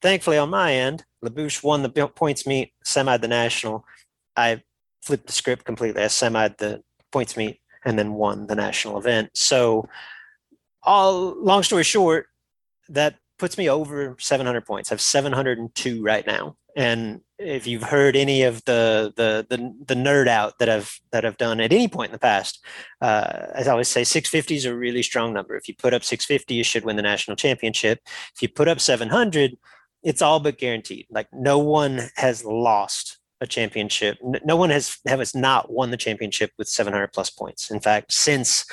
thankfully 0.01 0.37
on 0.37 0.49
my 0.49 0.73
end, 0.73 1.05
Labbous 1.23 1.63
won 1.63 1.83
the 1.83 1.89
points 2.15 2.47
meet, 2.47 2.73
semi 2.83 3.17
the 3.17 3.27
national. 3.27 3.85
I 4.35 4.61
flipped 5.01 5.27
the 5.27 5.33
script 5.33 5.65
completely. 5.65 6.03
I 6.03 6.07
semi 6.07 6.47
the 6.49 6.81
points 7.11 7.35
meet 7.37 7.59
and 7.85 7.97
then 7.97 8.13
won 8.13 8.47
the 8.47 8.55
national 8.55 8.97
event. 8.97 9.31
So, 9.33 9.87
all 10.83 11.35
long 11.41 11.63
story 11.63 11.83
short, 11.83 12.27
that 12.87 13.15
puts 13.37 13.57
me 13.57 13.69
over 13.69 14.15
700 14.19 14.65
points. 14.65 14.91
I 14.91 14.93
have 14.95 15.01
702 15.01 16.01
right 16.01 16.25
now. 16.25 16.55
And 16.75 17.21
if 17.37 17.65
you've 17.65 17.83
heard 17.83 18.15
any 18.15 18.43
of 18.43 18.63
the 18.65 19.13
the 19.15 19.45
the, 19.49 19.73
the 19.85 19.95
nerd 19.95 20.27
out 20.27 20.59
that 20.59 20.69
I've 20.69 20.99
that 21.11 21.25
I've 21.25 21.37
done 21.37 21.59
at 21.59 21.73
any 21.73 21.87
point 21.87 22.09
in 22.09 22.13
the 22.13 22.19
past, 22.19 22.63
uh, 23.01 23.47
as 23.53 23.67
I 23.67 23.71
always 23.71 23.87
say, 23.87 24.03
650 24.03 24.55
is 24.55 24.65
a 24.65 24.75
really 24.75 25.03
strong 25.03 25.33
number. 25.33 25.55
If 25.55 25.67
you 25.67 25.75
put 25.75 25.93
up 25.93 26.03
650, 26.03 26.53
you 26.53 26.63
should 26.63 26.85
win 26.85 26.95
the 26.95 27.01
national 27.01 27.37
championship. 27.37 27.99
If 28.35 28.41
you 28.41 28.49
put 28.49 28.67
up 28.67 28.79
700, 28.79 29.57
it's 30.03 30.21
all 30.21 30.39
but 30.39 30.57
guaranteed. 30.57 31.07
Like 31.09 31.27
no 31.33 31.57
one 31.59 32.09
has 32.15 32.43
lost 32.43 33.17
a 33.41 33.47
championship. 33.47 34.17
No 34.21 34.55
one 34.55 34.69
has 34.69 34.97
has 35.07 35.33
not 35.33 35.71
won 35.71 35.91
the 35.91 35.97
championship 35.97 36.51
with 36.57 36.67
700 36.67 37.13
plus 37.13 37.29
points. 37.29 37.71
In 37.71 37.79
fact, 37.79 38.11
since 38.11 38.65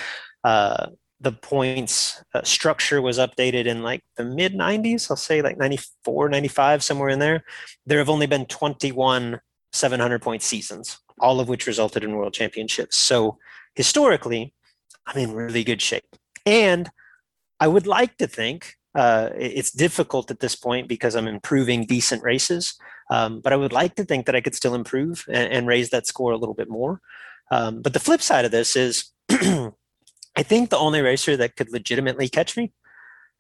uh, 0.44 0.89
the 1.20 1.32
points 1.32 2.22
uh, 2.34 2.43
structure 2.43 3.01
was 3.01 3.18
updated 3.18 3.66
in 3.66 3.82
like 3.82 4.02
the 4.16 4.24
mid 4.24 4.55
90s, 4.55 5.10
I'll 5.10 5.16
say 5.16 5.40
like 5.43 5.56
94, 5.56 6.28
95, 6.28 6.82
somewhere 6.82 7.09
in 7.09 7.18
there, 7.18 7.44
there 7.86 7.98
have 7.98 8.10
only 8.10 8.26
been 8.26 8.47
21 8.47 9.40
700 9.72 10.22
point 10.22 10.43
seasons, 10.43 10.98
all 11.20 11.40
of 11.40 11.48
which 11.48 11.66
resulted 11.66 12.05
in 12.05 12.16
world 12.16 12.34
championships. 12.34 12.97
So 12.97 13.38
historically, 13.74 14.55
I'm 15.06 15.18
in 15.18 15.32
really 15.32 15.64
good 15.64 15.82
shape. 15.82 16.16
And 16.44 16.90
I 17.60 17.68
would 17.68 17.86
like 17.86 18.16
to 18.18 18.26
think 18.26 18.76
uh, 18.94 19.30
it's 19.36 19.70
difficult 19.70 20.30
at 20.30 20.40
this 20.40 20.56
point 20.56 20.88
because 20.88 21.14
I'm 21.14 21.28
improving 21.28 21.84
decent 21.84 22.22
races. 22.22 22.78
Um, 23.10 23.40
but 23.40 23.52
I 23.52 23.56
would 23.56 23.72
like 23.72 23.94
to 23.97 24.05
think 24.05 24.26
that 24.26 24.34
I 24.34 24.40
could 24.40 24.55
still 24.55 24.74
improve 24.74 25.24
and, 25.28 25.52
and 25.52 25.66
raise 25.66 25.90
that 25.90 26.06
score 26.06 26.32
a 26.32 26.36
little 26.36 26.55
bit 26.55 26.68
more. 26.68 27.01
Um, 27.51 27.82
but 27.82 27.93
the 27.93 28.01
flip 28.01 28.20
side 28.20 28.44
of 28.44 28.51
this 28.51 28.74
is, 28.74 29.12
I 30.37 30.43
think 30.43 30.71
the 30.71 30.79
only 30.79 31.01
racer 31.01 31.37
that 31.37 31.57
could 31.57 31.73
legitimately 31.73 32.29
catch 32.29 32.57
me, 32.57 32.73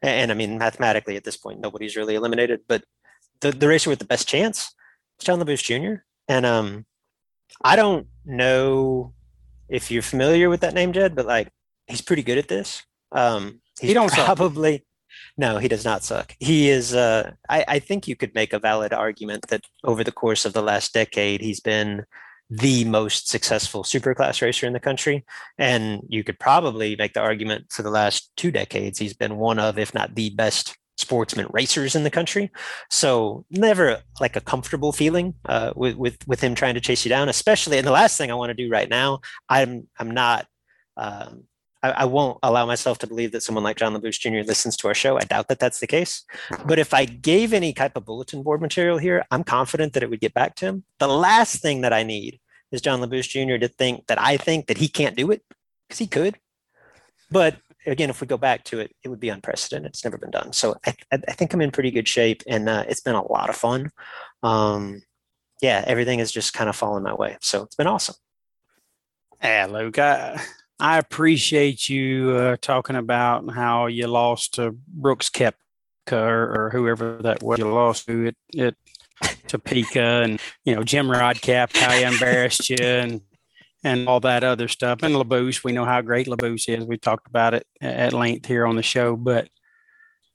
and, 0.02 0.30
I 0.30 0.34
mean 0.34 0.58
mathematically 0.58 1.16
at 1.16 1.24
this 1.24 1.36
point 1.36 1.60
nobody's 1.60 1.96
really 1.96 2.14
eliminated, 2.14 2.60
but 2.68 2.84
the, 3.40 3.52
the 3.52 3.68
racer 3.68 3.90
with 3.90 3.98
the 3.98 4.04
best 4.04 4.28
chance 4.28 4.74
is 5.20 5.26
John 5.26 5.38
Labbous 5.38 5.62
Jr. 5.62 6.02
And 6.28 6.46
um, 6.46 6.86
I 7.62 7.76
don't 7.76 8.06
know 8.24 9.12
if 9.68 9.90
you're 9.90 10.02
familiar 10.02 10.48
with 10.48 10.60
that 10.60 10.74
name, 10.74 10.92
Jed, 10.92 11.14
but 11.14 11.26
like 11.26 11.50
he's 11.86 12.00
pretty 12.00 12.22
good 12.22 12.38
at 12.38 12.48
this. 12.48 12.82
Um, 13.12 13.60
he's 13.80 13.90
he 13.90 13.94
don't 13.94 14.12
probably 14.12 14.84
no, 15.36 15.58
he 15.58 15.68
does 15.68 15.84
not 15.84 16.04
suck. 16.04 16.34
He 16.38 16.68
is. 16.68 16.94
Uh, 16.94 17.32
I, 17.48 17.64
I 17.68 17.78
think 17.78 18.08
you 18.08 18.16
could 18.16 18.34
make 18.34 18.52
a 18.52 18.58
valid 18.58 18.92
argument 18.92 19.48
that 19.48 19.64
over 19.84 20.02
the 20.02 20.12
course 20.12 20.44
of 20.44 20.52
the 20.52 20.62
last 20.62 20.94
decade, 20.94 21.40
he's 21.40 21.60
been 21.60 22.04
the 22.48 22.84
most 22.84 23.28
successful 23.28 23.82
superclass 23.82 24.40
racer 24.40 24.66
in 24.66 24.72
the 24.72 24.80
country. 24.80 25.24
And 25.58 26.02
you 26.08 26.22
could 26.22 26.38
probably 26.38 26.96
make 26.96 27.14
the 27.14 27.20
argument 27.20 27.72
for 27.72 27.82
the 27.82 27.90
last 27.90 28.30
two 28.36 28.50
decades, 28.50 28.98
he's 28.98 29.14
been 29.14 29.36
one 29.36 29.58
of, 29.58 29.78
if 29.78 29.94
not 29.94 30.14
the 30.14 30.30
best 30.30 30.76
sportsman 30.96 31.46
racers 31.52 31.94
in 31.94 32.04
the 32.04 32.10
country. 32.10 32.50
So 32.90 33.44
never 33.50 34.00
like 34.20 34.36
a 34.36 34.40
comfortable 34.40 34.92
feeling 34.92 35.34
uh, 35.44 35.72
with, 35.76 35.96
with, 35.96 36.16
with 36.26 36.40
him 36.40 36.54
trying 36.54 36.74
to 36.74 36.80
chase 36.80 37.04
you 37.04 37.08
down, 37.10 37.28
especially. 37.28 37.78
And 37.78 37.86
the 37.86 37.92
last 37.92 38.16
thing 38.16 38.30
I 38.30 38.34
want 38.34 38.50
to 38.50 38.54
do 38.54 38.70
right 38.70 38.88
now, 38.88 39.20
I'm, 39.48 39.88
I'm 39.98 40.10
not, 40.10 40.46
um, 40.96 41.44
I, 41.86 42.02
I, 42.02 42.04
won't 42.04 42.38
allow 42.42 42.66
myself 42.66 42.98
to 42.98 43.06
believe 43.06 43.32
that 43.32 43.42
someone 43.42 43.64
like 43.64 43.76
John 43.76 43.94
Labbous 43.94 44.18
Jr. 44.18 44.46
listens 44.46 44.76
to 44.78 44.88
our 44.88 44.94
show. 44.94 45.18
I 45.18 45.24
doubt 45.24 45.48
that 45.48 45.58
that's 45.58 45.80
the 45.80 45.86
case. 45.86 46.24
But 46.64 46.78
if 46.78 46.92
I 46.94 47.04
gave 47.04 47.52
any 47.52 47.72
type 47.72 47.96
of 47.96 48.04
bulletin 48.04 48.42
board 48.42 48.60
material 48.60 48.98
here, 48.98 49.24
I'm 49.30 49.44
confident 49.44 49.92
that 49.92 50.02
it 50.02 50.10
would 50.10 50.20
get 50.20 50.34
back 50.34 50.54
to 50.56 50.66
him. 50.66 50.84
The 50.98 51.08
last 51.08 51.62
thing 51.62 51.82
that 51.82 51.92
I 51.92 52.02
need 52.02 52.40
is 52.72 52.80
John 52.80 53.00
Labbous 53.00 53.28
Jr. 53.28 53.58
to 53.58 53.68
think 53.68 54.06
that 54.06 54.20
I 54.20 54.36
think 54.36 54.66
that 54.66 54.78
he 54.78 54.88
can't 54.88 55.16
do 55.16 55.30
it 55.30 55.42
because 55.88 55.98
he 55.98 56.06
could. 56.06 56.38
But 57.30 57.56
again, 57.86 58.10
if 58.10 58.20
we 58.20 58.26
go 58.26 58.36
back 58.36 58.64
to 58.64 58.80
it, 58.80 58.94
it 59.02 59.08
would 59.08 59.20
be 59.20 59.28
unprecedented. 59.28 59.90
It's 59.90 60.04
never 60.04 60.18
been 60.18 60.30
done. 60.30 60.52
So 60.52 60.76
I, 60.86 60.94
I 61.12 61.32
think 61.32 61.52
I'm 61.52 61.60
in 61.60 61.70
pretty 61.70 61.90
good 61.90 62.08
shape, 62.08 62.42
and 62.46 62.68
uh, 62.68 62.84
it's 62.88 63.00
been 63.00 63.14
a 63.14 63.26
lot 63.26 63.48
of 63.48 63.56
fun. 63.56 63.90
Um, 64.42 65.02
yeah, 65.62 65.84
everything 65.86 66.18
has 66.18 66.32
just 66.32 66.52
kind 66.52 66.68
of 66.68 66.76
fallen 66.76 67.02
my 67.02 67.14
way. 67.14 67.36
So 67.40 67.62
it's 67.62 67.76
been 67.76 67.86
awesome. 67.86 68.16
Yeah, 69.42 69.66
Luke. 69.70 69.98
I, 70.78 70.98
appreciate 70.98 71.88
you 71.88 72.30
uh, 72.32 72.56
talking 72.60 72.96
about 72.96 73.50
how 73.52 73.86
you 73.86 74.06
lost 74.06 74.54
to 74.54 74.76
Brooks 74.88 75.30
Koepka 75.30 75.54
or, 76.12 76.66
or, 76.66 76.70
whoever 76.70 77.18
that 77.22 77.42
was 77.42 77.58
you 77.58 77.68
lost 77.68 78.06
to 78.06 78.26
it, 78.26 78.36
it 78.52 78.76
Topeka 79.46 80.22
and 80.22 80.40
you 80.64 80.74
know 80.74 80.82
Jim 80.82 81.08
Rodcap, 81.08 81.76
how 81.76 81.92
he 81.92 82.02
embarrassed 82.02 82.68
you 82.68 82.76
and 82.76 83.20
and 83.82 84.08
all 84.08 84.20
that 84.20 84.44
other 84.44 84.68
stuff. 84.68 85.02
And 85.02 85.14
Labbous, 85.14 85.62
we 85.62 85.72
know 85.72 85.84
how 85.84 86.00
great 86.00 86.26
Labbous 86.26 86.68
is. 86.68 86.84
We 86.84 86.98
talked 86.98 87.28
about 87.28 87.54
it 87.54 87.66
at 87.80 88.12
length 88.12 88.46
here 88.46 88.66
on 88.66 88.76
the 88.76 88.82
show, 88.82 89.16
but 89.16 89.48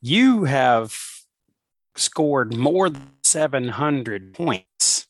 you 0.02 0.46
have 0.46 0.96
scored 1.96 2.56
more 2.56 2.90
than 2.90 3.12
700 3.24 4.34
points 4.34 5.08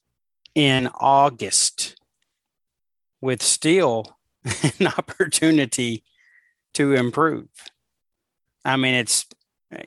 in 0.55 0.89
August 0.95 1.95
with 3.21 3.41
still 3.41 4.17
an 4.79 4.87
opportunity 4.87 6.03
to 6.73 6.93
improve. 6.93 7.47
I 8.63 8.77
mean, 8.77 8.95
it's 8.95 9.25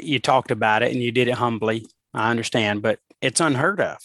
you 0.01 0.18
talked 0.18 0.51
about 0.51 0.82
it 0.82 0.93
and 0.93 1.02
you 1.02 1.12
did 1.12 1.28
it 1.28 1.35
humbly. 1.35 1.86
I 2.12 2.31
understand, 2.31 2.82
but 2.82 3.01
it's 3.20 3.40
unheard 3.40 3.81
of. 3.81 3.98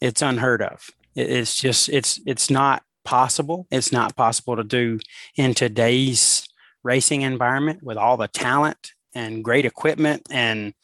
It's 0.00 0.22
unheard 0.22 0.62
of. 0.62 0.90
It's 1.14 1.56
just 1.56 1.88
it's 1.88 2.20
it's 2.26 2.50
not 2.50 2.82
possible. 3.04 3.66
It's 3.70 3.92
not 3.92 4.16
possible 4.16 4.56
to 4.56 4.64
do 4.64 4.98
in 5.36 5.54
today's 5.54 6.46
racing 6.82 7.22
environment 7.22 7.82
with 7.82 7.96
all 7.96 8.16
the 8.16 8.28
talent 8.28 8.92
and 9.14 9.42
great 9.42 9.64
equipment 9.64 10.22
and 10.30 10.74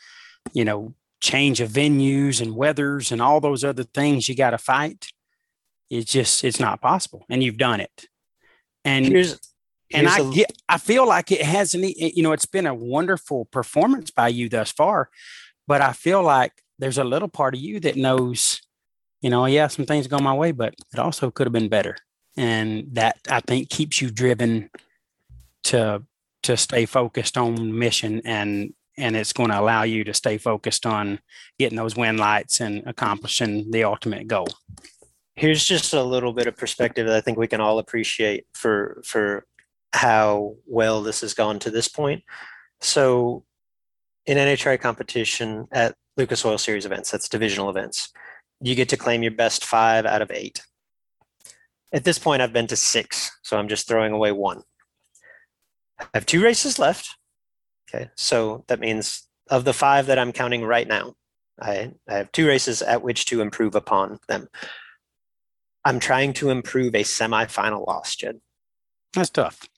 you 0.53 0.65
know 0.65 0.95
change 1.21 1.61
of 1.61 1.71
venues 1.71 2.41
and 2.41 2.57
weathers 2.57 3.13
and 3.13 3.21
all 3.21 3.41
those 3.41 3.63
other 3.63 3.85
things 3.85 4.29
you 4.29 4.35
got 4.35 4.51
to 4.51 4.59
fight. 4.59 5.09
It's 5.91 6.11
just 6.11 6.45
it's 6.45 6.61
not 6.61 6.81
possible, 6.81 7.27
and 7.29 7.43
you've 7.43 7.59
done 7.59 7.81
it 7.81 8.09
and 8.85 9.07
here's, 9.07 9.39
and 9.93 10.09
I 10.09 10.19
a, 10.19 10.31
get, 10.31 10.53
I 10.69 10.79
feel 10.79 11.07
like 11.07 11.31
it 11.31 11.43
hasn't, 11.43 11.85
you 11.85 12.23
know, 12.23 12.33
it's 12.33 12.47
been 12.47 12.67
a 12.67 12.75
wonderful 12.75 13.45
performance 13.47 14.11
by 14.11 14.29
you 14.29 14.49
thus 14.49 14.71
far, 14.71 15.11
but 15.67 15.81
I 15.81 15.93
feel 15.93 16.23
like 16.23 16.53
there's 16.79 16.99
a 16.99 17.05
little 17.05 17.29
part 17.29 17.55
of 17.55 17.61
you 17.61 17.81
that 17.81 17.97
knows, 17.97 18.61
you 19.21 19.31
know, 19.31 19.47
yeah, 19.47 19.69
some 19.69 19.87
things 19.87 20.07
go 20.07 20.19
my 20.19 20.35
way, 20.35 20.53
but 20.53 20.75
it 20.93 20.99
also 20.99 21.31
could 21.31 21.47
have 21.47 21.53
been 21.53 21.69
better, 21.69 21.97
and 22.37 22.89
that 22.93 23.19
I 23.31 23.41
think 23.41 23.69
keeps 23.69 24.01
you 24.01 24.11
driven 24.11 24.71
to 25.65 26.03
to 26.43 26.57
stay 26.57 26.87
focused 26.87 27.39
on 27.39 27.79
mission 27.79 28.21
and 28.25 28.75
and 28.99 29.17
it's 29.17 29.33
going 29.33 29.49
to 29.49 29.59
allow 29.59 29.85
you 29.85 30.05
to 30.05 30.13
stay 30.13 30.37
focused 30.39 30.85
on 30.85 31.21
getting 31.59 31.77
those 31.77 31.97
win 31.97 32.17
lights 32.19 32.61
and 32.61 32.83
accomplishing 32.85 33.71
the 33.71 33.85
ultimate 33.85 34.27
goal 34.27 34.49
here's 35.35 35.65
just 35.65 35.93
a 35.95 36.03
little 36.03 36.33
bit 36.33 36.47
of 36.47 36.57
perspective 36.57 37.07
that 37.07 37.17
I 37.17 37.21
think 37.21 37.39
we 37.39 37.49
can 37.49 37.61
all 37.61 37.79
appreciate 37.79 38.47
for 38.53 39.03
for 39.05 39.47
how 39.93 40.57
well 40.67 41.03
this 41.03 41.21
has 41.21 41.35
gone 41.35 41.59
to 41.61 41.71
this 41.71 41.89
point. 41.89 42.23
So, 42.81 43.45
in 44.27 44.39
NHRA 44.39 44.81
competition 44.81 45.67
at 45.73 45.95
Lucas 46.17 46.45
Oil 46.45 46.59
Series 46.59 46.87
events, 46.87 47.11
that's 47.11 47.29
divisional 47.29 47.71
events, 47.71 48.13
you 48.61 48.75
get 48.75 48.89
to 48.91 48.97
claim 48.97 49.23
your 49.23 49.33
best 49.33 49.65
five 49.65 50.07
out 50.07 50.23
of 50.23 50.31
eight. 50.31 50.63
At 51.93 52.05
this 52.05 52.19
point, 52.19 52.41
I've 52.41 52.53
been 52.53 52.67
to 52.69 52.77
six, 52.77 53.39
so 53.43 53.59
I'm 53.59 53.69
just 53.69 53.87
throwing 53.87 54.13
away 54.13 54.33
one. 54.33 54.63
I 56.01 56.07
have 56.15 56.27
two 56.27 56.43
races 56.43 56.79
left. 56.79 57.17
Okay, 57.89 58.09
so 58.17 58.65
that 58.69 58.81
means 58.81 59.29
of 59.51 59.65
the 59.65 59.75
five 59.75 60.07
that 60.07 60.19
I'm 60.19 60.33
counting 60.33 60.65
right 60.65 60.89
now, 60.89 61.15
I, 61.61 61.93
I 62.09 62.15
have 62.15 62.33
two 62.33 62.47
races 62.47 62.81
at 62.81 63.03
which 63.03 63.27
to 63.27 63.43
improve 63.43 63.75
upon 63.75 64.19
them. 64.29 64.49
I'm 65.85 65.99
trying 65.99 66.33
to 66.35 66.51
improve 66.51 66.95
a 66.95 67.03
semifinal 67.03 67.87
loss, 67.87 68.15
Jed. 68.17 68.41
That's 69.15 69.31
tough. 69.31 69.69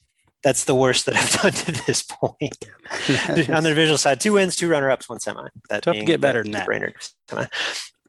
That's 0.43 0.65
the 0.65 0.75
worst 0.75 1.07
that 1.07 1.17
I've 1.17 1.33
done 1.43 1.53
to 1.53 1.87
this 1.87 2.03
point. 2.03 2.69
On 3.49 3.63
the 3.63 3.73
visual 3.75 3.97
side, 3.97 4.21
two 4.21 4.35
wins, 4.35 4.57
two 4.57 4.69
runner-ups, 4.69 5.09
one 5.09 5.19
semi. 5.21 5.49
That 5.71 5.83
Tough 5.83 5.97
to 5.97 6.05
get 6.05 6.21
better 6.21 6.43
than 6.43 6.53
that. 6.53 6.67
Brainerd 6.67 6.95
semi. 7.29 7.47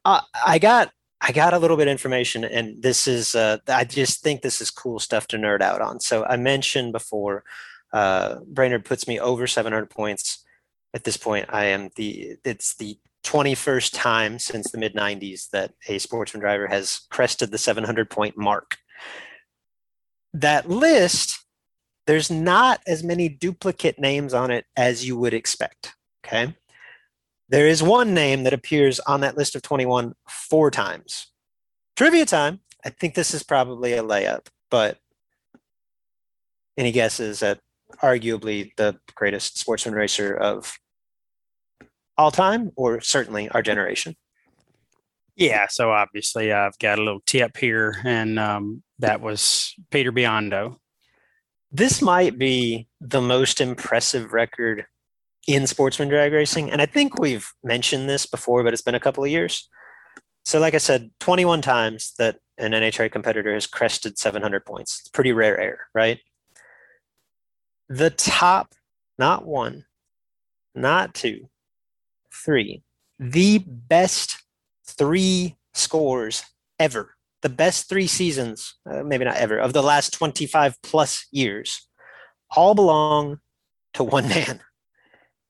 Uh, 0.04 0.20
I 0.46 0.58
got 0.58 0.92
I 1.20 1.32
got 1.32 1.54
a 1.54 1.58
little 1.58 1.78
bit 1.78 1.88
of 1.88 1.92
information, 1.92 2.44
and 2.44 2.82
this 2.82 3.08
is 3.08 3.34
uh, 3.34 3.58
I 3.66 3.84
just 3.84 4.22
think 4.22 4.42
this 4.42 4.60
is 4.60 4.70
cool 4.70 4.98
stuff 4.98 5.26
to 5.28 5.38
nerd 5.38 5.62
out 5.62 5.80
on. 5.80 5.98
So 5.98 6.24
I 6.24 6.36
mentioned 6.36 6.92
before, 6.92 7.42
uh, 7.92 8.36
Brainerd 8.46 8.84
puts 8.84 9.08
me 9.08 9.18
over 9.18 9.46
700 9.46 9.88
points. 9.88 10.44
At 10.94 11.04
this 11.04 11.16
point, 11.16 11.46
I 11.48 11.66
am 11.66 11.90
the 11.96 12.36
it's 12.44 12.76
the 12.76 12.98
21st 13.26 13.92
time 13.92 14.38
since 14.38 14.70
the 14.70 14.78
mid 14.78 14.94
90s 14.94 15.50
that 15.50 15.72
a 15.88 15.98
sportsman 15.98 16.40
driver 16.40 16.66
has 16.66 17.00
crested 17.10 17.50
the 17.50 17.58
700 17.58 18.08
point 18.08 18.36
mark. 18.36 18.76
That 20.32 20.68
list, 20.68 21.44
there's 22.06 22.30
not 22.30 22.80
as 22.86 23.02
many 23.02 23.28
duplicate 23.28 23.98
names 23.98 24.32
on 24.32 24.50
it 24.50 24.64
as 24.76 25.06
you 25.06 25.16
would 25.18 25.34
expect. 25.34 25.94
Okay. 26.24 26.54
There 27.48 27.66
is 27.66 27.82
one 27.82 28.14
name 28.14 28.44
that 28.44 28.52
appears 28.52 29.00
on 29.00 29.20
that 29.20 29.36
list 29.36 29.54
of 29.54 29.62
21 29.62 30.14
four 30.28 30.70
times. 30.70 31.28
Trivia 31.96 32.26
time. 32.26 32.60
I 32.84 32.90
think 32.90 33.14
this 33.14 33.34
is 33.34 33.42
probably 33.42 33.92
a 33.94 34.02
layup, 34.02 34.46
but 34.70 34.98
any 36.76 36.92
guesses 36.92 37.42
at 37.42 37.60
arguably 38.02 38.70
the 38.76 38.98
greatest 39.14 39.58
sportsman 39.58 39.94
racer 39.94 40.34
of 40.34 40.78
all 42.18 42.30
time, 42.30 42.72
or 42.76 43.00
certainly 43.00 43.48
our 43.50 43.62
generation? 43.62 44.16
Yeah, 45.36 45.66
so 45.68 45.90
obviously 45.90 46.52
I've 46.52 46.78
got 46.78 46.98
a 46.98 47.02
little 47.02 47.20
tip 47.26 47.56
here, 47.58 48.00
and 48.04 48.38
um, 48.38 48.82
that 48.98 49.20
was 49.20 49.74
Peter 49.90 50.10
Biondo. 50.10 50.78
This 51.70 52.00
might 52.00 52.38
be 52.38 52.88
the 53.00 53.20
most 53.20 53.60
impressive 53.60 54.32
record 54.32 54.86
in 55.46 55.66
sportsman 55.66 56.08
drag 56.08 56.32
racing. 56.32 56.70
And 56.70 56.82
I 56.82 56.86
think 56.86 57.18
we've 57.18 57.52
mentioned 57.62 58.08
this 58.08 58.26
before, 58.26 58.64
but 58.64 58.72
it's 58.72 58.82
been 58.82 58.94
a 58.94 59.00
couple 59.00 59.24
of 59.24 59.30
years. 59.30 59.68
So, 60.44 60.58
like 60.58 60.74
I 60.74 60.78
said, 60.78 61.10
21 61.20 61.60
times 61.62 62.14
that 62.18 62.38
an 62.58 62.72
NHRA 62.72 63.10
competitor 63.10 63.52
has 63.52 63.66
crested 63.66 64.18
700 64.18 64.64
points. 64.64 65.00
It's 65.00 65.08
pretty 65.08 65.32
rare 65.32 65.58
air, 65.58 65.88
right? 65.94 66.18
The 67.88 68.10
top, 68.10 68.74
not 69.18 69.44
one, 69.44 69.84
not 70.74 71.14
two, 71.14 71.48
three, 72.44 72.82
the 73.18 73.58
best 73.66 74.42
three 74.86 75.56
scores 75.74 76.44
ever, 76.78 77.14
the 77.42 77.48
best 77.48 77.88
three 77.88 78.06
seasons, 78.06 78.74
uh, 78.90 79.02
maybe 79.02 79.24
not 79.24 79.36
ever, 79.36 79.58
of 79.58 79.72
the 79.72 79.82
last 79.82 80.12
25 80.12 80.80
plus 80.82 81.26
years, 81.30 81.88
all 82.54 82.74
belong 82.74 83.40
to 83.94 84.04
one 84.04 84.28
man. 84.28 84.60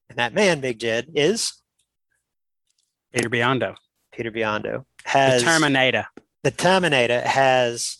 And 0.09 0.19
that 0.19 0.35
man, 0.35 0.61
Big 0.61 0.79
Jed, 0.79 1.09
is 1.15 1.53
Peter 3.13 3.29
Biondo. 3.29 3.75
Peter 4.13 4.31
Biondo. 4.31 4.85
The 5.05 5.11
Has 5.11 5.43
Terminator. 5.43 6.07
the 6.43 6.51
Terminator 6.51 7.21
has 7.21 7.99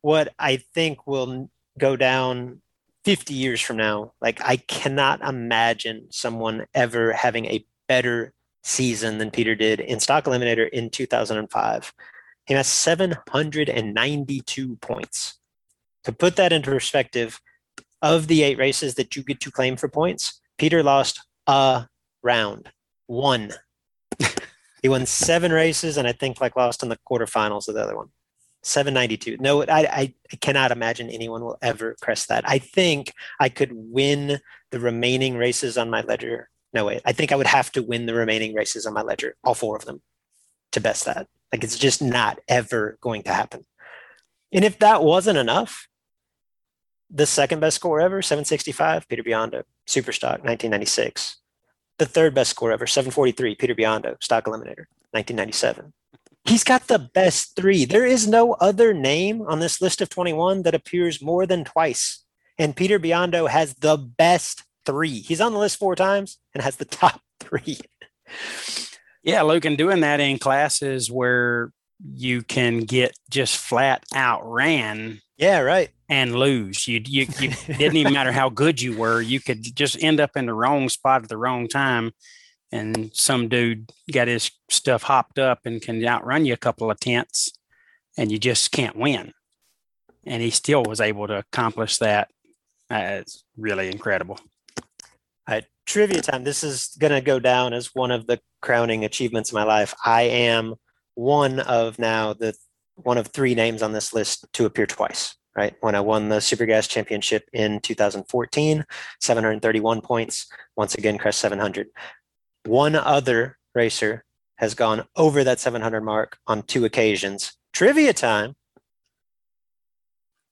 what 0.00 0.32
I 0.38 0.56
think 0.74 1.06
will 1.06 1.50
go 1.78 1.96
down 1.96 2.62
50 3.04 3.34
years 3.34 3.60
from 3.60 3.76
now. 3.76 4.12
Like, 4.20 4.40
I 4.44 4.56
cannot 4.56 5.20
imagine 5.20 6.08
someone 6.10 6.66
ever 6.74 7.12
having 7.12 7.46
a 7.46 7.64
better 7.88 8.32
season 8.62 9.18
than 9.18 9.30
Peter 9.30 9.54
did 9.54 9.80
in 9.80 10.00
Stock 10.00 10.24
Eliminator 10.24 10.68
in 10.68 10.90
2005. 10.90 11.92
He 12.46 12.54
has 12.54 12.66
792 12.66 14.76
points. 14.76 15.38
To 16.04 16.12
put 16.12 16.36
that 16.36 16.52
into 16.52 16.70
perspective, 16.70 17.40
of 18.02 18.28
the 18.28 18.42
eight 18.42 18.58
races 18.58 18.94
that 18.94 19.16
you 19.16 19.22
get 19.22 19.40
to 19.40 19.50
claim 19.50 19.76
for 19.76 19.88
points, 19.88 20.40
Peter 20.56 20.82
lost 20.82 21.20
a 21.46 21.86
round, 22.22 22.70
one. 23.06 23.52
he 24.82 24.88
won 24.88 25.06
seven 25.06 25.52
races 25.52 25.96
and 25.96 26.06
I 26.06 26.12
think 26.12 26.40
like 26.40 26.56
lost 26.56 26.82
in 26.82 26.88
the 26.88 26.98
quarterfinals 27.10 27.68
of 27.68 27.74
the 27.74 27.82
other 27.82 27.96
one. 27.96 28.08
792. 28.62 29.36
No, 29.40 29.62
I, 29.62 30.14
I 30.30 30.36
cannot 30.40 30.72
imagine 30.72 31.10
anyone 31.10 31.44
will 31.44 31.58
ever 31.62 31.96
crest 32.00 32.28
that. 32.28 32.44
I 32.46 32.58
think 32.58 33.12
I 33.38 33.48
could 33.48 33.70
win 33.72 34.40
the 34.70 34.80
remaining 34.80 35.36
races 35.36 35.78
on 35.78 35.90
my 35.90 36.02
ledger. 36.02 36.50
No, 36.72 36.84
way. 36.84 37.00
I 37.04 37.12
think 37.12 37.32
I 37.32 37.36
would 37.36 37.46
have 37.46 37.72
to 37.72 37.82
win 37.82 38.06
the 38.06 38.14
remaining 38.14 38.54
races 38.54 38.86
on 38.86 38.94
my 38.94 39.02
ledger, 39.02 39.36
all 39.42 39.54
four 39.54 39.76
of 39.76 39.84
them, 39.84 40.02
to 40.72 40.80
best 40.80 41.04
that. 41.06 41.26
Like 41.52 41.64
it's 41.64 41.78
just 41.78 42.02
not 42.02 42.40
ever 42.48 42.98
going 43.00 43.22
to 43.22 43.32
happen. 43.32 43.64
And 44.52 44.64
if 44.64 44.78
that 44.78 45.02
wasn't 45.02 45.38
enough, 45.38 45.88
the 47.10 47.26
second 47.26 47.60
best 47.60 47.76
score 47.76 48.00
ever, 48.00 48.20
765, 48.20 49.08
Peter 49.08 49.22
Biondo, 49.22 49.62
Superstock, 49.86 50.44
1996. 50.44 51.36
The 51.98 52.06
third 52.06 52.34
best 52.34 52.50
score 52.50 52.70
ever, 52.70 52.86
743, 52.86 53.54
Peter 53.54 53.74
Biondo, 53.74 54.22
Stock 54.22 54.44
Eliminator, 54.44 54.86
1997. 55.12 55.92
He's 56.44 56.64
got 56.64 56.86
the 56.86 56.98
best 56.98 57.56
three. 57.56 57.84
There 57.84 58.06
is 58.06 58.26
no 58.26 58.52
other 58.54 58.94
name 58.94 59.42
on 59.42 59.58
this 59.58 59.80
list 59.80 60.00
of 60.00 60.08
21 60.08 60.62
that 60.62 60.74
appears 60.74 61.20
more 61.20 61.46
than 61.46 61.64
twice. 61.64 62.24
And 62.56 62.76
Peter 62.76 62.98
Biondo 62.98 63.48
has 63.48 63.74
the 63.74 63.96
best 63.96 64.64
three. 64.88 65.20
He's 65.20 65.40
on 65.42 65.52
the 65.52 65.58
list 65.58 65.78
four 65.78 65.94
times 65.94 66.38
and 66.54 66.62
has 66.62 66.76
the 66.76 66.84
top 67.02 67.20
three. 67.40 67.78
Yeah, 69.22 69.42
Luke, 69.42 69.64
and 69.66 69.76
doing 69.76 70.00
that 70.00 70.20
in 70.20 70.38
classes 70.38 71.10
where 71.10 71.72
you 72.14 72.42
can 72.42 72.80
get 72.80 73.16
just 73.28 73.58
flat 73.58 74.04
outran 74.14 75.20
Yeah, 75.36 75.58
right. 75.60 75.90
and 76.08 76.34
lose. 76.34 76.86
You 76.88 77.02
you, 77.04 77.26
you 77.38 77.50
didn't 77.66 77.96
even 77.96 78.12
matter 78.14 78.32
how 78.32 78.48
good 78.48 78.80
you 78.80 78.96
were. 78.96 79.20
You 79.20 79.40
could 79.40 79.62
just 79.76 80.02
end 80.02 80.20
up 80.20 80.36
in 80.36 80.46
the 80.46 80.54
wrong 80.54 80.88
spot 80.88 81.22
at 81.24 81.28
the 81.28 81.36
wrong 81.36 81.68
time, 81.68 82.12
and 82.72 83.10
some 83.14 83.48
dude 83.48 83.90
got 84.10 84.28
his 84.28 84.50
stuff 84.70 85.02
hopped 85.02 85.38
up 85.38 85.60
and 85.64 85.82
can 85.82 86.04
outrun 86.06 86.46
you 86.46 86.54
a 86.54 86.58
couple 86.58 86.90
of 86.90 87.00
tenths, 87.00 87.52
and 88.16 88.30
you 88.32 88.38
just 88.38 88.70
can't 88.72 88.96
win. 88.96 89.32
And 90.24 90.40
he 90.42 90.50
still 90.50 90.82
was 90.84 91.00
able 91.00 91.26
to 91.26 91.38
accomplish 91.38 91.98
that. 91.98 92.28
Uh, 92.90 93.18
it's 93.20 93.44
really 93.56 93.88
incredible. 93.90 94.38
Trivia 95.88 96.20
time. 96.20 96.44
This 96.44 96.62
is 96.62 96.94
going 96.98 97.14
to 97.14 97.22
go 97.22 97.40
down 97.40 97.72
as 97.72 97.94
one 97.94 98.10
of 98.10 98.26
the 98.26 98.38
crowning 98.60 99.06
achievements 99.06 99.48
of 99.48 99.54
my 99.54 99.64
life. 99.64 99.94
I 100.04 100.22
am 100.22 100.74
one 101.14 101.60
of 101.60 101.98
now 101.98 102.34
the 102.34 102.54
one 102.96 103.16
of 103.16 103.28
three 103.28 103.54
names 103.54 103.80
on 103.80 103.92
this 103.92 104.12
list 104.12 104.44
to 104.52 104.66
appear 104.66 104.86
twice. 104.86 105.34
Right 105.56 105.74
when 105.80 105.94
I 105.94 106.00
won 106.00 106.28
the 106.28 106.42
Super 106.42 106.66
Gas 106.66 106.88
Championship 106.88 107.48
in 107.54 107.80
2014, 107.80 108.84
731 109.22 110.00
points. 110.02 110.46
Once 110.76 110.94
again, 110.94 111.16
crest 111.16 111.40
700. 111.40 111.88
One 112.66 112.94
other 112.94 113.56
racer 113.74 114.24
has 114.56 114.74
gone 114.74 115.06
over 115.16 115.42
that 115.42 115.58
700 115.58 116.02
mark 116.02 116.36
on 116.46 116.64
two 116.64 116.84
occasions. 116.84 117.54
Trivia 117.72 118.12
time. 118.12 118.56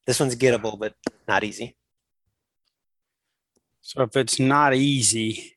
This 0.06 0.18
one's 0.18 0.34
gettable, 0.34 0.78
but 0.78 0.94
not 1.28 1.44
easy. 1.44 1.76
So 3.86 4.02
if 4.02 4.16
it's 4.16 4.40
not 4.40 4.74
easy, 4.74 5.56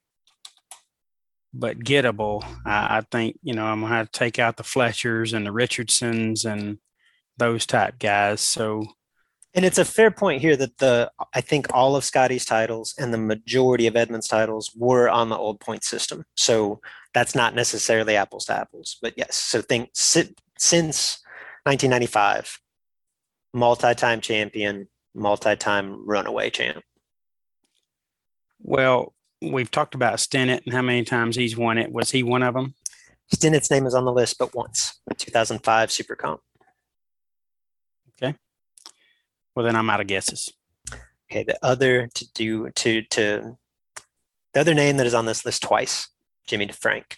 but 1.52 1.80
gettable, 1.80 2.44
I, 2.64 2.98
I 3.00 3.02
think 3.10 3.40
you 3.42 3.56
know 3.56 3.66
I'm 3.66 3.82
gonna 3.82 3.96
have 3.96 4.12
to 4.12 4.20
take 4.20 4.38
out 4.38 4.58
the 4.58 4.64
Fletchers 4.64 5.34
and 5.34 5.48
the 5.48 5.52
Richardsons 5.52 6.46
and 6.46 6.78
those 7.38 7.66
type 7.66 7.98
guys. 7.98 8.42
So 8.42 8.86
And 9.56 9.66
it's 9.66 9.80
a 9.80 9.84
fair 9.86 10.12
point 10.12 10.42
here 10.44 10.56
that 10.58 10.78
the 10.78 11.12
I 11.34 11.42
think 11.42 11.74
all 11.74 11.96
of 11.96 12.04
Scotty's 12.04 12.46
titles 12.46 12.94
and 13.00 13.12
the 13.12 13.18
majority 13.18 13.88
of 13.88 13.96
Edmond's 13.96 14.28
titles 14.28 14.74
were 14.78 15.10
on 15.10 15.30
the 15.30 15.38
old 15.38 15.60
point 15.60 15.84
system. 15.84 16.24
So 16.38 16.82
that's 17.16 17.34
not 17.34 17.56
necessarily 17.56 18.16
apples 18.16 18.46
to 18.46 18.54
apples, 18.54 18.98
but 19.02 19.16
yes. 19.18 19.36
So 19.36 19.60
think 19.64 19.90
si- 19.96 20.36
since 20.60 21.20
1995, 21.66 22.60
multi-time 23.56 24.22
champion, 24.22 24.88
multi-time 25.16 26.08
runaway 26.08 26.52
champ. 26.52 26.84
Well, 28.61 29.14
we've 29.41 29.72
talked 29.72 29.95
about 29.95 30.18
Stinnett 30.18 30.65
and 30.65 30.73
how 30.73 30.81
many 30.81 31.03
times 31.03 31.36
he's 31.36 31.57
won 31.57 31.77
it. 31.77 31.91
Was 31.91 32.11
he 32.11 32.23
one 32.23 32.44
of 32.44 32.53
them? 32.53 32.76
Stinnett's 33.34 33.69
name 33.72 33.86
is 33.86 33.94
on 33.94 34.06
the 34.06 34.11
list, 34.11 34.38
but 34.40 34.56
once, 34.56 34.99
2005 35.18 35.91
Super 35.91 36.15
Comp. 36.15 36.41
Okay. 38.22 38.36
Well, 39.56 39.65
then 39.65 39.76
I'm 39.76 39.90
out 39.90 40.02
of 40.02 40.07
guesses. 40.07 40.52
Okay, 41.31 41.44
the 41.44 41.57
other 41.64 42.07
to 42.07 42.34
do 42.34 42.69
to 42.72 43.03
to 43.03 43.57
the 44.53 44.60
other 44.60 44.73
name 44.73 44.98
that 44.98 45.06
is 45.06 45.14
on 45.14 45.26
this 45.27 45.45
list 45.45 45.61
twice, 45.61 46.10
Jimmy 46.48 46.65
DeFrank. 46.65 47.18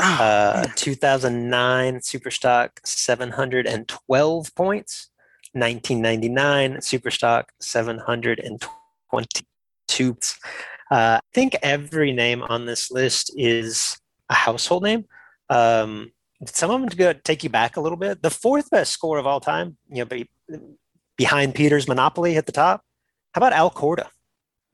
Ah, 0.00 0.62
Uh, 0.62 0.66
2009 0.74 1.96
Superstock 1.96 2.70
712 2.84 4.54
points. 4.54 5.10
1999 5.52 6.76
Superstock 6.78 7.44
722 7.60 9.46
two. 9.96 10.16
Uh, 10.90 11.18
I 11.18 11.20
think 11.32 11.56
every 11.62 12.12
name 12.12 12.42
on 12.42 12.66
this 12.66 12.90
list 12.90 13.32
is 13.36 13.98
a 14.28 14.34
household 14.34 14.82
name. 14.84 15.04
Um, 15.50 16.12
some 16.44 16.70
of 16.70 16.80
them 16.80 16.90
to 16.90 16.96
go 16.96 17.12
take 17.12 17.42
you 17.42 17.50
back 17.50 17.76
a 17.76 17.80
little 17.80 17.98
bit. 17.98 18.22
The 18.22 18.30
fourth 18.30 18.70
best 18.70 18.92
score 18.92 19.18
of 19.18 19.26
all 19.26 19.40
time, 19.40 19.76
you 19.88 19.98
know, 19.98 20.04
be, 20.04 20.28
behind 21.16 21.54
Peter's 21.54 21.88
Monopoly 21.88 22.36
at 22.36 22.46
the 22.46 22.52
top. 22.52 22.82
How 23.32 23.40
about 23.40 23.52
Al 23.52 23.70
Corda, 23.70 24.04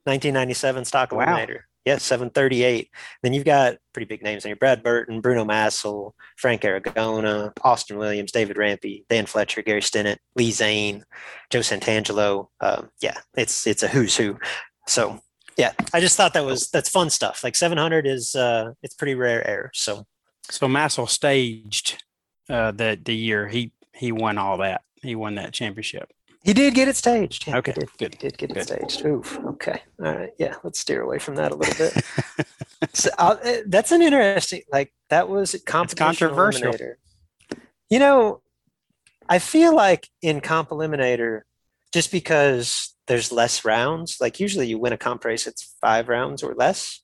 1997 0.05 0.85
stock 0.85 1.13
Wow. 1.13 1.25
eliminator? 1.25 1.61
Yes, 1.85 2.05
738. 2.05 2.91
Then 3.23 3.33
you've 3.33 3.45
got 3.45 3.77
pretty 3.93 4.07
big 4.07 4.23
names 4.23 4.45
there. 4.45 4.55
Brad 4.55 4.85
Burton, 4.85 5.21
Bruno 5.21 5.45
Massel, 5.45 6.15
Frank 6.37 6.63
Aragona, 6.63 7.53
Austin 7.63 7.99
Williams, 7.99 8.31
David 8.31 8.57
Rampy, 8.57 9.05
Dan 9.09 9.27
Fletcher, 9.27 9.63
Gary 9.63 9.81
Stinnett, 9.81 10.19
Lee 10.37 10.53
Zane, 10.53 11.05
Joe 11.51 11.59
Santangelo. 11.59 12.49
Um, 12.61 12.91
yeah, 13.01 13.19
it's 13.37 13.67
it's 13.67 13.83
a 13.83 13.89
who's 13.89 14.17
who. 14.17 14.39
So 14.87 15.21
yeah, 15.57 15.73
I 15.93 16.01
just 16.01 16.17
thought 16.17 16.35
that 16.35 16.45
was 16.45 16.71
that's 16.71 16.89
fun 16.89 17.11
stuff. 17.11 17.45
Like 17.45 17.57
700 17.57 18.07
is 18.07 18.35
uh, 18.35 18.73
it's 18.83 18.95
pretty 18.95 19.15
rare 19.15 19.47
air. 19.47 19.71
So 19.75 20.07
So 20.49 20.69
Massel 20.69 21.07
staged 21.07 22.03
uh, 22.49 22.73
the 22.73 22.99
the 23.03 23.15
year 23.15 23.49
he 23.49 23.73
he 23.95 24.13
won 24.13 24.39
all 24.39 24.59
that. 24.59 24.83
He 25.03 25.15
won 25.15 25.35
that 25.37 25.53
championship. 25.53 26.11
he 26.45 26.53
did 26.53 26.75
get 26.75 26.89
it 26.89 26.97
staged. 26.97 27.47
Yeah, 27.47 27.59
Okay, 27.59 27.73
he 27.73 27.81
did, 27.81 27.99
good, 27.99 28.15
He 28.15 28.29
did 28.29 28.39
get 28.39 28.57
it 28.57 28.65
staged. 28.65 29.05
Oof. 29.05 29.39
Okay. 29.47 29.83
All 30.05 30.15
right. 30.15 30.31
Yeah. 30.39 30.55
Let's 30.65 30.81
steer 30.81 31.03
away 31.03 31.19
from 31.19 31.37
that 31.37 31.53
a 31.53 31.55
little 31.55 31.75
bit. 31.75 32.05
so, 32.95 33.11
uh, 33.19 33.37
uh, 33.45 33.57
that's 33.67 33.93
an 33.93 34.03
interesting. 34.03 34.63
Like 34.73 34.93
that 35.11 35.29
was 35.29 35.55
a 35.55 35.61
controversial. 35.61 36.73
eliminator. 36.73 36.95
You 37.91 37.99
know, 37.99 38.43
I 39.29 39.39
feel 39.39 39.75
like 39.75 40.09
in 40.23 40.41
comp 40.41 40.71
eliminator, 40.71 41.43
just 41.93 42.11
because 42.11 42.92
there's 43.13 43.31
less 43.31 43.63
rounds, 43.63 44.23
like 44.23 44.41
usually 44.41 44.67
you 44.69 44.79
win 44.79 44.95
a 44.95 44.97
comp 44.97 45.23
race, 45.27 45.47
it's 45.47 45.77
five 45.83 46.09
rounds 46.09 46.43
or 46.43 46.55
less. 46.55 47.03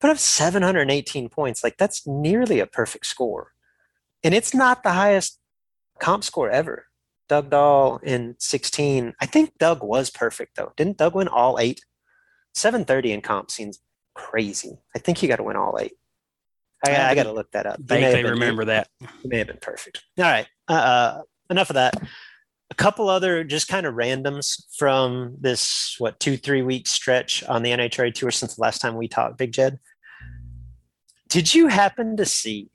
Put 0.00 0.08
up 0.08 0.16
718 0.16 1.28
points. 1.28 1.62
Like 1.62 1.76
that's 1.76 2.06
nearly 2.06 2.58
a 2.58 2.66
perfect 2.66 3.04
score. 3.04 3.52
And 4.24 4.34
it's 4.34 4.54
not 4.54 4.82
the 4.82 4.92
highest 4.92 5.38
comp 6.00 6.24
score 6.24 6.48
ever. 6.48 6.86
Doug 7.28 7.50
Dahl 7.50 8.00
in 8.02 8.36
16. 8.38 9.12
I 9.20 9.26
think 9.26 9.58
Doug 9.58 9.82
was 9.82 10.08
perfect 10.08 10.56
though. 10.56 10.72
Didn't 10.74 10.96
Doug 10.96 11.14
win 11.14 11.28
all 11.28 11.58
eight? 11.58 11.82
730 12.54 13.12
in 13.12 13.20
comp 13.20 13.50
seems 13.50 13.80
crazy. 14.14 14.78
I 14.96 15.00
think 15.00 15.22
you 15.22 15.28
got 15.28 15.36
to 15.36 15.42
win 15.42 15.56
all 15.56 15.76
eight. 15.78 15.92
I, 16.86 17.10
I 17.10 17.14
got 17.14 17.24
to 17.24 17.32
look 17.32 17.50
that 17.50 17.66
up. 17.66 17.76
He 17.76 17.84
They, 17.84 18.22
they 18.22 18.24
remember 18.24 18.64
that. 18.64 18.88
he 19.20 19.28
may 19.28 19.36
have 19.36 19.48
been 19.48 19.58
perfect. 19.60 20.02
All 20.16 20.24
right. 20.24 20.46
Uh, 20.66 20.72
uh, 20.72 21.22
enough 21.50 21.68
of 21.68 21.74
that. 21.74 22.00
Couple 22.78 23.08
other 23.08 23.44
just 23.44 23.68
kind 23.68 23.84
of 23.84 23.94
randoms 23.94 24.64
from 24.76 25.36
this, 25.40 25.96
what, 25.98 26.18
two, 26.20 26.36
three 26.36 26.62
week 26.62 26.86
stretch 26.86 27.44
on 27.44 27.62
the 27.62 27.72
NHRA 27.72 28.14
tour 28.14 28.30
since 28.30 28.54
the 28.54 28.62
last 28.62 28.80
time 28.80 28.96
we 28.96 29.08
talked, 29.08 29.36
Big 29.36 29.52
Jed. 29.52 29.78
Did 31.28 31.54
you 31.54 31.66
happen 31.66 32.16
to 32.16 32.24
see 32.24 32.70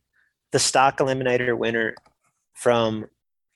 the 0.51 0.59
stock 0.59 0.99
eliminator 0.99 1.57
winner 1.57 1.95
from 2.53 3.05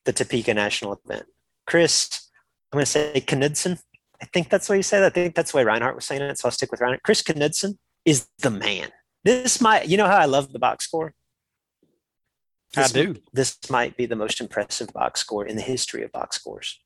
the 0.05 0.13
Topeka 0.13 0.53
National 0.53 0.99
event? 1.05 1.27
Chris, 1.67 2.29
I'm 2.71 2.77
going 2.77 2.85
to 2.85 2.91
say 2.91 3.19
Knudsen. 3.19 3.77
I 4.21 4.25
think 4.25 4.49
that's 4.49 4.67
what 4.67 4.75
you 4.75 4.83
that. 4.83 5.03
I 5.03 5.09
think 5.09 5.35
that's 5.35 5.51
the 5.51 5.57
way 5.57 5.63
Reinhardt 5.63 5.95
was 5.95 6.05
saying 6.05 6.21
it. 6.21 6.39
So 6.39 6.47
I'll 6.47 6.51
stick 6.51 6.71
with 6.71 6.81
Reinhardt. 6.81 7.03
Chris 7.03 7.21
Knudsen 7.21 7.77
is 8.05 8.27
the 8.39 8.49
man. 8.49 8.89
This 9.23 9.61
might, 9.61 9.87
you 9.87 9.97
know 9.97 10.07
how 10.07 10.17
I 10.17 10.25
love 10.25 10.53
the 10.53 10.59
box 10.59 10.85
score? 10.85 11.13
I 12.75 12.83
This- 12.83 12.91
do. 12.91 13.21
This 13.33 13.57
might 13.69 13.95
be 13.97 14.05
the 14.05 14.15
most 14.15 14.41
impressive 14.41 14.91
box 14.93 15.21
score 15.21 15.45
in 15.45 15.55
the 15.55 15.61
history 15.61 16.03
of 16.03 16.11
box 16.11 16.35
scores. 16.35 16.79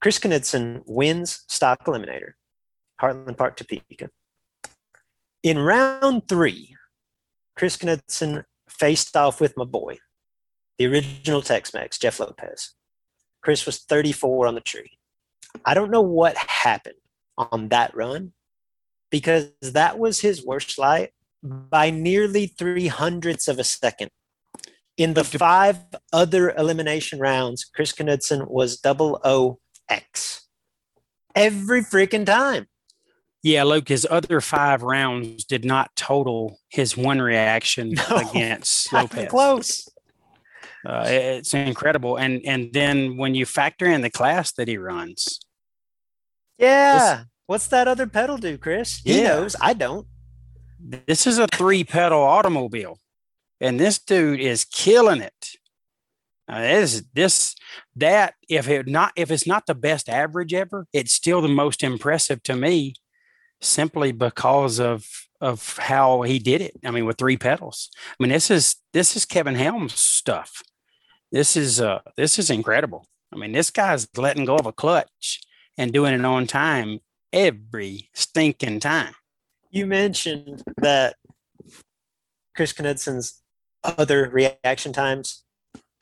Chris 0.00 0.18
Knudsen 0.18 0.82
wins 0.86 1.44
stock 1.48 1.84
eliminator, 1.86 2.34
Heartland 3.00 3.36
Park 3.38 3.56
Topeka. 3.56 4.10
In 5.42 5.58
round 5.58 6.28
three, 6.28 6.76
Chris 7.56 7.78
Knudsen 7.78 8.44
faced 8.68 9.16
off 9.16 9.40
with 9.40 9.56
my 9.56 9.64
boy, 9.64 9.98
the 10.78 10.86
original 10.86 11.42
Tex-Mex, 11.42 11.98
Jeff 11.98 12.20
Lopez. 12.20 12.74
Chris 13.42 13.66
was 13.66 13.78
34 13.78 14.46
on 14.46 14.54
the 14.54 14.60
tree. 14.60 14.98
I 15.64 15.74
don't 15.74 15.90
know 15.90 16.00
what 16.00 16.36
happened 16.36 16.96
on 17.36 17.68
that 17.68 17.94
run 17.94 18.32
because 19.10 19.50
that 19.60 19.98
was 19.98 20.20
his 20.20 20.44
worst 20.44 20.78
light 20.78 21.12
by 21.42 21.90
nearly 21.90 22.46
three 22.46 22.88
hundredths 22.88 23.48
of 23.48 23.58
a 23.58 23.64
second. 23.64 24.10
In 24.96 25.14
the 25.14 25.24
five 25.24 25.78
other 26.12 26.50
elimination 26.50 27.18
rounds, 27.18 27.64
Chris 27.64 27.92
Knudsen 27.92 28.46
was 28.48 28.76
double 28.78 29.20
O 29.24 29.58
X 29.88 30.46
every 31.34 31.82
freaking 31.82 32.24
time. 32.24 32.66
Yeah, 33.42 33.64
Luke, 33.64 33.88
his 33.88 34.06
other 34.10 34.40
five 34.40 34.82
rounds 34.82 35.44
did 35.44 35.64
not 35.64 35.94
total 35.96 36.58
his 36.68 36.96
one 36.96 37.20
reaction 37.20 37.92
No, 38.10 38.16
against 38.16 38.90
Lopez. 38.92 39.28
close. 39.28 39.88
Uh, 40.88 41.04
it's 41.06 41.52
incredible. 41.54 42.16
And 42.16 42.40
and 42.46 42.72
then 42.72 43.16
when 43.16 43.34
you 43.34 43.46
factor 43.46 43.86
in 43.86 44.00
the 44.00 44.10
class 44.10 44.52
that 44.52 44.68
he 44.68 44.78
runs, 44.78 45.40
Yeah. 46.58 47.24
What's 47.46 47.66
that 47.68 47.88
other 47.88 48.06
pedal 48.06 48.38
do, 48.38 48.56
Chris? 48.56 49.00
He 49.04 49.20
Yeah. 49.20 49.28
knows. 49.28 49.56
I 49.60 49.74
don't. 49.74 50.06
this 50.78 51.26
is 51.26 51.38
a 51.38 51.46
three 51.48 51.82
pedal 51.84 52.22
automobile, 52.22 52.98
and 53.64 53.80
this 53.80 53.98
dude 53.98 54.40
is 54.40 54.66
killing 54.66 55.22
it. 55.22 55.56
Uh, 56.46 56.60
this 56.60 57.02
this 57.14 57.56
that 57.96 58.34
if 58.46 58.68
it 58.68 58.86
not 58.86 59.12
if 59.16 59.30
it's 59.30 59.46
not 59.46 59.64
the 59.66 59.74
best 59.74 60.10
average 60.10 60.52
ever, 60.52 60.86
it's 60.92 61.14
still 61.14 61.40
the 61.40 61.48
most 61.48 61.82
impressive 61.82 62.42
to 62.42 62.54
me, 62.54 62.94
simply 63.62 64.12
because 64.12 64.78
of 64.78 65.06
of 65.40 65.78
how 65.78 66.22
he 66.22 66.38
did 66.38 66.60
it. 66.60 66.74
I 66.84 66.90
mean, 66.90 67.06
with 67.06 67.16
three 67.16 67.38
pedals. 67.38 67.88
I 68.10 68.22
mean, 68.22 68.30
this 68.30 68.50
is 68.50 68.76
this 68.92 69.16
is 69.16 69.24
Kevin 69.24 69.54
Helms 69.54 69.94
stuff. 69.98 70.62
This 71.32 71.56
is 71.56 71.80
uh 71.80 72.00
this 72.18 72.38
is 72.38 72.50
incredible. 72.50 73.06
I 73.32 73.36
mean, 73.36 73.52
this 73.52 73.70
guy's 73.70 74.06
letting 74.14 74.44
go 74.44 74.56
of 74.56 74.66
a 74.66 74.72
clutch 74.72 75.40
and 75.78 75.90
doing 75.90 76.12
it 76.12 76.24
on 76.24 76.46
time 76.46 77.00
every 77.32 78.10
stinking 78.12 78.80
time. 78.80 79.14
You 79.70 79.86
mentioned 79.86 80.62
that 80.76 81.16
Chris 82.54 82.74
Knudsen's 82.74 83.42
other 83.84 84.30
reaction 84.30 84.92
times 84.92 85.44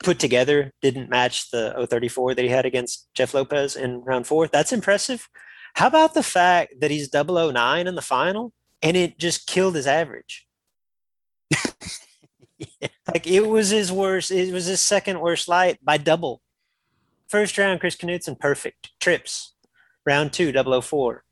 put 0.03 0.19
together 0.19 0.71
didn't 0.81 1.09
match 1.09 1.51
the 1.51 1.87
034 1.89 2.35
that 2.35 2.43
he 2.43 2.49
had 2.49 2.65
against 2.65 3.07
Jeff 3.13 3.33
Lopez 3.33 3.75
in 3.75 4.01
round 4.01 4.27
four. 4.27 4.47
That's 4.47 4.73
impressive. 4.73 5.29
How 5.75 5.87
about 5.87 6.13
the 6.13 6.23
fact 6.23 6.75
that 6.81 6.91
he's 6.91 7.09
009 7.13 7.87
in 7.87 7.95
the 7.95 8.01
final 8.01 8.53
and 8.81 8.95
it 8.95 9.17
just 9.17 9.47
killed 9.47 9.75
his 9.75 9.87
average? 9.87 10.45
Like 13.07 13.27
it 13.27 13.47
was 13.47 13.69
his 13.69 13.91
worst, 13.91 14.31
it 14.31 14.53
was 14.53 14.65
his 14.65 14.79
second 14.79 15.19
worst 15.19 15.47
light 15.47 15.77
by 15.83 15.97
double. 15.97 16.41
First 17.27 17.57
round, 17.57 17.79
Chris 17.79 17.97
Knudsen, 17.97 18.37
perfect. 18.37 18.91
Trips. 18.99 19.55
Round 20.05 20.31
two, 20.31 20.53
004. 20.53 21.23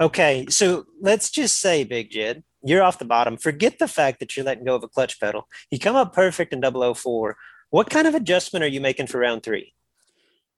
Okay, 0.00 0.46
so 0.48 0.84
let's 1.00 1.30
just 1.30 1.58
say, 1.58 1.84
Big 1.84 2.10
Jed, 2.10 2.44
you're 2.62 2.82
off 2.82 2.98
the 2.98 3.04
bottom. 3.04 3.36
Forget 3.36 3.78
the 3.78 3.88
fact 3.88 4.20
that 4.20 4.36
you're 4.36 4.44
letting 4.44 4.64
go 4.64 4.74
of 4.74 4.82
a 4.82 4.88
clutch 4.88 5.20
pedal. 5.20 5.48
You 5.70 5.78
come 5.78 5.96
up 5.96 6.12
perfect 6.12 6.52
in 6.52 6.62
004. 6.62 7.36
What 7.70 7.90
kind 7.90 8.06
of 8.06 8.14
adjustment 8.14 8.64
are 8.64 8.68
you 8.68 8.80
making 8.80 9.06
for 9.06 9.18
round 9.18 9.42
three? 9.42 9.74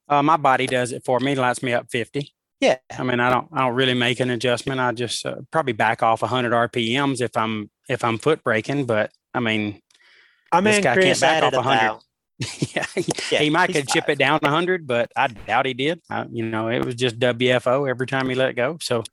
Uh, 0.09 0.23
my 0.23 0.37
body 0.37 0.67
does 0.67 0.93
it 0.93 1.05
for 1.05 1.21
me, 1.21 1.35
lights 1.35 1.63
me 1.63 1.73
up 1.73 1.87
50. 1.91 2.33
Yeah. 2.61 2.77
I 2.97 3.03
mean, 3.03 3.21
I 3.21 3.31
don't, 3.31 3.49
I 3.53 3.61
don't 3.61 3.75
really 3.75 3.95
make 3.95 4.21
an 4.21 4.31
adjustment. 4.31 4.81
I 4.81 4.93
just 4.93 5.25
uh, 5.25 5.37
probably 5.51 5.73
back 5.73 6.03
off 6.03 6.23
100 6.23 6.53
RPMs 6.53 7.21
if 7.21 7.37
I'm, 7.37 7.71
if 7.89 8.05
I'm 8.05 8.19
foot 8.19 8.43
braking. 8.45 8.87
But 8.87 9.13
I 9.33 9.41
mean, 9.41 9.81
I 10.53 10.61
This 10.61 10.77
mean, 10.77 10.83
guy 10.83 11.01
can't 11.01 11.21
back 11.21 11.43
off 11.43 11.53
a 11.53 11.57
100. 11.57 12.01
yeah, 12.75 12.87
he, 12.95 13.05
Yeah, 13.31 13.39
he 13.41 13.51
might 13.51 13.73
could 13.73 13.89
chip 13.89 14.09
it 14.09 14.19
down 14.19 14.41
100, 14.43 14.87
but 14.87 15.11
I 15.17 15.29
doubt 15.29 15.67
he 15.67 15.75
did. 15.75 16.01
I, 16.11 16.27
you 16.31 16.45
know, 16.45 16.69
it 16.69 16.85
was 16.85 16.95
just 16.95 17.19
WFO 17.19 17.89
every 17.89 18.07
time 18.07 18.29
he 18.29 18.35
let 18.35 18.57
go. 18.57 18.79
So, 18.81 19.05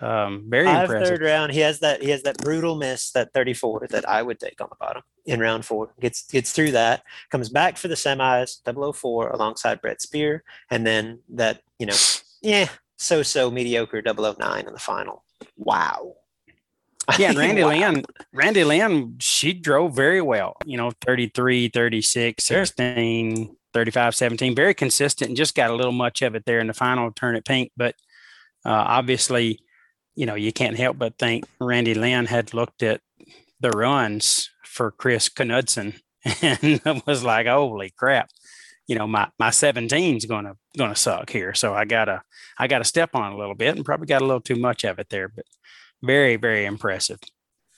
um, 0.00 0.44
very 0.48 0.64
Five 0.66 0.84
impressive. 0.84 1.08
third 1.08 1.22
round. 1.22 1.52
He 1.52 1.60
has 1.60 1.80
that. 1.80 2.02
He 2.02 2.10
has 2.10 2.22
that 2.22 2.38
brutal 2.38 2.76
miss, 2.76 3.10
that 3.12 3.32
34 3.34 3.88
that 3.90 4.08
I 4.08 4.22
would 4.22 4.40
take 4.40 4.60
on 4.60 4.68
the 4.70 4.76
bottom 4.80 5.02
in 5.26 5.38
round 5.40 5.64
four. 5.66 5.92
Gets 6.00 6.26
gets 6.30 6.52
through 6.52 6.70
that. 6.72 7.02
Comes 7.30 7.48
back 7.50 7.76
for 7.76 7.88
the 7.88 7.94
semis, 7.94 8.58
004 8.64 9.28
alongside 9.30 9.80
Brett 9.82 10.00
Spear, 10.00 10.44
and 10.70 10.86
then 10.86 11.20
that 11.28 11.60
you 11.78 11.86
know, 11.86 11.96
yeah, 12.40 12.68
so 12.96 13.22
so 13.22 13.50
mediocre 13.50 14.00
009 14.02 14.66
in 14.66 14.72
the 14.72 14.78
final. 14.78 15.24
Wow. 15.56 16.14
Yeah, 17.18 17.32
Randy 17.32 17.62
Wow. 17.64 17.68
Lynn, 17.70 18.04
Randy 18.32 18.62
Lynn, 18.62 19.16
she 19.18 19.52
drove 19.52 19.94
very 19.96 20.22
well, 20.22 20.56
you 20.64 20.76
know, 20.76 20.92
33, 21.04 21.68
36, 21.68 22.44
Sure. 22.44 22.64
16, 22.64 23.56
35, 23.74 24.14
17, 24.14 24.54
very 24.54 24.72
consistent 24.72 25.28
and 25.30 25.36
just 25.36 25.56
got 25.56 25.70
a 25.72 25.74
little 25.74 25.90
much 25.92 26.22
of 26.22 26.36
it 26.36 26.44
there 26.46 26.60
in 26.60 26.68
the 26.68 26.72
final 26.72 27.10
turn 27.10 27.34
it 27.34 27.44
pink. 27.44 27.72
But 27.76 27.96
uh, 28.64 28.70
obviously, 28.70 29.58
you 30.14 30.26
know, 30.26 30.34
you 30.34 30.52
can't 30.52 30.76
help 30.76 30.98
but 30.98 31.18
think 31.18 31.44
Randy 31.60 31.94
Lynn 31.94 32.26
had 32.26 32.54
looked 32.54 32.82
at 32.82 33.00
the 33.60 33.70
runs 33.70 34.50
for 34.64 34.90
Chris 34.90 35.28
Knudsen 35.28 35.94
and 36.42 36.80
was 37.06 37.24
like, 37.24 37.46
holy 37.46 37.90
crap. 37.96 38.30
you 38.86 38.96
know 38.96 39.06
my 39.06 39.28
my 39.38 39.50
17 39.50 40.16
is 40.16 40.26
gonna 40.26 40.56
gonna 40.76 40.96
suck 40.96 41.30
here. 41.30 41.54
So 41.54 41.74
I 41.74 41.84
gotta 41.84 42.22
I 42.58 42.66
gotta 42.66 42.84
step 42.84 43.10
on 43.14 43.32
a 43.32 43.36
little 43.36 43.54
bit 43.54 43.76
and 43.76 43.84
probably 43.84 44.06
got 44.06 44.22
a 44.22 44.26
little 44.26 44.40
too 44.40 44.56
much 44.56 44.84
of 44.84 44.98
it 44.98 45.08
there, 45.08 45.28
but 45.28 45.44
very 46.02 46.36
very 46.36 46.64
impressive. 46.64 47.20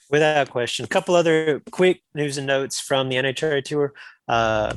Without 0.09 0.49
question. 0.51 0.85
A 0.85 0.87
couple 0.87 1.15
other 1.15 1.61
quick 1.71 2.01
news 2.13 2.37
and 2.37 2.45
notes 2.45 2.79
from 2.79 3.09
the 3.09 3.15
NHRA 3.15 3.63
tour. 3.63 3.93
Uh, 4.27 4.73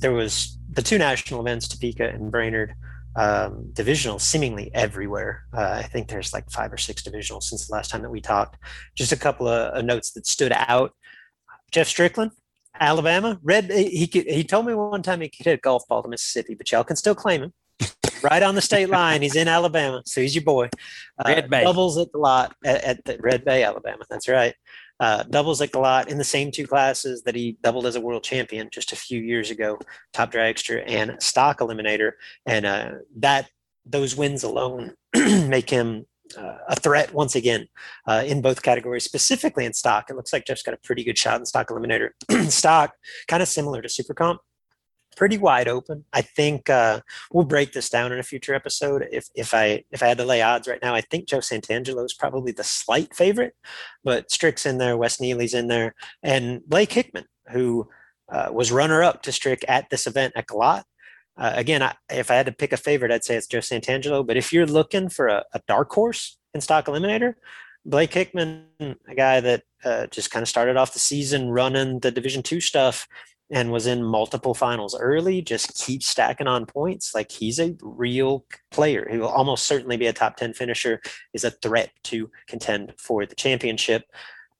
there 0.00 0.12
was 0.12 0.58
the 0.70 0.82
two 0.82 0.96
national 0.96 1.40
events, 1.40 1.68
Topeka 1.68 2.08
and 2.08 2.30
Brainerd. 2.30 2.74
Um, 3.16 3.70
divisional 3.72 4.18
seemingly 4.18 4.72
everywhere. 4.74 5.44
Uh, 5.56 5.70
I 5.78 5.82
think 5.82 6.08
there's 6.08 6.32
like 6.32 6.50
five 6.50 6.72
or 6.72 6.76
six 6.76 7.02
divisionals 7.02 7.44
since 7.44 7.66
the 7.66 7.72
last 7.72 7.90
time 7.90 8.02
that 8.02 8.10
we 8.10 8.20
talked. 8.20 8.56
Just 8.96 9.12
a 9.12 9.16
couple 9.16 9.46
of, 9.46 9.74
of 9.74 9.84
notes 9.84 10.12
that 10.12 10.26
stood 10.26 10.52
out. 10.52 10.92
Jeff 11.70 11.86
Strickland, 11.86 12.32
Alabama, 12.78 13.38
red. 13.42 13.70
He 13.70 14.06
he 14.06 14.44
told 14.44 14.66
me 14.66 14.74
one 14.74 15.02
time 15.02 15.20
he 15.20 15.28
could 15.28 15.46
hit 15.46 15.58
a 15.58 15.60
golf 15.60 15.86
ball 15.88 16.02
to 16.02 16.08
Mississippi, 16.08 16.54
but 16.54 16.70
y'all 16.72 16.84
can 16.84 16.96
still 16.96 17.14
claim 17.14 17.42
him. 17.44 17.52
right 18.22 18.42
on 18.42 18.54
the 18.54 18.62
state 18.62 18.88
line. 18.88 19.22
He's 19.22 19.36
in 19.36 19.48
Alabama, 19.48 20.02
so 20.06 20.20
he's 20.20 20.34
your 20.34 20.44
boy. 20.44 20.68
Uh, 21.18 21.24
Red 21.26 21.50
Bay 21.50 21.64
doubles 21.64 21.98
at 21.98 22.10
the 22.10 22.18
lot 22.18 22.54
at, 22.64 22.82
at 22.84 23.04
the 23.04 23.18
Red 23.20 23.44
Bay, 23.44 23.62
Alabama. 23.62 24.04
That's 24.08 24.28
right 24.28 24.54
uh, 25.04 25.22
doubles 25.24 25.60
at 25.60 25.70
the 25.70 25.78
lot 25.78 26.08
in 26.08 26.16
the 26.16 26.24
same 26.24 26.50
two 26.50 26.66
classes 26.66 27.22
that 27.24 27.34
he 27.34 27.58
doubled 27.62 27.84
as 27.84 27.94
a 27.94 28.00
world 28.00 28.24
champion 28.24 28.70
just 28.72 28.90
a 28.90 28.96
few 28.96 29.20
years 29.20 29.50
ago, 29.50 29.78
top 30.14 30.32
dragster 30.32 30.82
and 30.86 31.22
stock 31.22 31.58
eliminator. 31.58 32.12
And 32.46 32.64
uh, 32.64 32.90
that 33.16 33.50
those 33.84 34.16
wins 34.16 34.44
alone 34.44 34.94
make 35.14 35.68
him 35.68 36.06
uh, 36.38 36.56
a 36.70 36.76
threat 36.76 37.12
once 37.12 37.34
again 37.34 37.68
uh, 38.08 38.24
in 38.26 38.40
both 38.40 38.62
categories, 38.62 39.04
specifically 39.04 39.66
in 39.66 39.74
stock. 39.74 40.08
It 40.08 40.16
looks 40.16 40.32
like 40.32 40.46
Jeff's 40.46 40.62
got 40.62 40.72
a 40.72 40.78
pretty 40.78 41.04
good 41.04 41.18
shot 41.18 41.38
in 41.38 41.44
stock 41.44 41.68
eliminator. 41.68 42.12
stock, 42.50 42.92
kind 43.28 43.42
of 43.42 43.48
similar 43.48 43.82
to 43.82 43.90
super 43.90 44.14
comp 44.14 44.40
pretty 45.14 45.38
wide 45.38 45.68
open. 45.68 46.04
I 46.12 46.20
think 46.22 46.68
uh, 46.68 47.00
we'll 47.32 47.44
break 47.44 47.72
this 47.72 47.88
down 47.88 48.12
in 48.12 48.18
a 48.18 48.22
future 48.22 48.54
episode. 48.54 49.06
If 49.10 49.28
if 49.34 49.54
I 49.54 49.84
if 49.90 50.02
I 50.02 50.06
had 50.06 50.18
to 50.18 50.24
lay 50.24 50.42
odds 50.42 50.68
right 50.68 50.82
now, 50.82 50.94
I 50.94 51.00
think 51.00 51.28
Joe 51.28 51.38
Santangelo 51.38 52.04
is 52.04 52.14
probably 52.14 52.52
the 52.52 52.64
slight 52.64 53.14
favorite, 53.14 53.54
but 54.02 54.30
Strick's 54.30 54.66
in 54.66 54.78
there, 54.78 54.96
Wes 54.96 55.20
Neely's 55.20 55.54
in 55.54 55.68
there, 55.68 55.94
and 56.22 56.60
Blake 56.66 56.92
Hickman, 56.92 57.26
who 57.50 57.88
uh, 58.30 58.48
was 58.52 58.72
runner 58.72 59.02
up 59.02 59.22
to 59.22 59.32
Strick 59.32 59.64
at 59.68 59.90
this 59.90 60.06
event 60.06 60.34
at 60.36 60.46
Galot. 60.46 60.84
Uh, 61.36 61.52
again, 61.54 61.82
I, 61.82 61.94
if 62.10 62.30
I 62.30 62.34
had 62.34 62.46
to 62.46 62.52
pick 62.52 62.72
a 62.72 62.76
favorite, 62.76 63.10
I'd 63.10 63.24
say 63.24 63.36
it's 63.36 63.46
Joe 63.46 63.58
Santangelo. 63.58 64.26
But 64.26 64.36
if 64.36 64.52
you're 64.52 64.66
looking 64.66 65.08
for 65.08 65.28
a, 65.28 65.44
a 65.52 65.60
dark 65.66 65.90
horse 65.92 66.38
in 66.54 66.60
stock 66.60 66.86
eliminator, 66.86 67.34
Blake 67.84 68.14
Hickman, 68.14 68.66
a 68.80 69.14
guy 69.14 69.40
that 69.40 69.62
uh, 69.84 70.06
just 70.06 70.30
kind 70.30 70.42
of 70.42 70.48
started 70.48 70.76
off 70.76 70.94
the 70.94 70.98
season 70.98 71.50
running 71.50 72.00
the 72.00 72.10
Division 72.10 72.42
two 72.42 72.60
stuff 72.60 73.06
and 73.50 73.70
was 73.70 73.86
in 73.86 74.02
multiple 74.02 74.54
finals 74.54 74.96
early, 74.98 75.42
just 75.42 75.78
keeps 75.78 76.08
stacking 76.08 76.46
on 76.46 76.66
points. 76.66 77.14
Like 77.14 77.30
he's 77.30 77.58
a 77.58 77.76
real 77.82 78.46
player. 78.70 79.06
He 79.10 79.18
will 79.18 79.28
almost 79.28 79.66
certainly 79.66 79.96
be 79.96 80.06
a 80.06 80.12
top 80.12 80.36
10 80.36 80.54
finisher, 80.54 81.00
is 81.32 81.44
a 81.44 81.50
threat 81.50 81.90
to 82.04 82.30
contend 82.48 82.94
for 82.98 83.26
the 83.26 83.34
championship. 83.34 84.04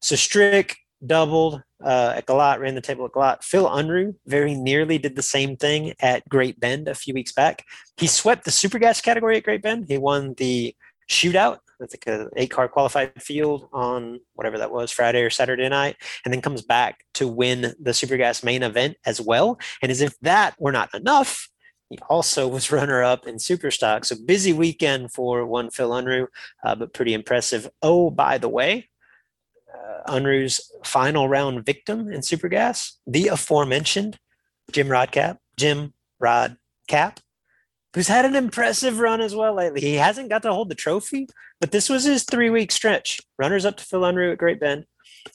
So 0.01 0.17
Strick 0.17 0.77
doubled 1.05 1.63
uh, 1.83 2.15
at 2.17 2.27
Galot, 2.27 2.61
ran 2.61 2.75
the 2.75 2.81
table 2.81 3.05
at 3.07 3.13
Galot. 3.13 3.43
Phil 3.43 3.69
Unruh 3.69 4.15
very 4.27 4.55
nearly 4.55 4.99
did 4.99 5.17
the 5.17 5.23
same 5.23 5.57
thing 5.57 5.95
at 6.01 6.29
Great 6.29 6.61
Bend 6.61 6.89
a 6.89 6.95
few 6.95 7.15
weeks 7.15 7.33
back. 7.33 7.65
He 7.97 8.07
swept 8.07 8.45
the 8.45 8.51
super 8.51 8.79
gas 8.79 9.01
category 9.01 9.37
at 9.37 9.45
Great 9.45 9.63
Bend. 9.63 9.87
He 9.89 9.99
won 9.99 10.35
the 10.35 10.75
shootout 11.11 11.59
I 11.83 11.87
think 11.87 12.07
a 12.07 12.29
eight 12.37 12.51
car 12.51 12.69
qualified 12.69 13.23
field 13.23 13.69
on 13.73 14.21
whatever 14.35 14.59
that 14.59 14.73
was 14.73 14.91
Friday 14.91 15.23
or 15.23 15.31
Saturday 15.31 15.69
night, 15.69 15.97
and 16.25 16.33
then 16.33 16.41
comes 16.41 16.63
back 16.63 17.05
to 17.15 17.29
win 17.29 17.75
the 17.81 17.95
Super 17.95 18.17
Gas 18.17 18.43
main 18.43 18.63
event 18.63 18.97
as 19.05 19.21
well. 19.21 19.59
And 19.83 19.91
as 19.91 20.01
if 20.01 20.19
that 20.21 20.55
were 20.59 20.73
not 20.73 20.95
enough, 20.95 21.49
he 21.91 21.99
also 22.09 22.49
was 22.57 22.73
runner 22.73 23.03
up 23.03 23.27
in 23.27 23.39
Super 23.39 23.71
Stock. 23.71 24.05
So 24.05 24.17
busy 24.25 24.53
weekend 24.53 25.13
for 25.13 25.47
one 25.47 25.71
Phil 25.71 25.91
Unruh, 25.91 26.27
uh, 26.65 26.75
but 26.75 26.95
pretty 26.95 27.15
impressive. 27.15 27.69
Oh, 27.83 28.11
by 28.11 28.39
the 28.39 28.49
way, 28.49 28.89
uh, 29.73 30.13
Unruh's 30.13 30.61
final 30.85 31.29
round 31.29 31.65
victim 31.65 32.11
in 32.11 32.23
Super 32.23 32.49
Gas, 32.49 32.99
the 33.07 33.29
aforementioned 33.29 34.19
Jim 34.73 34.89
Rodcap, 34.89 35.39
Jim 35.57 35.93
Rod 36.19 36.57
Cap, 36.89 37.21
who's 37.95 38.09
had 38.09 38.25
an 38.25 38.35
impressive 38.35 38.99
run 38.99 39.21
as 39.21 39.35
well 39.35 39.55
lately. 39.55 39.81
He 39.81 39.95
hasn't 39.95 40.29
got 40.29 40.43
to 40.43 40.53
hold 40.53 40.69
the 40.69 40.75
trophy, 40.75 41.29
but 41.61 41.71
this 41.71 41.89
was 41.89 42.05
his 42.05 42.25
three 42.25 42.51
week 42.51 42.73
stretch. 42.73 43.21
Runners 43.39 43.65
up 43.65 43.77
to 43.79 43.85
Phil 43.85 44.01
Unruh 44.01 44.33
at 44.33 44.39
Great 44.39 44.61
Bend, 44.61 44.87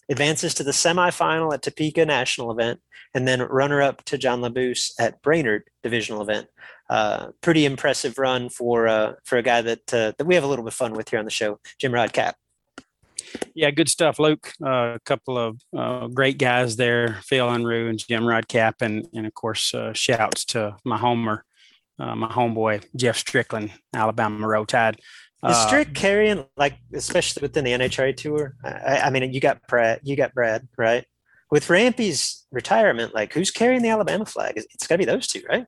advances 0.09 0.53
to 0.55 0.63
the 0.63 0.71
semifinal 0.71 1.53
at 1.53 1.61
Topeka 1.61 2.05
National 2.05 2.51
event, 2.51 2.81
and 3.13 3.27
then 3.27 3.41
runner 3.41 3.81
up 3.81 4.03
to 4.05 4.17
John 4.17 4.41
Labbous 4.41 4.91
at 4.99 5.21
Brainerd 5.21 5.63
Divisional 5.83 6.21
event. 6.21 6.47
Uh, 6.89 7.27
pretty 7.41 7.65
impressive 7.65 8.17
run 8.17 8.49
for 8.49 8.87
uh, 8.87 9.13
for 9.23 9.37
a 9.37 9.43
guy 9.43 9.61
that 9.61 9.93
uh, 9.93 10.11
that 10.17 10.25
we 10.25 10.35
have 10.35 10.43
a 10.43 10.47
little 10.47 10.65
bit 10.65 10.73
of 10.73 10.77
fun 10.77 10.93
with 10.93 11.09
here 11.09 11.19
on 11.19 11.25
the 11.25 11.31
show, 11.31 11.59
Jim 11.79 11.93
Rod 11.93 12.13
Cap. 12.13 12.35
Yeah, 13.53 13.69
good 13.71 13.89
stuff, 13.89 14.17
Luke. 14.17 14.53
Uh, 14.63 14.95
a 14.95 14.99
couple 15.05 15.37
of 15.37 15.61
uh, 15.77 16.07
great 16.07 16.39
guys 16.39 16.77
there, 16.77 17.19
Phil 17.23 17.47
Unruh 17.47 17.89
and 17.89 17.99
Jim 17.99 18.25
Rod 18.25 18.47
Cap, 18.47 18.77
and 18.81 19.07
and 19.13 19.25
of 19.25 19.33
course 19.33 19.73
uh, 19.73 19.93
shouts 19.93 20.45
to 20.45 20.77
my 20.83 20.97
homer, 20.97 21.45
my 22.15 22.27
homeboy 22.27 22.85
Jeff 22.95 23.17
Strickland, 23.17 23.71
Alabama 23.93 24.47
Roll 24.47 24.65
Tide. 24.65 24.95
Is 24.95 25.55
uh, 25.55 25.67
Strick 25.67 25.93
carrying 25.93 26.45
like, 26.57 26.77
especially 26.93 27.41
within 27.41 27.63
the 27.63 27.71
NHRA 27.71 28.15
tour? 28.15 28.55
I, 28.63 29.01
I, 29.05 29.09
mean, 29.09 29.31
you 29.33 29.39
got 29.39 29.65
Brad, 29.67 30.01
you 30.03 30.17
got 30.17 30.33
Brad, 30.33 30.67
right? 30.77 31.05
With 31.49 31.69
Rampy's 31.69 32.45
retirement, 32.51 33.15
like, 33.15 33.33
who's 33.33 33.49
carrying 33.49 33.81
the 33.81 33.89
Alabama 33.89 34.25
flag? 34.25 34.53
It's 34.57 34.85
got 34.85 34.95
to 34.95 34.99
be 34.99 35.05
those 35.05 35.27
two, 35.27 35.41
right? 35.49 35.65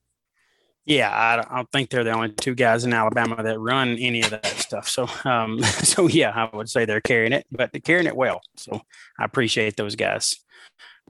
Yeah, 0.86 1.10
I 1.14 1.36
don't, 1.38 1.52
I 1.52 1.56
don't, 1.58 1.72
think 1.72 1.90
they're 1.90 2.03
the 2.03 2.12
only 2.12 2.32
two 2.32 2.56
guys 2.56 2.84
in 2.84 2.94
Alabama 2.94 3.41
that 3.44 3.60
run 3.60 3.98
any 3.98 4.24
of 4.24 4.32
that 4.32 4.45
stuff. 4.45 4.90
So, 4.90 5.08
um, 5.24 5.62
so 5.64 6.08
yeah, 6.08 6.32
I 6.32 6.56
would 6.56 6.70
say 6.70 6.86
they're 6.86 7.02
carrying 7.02 7.34
it, 7.34 7.45
but 7.52 7.72
they're 7.72 7.82
carrying 7.82 8.08
it 8.08 8.16
well. 8.16 8.41
So, 8.58 8.82
I 9.20 9.26
appreciate 9.26 9.78
those 9.78 9.95
guys. 9.95 10.36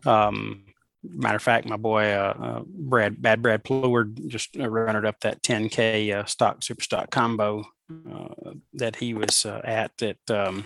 Um, 0.06 0.66
matter 1.04 1.36
of 1.36 1.44
fact, 1.44 1.68
my 1.68 1.78
boy 1.78 2.12
uh, 2.12 2.34
uh, 2.40 2.62
Brad 2.66 3.22
Bad 3.22 3.42
Brad 3.42 3.64
Pleward 3.64 4.20
just 4.28 4.56
runner 4.56 5.06
up 5.06 5.20
that 5.22 5.42
10k 5.42 6.14
uh, 6.14 6.26
stock 6.26 6.64
super 6.64 6.84
stock 6.84 7.10
combo 7.10 7.66
uh, 8.12 8.52
that 8.74 8.96
he 8.96 9.14
was 9.14 9.46
uh, 9.46 9.62
at 9.64 10.02
at 10.02 10.18
um, 10.30 10.66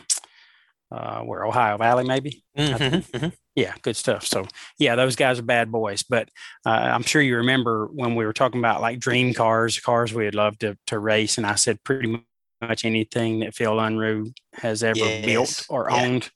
uh, 0.92 1.22
where 1.22 1.46
Ohio 1.46 1.78
Valley 1.78 2.04
maybe. 2.06 2.44
Mm-hmm, 2.58 3.18
mm-hmm. 3.18 3.28
Yeah, 3.56 3.74
good 3.82 3.96
stuff. 3.96 4.26
So 4.26 4.46
yeah, 4.78 4.96
those 4.96 5.16
guys 5.16 5.40
are 5.40 5.44
bad 5.44 5.72
boys. 5.72 6.04
But 6.04 6.30
I'm 6.66 7.04
sure 7.04 7.22
you 7.22 7.38
remember 7.38 7.88
when 7.88 8.16
we 8.16 8.26
were 8.26 8.34
talking 8.34 8.60
about 8.60 8.82
like 8.82 9.00
dream 9.00 9.34
cars, 9.34 9.80
cars 9.80 10.14
we 10.14 10.26
would 10.26 10.36
love 10.36 10.60
to 10.60 10.78
to 10.88 11.00
race, 11.00 11.38
and 11.38 11.48
I 11.48 11.56
said 11.56 11.84
pretty 11.84 12.22
much 12.62 12.84
anything 12.84 13.40
that 13.40 13.56
Phil 13.56 13.78
Unruh 13.78 14.34
has 14.54 14.84
ever 14.84 15.00
yes. 15.00 15.26
built 15.26 15.66
or 15.70 15.88
yeah. 15.90 16.04
owned. 16.04 16.30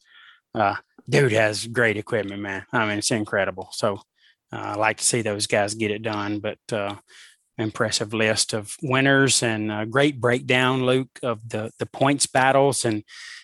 Dude 1.09 1.31
has 1.31 1.65
great 1.65 1.97
equipment, 1.97 2.41
man. 2.41 2.65
I 2.71 2.85
mean, 2.85 2.99
it's 2.99 3.11
incredible. 3.11 3.69
So 3.71 4.01
uh, 4.53 4.57
I 4.57 4.75
like 4.75 4.97
to 4.97 5.03
see 5.03 5.21
those 5.21 5.47
guys 5.47 5.73
get 5.73 5.91
it 5.91 6.03
done. 6.03 6.39
But 6.39 6.59
uh, 6.71 6.95
impressive 7.57 8.13
list 8.13 8.53
of 8.53 8.75
winners 8.81 9.43
and 9.43 9.71
a 9.71 9.85
great 9.85 10.19
breakdown, 10.19 10.85
Luke, 10.85 11.19
of 11.23 11.47
the 11.47 11.71
the 11.79 11.85
points 11.85 12.25
battles. 12.25 12.85
And 12.85 13.03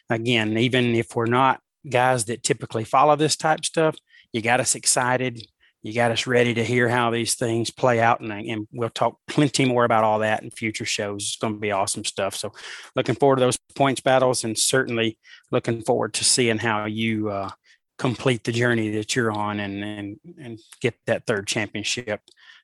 again, 0.09 0.57
even 0.57 0.95
if 0.95 1.15
we're 1.15 1.25
not 1.25 1.59
guys 1.89 2.25
that 2.25 2.43
typically 2.43 2.83
follow 2.83 3.15
this 3.15 3.35
type 3.35 3.65
stuff, 3.65 3.95
you 4.31 4.41
got 4.41 4.59
us 4.59 4.75
excited. 4.75 5.45
You 5.85 5.93
got 5.93 6.09
us 6.09 6.25
ready 6.25 6.55
to 6.55 6.63
hear 6.63 6.89
how 6.89 7.11
these 7.11 7.35
things 7.35 7.69
play 7.69 7.99
out, 7.99 8.19
and, 8.19 8.31
and 8.31 8.67
we'll 8.71 8.89
talk 8.89 9.19
plenty 9.27 9.65
more 9.65 9.85
about 9.85 10.03
all 10.03 10.17
that 10.17 10.41
in 10.41 10.49
future 10.49 10.83
shows. 10.83 11.21
It's 11.21 11.35
going 11.35 11.53
to 11.53 11.59
be 11.59 11.71
awesome 11.71 12.03
stuff. 12.03 12.35
So, 12.35 12.53
looking 12.95 13.13
forward 13.13 13.35
to 13.35 13.41
those 13.41 13.59
points 13.75 14.01
battles, 14.01 14.43
and 14.43 14.57
certainly 14.57 15.19
looking 15.51 15.83
forward 15.83 16.15
to 16.15 16.23
seeing 16.23 16.57
how 16.57 16.85
you 16.85 17.29
uh, 17.29 17.51
complete 17.99 18.45
the 18.45 18.51
journey 18.51 18.89
that 18.95 19.15
you're 19.15 19.31
on 19.31 19.59
and 19.59 19.83
and 19.83 20.19
and 20.41 20.59
get 20.81 20.95
that 21.05 21.27
third 21.27 21.45
championship 21.45 22.21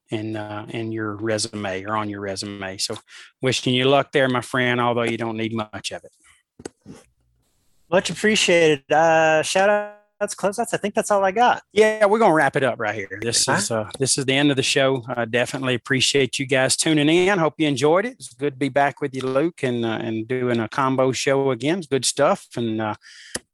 in 0.10 0.35
uh, 0.35 0.65
in 0.69 0.91
your 0.91 1.15
resume 1.15 1.84
or 1.84 1.95
on 1.98 2.10
your 2.10 2.22
resume. 2.22 2.80
So, 2.80 2.98
wishing 3.39 3.76
you 3.76 3.85
luck 3.85 4.14
there, 4.14 4.30
my 4.30 4.41
friend. 4.41 4.81
Although 4.81 5.03
you 5.03 5.18
don't 5.18 5.38
need 5.38 5.53
much 5.53 5.91
of 5.91 6.03
it. 6.03 6.95
Much 7.88 8.10
appreciated. 8.10 8.91
Uh, 8.91 9.43
shout 9.43 9.69
out 9.69 10.00
that's 10.22 10.35
close. 10.35 10.56
That's 10.56 10.73
I 10.73 10.77
think 10.77 10.93
that's 10.93 11.10
all 11.10 11.26
I 11.26 11.31
got. 11.31 11.64
Yeah, 11.73 12.06
we're 12.06 12.19
gonna 12.19 12.35
wrap 12.35 12.56
it 12.56 12.64
up 12.64 12.80
right 12.80 12.93
here. 12.93 13.19
This 13.22 13.48
is 13.49 13.72
uh, 13.72 13.89
this 13.98 14.19
is 14.19 14.26
the 14.26 14.34
end 14.34 14.52
of 14.52 14.56
the 14.56 14.64
show. 14.64 15.03
I 15.07 15.26
definitely 15.26 15.73
appreciate 15.73 16.38
you 16.38 16.45
guys 16.45 16.77
tuning 16.77 17.10
in. 17.10 17.39
Hope 17.39 17.56
you 17.57 17.68
enjoyed 17.68 18.06
it. 18.06 18.14
It's 18.14 18.31
good 18.31 18.53
to 18.53 18.60
be 18.60 18.69
back 18.69 19.02
with 19.02 19.15
you, 19.15 19.23
Luke, 19.23 19.64
and 19.64 19.84
uh, 19.84 19.98
and 19.99 20.27
doing 20.27 20.60
a 20.60 20.69
combo 20.69 21.11
show 21.11 21.49
again. 21.49 21.80
It's 21.80 21.88
good 21.88 22.06
stuff, 22.06 22.48
and 22.56 22.80
uh, 22.80 22.95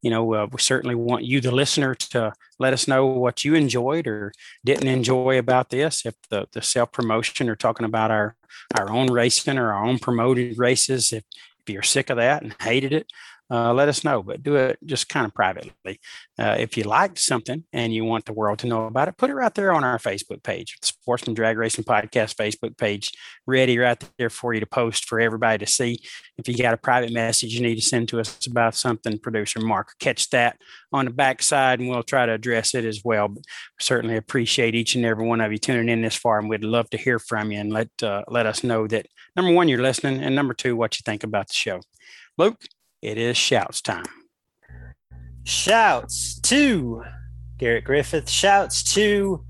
you 0.01 0.09
know 0.09 0.33
uh, 0.33 0.47
we 0.51 0.59
certainly 0.59 0.95
want 0.95 1.23
you, 1.23 1.39
the 1.39 1.51
listener, 1.51 1.95
to 1.95 2.33
let 2.59 2.73
us 2.73 2.85
know 2.85 3.05
what 3.05 3.45
you 3.45 3.55
enjoyed 3.55 4.05
or 4.05 4.33
didn't 4.65 4.89
enjoy 4.89 5.39
about 5.39 5.69
this. 5.69 6.05
If 6.05 6.15
the 6.29 6.47
the 6.51 6.61
self 6.61 6.91
promotion 6.91 7.49
or 7.49 7.55
talking 7.55 7.85
about 7.85 8.11
our 8.11 8.35
our 8.77 8.91
own 8.91 9.09
racing 9.09 9.57
or 9.57 9.71
our 9.71 9.85
own 9.85 9.99
promoted 9.99 10.59
races, 10.59 11.13
if 11.13 11.23
if 11.61 11.73
you're 11.73 11.81
sick 11.83 12.09
of 12.09 12.17
that 12.17 12.43
and 12.43 12.53
hated 12.61 12.91
it, 12.91 13.09
uh, 13.49 13.73
let 13.73 13.87
us 13.87 14.03
know, 14.03 14.21
but 14.21 14.43
do 14.43 14.55
it 14.55 14.77
just 14.85 15.07
kind 15.07 15.25
of 15.25 15.33
privately. 15.33 15.99
Uh, 16.37 16.55
if 16.59 16.75
you 16.77 16.83
liked 16.83 17.17
something 17.17 17.63
and 17.71 17.93
you 17.93 18.03
want 18.03 18.25
the 18.25 18.33
world 18.33 18.59
to 18.59 18.67
know 18.67 18.85
about 18.85 19.07
it, 19.07 19.17
put 19.17 19.29
it 19.29 19.35
right 19.35 19.53
there 19.55 19.71
on 19.71 19.83
our 19.83 19.97
Facebook 19.97 20.43
page, 20.43 20.77
the 20.81 20.87
Sportsman 20.87 21.33
Drag 21.33 21.57
Racing 21.57 21.85
Podcast 21.85 22.35
Facebook 22.35 22.77
page, 22.77 23.11
ready 23.45 23.77
right 23.77 24.03
there 24.17 24.29
for 24.29 24.53
you 24.53 24.59
to 24.59 24.65
post 24.65 25.05
for 25.05 25.19
everybody 25.19 25.65
to 25.65 25.71
see. 25.71 25.99
If 26.37 26.47
you 26.47 26.57
got 26.57 26.73
a 26.73 26.77
private 26.77 27.13
message 27.13 27.53
you 27.53 27.61
need 27.61 27.75
to 27.75 27.81
send 27.81 28.09
to 28.09 28.19
us 28.19 28.45
about 28.45 28.75
something, 28.75 29.17
producer 29.17 29.59
Mark, 29.61 29.93
catch 29.99 30.29
that 30.31 30.57
on 30.91 31.05
the 31.05 31.11
backside 31.11 31.79
and 31.79 31.89
we'll 31.89 32.03
try 32.03 32.25
to 32.25 32.33
address 32.33 32.75
it 32.75 32.85
as 32.85 33.01
well. 33.03 33.29
But 33.29 33.43
certainly 33.79 34.17
appreciate 34.17 34.75
each 34.75 34.95
and 34.95 35.05
every 35.05 35.25
one 35.25 35.41
of 35.41 35.51
you 35.51 35.57
tuning 35.57 35.89
in 35.89 36.01
this 36.01 36.15
far, 36.15 36.39
and 36.39 36.49
we'd 36.49 36.63
love 36.63 36.89
to 36.91 36.97
hear 36.97 37.19
from 37.19 37.51
you 37.51 37.59
and 37.59 37.71
let 37.71 37.89
uh, 38.03 38.23
let 38.27 38.45
us 38.45 38.63
know 38.63 38.87
that 38.87 39.07
number 39.35 39.53
one 39.53 39.67
you're 39.67 39.81
listening, 39.81 40.21
and 40.21 40.35
number 40.35 40.53
two 40.53 40.75
what 40.75 40.97
you 40.97 41.03
think 41.05 41.23
about 41.23 41.47
the 41.47 41.53
show. 41.53 41.81
Luke, 42.37 42.61
it 43.01 43.17
is 43.17 43.37
shouts 43.37 43.81
time. 43.81 44.05
Shouts 45.43 46.39
to 46.41 47.03
Garrett 47.57 47.85
Griffith. 47.85 48.29
Shouts 48.29 48.83
to 48.95 49.45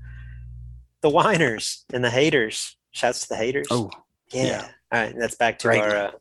the 1.02 1.08
whiners 1.08 1.84
and 1.92 2.04
the 2.04 2.10
haters. 2.10 2.76
Shouts 2.92 3.22
to 3.22 3.28
the 3.30 3.36
haters. 3.36 3.66
Oh, 3.70 3.90
yeah. 4.32 4.44
yeah. 4.44 4.68
All 4.92 5.00
right. 5.00 5.14
That's 5.18 5.34
back 5.36 5.58
to 5.60 5.68
Great. 5.68 5.80
our. 5.80 5.96
Uh, 5.96 6.10
I 6.10 6.12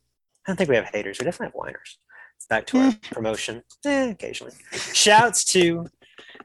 don't 0.47 0.55
think 0.55 0.69
we 0.69 0.75
have 0.75 0.85
haters. 0.85 1.19
We 1.19 1.25
definitely 1.25 1.47
have 1.47 1.55
whiners. 1.55 1.97
It's 2.37 2.47
back 2.47 2.65
to 2.67 2.79
our 2.79 2.93
promotion. 3.11 3.63
Eh, 3.85 4.11
occasionally. 4.11 4.53
Shouts 4.93 5.43
to 5.45 5.87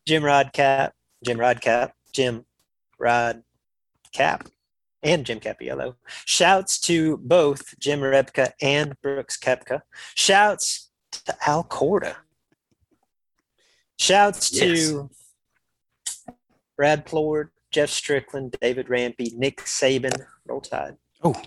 Jim 0.06 0.22
Rodcap, 0.22 0.90
Jim 1.24 1.38
Rodcap, 1.38 1.92
Jim 2.12 2.44
Rod 2.98 3.42
Cap, 4.12 4.48
and 5.02 5.24
Jim 5.26 5.40
Capiello. 5.40 5.96
Shouts 6.24 6.78
to 6.80 7.16
both 7.18 7.78
Jim 7.78 8.00
Rebka 8.00 8.52
and 8.60 9.00
Brooks 9.02 9.36
Koepka. 9.38 9.82
Shouts 10.14 10.90
to 11.26 11.36
Al 11.46 11.64
Corda. 11.64 12.16
Shouts 13.98 14.50
to 14.50 15.10
Brad 16.76 17.04
Plord, 17.04 17.50
Jeff 17.70 17.90
Strickland, 17.90 18.56
David 18.60 18.88
Rampy, 18.88 19.32
Nick 19.36 19.58
Saban, 19.58 20.26
Roll 20.46 20.60
Tide. 20.60 20.96
Oh. 21.22 21.40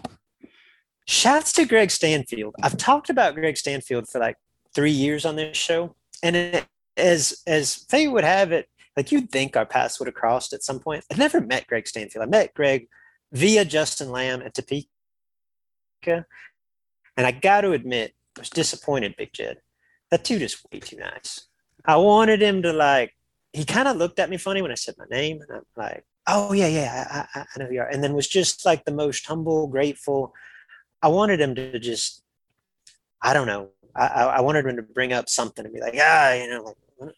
Shouts 1.07 1.51
to 1.53 1.65
Greg 1.65 1.91
Stanfield. 1.91 2.55
I've 2.61 2.77
talked 2.77 3.09
about 3.09 3.35
Greg 3.35 3.57
Stanfield 3.57 4.07
for 4.07 4.19
like 4.19 4.37
three 4.73 4.91
years 4.91 5.25
on 5.25 5.35
this 5.35 5.57
show, 5.57 5.95
and 6.23 6.35
it, 6.35 6.65
as 6.97 7.41
as 7.45 7.75
fate 7.75 8.07
would 8.07 8.23
have 8.23 8.51
it, 8.51 8.67
like 8.95 9.11
you'd 9.11 9.29
think 9.29 9.55
our 9.55 9.65
paths 9.65 9.99
would 9.99 10.07
have 10.07 10.15
crossed 10.15 10.53
at 10.53 10.63
some 10.63 10.79
point. 10.79 11.03
I've 11.11 11.17
never 11.17 11.41
met 11.41 11.67
Greg 11.67 11.87
Stanfield. 11.87 12.23
I 12.23 12.27
met 12.27 12.53
Greg 12.53 12.87
via 13.31 13.65
Justin 13.65 14.11
Lamb 14.11 14.41
at 14.41 14.53
Topeka, 14.53 14.87
and 17.17 17.25
I 17.25 17.31
got 17.31 17.61
to 17.61 17.71
admit, 17.71 18.13
I 18.37 18.41
was 18.41 18.49
disappointed, 18.49 19.15
Big 19.17 19.33
Jed. 19.33 19.57
That 20.11 20.23
dude 20.23 20.41
is 20.41 20.61
way 20.71 20.79
too 20.79 20.97
nice. 20.97 21.47
I 21.85 21.97
wanted 21.97 22.41
him 22.41 22.61
to 22.63 22.73
like. 22.73 23.13
He 23.53 23.63
kind 23.63 23.87
of 23.87 23.95
looked 23.97 24.19
at 24.19 24.29
me 24.29 24.37
funny 24.37 24.61
when 24.61 24.71
I 24.71 24.75
said 24.75 24.95
my 24.97 25.05
name, 25.09 25.39
and 25.41 25.49
I'm 25.57 25.65
like, 25.75 26.05
"Oh 26.27 26.53
yeah, 26.53 26.67
yeah, 26.67 27.27
I, 27.33 27.39
I, 27.39 27.45
I 27.55 27.59
know 27.59 27.69
you 27.69 27.79
are." 27.79 27.87
And 27.87 28.03
then 28.03 28.13
was 28.13 28.27
just 28.27 28.65
like 28.65 28.85
the 28.85 28.91
most 28.91 29.25
humble, 29.25 29.67
grateful. 29.67 30.33
I 31.01 31.07
wanted 31.07 31.39
him 31.39 31.55
to 31.55 31.79
just, 31.79 32.23
I 33.21 33.33
don't 33.33 33.47
know. 33.47 33.69
I, 33.95 34.07
I 34.07 34.41
wanted 34.41 34.65
him 34.65 34.75
to 34.75 34.81
bring 34.81 35.13
up 35.13 35.29
something 35.29 35.63
and 35.63 35.73
be 35.73 35.79
like, 35.79 35.95
ah, 35.99 36.33
you 36.33 36.49
know, 36.49 36.63
like. 36.63 36.75
what?" 36.97 37.13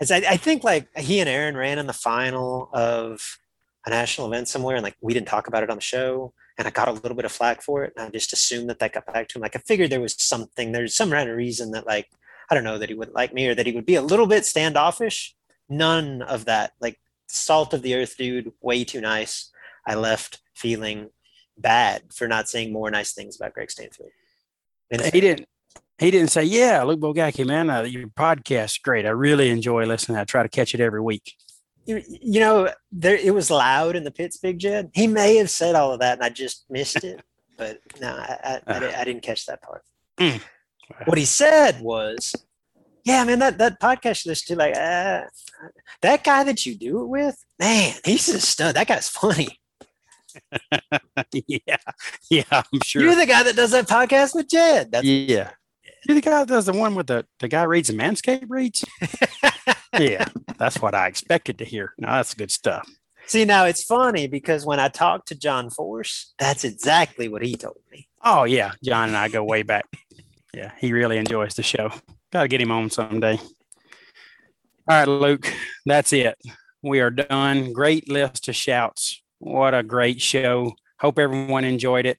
As 0.00 0.10
I, 0.10 0.16
I 0.16 0.36
think 0.36 0.64
like 0.64 0.88
he 0.98 1.20
and 1.20 1.28
Aaron 1.28 1.56
ran 1.56 1.78
in 1.78 1.86
the 1.86 1.92
final 1.92 2.68
of 2.72 3.38
a 3.86 3.90
national 3.90 4.26
event 4.28 4.48
somewhere, 4.48 4.76
and 4.76 4.84
like 4.84 4.96
we 5.00 5.14
didn't 5.14 5.28
talk 5.28 5.48
about 5.48 5.62
it 5.62 5.70
on 5.70 5.76
the 5.76 5.82
show, 5.82 6.32
and 6.58 6.66
I 6.66 6.70
got 6.70 6.88
a 6.88 6.92
little 6.92 7.14
bit 7.14 7.24
of 7.24 7.32
flack 7.32 7.62
for 7.62 7.84
it, 7.84 7.92
and 7.96 8.06
I 8.06 8.10
just 8.10 8.32
assumed 8.32 8.68
that 8.70 8.78
that 8.78 8.92
got 8.92 9.06
back 9.06 9.28
to 9.28 9.38
him. 9.38 9.42
Like 9.42 9.56
I 9.56 9.60
figured 9.60 9.90
there 9.90 10.00
was 10.00 10.20
something, 10.20 10.72
there's 10.72 10.94
some 10.94 11.10
kind 11.10 11.28
of 11.28 11.36
reason 11.36 11.72
that 11.72 11.86
like 11.86 12.08
I 12.50 12.54
don't 12.54 12.64
know 12.64 12.78
that 12.78 12.88
he 12.88 12.94
wouldn't 12.94 13.14
like 13.14 13.32
me 13.32 13.48
or 13.48 13.54
that 13.54 13.66
he 13.66 13.72
would 13.72 13.86
be 13.86 13.94
a 13.94 14.02
little 14.02 14.26
bit 14.26 14.44
standoffish. 14.44 15.34
None 15.68 16.22
of 16.22 16.44
that. 16.44 16.72
Like 16.80 17.00
salt 17.28 17.72
of 17.72 17.82
the 17.82 17.94
earth 17.94 18.16
dude, 18.16 18.52
way 18.60 18.84
too 18.84 19.00
nice. 19.00 19.50
I 19.86 19.94
left 19.94 20.40
feeling 20.54 21.10
bad 21.56 22.12
for 22.12 22.28
not 22.28 22.48
saying 22.48 22.72
more 22.72 22.90
nice 22.90 23.12
things 23.14 23.36
about 23.36 23.54
Greg 23.54 23.70
Stanfield. 23.70 24.10
And 24.90 25.02
He 25.02 25.20
didn't. 25.20 25.48
He 25.98 26.10
didn't 26.10 26.30
say, 26.30 26.42
"Yeah, 26.44 26.82
Luke 26.82 27.00
Bogacki, 27.00 27.46
man, 27.46 27.70
uh, 27.70 27.82
your 27.82 28.08
podcast 28.08 28.82
great. 28.82 29.06
I 29.06 29.10
really 29.10 29.50
enjoy 29.50 29.84
listening. 29.84 30.18
I 30.18 30.24
try 30.24 30.42
to 30.42 30.48
catch 30.48 30.74
it 30.74 30.80
every 30.80 31.00
week." 31.00 31.34
You, 31.84 32.02
you 32.08 32.40
know, 32.40 32.70
there 32.90 33.16
it 33.16 33.34
was 33.34 33.50
loud 33.50 33.96
in 33.96 34.04
the 34.04 34.10
pits, 34.10 34.36
Big 34.38 34.58
Jed. 34.58 34.90
He 34.94 35.06
may 35.06 35.36
have 35.36 35.50
said 35.50 35.74
all 35.74 35.92
of 35.92 36.00
that, 36.00 36.18
and 36.18 36.24
I 36.24 36.28
just 36.28 36.64
missed 36.70 37.02
it. 37.04 37.22
but 37.56 37.78
no, 38.00 38.08
I, 38.08 38.60
I, 38.66 38.76
I, 38.76 38.78
di- 38.78 38.94
I 38.94 39.04
didn't 39.04 39.22
catch 39.22 39.46
that 39.46 39.62
part. 39.62 39.82
Mm. 40.18 40.40
What 41.04 41.18
he 41.18 41.24
said 41.24 41.80
was, 41.80 42.34
"Yeah, 43.04 43.24
man, 43.24 43.38
that 43.40 43.58
that 43.58 43.80
podcast 43.80 44.24
you 44.24 44.30
listen 44.30 44.56
to, 44.56 44.62
like, 44.62 44.76
uh, 44.76 45.24
that 46.02 46.24
guy 46.24 46.44
that 46.44 46.64
you 46.66 46.74
do 46.74 47.02
it 47.02 47.08
with, 47.08 47.44
man, 47.58 47.94
he's 48.04 48.28
a 48.28 48.40
stud. 48.40 48.76
That 48.76 48.88
guy's 48.88 49.08
funny. 49.08 49.58
yeah, 51.32 51.76
yeah, 52.30 52.42
I'm 52.50 52.80
sure. 52.84 53.02
You're 53.02 53.16
the 53.16 53.26
guy 53.26 53.42
that 53.42 53.56
does 53.56 53.72
that 53.72 53.88
podcast 53.88 54.34
with 54.34 54.48
Jed. 54.48 54.92
That's 54.92 55.04
yeah, 55.04 55.50
you're 56.06 56.14
the 56.14 56.20
guy 56.20 56.40
that 56.40 56.48
does 56.48 56.66
the 56.66 56.72
one 56.72 56.94
with 56.94 57.06
the 57.06 57.26
the 57.40 57.48
guy 57.48 57.62
reads 57.62 57.88
the 57.88 57.94
Manscaped 57.94 58.46
reads. 58.48 58.84
yeah, 59.98 60.26
that's 60.58 60.80
what 60.80 60.94
I 60.94 61.06
expected 61.06 61.58
to 61.58 61.64
hear. 61.64 61.94
No, 61.98 62.08
that's 62.08 62.34
good 62.34 62.50
stuff. 62.50 62.88
See, 63.26 63.44
now 63.44 63.64
it's 63.66 63.84
funny 63.84 64.26
because 64.26 64.66
when 64.66 64.80
I 64.80 64.88
talked 64.88 65.28
to 65.28 65.34
John 65.34 65.70
Force, 65.70 66.34
that's 66.38 66.64
exactly 66.64 67.28
what 67.28 67.42
he 67.42 67.54
told 67.56 67.80
me. 67.90 68.08
Oh 68.22 68.44
yeah, 68.44 68.72
John 68.82 69.08
and 69.08 69.16
I 69.16 69.28
go 69.28 69.44
way 69.44 69.62
back. 69.62 69.86
Yeah, 70.54 70.72
he 70.78 70.92
really 70.92 71.16
enjoys 71.16 71.54
the 71.54 71.62
show. 71.62 71.90
Got 72.32 72.42
to 72.42 72.48
get 72.48 72.60
him 72.60 72.70
on 72.70 72.90
someday. 72.90 73.38
All 73.38 74.98
right, 74.98 75.08
Luke, 75.08 75.52
that's 75.86 76.12
it. 76.12 76.36
We 76.82 77.00
are 77.00 77.10
done. 77.10 77.72
Great 77.72 78.08
list 78.10 78.48
of 78.48 78.56
shouts. 78.56 79.22
What 79.38 79.74
a 79.74 79.82
great 79.82 80.20
show. 80.20 80.74
Hope 80.98 81.18
everyone 81.18 81.64
enjoyed 81.64 82.06
it. 82.06 82.18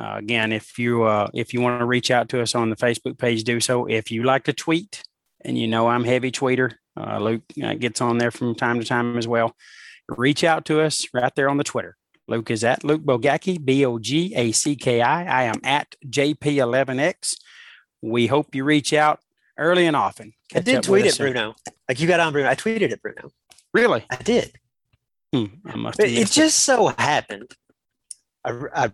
Uh, 0.00 0.14
again, 0.16 0.52
if 0.52 0.78
you 0.78 1.02
uh, 1.02 1.28
if 1.34 1.52
you 1.52 1.60
want 1.60 1.80
to 1.80 1.86
reach 1.86 2.10
out 2.10 2.28
to 2.30 2.40
us 2.40 2.54
on 2.54 2.70
the 2.70 2.76
Facebook 2.76 3.18
page, 3.18 3.44
do 3.44 3.60
so. 3.60 3.86
If 3.86 4.10
you 4.10 4.22
like 4.22 4.44
to 4.44 4.52
tweet, 4.52 5.02
and 5.44 5.58
you 5.58 5.66
know 5.66 5.88
I'm 5.88 6.04
heavy 6.04 6.30
tweeter, 6.30 6.74
uh, 6.96 7.18
Luke 7.18 7.42
uh, 7.62 7.74
gets 7.74 8.00
on 8.00 8.18
there 8.18 8.30
from 8.30 8.54
time 8.54 8.78
to 8.78 8.86
time 8.86 9.18
as 9.18 9.26
well. 9.26 9.54
Reach 10.08 10.44
out 10.44 10.64
to 10.66 10.80
us 10.80 11.06
right 11.12 11.34
there 11.34 11.48
on 11.48 11.56
the 11.56 11.64
Twitter. 11.64 11.96
Luke 12.28 12.50
is 12.50 12.62
at 12.62 12.84
Luke 12.84 13.02
Bogacki, 13.02 13.62
B 13.62 13.84
O 13.84 13.98
G 13.98 14.34
A 14.36 14.52
C 14.52 14.76
K 14.76 15.00
I. 15.00 15.24
I 15.24 15.44
am 15.44 15.60
at 15.64 15.94
JP11X. 16.06 17.36
We 18.02 18.26
hope 18.26 18.54
you 18.54 18.64
reach 18.64 18.92
out 18.92 19.20
early 19.58 19.86
and 19.86 19.96
often. 19.96 20.32
I 20.54 20.60
did 20.60 20.82
tweet 20.82 21.06
it, 21.06 21.14
soon. 21.14 21.32
Bruno. 21.32 21.54
Like 21.88 22.00
you 22.00 22.06
got 22.06 22.20
on 22.20 22.32
Bruno. 22.32 22.48
I 22.48 22.54
tweeted 22.54 22.92
it, 22.92 23.02
Bruno. 23.02 23.30
Really? 23.74 24.04
I 24.10 24.16
did. 24.16 24.52
Hmm, 25.32 25.46
I 25.66 25.76
must 25.76 25.98
But 25.98 26.08
it 26.08 26.30
just 26.30 26.60
so 26.60 26.88
happened. 26.98 27.52
I, 28.48 28.84
I, 28.84 28.92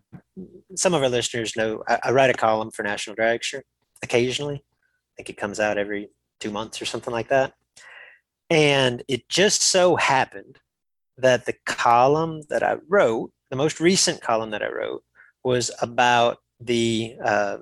some 0.75 0.95
of 0.95 1.03
our 1.03 1.09
listeners 1.09 1.57
know 1.57 1.83
I, 1.89 1.99
I 2.05 2.11
write 2.13 2.31
a 2.31 2.35
column 2.35 2.71
for 2.71 2.83
National 2.83 3.17
Dragster 3.17 3.63
occasionally. 4.03 4.57
I 4.57 5.13
think 5.17 5.31
it 5.31 5.37
comes 5.37 5.61
out 5.61 5.79
every 5.79 6.11
two 6.41 6.51
months 6.51 6.83
or 6.83 6.85
something 6.85 7.13
like 7.13 7.29
that. 7.29 7.55
And 8.51 9.03
it 9.09 9.29
just 9.29 9.63
so 9.63 9.97
happened 9.97 10.59
that 11.17 11.47
the 11.47 11.55
column 11.65 12.43
that 12.51 12.63
I 12.63 12.77
wrote, 12.89 13.33
the 13.51 13.57
most 13.57 13.81
recent 13.81 14.21
column 14.21 14.51
that 14.51 14.63
I 14.63 14.69
wrote, 14.69 15.05
was 15.43 15.71
about 15.81 16.39
the, 16.61 17.17
uh, 17.25 17.59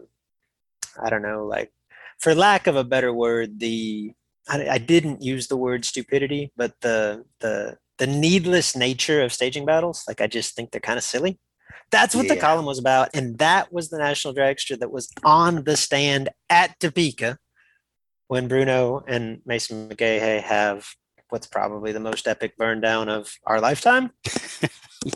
I 1.02 1.10
don't 1.10 1.22
know, 1.22 1.46
like, 1.46 1.72
for 2.18 2.34
lack 2.34 2.66
of 2.66 2.76
a 2.76 2.84
better 2.84 3.12
word, 3.12 3.58
the 3.58 4.12
I, 4.48 4.68
I 4.68 4.78
didn't 4.78 5.22
use 5.22 5.48
the 5.48 5.56
word 5.56 5.84
stupidity, 5.84 6.52
but 6.56 6.80
the 6.80 7.24
the 7.40 7.78
the 7.98 8.06
needless 8.06 8.76
nature 8.76 9.22
of 9.22 9.32
staging 9.32 9.66
battles. 9.66 10.04
Like 10.08 10.20
I 10.20 10.26
just 10.26 10.54
think 10.54 10.70
they're 10.70 10.80
kind 10.80 10.98
of 10.98 11.04
silly. 11.04 11.38
That's 11.90 12.14
what 12.14 12.28
the 12.28 12.36
column 12.36 12.64
was 12.64 12.78
about, 12.78 13.10
and 13.14 13.38
that 13.38 13.72
was 13.72 13.90
the 13.90 13.98
national 13.98 14.34
dragster 14.34 14.78
that 14.78 14.90
was 14.90 15.10
on 15.24 15.64
the 15.64 15.76
stand 15.76 16.28
at 16.48 16.78
Topeka 16.80 17.38
when 18.28 18.48
Bruno 18.48 19.04
and 19.06 19.40
Mason 19.44 19.88
McGahey 19.88 20.42
have 20.42 20.86
what's 21.28 21.46
probably 21.46 21.92
the 21.92 22.00
most 22.00 22.28
epic 22.28 22.56
burn 22.56 22.80
down 22.80 23.08
of 23.08 23.32
our 23.46 23.60
lifetime. 23.60 24.10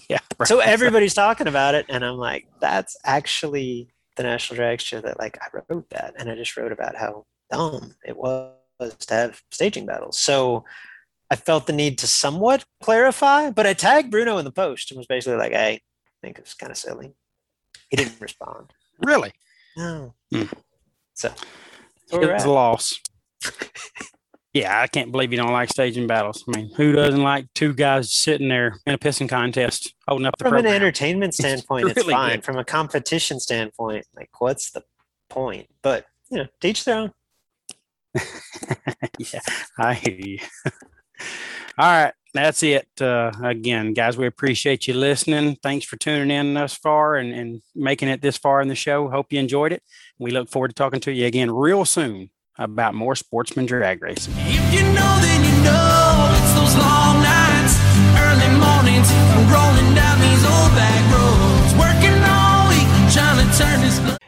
Yeah. 0.09 0.19
right. 0.39 0.49
So 0.49 0.59
everybody's 0.59 1.15
talking 1.15 1.47
about 1.47 1.74
it, 1.74 1.87
and 1.89 2.05
I'm 2.05 2.16
like, 2.16 2.47
that's 2.61 2.97
actually 3.05 3.89
the 4.16 4.24
national 4.24 4.59
dragster 4.59 5.03
that 5.03 5.19
like 5.19 5.39
I 5.41 5.47
wrote 5.53 5.89
that, 5.91 6.15
and 6.19 6.31
I 6.31 6.35
just 6.35 6.57
wrote 6.57 6.73
about 6.73 6.97
how 6.97 7.24
dumb 7.51 7.95
it 8.05 8.16
was 8.16 8.53
to 9.07 9.15
have 9.15 9.43
staging 9.51 9.87
battles. 9.87 10.19
So 10.19 10.65
I 11.31 11.37
felt 11.37 11.66
the 11.66 11.73
need 11.73 11.99
to 11.99 12.07
somewhat 12.07 12.65
clarify, 12.83 13.51
but 13.51 13.66
I 13.66 13.74
tagged 13.74 14.11
Bruno 14.11 14.39
in 14.39 14.45
the 14.45 14.53
post 14.53 14.91
and 14.91 14.99
was 14.99 15.07
basically 15.07 15.39
like, 15.39 15.53
"Hey, 15.53 15.81
I 16.27 16.28
think 16.28 16.39
it's 16.40 16.55
kind 16.55 16.73
of 16.73 16.77
silly." 16.77 17.15
He 17.89 17.97
didn't 17.97 18.20
respond. 18.20 18.73
really? 19.01 19.31
No. 19.77 20.15
Hmm. 20.32 20.43
So 21.15 21.32
It 22.11 22.19
was 22.19 22.43
at. 22.43 22.47
a 22.47 22.51
loss. 22.51 22.98
yeah, 24.53 24.81
I 24.81 24.89
can't 24.89 25.12
believe 25.12 25.31
you 25.31 25.36
don't 25.39 25.53
like 25.53 25.69
staging 25.70 26.09
battles. 26.09 26.43
I 26.48 26.57
mean, 26.59 26.70
who 26.74 26.90
doesn't 26.93 27.23
like 27.23 27.47
two 27.55 27.74
guys 27.74 28.12
sitting 28.12 28.48
there 28.48 28.81
in 28.86 28.94
a 28.94 28.98
pissing 28.98 29.28
contest 29.28 29.94
holding 30.09 30.27
up 30.27 30.36
the 30.36 30.44
from 30.44 30.55
an 30.57 30.66
entertainment 30.66 31.35
standpoint, 31.35 31.86
it's 31.86 31.97
really 31.98 32.12
fine. 32.15 32.36
good. 32.39 32.44
From 32.44 32.57
a 32.57 32.65
competition 32.65 33.39
standpoint, 33.39 34.05
like 34.16 34.31
what's 34.40 34.73
the 34.73 34.82
point? 35.28 35.69
But 35.82 36.07
Yeah, 36.31 36.47
teach 36.61 36.85
their 36.85 36.97
own. 36.98 37.12
yeah, 39.19 39.40
I 39.78 39.94
hear 39.94 40.15
you. 40.19 40.39
All 41.78 41.86
right, 42.03 42.15
that's 42.37 42.63
it. 42.63 42.89
Uh, 43.01 43.33
again, 43.43 43.93
guys, 43.93 44.17
we 44.17 44.27
appreciate 44.27 44.87
you 44.87 44.95
listening. 44.95 45.57
Thanks 45.63 45.85
for 45.85 45.97
tuning 45.97 46.31
in 46.31 46.55
thus 46.55 46.75
far 46.75 47.17
and, 47.17 47.33
and 47.33 47.63
making 47.75 48.09
it 48.09 48.23
this 48.23 48.37
far 48.37 48.61
in 48.61 48.69
the 48.69 48.75
show. 48.75 49.09
Hope 49.09 49.33
you 49.33 49.39
enjoyed 49.39 49.73
it. 49.73 49.83
We 50.19 50.31
look 50.31 50.49
forward 50.49 50.69
to 50.69 50.75
talking 50.75 51.01
to 51.01 51.13
you 51.13 51.27
again 51.27 51.51
real 51.51 51.85
soon 51.85 52.31
about 52.59 52.95
more 52.95 53.15
sportsman 53.15 53.67
drag 53.67 54.03
racing. 54.03 54.35
If 54.39 54.75
you 54.75 54.83
know, 54.83 55.19
then 55.21 55.45
you 55.45 55.65
know 55.65 56.35
it's 56.37 56.53
those 56.55 56.77
long 56.77 57.23
nights, 57.23 57.79
early 58.17 58.51
mornings, 58.57 59.09
rolling 59.53 59.95
down 59.95 60.21
these 60.21 60.45
old 60.45 60.73
back 60.73 60.95